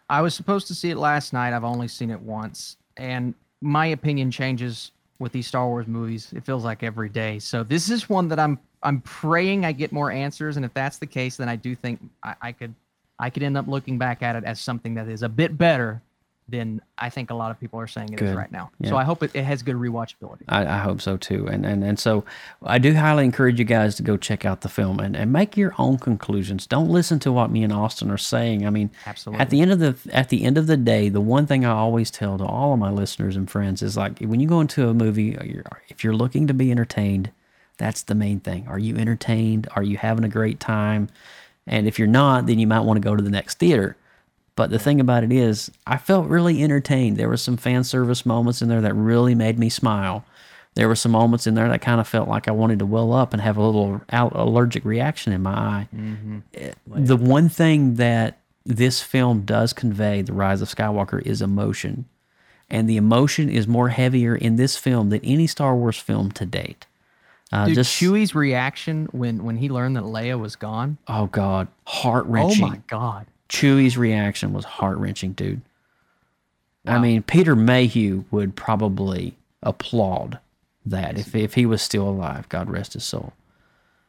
I 0.09 0.23
was 0.23 0.35
supposed 0.35 0.67
to 0.69 0.75
see 0.75 0.91
it 0.91 0.97
last 0.97 1.33
night. 1.33 1.53
I've 1.53 1.65
only 1.65 1.87
seen 1.87 2.11
it 2.11 2.21
once, 2.21 2.79
and 2.97 3.35
my 3.61 3.87
opinion 3.87 4.31
changes 4.31 4.93
with 5.19 5.33
these 5.33 5.47
Star 5.47 5.67
Wars 5.67 5.87
movies. 5.87 6.33
It 6.35 6.45
feels 6.45 6.65
like 6.65 6.83
every 6.83 7.11
day. 7.11 7.39
So 7.39 7.63
this 7.63 7.91
is 7.91 8.09
one 8.09 8.29
that 8.29 8.39
I'm 8.39 8.59
I'm 8.83 9.03
praying 9.03 9.67
I 9.67 9.73
get 9.73 9.93
more 9.93 10.11
answers, 10.11 10.57
and 10.57 10.65
if 10.65 10.73
that's 10.73 10.97
the 10.97 11.07
case, 11.07 11.37
then 11.37 11.51
I 11.51 11.57
do 11.57 11.75
think 11.75 12.01
I, 12.23 12.35
I 12.41 12.53
could 12.53 12.75
I 13.21 13.31
could 13.31 13.43
end 13.43 13.57
up 13.57 13.69
looking 13.69 13.99
back 13.99 14.23
at 14.23 14.35
it 14.35 14.45
as 14.45 14.61
something 14.61 14.95
that 14.95 15.09
is 15.09 15.23
a 15.23 15.29
bit 15.29 15.57
better 15.57 16.03
than 16.51 16.81
I 16.99 17.11
think 17.11 17.31
a 17.31 17.35
lot 17.35 17.51
of 17.51 17.61
people 17.61 17.79
are 17.79 17.87
saying 17.87 18.13
it 18.13 18.21
is 18.21 18.31
Good. 18.31 18.37
right 18.37 18.51
now. 18.51 18.71
Yeah. 18.81 18.91
So 18.91 18.97
I 18.97 19.05
hope 19.05 19.23
it, 19.23 19.31
it 19.35 19.45
has 19.45 19.63
good 19.63 19.77
rewatchability. 19.77 20.43
I, 20.49 20.67
I 20.67 20.79
hope 20.79 21.01
so 21.01 21.17
too. 21.17 21.47
And, 21.47 21.65
and 21.65 21.85
and 21.85 21.99
so 21.99 22.25
I 22.63 22.79
do 22.79 22.95
highly 22.95 23.25
encourage 23.25 23.59
you 23.59 23.65
guys 23.65 23.95
to 23.97 24.03
go 24.03 24.17
check 24.17 24.45
out 24.45 24.63
the 24.63 24.69
film 24.69 24.99
and, 24.99 25.17
and 25.17 25.33
make 25.33 25.57
your 25.57 25.75
own 25.79 25.99
conclusions. 25.99 26.67
Don't 26.67 26.91
listen 26.91 27.19
to 27.21 27.33
what 27.33 27.51
me 27.51 27.63
and 27.63 27.73
Austin 27.73 28.11
are 28.11 28.19
saying. 28.19 28.67
I 28.67 28.71
mean, 28.71 28.91
Absolutely. 29.07 29.41
at 29.41 29.51
the 29.51 29.61
end 29.61 29.71
of 29.71 29.79
the 29.79 29.97
at 30.13 30.29
the 30.29 30.45
end 30.45 30.59
of 30.59 30.67
the 30.67 30.77
day, 30.77 31.09
the 31.09 31.21
one 31.21 31.47
thing 31.47 31.65
I 31.65 31.71
always 31.71 32.11
tell 32.11 32.37
to 32.39 32.45
all 32.45 32.73
of 32.73 32.79
my 32.79 32.91
listeners 32.91 33.37
and 33.37 33.49
friends 33.49 33.83
is 33.83 33.97
like 33.97 34.19
when 34.19 34.41
you 34.41 34.49
go 34.49 34.61
into 34.61 34.89
a 34.89 34.95
movie, 34.95 35.39
uh, 35.39 35.45
you're, 35.45 35.65
if 35.89 36.03
you're 36.03 36.17
looking 36.17 36.47
to 36.49 36.55
be 36.55 36.71
entertained, 36.71 37.31
that's 37.79 38.03
the 38.03 38.15
main 38.15 38.41
thing. 38.41 38.67
Are 38.67 38.79
you 38.79 38.97
entertained? 38.97 39.69
Are 39.77 39.83
you 39.83 39.97
having 39.97 40.25
a 40.25 40.29
great 40.29 40.59
time? 40.59 41.09
And 41.67 41.87
if 41.87 41.99
you're 41.99 42.09
not, 42.09 42.47
then 42.47 42.59
you 42.59 42.67
might 42.67 42.81
want 42.81 42.97
to 42.97 43.09
go 43.09 43.15
to 43.17 43.23
the 43.23 43.31
next 43.31 43.59
theater. 43.59 43.97
But 44.57 44.71
the 44.71 44.79
thing 44.79 45.01
about 45.01 45.25
it 45.25 45.33
is, 45.33 45.71
I 45.87 45.97
felt 45.97 46.29
really 46.29 46.63
entertained. 46.63 47.17
There 47.17 47.29
were 47.29 47.37
some 47.37 47.57
fan 47.57 47.85
service 47.85 48.27
moments 48.27 48.61
in 48.61 48.69
there 48.69 48.81
that 48.81 48.95
really 48.95 49.35
made 49.35 49.59
me 49.59 49.69
smile. 49.71 50.25
There 50.75 50.89
were 50.89 50.97
some 50.97 51.13
moments 51.13 51.47
in 51.47 51.55
there 51.55 51.69
that 51.69 51.81
kind 51.81 52.01
of 52.01 52.07
felt 52.09 52.29
like 52.29 52.47
I 52.47 52.53
wanted 52.53 52.79
to 52.81 52.87
well 52.87 53.13
up 53.13 53.33
and 53.33 53.41
have 53.43 53.57
a 53.57 53.63
little 53.63 54.03
allergic 54.11 54.85
reaction 54.85 55.33
in 55.33 55.43
my 55.43 55.53
eye. 55.53 55.89
Eh, 56.55 56.73
The 56.87 57.17
one 57.17 57.49
thing 57.49 57.95
that 57.97 58.39
this 58.65 59.03
film 59.03 59.43
does 59.43 59.73
convey, 59.73 60.23
The 60.23 60.33
Rise 60.33 60.63
of 60.63 60.69
Skywalker, 60.69 61.23
is 61.23 61.41
emotion. 61.43 62.05
And 62.69 62.89
the 62.89 62.97
emotion 62.99 63.49
is 63.49 63.67
more 63.67 63.89
heavier 63.89 64.37
in 64.37 64.57
this 64.57 64.77
film 64.77 65.11
than 65.11 65.21
any 65.25 65.47
Star 65.49 65.75
Wars 65.75 65.99
film 65.99 66.31
to 66.33 66.47
date. 66.47 66.87
Uh, 67.53 67.67
Dude, 67.67 67.75
just 67.75 67.93
Chewie's 68.01 68.35
reaction 68.35 69.09
when 69.13 69.43
when 69.45 69.57
he 69.57 69.69
learned 69.69 69.97
that 69.97 70.05
Leia 70.05 70.39
was 70.39 70.55
gone. 70.57 70.99
oh 71.09 71.27
god, 71.27 71.67
heart 71.87 72.27
wrenching. 72.27 72.65
Oh 72.65 72.69
my 72.69 72.81
god. 72.87 73.27
Chewie's 73.49 73.99
reaction 73.99 74.53
was 74.53 74.65
heart 74.65 74.97
wrenching, 74.99 75.33
dude. 75.33 75.61
I 76.87 76.99
mean, 76.99 77.23
Peter 77.23 77.57
Mayhew 77.57 78.25
would 78.31 78.55
probably 78.57 79.37
applaud 79.63 80.39
that 80.87 81.19
if, 81.19 81.35
if 81.35 81.55
he 81.55 81.67
was 81.67 81.83
still 81.83 82.09
alive. 82.09 82.49
God 82.49 82.71
rest 82.71 82.93
his 82.95 83.05
soul. 83.05 83.33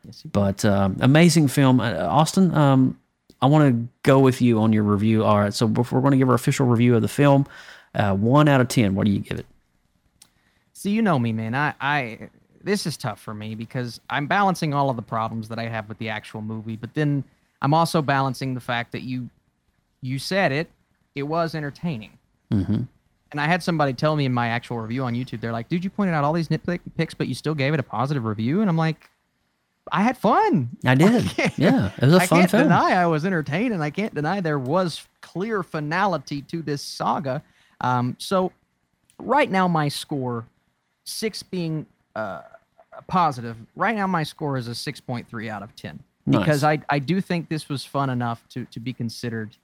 Yes, 0.06 0.22
But 0.24 0.64
um, 0.64 0.98
amazing 1.02 1.48
film, 1.48 1.80
uh, 1.80 1.94
Austin. 1.94 2.54
Um, 2.54 2.98
I 3.42 3.48
want 3.48 3.74
to 3.74 3.88
go 4.04 4.20
with 4.20 4.42
you 4.42 4.60
on 4.60 4.72
your 4.74 4.84
review. 4.84 5.24
All 5.26 5.40
right, 5.40 5.54
so 5.54 5.68
before 5.68 5.98
we're 5.98 6.04
going 6.04 6.12
to 6.12 6.18
give 6.18 6.30
our 6.30 6.36
official 6.36 6.66
review 6.68 6.96
of 6.96 7.02
the 7.02 7.08
film, 7.08 7.46
uh, 7.96 8.14
one 8.16 8.48
out 8.48 8.62
of 8.62 8.68
ten. 8.68 8.94
What 8.96 9.06
do 9.06 9.12
you 9.12 9.20
give 9.20 9.40
it? 9.40 9.46
So 10.74 10.88
you 10.90 11.02
know 11.02 11.18
me, 11.20 11.34
man. 11.34 11.54
I, 11.56 11.74
I 11.82 12.30
this 12.64 12.86
is 12.86 12.98
tough 12.98 13.20
for 13.20 13.34
me 13.34 13.56
because 13.56 14.00
I'm 14.10 14.28
balancing 14.28 14.74
all 14.74 14.90
of 14.90 14.96
the 14.96 15.02
problems 15.02 15.48
that 15.50 15.60
I 15.60 15.68
have 15.68 15.88
with 15.90 15.98
the 15.98 16.10
actual 16.10 16.42
movie, 16.42 16.76
but 16.76 16.94
then 16.94 17.24
I'm 17.62 17.74
also 17.74 18.02
balancing 18.02 18.54
the 18.54 18.60
fact 18.60 18.92
that 18.92 19.02
you 19.02 19.30
you 20.02 20.18
said 20.18 20.52
it, 20.52 20.70
it 21.16 21.24
was 21.24 21.54
entertaining. 21.54 22.18
Mm-hmm. 22.52 22.84
And 23.32 23.40
I 23.40 23.46
had 23.46 23.64
somebody 23.64 23.94
tell 23.94 24.16
me 24.16 24.26
in 24.26 24.34
my 24.34 24.48
actual 24.48 24.80
review 24.80 25.04
on 25.04 25.14
YouTube, 25.14 25.40
they're 25.40 25.52
like, 25.52 25.70
"Dude, 25.70 25.84
you 25.84 25.90
pointed 25.90 26.14
out 26.14 26.24
all 26.24 26.34
these 26.34 26.50
nitpicks, 26.50 27.14
but 27.18 27.28
you 27.28 27.36
still 27.36 27.56
gave 27.56 27.74
it 27.74 27.80
a 27.80 27.84
positive 27.84 28.26
review." 28.26 28.62
And 28.62 28.70
I'm 28.70 28.78
like, 28.78 29.10
"I 29.92 30.02
had 30.02 30.18
fun. 30.18 30.70
I 30.84 30.96
did. 30.96 31.32
yeah, 31.58 31.92
it 31.98 32.06
was 32.06 32.16
a 32.16 32.18
I 32.18 32.26
fun 32.26 32.40
can't 32.40 32.52
film. 32.52 32.64
deny 32.64 32.92
I 32.92 33.06
was 33.06 33.26
entertained, 33.26 33.74
and 33.74 33.82
I 33.82 33.90
can't 33.90 34.14
deny 34.14 34.42
there 34.42 34.60
was 34.60 35.08
clear 35.22 35.64
finality 35.64 36.42
to 36.44 36.62
this 36.62 36.82
saga. 36.82 37.42
Um, 37.80 38.16
so, 38.20 38.52
right 39.18 39.50
now, 39.50 39.68
my 39.68 39.88
score, 39.88 40.46
six 41.06 41.42
being 41.42 41.86
uh, 42.16 42.42
positive, 43.08 43.56
right 43.76 43.96
now 43.96 44.08
my 44.08 44.24
score 44.24 44.58
is 44.58 44.68
a 44.68 44.76
six 44.76 45.00
point 45.00 45.28
three 45.30 45.50
out 45.50 45.64
of 45.64 45.76
ten 45.76 46.00
because 46.30 46.64
I 46.64 46.80
I 46.90 47.00
do 47.00 47.22
think 47.22 47.50
this 47.50 47.70
was 47.70 47.84
fun 47.86 48.10
enough 48.10 48.48
to 48.50 48.66
to 48.66 48.80
be 48.80 48.94
considered 48.94 49.56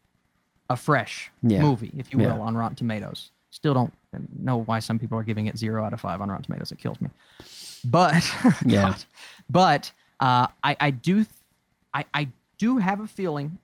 a 0.70 0.76
fresh 0.76 1.32
Yeah. 1.44 1.62
movie, 1.62 1.92
if 1.98 2.12
you 2.12 2.20
will, 2.20 2.26
Yeah. 2.38 2.40
on 2.40 2.56
Rotten 2.58 2.76
Tomatoes. 2.76 3.32
Still 3.52 3.74
don't 3.74 3.94
know 4.40 4.58
why 4.64 4.80
some 4.80 5.00
people 5.00 5.18
are 5.18 5.24
giving 5.24 5.48
it 5.48 5.58
zero 5.58 5.86
out 5.86 5.94
of 5.94 6.02
five 6.02 6.20
on 6.22 6.30
Rotten 6.30 6.44
Tomatoes. 6.44 6.72
It 6.72 6.78
kills 6.80 7.00
me. 7.00 7.10
But 7.86 8.24
Yeah. 8.66 8.82
God. 8.90 9.04
but 9.50 9.92
uh, 10.20 10.48
I 10.64 10.76
I 10.80 10.92
do 10.92 11.16
th- 11.24 11.28
I 11.94 12.06
I 12.14 12.28
do 12.58 12.78
have 12.78 13.00
a 13.00 13.08
feeling 13.08 13.58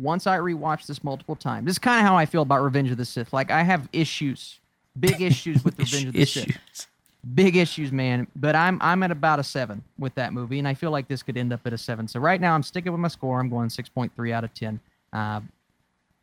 once 0.00 0.26
I 0.26 0.38
rewatch 0.38 0.86
this 0.86 1.04
multiple 1.04 1.36
times. 1.36 1.66
This 1.66 1.74
is 1.74 1.78
kind 1.78 2.00
of 2.00 2.06
how 2.06 2.16
I 2.16 2.26
feel 2.26 2.42
about 2.42 2.62
Revenge 2.62 2.90
of 2.90 2.96
the 2.96 3.04
Sith. 3.04 3.32
Like 3.32 3.50
I 3.50 3.62
have 3.62 3.88
issues, 3.92 4.58
big 4.98 5.20
issues 5.20 5.62
with 5.64 5.78
Revenge 5.78 6.06
of 6.06 6.12
the 6.14 6.24
Sith. 6.24 6.86
Big 7.34 7.56
issues, 7.56 7.92
man. 7.92 8.26
But 8.34 8.56
I'm 8.56 8.78
I'm 8.80 9.02
at 9.02 9.10
about 9.12 9.38
a 9.38 9.44
seven 9.44 9.82
with 9.98 10.14
that 10.16 10.32
movie, 10.32 10.58
and 10.58 10.66
I 10.66 10.74
feel 10.74 10.90
like 10.90 11.06
this 11.08 11.22
could 11.22 11.36
end 11.36 11.52
up 11.52 11.60
at 11.66 11.72
a 11.72 11.78
seven. 11.78 12.08
So 12.08 12.18
right 12.18 12.40
now 12.40 12.54
I'm 12.54 12.62
sticking 12.64 12.90
with 12.92 13.00
my 13.00 13.08
score. 13.08 13.38
I'm 13.38 13.48
going 13.48 13.70
six 13.70 13.88
point 13.88 14.12
three 14.16 14.32
out 14.32 14.42
of 14.44 14.52
ten. 14.54 14.80
Uh, 15.12 15.40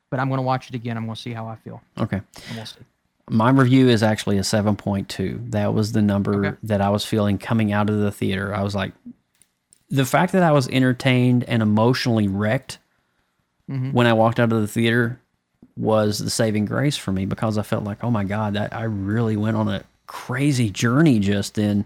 but 0.10 0.20
I'm 0.20 0.28
going 0.28 0.40
to 0.40 0.44
watch 0.44 0.68
it 0.70 0.76
again. 0.76 0.98
I'm 0.98 1.06
going 1.06 1.16
to 1.16 1.22
see 1.22 1.34
how 1.34 1.46
I 1.48 1.56
feel, 1.58 1.82
Okay. 2.00 2.18
and 2.18 2.56
we'll 2.56 2.66
see. 2.66 2.80
My 3.30 3.52
review 3.52 3.88
is 3.90 4.02
actually 4.02 4.40
a 4.40 4.42
7.2. 4.42 5.52
That 5.52 5.72
was 5.76 5.92
the 5.92 6.02
number 6.02 6.48
Okay. 6.48 6.58
that 6.64 6.82
I 6.82 6.90
was 6.90 7.06
feeling 7.06 7.38
coming 7.38 7.72
out 7.72 7.92
of 7.92 8.00
the 8.00 8.12
theater. 8.12 8.56
I 8.56 8.64
was 8.64 8.74
like, 8.74 8.92
the 9.92 10.06
fact 10.06 10.32
that 10.34 10.42
I 10.42 10.52
was 10.52 10.68
entertained 10.70 11.44
and 11.44 11.62
emotionally 11.62 12.28
wrecked 12.28 12.80
Mm-hmm. 13.70 13.92
when 13.92 14.08
I 14.08 14.14
walked 14.14 14.40
out 14.40 14.52
of 14.52 14.60
the 14.62 14.68
theater 14.68 15.20
was 15.78 16.18
the 16.18 16.32
saving 16.32 16.66
grace 16.66 16.98
for 16.98 17.12
me 17.12 17.28
because 17.28 17.56
I 17.60 17.62
felt 17.62 17.84
like, 17.84 18.04
oh 18.04 18.10
my 18.10 18.24
God, 18.24 18.56
that 18.56 18.74
I 18.74 18.86
really 18.86 19.38
went 19.38 19.56
on 19.58 19.68
a 19.68 19.84
crazy 20.10 20.70
journey 20.70 21.20
just 21.20 21.56
then. 21.56 21.86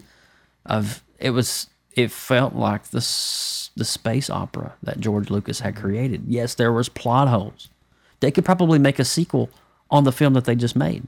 Of 0.66 1.04
it 1.20 1.32
was, 1.32 1.68
it 1.96 2.10
felt 2.10 2.56
like 2.56 2.86
the 2.86 3.02
the 3.76 3.86
space 3.86 4.30
opera 4.30 4.74
that 4.82 5.00
George 5.00 5.30
Lucas 5.30 5.60
had 5.60 5.76
created. 5.76 6.24
Yes, 6.28 6.56
there 6.56 6.72
was 6.72 6.90
plot 6.90 7.28
holes. 7.28 7.70
They 8.22 8.32
could 8.32 8.46
probably 8.46 8.80
make 8.80 8.98
a 8.98 9.06
sequel 9.06 9.50
on 9.92 10.06
the 10.06 10.12
film 10.12 10.34
that 10.34 10.46
they 10.46 10.56
just 10.56 10.76
made 10.76 11.04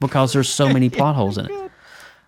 because 0.00 0.32
there's 0.32 0.48
so 0.48 0.68
many 0.72 0.90
plot 0.90 1.14
holes 1.14 1.38
in 1.38 1.46
it. 1.46 1.70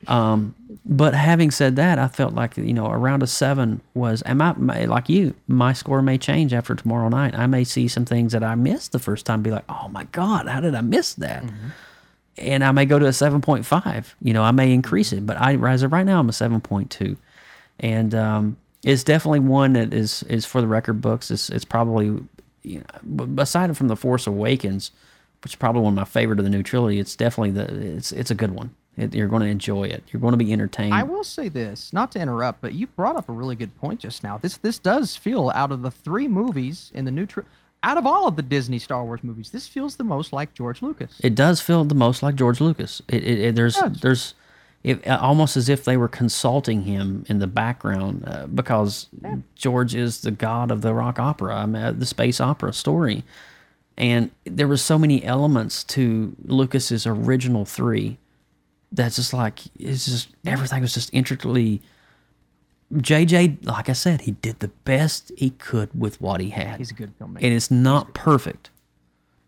Um, 0.08 0.54
but 0.84 1.14
having 1.14 1.50
said 1.50 1.76
that, 1.76 1.98
I 1.98 2.08
felt 2.08 2.32
like 2.34 2.56
you 2.56 2.72
know 2.72 2.86
around 2.90 3.22
a 3.22 3.26
seven 3.26 3.80
was, 3.94 4.22
and 4.22 4.38
my, 4.38 4.52
my 4.54 4.84
like 4.84 5.08
you, 5.08 5.34
my 5.48 5.72
score 5.72 6.00
may 6.02 6.18
change 6.18 6.52
after 6.52 6.74
tomorrow 6.74 7.08
night. 7.08 7.34
I 7.34 7.46
may 7.46 7.64
see 7.64 7.88
some 7.88 8.04
things 8.04 8.32
that 8.32 8.44
I 8.44 8.54
missed 8.54 8.92
the 8.92 8.98
first 8.98 9.26
time, 9.26 9.42
be 9.42 9.50
like, 9.50 9.64
oh 9.68 9.88
my 9.88 10.04
god, 10.04 10.46
how 10.46 10.60
did 10.60 10.74
I 10.76 10.80
miss 10.80 11.14
that? 11.14 11.44
And 12.38 12.64
I 12.64 12.72
may 12.72 12.86
go 12.86 12.98
to 12.98 13.06
a 13.06 13.12
seven 13.12 13.40
point 13.40 13.66
five. 13.66 14.14
You 14.22 14.32
know, 14.32 14.42
I 14.42 14.52
may 14.52 14.72
increase 14.72 15.12
it, 15.12 15.26
but 15.26 15.36
I 15.36 15.56
as 15.68 15.82
of 15.82 15.92
right 15.92 16.06
now 16.06 16.18
I'm 16.18 16.28
a 16.28 16.32
seven 16.32 16.60
point 16.60 16.90
two, 16.90 17.16
and 17.78 18.14
um, 18.14 18.56
it's 18.82 19.04
definitely 19.04 19.40
one 19.40 19.74
that 19.74 19.92
is 19.92 20.22
is 20.24 20.46
for 20.46 20.60
the 20.60 20.66
record 20.66 21.00
books. 21.00 21.30
It's 21.30 21.50
it's 21.50 21.64
probably 21.64 22.24
you 22.62 22.84
know, 23.06 23.42
aside 23.42 23.76
from 23.76 23.88
the 23.88 23.96
Force 23.96 24.26
Awakens, 24.26 24.92
which 25.42 25.52
is 25.52 25.56
probably 25.56 25.82
one 25.82 25.92
of 25.92 25.96
my 25.96 26.04
favorite 26.04 26.38
of 26.38 26.44
the 26.44 26.50
new 26.50 26.62
trilogy. 26.62 26.98
It's 26.98 27.16
definitely 27.16 27.50
the 27.50 27.96
it's 27.96 28.12
it's 28.12 28.30
a 28.30 28.34
good 28.34 28.52
one. 28.52 28.74
It, 28.96 29.14
you're 29.14 29.28
going 29.28 29.42
to 29.42 29.48
enjoy 29.48 29.84
it. 29.84 30.04
You're 30.10 30.20
going 30.20 30.32
to 30.32 30.38
be 30.38 30.52
entertained. 30.52 30.92
I 30.92 31.02
will 31.02 31.24
say 31.24 31.48
this, 31.48 31.94
not 31.94 32.12
to 32.12 32.20
interrupt, 32.20 32.60
but 32.60 32.74
you 32.74 32.86
brought 32.88 33.16
up 33.16 33.28
a 33.30 33.32
really 33.32 33.56
good 33.56 33.74
point 33.76 34.00
just 34.00 34.22
now. 34.22 34.38
This 34.38 34.58
this 34.58 34.78
does 34.78 35.16
feel 35.16 35.50
out 35.54 35.72
of 35.72 35.82
the 35.82 35.90
three 35.90 36.28
movies 36.28 36.90
in 36.94 37.04
the 37.04 37.10
new 37.10 37.26
tri- 37.26 37.44
out 37.82 37.98
of 37.98 38.06
all 38.06 38.28
of 38.28 38.36
the 38.36 38.42
Disney 38.42 38.78
Star 38.78 39.04
Wars 39.04 39.22
movies, 39.22 39.50
this 39.50 39.66
feels 39.66 39.96
the 39.96 40.04
most 40.04 40.32
like 40.32 40.54
George 40.54 40.82
Lucas. 40.82 41.20
It 41.22 41.34
does 41.34 41.60
feel 41.60 41.84
the 41.84 41.94
most 41.94 42.22
like 42.22 42.34
George 42.34 42.60
Lucas. 42.60 43.02
It, 43.08 43.24
it, 43.24 43.40
it 43.40 43.54
there's 43.54 43.74
does. 43.74 44.00
there's 44.00 44.34
it, 44.84 45.06
almost 45.08 45.56
as 45.56 45.68
if 45.68 45.84
they 45.84 45.96
were 45.96 46.08
consulting 46.08 46.82
him 46.82 47.24
in 47.28 47.38
the 47.38 47.46
background 47.46 48.24
uh, 48.26 48.46
because 48.46 49.08
George 49.54 49.94
is 49.94 50.22
the 50.22 50.30
god 50.30 50.70
of 50.70 50.82
the 50.82 50.92
rock 50.92 51.18
opera, 51.18 51.54
I 51.54 51.66
mean, 51.66 51.82
uh, 51.82 51.92
the 51.92 52.06
space 52.06 52.40
opera 52.40 52.72
story, 52.72 53.24
and 53.96 54.30
there 54.44 54.66
were 54.66 54.76
so 54.76 54.98
many 54.98 55.24
elements 55.24 55.84
to 55.84 56.34
Lucas's 56.44 57.06
original 57.06 57.64
three 57.64 58.18
that's 58.90 59.16
just 59.16 59.32
like 59.32 59.60
it's 59.78 60.04
just 60.04 60.28
everything 60.44 60.82
was 60.82 60.94
just 60.94 61.10
intricately 61.12 61.80
JJ, 62.92 63.64
like 63.64 63.88
I 63.88 63.94
said, 63.94 64.22
he 64.22 64.32
did 64.32 64.60
the 64.60 64.68
best 64.68 65.32
he 65.36 65.50
could 65.50 65.98
with 65.98 66.20
what 66.20 66.40
he 66.40 66.50
had. 66.50 66.78
He's 66.78 66.90
a 66.90 66.94
good 66.94 67.18
filmmaker. 67.18 67.42
And 67.42 67.54
it's 67.54 67.70
not 67.70 68.12
perfect. 68.14 68.70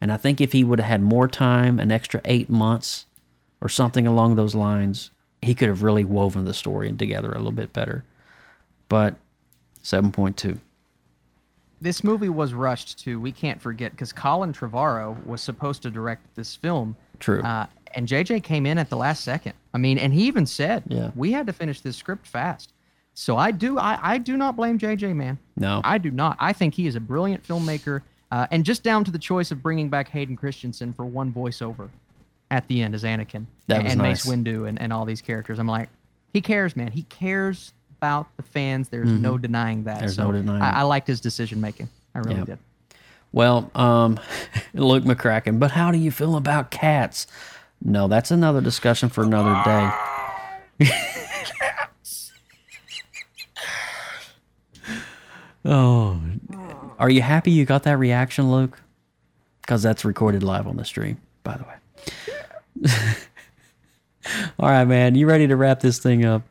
And 0.00 0.10
I 0.12 0.16
think 0.16 0.40
if 0.40 0.52
he 0.52 0.64
would 0.64 0.78
have 0.80 0.88
had 0.88 1.02
more 1.02 1.28
time, 1.28 1.78
an 1.78 1.90
extra 1.92 2.20
eight 2.24 2.48
months 2.50 3.06
or 3.60 3.68
something 3.68 4.06
along 4.06 4.36
those 4.36 4.54
lines, 4.54 5.10
he 5.42 5.54
could 5.54 5.68
have 5.68 5.82
really 5.82 6.04
woven 6.04 6.44
the 6.44 6.54
story 6.54 6.92
together 6.92 7.30
a 7.32 7.36
little 7.36 7.52
bit 7.52 7.72
better. 7.72 8.04
But 8.88 9.16
7.2. 9.82 10.58
this 11.80 12.02
movie 12.04 12.28
was 12.28 12.54
rushed 12.54 12.98
too. 12.98 13.18
We 13.20 13.32
can't 13.32 13.60
forget 13.60 13.92
because 13.92 14.12
Colin 14.12 14.52
Trevorrow 14.52 15.24
was 15.26 15.42
supposed 15.42 15.82
to 15.82 15.90
direct 15.90 16.34
this 16.34 16.54
film. 16.56 16.96
True. 17.18 17.42
Uh, 17.42 17.66
and 17.94 18.08
JJ 18.08 18.42
came 18.42 18.66
in 18.66 18.76
at 18.78 18.90
the 18.90 18.96
last 18.96 19.22
second. 19.24 19.54
I 19.72 19.78
mean, 19.78 19.98
and 19.98 20.12
he 20.12 20.26
even 20.26 20.46
said, 20.46 20.82
Yeah. 20.88 21.10
we 21.14 21.32
had 21.32 21.46
to 21.46 21.52
finish 21.52 21.80
this 21.80 21.96
script 21.96 22.26
fast." 22.26 22.72
So 23.14 23.36
I 23.36 23.52
do, 23.52 23.78
I, 23.78 23.98
I 24.02 24.18
do 24.18 24.36
not 24.36 24.56
blame 24.56 24.78
JJ, 24.78 25.14
man. 25.14 25.38
No. 25.56 25.80
I 25.84 25.98
do 25.98 26.10
not. 26.10 26.36
I 26.40 26.52
think 26.52 26.74
he 26.74 26.86
is 26.86 26.96
a 26.96 27.00
brilliant 27.00 27.46
filmmaker, 27.46 28.02
uh, 28.32 28.46
and 28.50 28.64
just 28.64 28.82
down 28.82 29.04
to 29.04 29.10
the 29.12 29.18
choice 29.18 29.50
of 29.52 29.62
bringing 29.62 29.88
back 29.88 30.08
Hayden 30.08 30.36
Christensen 30.36 30.92
for 30.92 31.04
one 31.04 31.32
voiceover 31.32 31.88
at 32.50 32.66
the 32.68 32.82
end 32.82 32.94
as 32.94 33.04
Anakin 33.04 33.46
That 33.68 33.84
was 33.84 33.92
and 33.92 34.02
Mace. 34.02 34.26
Windu 34.26 34.68
and, 34.68 34.80
and 34.80 34.92
all 34.92 35.04
these 35.04 35.20
characters. 35.22 35.58
I'm 35.60 35.66
like, 35.68 35.88
he 36.32 36.40
cares, 36.40 36.74
man. 36.74 36.90
He 36.90 37.02
cares 37.04 37.72
about 37.98 38.26
the 38.36 38.42
fans. 38.42 38.88
There's 38.88 39.08
no 39.08 39.38
denying 39.38 39.84
that. 39.84 39.92
Mm-hmm. 39.92 40.00
There's 40.00 40.16
so 40.16 40.24
no 40.30 40.32
denying 40.32 40.62
I. 40.62 40.80
I 40.80 40.82
liked 40.82 41.06
his 41.06 41.20
decision 41.20 41.60
making. 41.60 41.88
I 42.14 42.18
really 42.18 42.36
Yep. 42.38 42.46
did. 42.46 42.58
Well, 43.32 43.70
um, 43.76 44.18
Luke 44.74 45.04
McCracken, 45.04 45.58
but 45.60 45.70
how 45.70 45.90
do 45.92 45.98
you 45.98 46.10
feel 46.10 46.36
about 46.36 46.70
cats? 46.72 47.26
No, 47.80 48.08
that's 48.08 48.30
another 48.32 48.60
discussion 48.60 49.08
for 49.08 49.22
another 49.22 49.60
day. 49.64 50.90
oh, 55.64 56.20
are 56.98 57.10
you 57.10 57.22
happy 57.22 57.50
you 57.50 57.64
got 57.64 57.82
that 57.84 57.98
reaction, 57.98 58.50
Luke? 58.50 58.80
Because 59.62 59.82
that's 59.82 60.04
recorded 60.04 60.42
live 60.42 60.66
on 60.66 60.76
the 60.76 60.84
stream, 60.84 61.18
by 61.42 61.56
the 61.56 61.64
way. 61.64 62.90
All 64.58 64.68
right, 64.68 64.84
man, 64.84 65.14
you 65.14 65.26
ready 65.26 65.46
to 65.46 65.56
wrap 65.56 65.80
this 65.80 65.98
thing 65.98 66.24
up? 66.24 66.42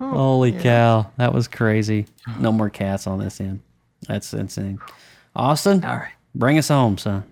Oh, 0.00 0.10
Holy 0.10 0.52
cow, 0.52 1.10
that 1.16 1.32
was 1.34 1.48
crazy. 1.48 2.06
No 2.38 2.52
more 2.52 2.70
cats 2.70 3.06
on 3.06 3.18
this 3.18 3.40
end. 3.40 3.60
That's 4.06 4.32
insane. 4.32 4.78
Austin, 5.34 5.84
All 5.84 5.96
right. 5.96 6.12
bring 6.34 6.58
us 6.58 6.68
home, 6.68 6.98
son. 6.98 7.24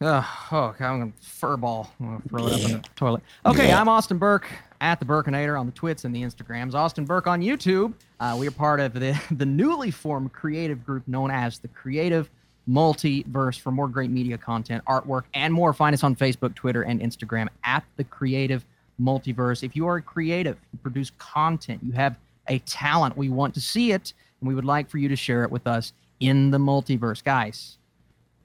Oh, 0.00 0.26
God, 0.50 0.80
I'm 0.80 0.98
gonna 0.98 1.12
furball. 1.22 1.88
I'm 2.00 2.06
gonna 2.06 2.22
throw 2.28 2.46
it 2.46 2.52
up 2.54 2.60
in 2.60 2.72
the 2.72 2.88
toilet. 2.96 3.22
Okay, 3.46 3.70
I'm 3.72 3.88
Austin 3.88 4.18
Burke 4.18 4.48
at 4.82 4.98
the 4.98 5.06
Burkinator 5.06 5.58
on 5.58 5.64
the 5.64 5.72
Twits 5.72 6.04
and 6.04 6.14
the 6.14 6.20
Instagrams. 6.22 6.74
Austin 6.74 7.04
Burke 7.04 7.28
on 7.28 7.40
YouTube. 7.40 7.94
Uh, 8.18 8.36
we 8.38 8.48
are 8.48 8.50
part 8.50 8.80
of 8.80 8.92
the 8.92 9.18
the 9.30 9.46
newly 9.46 9.90
formed 9.90 10.32
creative 10.32 10.84
group 10.84 11.06
known 11.06 11.30
as 11.30 11.58
the 11.60 11.68
Creative 11.68 12.28
Multiverse. 12.68 13.58
For 13.58 13.70
more 13.70 13.88
great 13.88 14.10
media 14.10 14.36
content, 14.36 14.84
artwork, 14.86 15.22
and 15.34 15.54
more, 15.54 15.72
find 15.72 15.94
us 15.94 16.02
on 16.02 16.16
Facebook, 16.16 16.54
Twitter, 16.54 16.82
and 16.82 17.00
Instagram 17.00 17.48
at 17.64 17.84
the 17.96 18.04
Creative 18.04 18.64
Multiverse. 19.00 19.62
If 19.62 19.76
you 19.76 19.86
are 19.86 19.96
a 19.96 20.02
creative, 20.02 20.58
you 20.72 20.78
produce 20.80 21.10
content, 21.18 21.80
you 21.82 21.92
have 21.92 22.18
a 22.48 22.58
talent, 22.60 23.16
we 23.16 23.28
want 23.28 23.54
to 23.54 23.60
see 23.60 23.92
it, 23.92 24.12
and 24.40 24.48
we 24.48 24.54
would 24.54 24.64
like 24.64 24.90
for 24.90 24.98
you 24.98 25.08
to 25.08 25.16
share 25.16 25.44
it 25.44 25.50
with 25.50 25.66
us 25.66 25.92
in 26.18 26.50
the 26.50 26.58
multiverse, 26.58 27.22
guys 27.22 27.78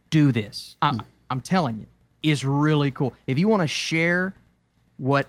do 0.09 0.31
this. 0.31 0.77
I'm, 0.81 1.01
I'm 1.29 1.41
telling 1.41 1.79
you, 1.79 1.85
it's 2.23 2.43
really 2.43 2.91
cool. 2.91 3.13
If 3.27 3.37
you 3.37 3.47
want 3.47 3.61
to 3.61 3.67
share 3.67 4.33
what, 4.97 5.27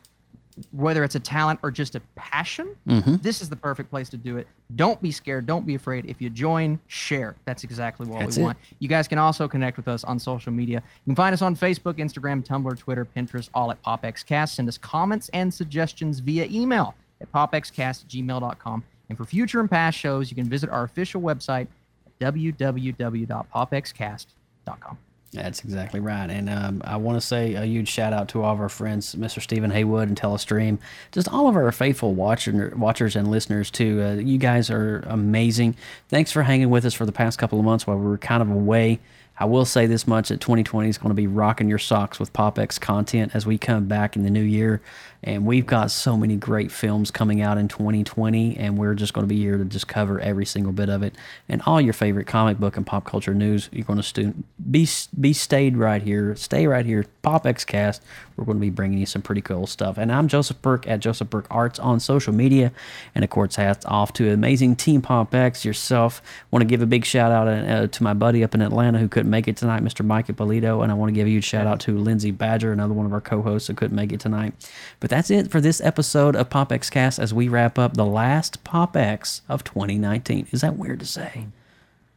whether 0.72 1.04
it's 1.04 1.14
a 1.14 1.20
talent 1.20 1.60
or 1.62 1.70
just 1.70 1.94
a 1.94 2.00
passion, 2.14 2.76
mm-hmm. 2.86 3.16
this 3.16 3.40
is 3.40 3.48
the 3.48 3.56
perfect 3.56 3.90
place 3.90 4.08
to 4.10 4.16
do 4.16 4.36
it. 4.36 4.46
Don't 4.76 5.00
be 5.02 5.10
scared. 5.10 5.46
Don't 5.46 5.66
be 5.66 5.74
afraid. 5.74 6.06
If 6.06 6.20
you 6.20 6.30
join, 6.30 6.78
share. 6.86 7.34
That's 7.44 7.64
exactly 7.64 8.06
what 8.06 8.20
That's 8.20 8.36
we 8.36 8.42
it. 8.42 8.46
want. 8.46 8.58
You 8.78 8.88
guys 8.88 9.08
can 9.08 9.18
also 9.18 9.48
connect 9.48 9.76
with 9.76 9.88
us 9.88 10.04
on 10.04 10.18
social 10.18 10.52
media. 10.52 10.82
You 11.04 11.10
can 11.10 11.16
find 11.16 11.32
us 11.32 11.42
on 11.42 11.56
Facebook, 11.56 11.94
Instagram, 11.94 12.46
Tumblr, 12.46 12.78
Twitter, 12.78 13.04
Pinterest, 13.04 13.48
all 13.54 13.70
at 13.70 13.82
PopXCast. 13.82 14.50
Send 14.50 14.68
us 14.68 14.78
comments 14.78 15.30
and 15.32 15.52
suggestions 15.52 16.20
via 16.20 16.46
email 16.50 16.94
at 17.20 17.32
popxcast@gmail.com. 17.32 18.84
And 19.08 19.18
for 19.18 19.24
future 19.24 19.60
and 19.60 19.70
past 19.70 19.98
shows, 19.98 20.30
you 20.30 20.36
can 20.36 20.48
visit 20.48 20.70
our 20.70 20.84
official 20.84 21.22
website 21.22 21.66
at 22.06 22.34
www.popxcast.com. 22.34 24.98
That's 25.32 25.62
exactly 25.62 26.00
right. 26.00 26.30
And 26.30 26.48
um, 26.48 26.80
I 26.84 26.96
want 26.96 27.20
to 27.20 27.26
say 27.26 27.52
a 27.54 27.64
huge 27.64 27.88
shout 27.88 28.14
out 28.14 28.28
to 28.30 28.42
all 28.42 28.54
of 28.54 28.60
our 28.60 28.70
friends, 28.70 29.14
Mr. 29.14 29.42
Stephen 29.42 29.70
Haywood 29.70 30.08
and 30.08 30.18
Telestream, 30.18 30.78
just 31.12 31.28
all 31.28 31.48
of 31.48 31.56
our 31.56 31.70
faithful 31.70 32.14
watcher, 32.14 32.72
watchers 32.76 33.14
and 33.14 33.30
listeners, 33.30 33.70
too. 33.70 34.02
Uh, 34.02 34.14
you 34.14 34.38
guys 34.38 34.70
are 34.70 35.00
amazing. 35.06 35.76
Thanks 36.08 36.32
for 36.32 36.44
hanging 36.44 36.70
with 36.70 36.86
us 36.86 36.94
for 36.94 37.04
the 37.04 37.12
past 37.12 37.38
couple 37.38 37.58
of 37.58 37.64
months 37.66 37.86
while 37.86 37.98
we 37.98 38.06
were 38.06 38.16
kind 38.16 38.40
of 38.40 38.50
away. 38.50 39.00
I 39.40 39.44
will 39.44 39.64
say 39.64 39.86
this 39.86 40.06
much 40.06 40.30
that 40.30 40.40
2020 40.40 40.88
is 40.88 40.98
going 40.98 41.10
to 41.10 41.14
be 41.14 41.28
rocking 41.28 41.68
your 41.68 41.78
socks 41.78 42.18
with 42.18 42.32
PopX 42.32 42.80
content 42.80 43.34
as 43.34 43.46
we 43.46 43.56
come 43.56 43.86
back 43.86 44.16
in 44.16 44.24
the 44.24 44.30
new 44.30 44.42
year. 44.42 44.80
And 45.22 45.44
we've 45.44 45.66
got 45.66 45.90
so 45.90 46.16
many 46.16 46.36
great 46.36 46.70
films 46.70 47.10
coming 47.10 47.42
out 47.42 47.58
in 47.58 47.66
2020, 47.66 48.56
and 48.56 48.78
we're 48.78 48.94
just 48.94 49.14
going 49.14 49.26
to 49.26 49.28
be 49.28 49.40
here 49.40 49.58
to 49.58 49.64
just 49.64 49.88
cover 49.88 50.20
every 50.20 50.46
single 50.46 50.72
bit 50.72 50.88
of 50.88 51.02
it. 51.02 51.16
And 51.48 51.60
all 51.66 51.80
your 51.80 51.92
favorite 51.92 52.28
comic 52.28 52.58
book 52.58 52.76
and 52.76 52.86
pop 52.86 53.04
culture 53.04 53.34
news, 53.34 53.68
you're 53.72 53.84
going 53.84 53.96
to 53.96 54.04
stu- 54.04 54.34
be 54.70 54.88
be 55.18 55.32
stayed 55.32 55.76
right 55.76 56.02
here. 56.02 56.36
Stay 56.36 56.68
right 56.68 56.86
here. 56.86 57.04
PopX 57.24 57.66
Cast. 57.66 58.00
We're 58.36 58.44
going 58.44 58.58
to 58.58 58.60
be 58.62 58.70
bringing 58.70 58.98
you 58.98 59.06
some 59.06 59.22
pretty 59.22 59.40
cool 59.40 59.66
stuff. 59.66 59.98
And 59.98 60.12
I'm 60.12 60.28
Joseph 60.28 60.62
Burke 60.62 60.86
at 60.86 61.00
Joseph 61.00 61.28
Burke 61.28 61.48
Arts 61.50 61.80
on 61.80 61.98
social 61.98 62.32
media. 62.32 62.70
And 63.12 63.24
of 63.24 63.30
course, 63.30 63.56
hats 63.56 63.84
off 63.86 64.12
to 64.14 64.30
amazing 64.30 64.76
Team 64.76 65.02
PopX 65.02 65.64
yourself. 65.64 66.22
Want 66.52 66.60
to 66.60 66.66
give 66.66 66.80
a 66.80 66.86
big 66.86 67.04
shout 67.04 67.32
out 67.32 67.48
uh, 67.48 67.88
to 67.88 68.02
my 68.04 68.14
buddy 68.14 68.44
up 68.44 68.54
in 68.54 68.62
Atlanta 68.62 69.00
who 69.00 69.08
couldn't 69.08 69.27
make 69.30 69.48
it 69.48 69.56
tonight, 69.56 69.82
Mr. 69.82 70.04
Mike 70.04 70.28
Ippolito. 70.28 70.82
And 70.82 70.90
I 70.90 70.94
want 70.94 71.10
to 71.10 71.14
give 71.14 71.26
a 71.26 71.30
huge 71.30 71.44
shout 71.44 71.66
out 71.66 71.80
to 71.80 71.98
Lindsay 71.98 72.30
Badger, 72.30 72.72
another 72.72 72.94
one 72.94 73.06
of 73.06 73.12
our 73.12 73.20
co-hosts 73.20 73.68
who 73.68 73.74
couldn't 73.74 73.96
make 73.96 74.12
it 74.12 74.20
tonight. 74.20 74.54
But 75.00 75.10
that's 75.10 75.30
it 75.30 75.50
for 75.50 75.60
this 75.60 75.80
episode 75.80 76.36
of 76.36 76.48
PopX 76.48 76.90
Cast 76.90 77.18
as 77.18 77.32
we 77.32 77.48
wrap 77.48 77.78
up 77.78 77.94
the 77.94 78.06
last 78.06 78.64
PopX 78.64 79.42
of 79.48 79.64
2019. 79.64 80.48
Is 80.50 80.60
that 80.60 80.76
weird 80.76 81.00
to 81.00 81.06
say? 81.06 81.46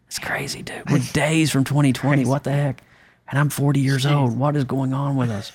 It's 0.07 0.19
crazy, 0.19 0.61
dude. 0.61 0.89
We're 0.89 0.99
days 1.13 1.51
from 1.51 1.63
2020. 1.63 2.25
What 2.25 2.43
the 2.43 2.51
heck? 2.51 2.83
And 3.29 3.39
I'm 3.39 3.49
40 3.49 3.79
years 3.79 4.05
old. 4.05 4.37
What 4.37 4.55
is 4.55 4.65
going 4.65 4.93
on 4.93 5.15
with 5.15 5.29
us? 5.29 5.51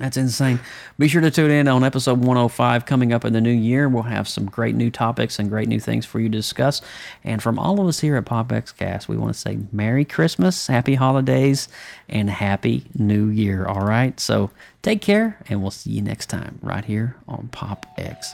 That's 0.00 0.16
insane. 0.16 0.60
Be 0.98 1.08
sure 1.08 1.20
to 1.20 1.30
tune 1.30 1.50
in 1.50 1.68
on 1.68 1.84
episode 1.84 2.20
105 2.20 2.86
coming 2.86 3.12
up 3.12 3.26
in 3.26 3.34
the 3.34 3.40
new 3.40 3.50
year. 3.50 3.86
We'll 3.86 4.04
have 4.04 4.26
some 4.26 4.46
great 4.46 4.74
new 4.74 4.90
topics 4.90 5.38
and 5.38 5.50
great 5.50 5.68
new 5.68 5.78
things 5.78 6.06
for 6.06 6.20
you 6.20 6.30
to 6.30 6.38
discuss. 6.38 6.80
And 7.22 7.42
from 7.42 7.58
all 7.58 7.78
of 7.78 7.86
us 7.86 8.00
here 8.00 8.16
at 8.16 8.24
PopX 8.24 8.74
Cast, 8.74 9.10
we 9.10 9.18
want 9.18 9.34
to 9.34 9.38
say 9.38 9.58
Merry 9.72 10.06
Christmas, 10.06 10.68
Happy 10.68 10.94
Holidays, 10.94 11.68
and 12.08 12.30
Happy 12.30 12.84
New 12.94 13.26
Year. 13.26 13.66
All 13.66 13.84
right. 13.84 14.18
So 14.18 14.50
take 14.80 15.02
care, 15.02 15.38
and 15.50 15.60
we'll 15.60 15.70
see 15.70 15.90
you 15.90 16.00
next 16.00 16.30
time 16.30 16.58
right 16.62 16.86
here 16.86 17.16
on 17.28 17.50
PopX 17.52 18.32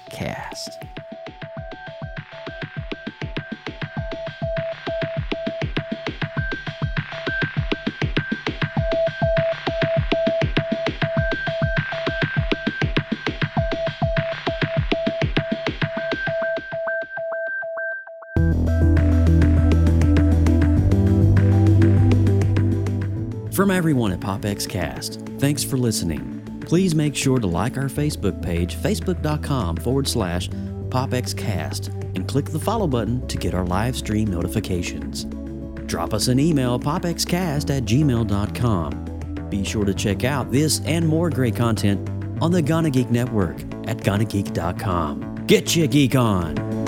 From 23.56 23.70
everyone 23.70 24.12
at 24.12 24.20
PopX 24.20 24.68
Cast, 24.68 25.22
thanks 25.38 25.64
for 25.64 25.78
listening. 25.78 26.42
Please 26.66 26.94
make 26.94 27.16
sure 27.16 27.38
to 27.38 27.46
like 27.46 27.78
our 27.78 27.88
Facebook 27.88 28.42
page, 28.42 28.76
facebook.com 28.76 29.78
forward 29.78 30.06
slash 30.06 30.50
PopXCast, 30.90 31.88
and 32.14 32.28
click 32.28 32.44
the 32.44 32.60
follow 32.60 32.86
button 32.86 33.26
to 33.28 33.38
get 33.38 33.54
our 33.54 33.64
live 33.64 33.96
stream 33.96 34.28
notifications. 34.28 35.24
Drop 35.86 36.12
us 36.12 36.28
an 36.28 36.38
email, 36.38 36.78
popxcast 36.78 37.74
at 37.74 37.84
gmail.com. 37.84 39.48
Be 39.48 39.64
sure 39.64 39.86
to 39.86 39.94
check 39.94 40.24
out 40.24 40.52
this 40.52 40.82
and 40.84 41.08
more 41.08 41.30
great 41.30 41.56
content 41.56 42.06
on 42.42 42.52
the 42.52 42.60
Gonna 42.60 42.90
Geek 42.90 43.10
Network 43.10 43.58
at 43.88 43.96
GonnaGeek.com. 43.96 45.46
Get 45.46 45.74
your 45.74 45.86
geek 45.86 46.14
on! 46.14 46.85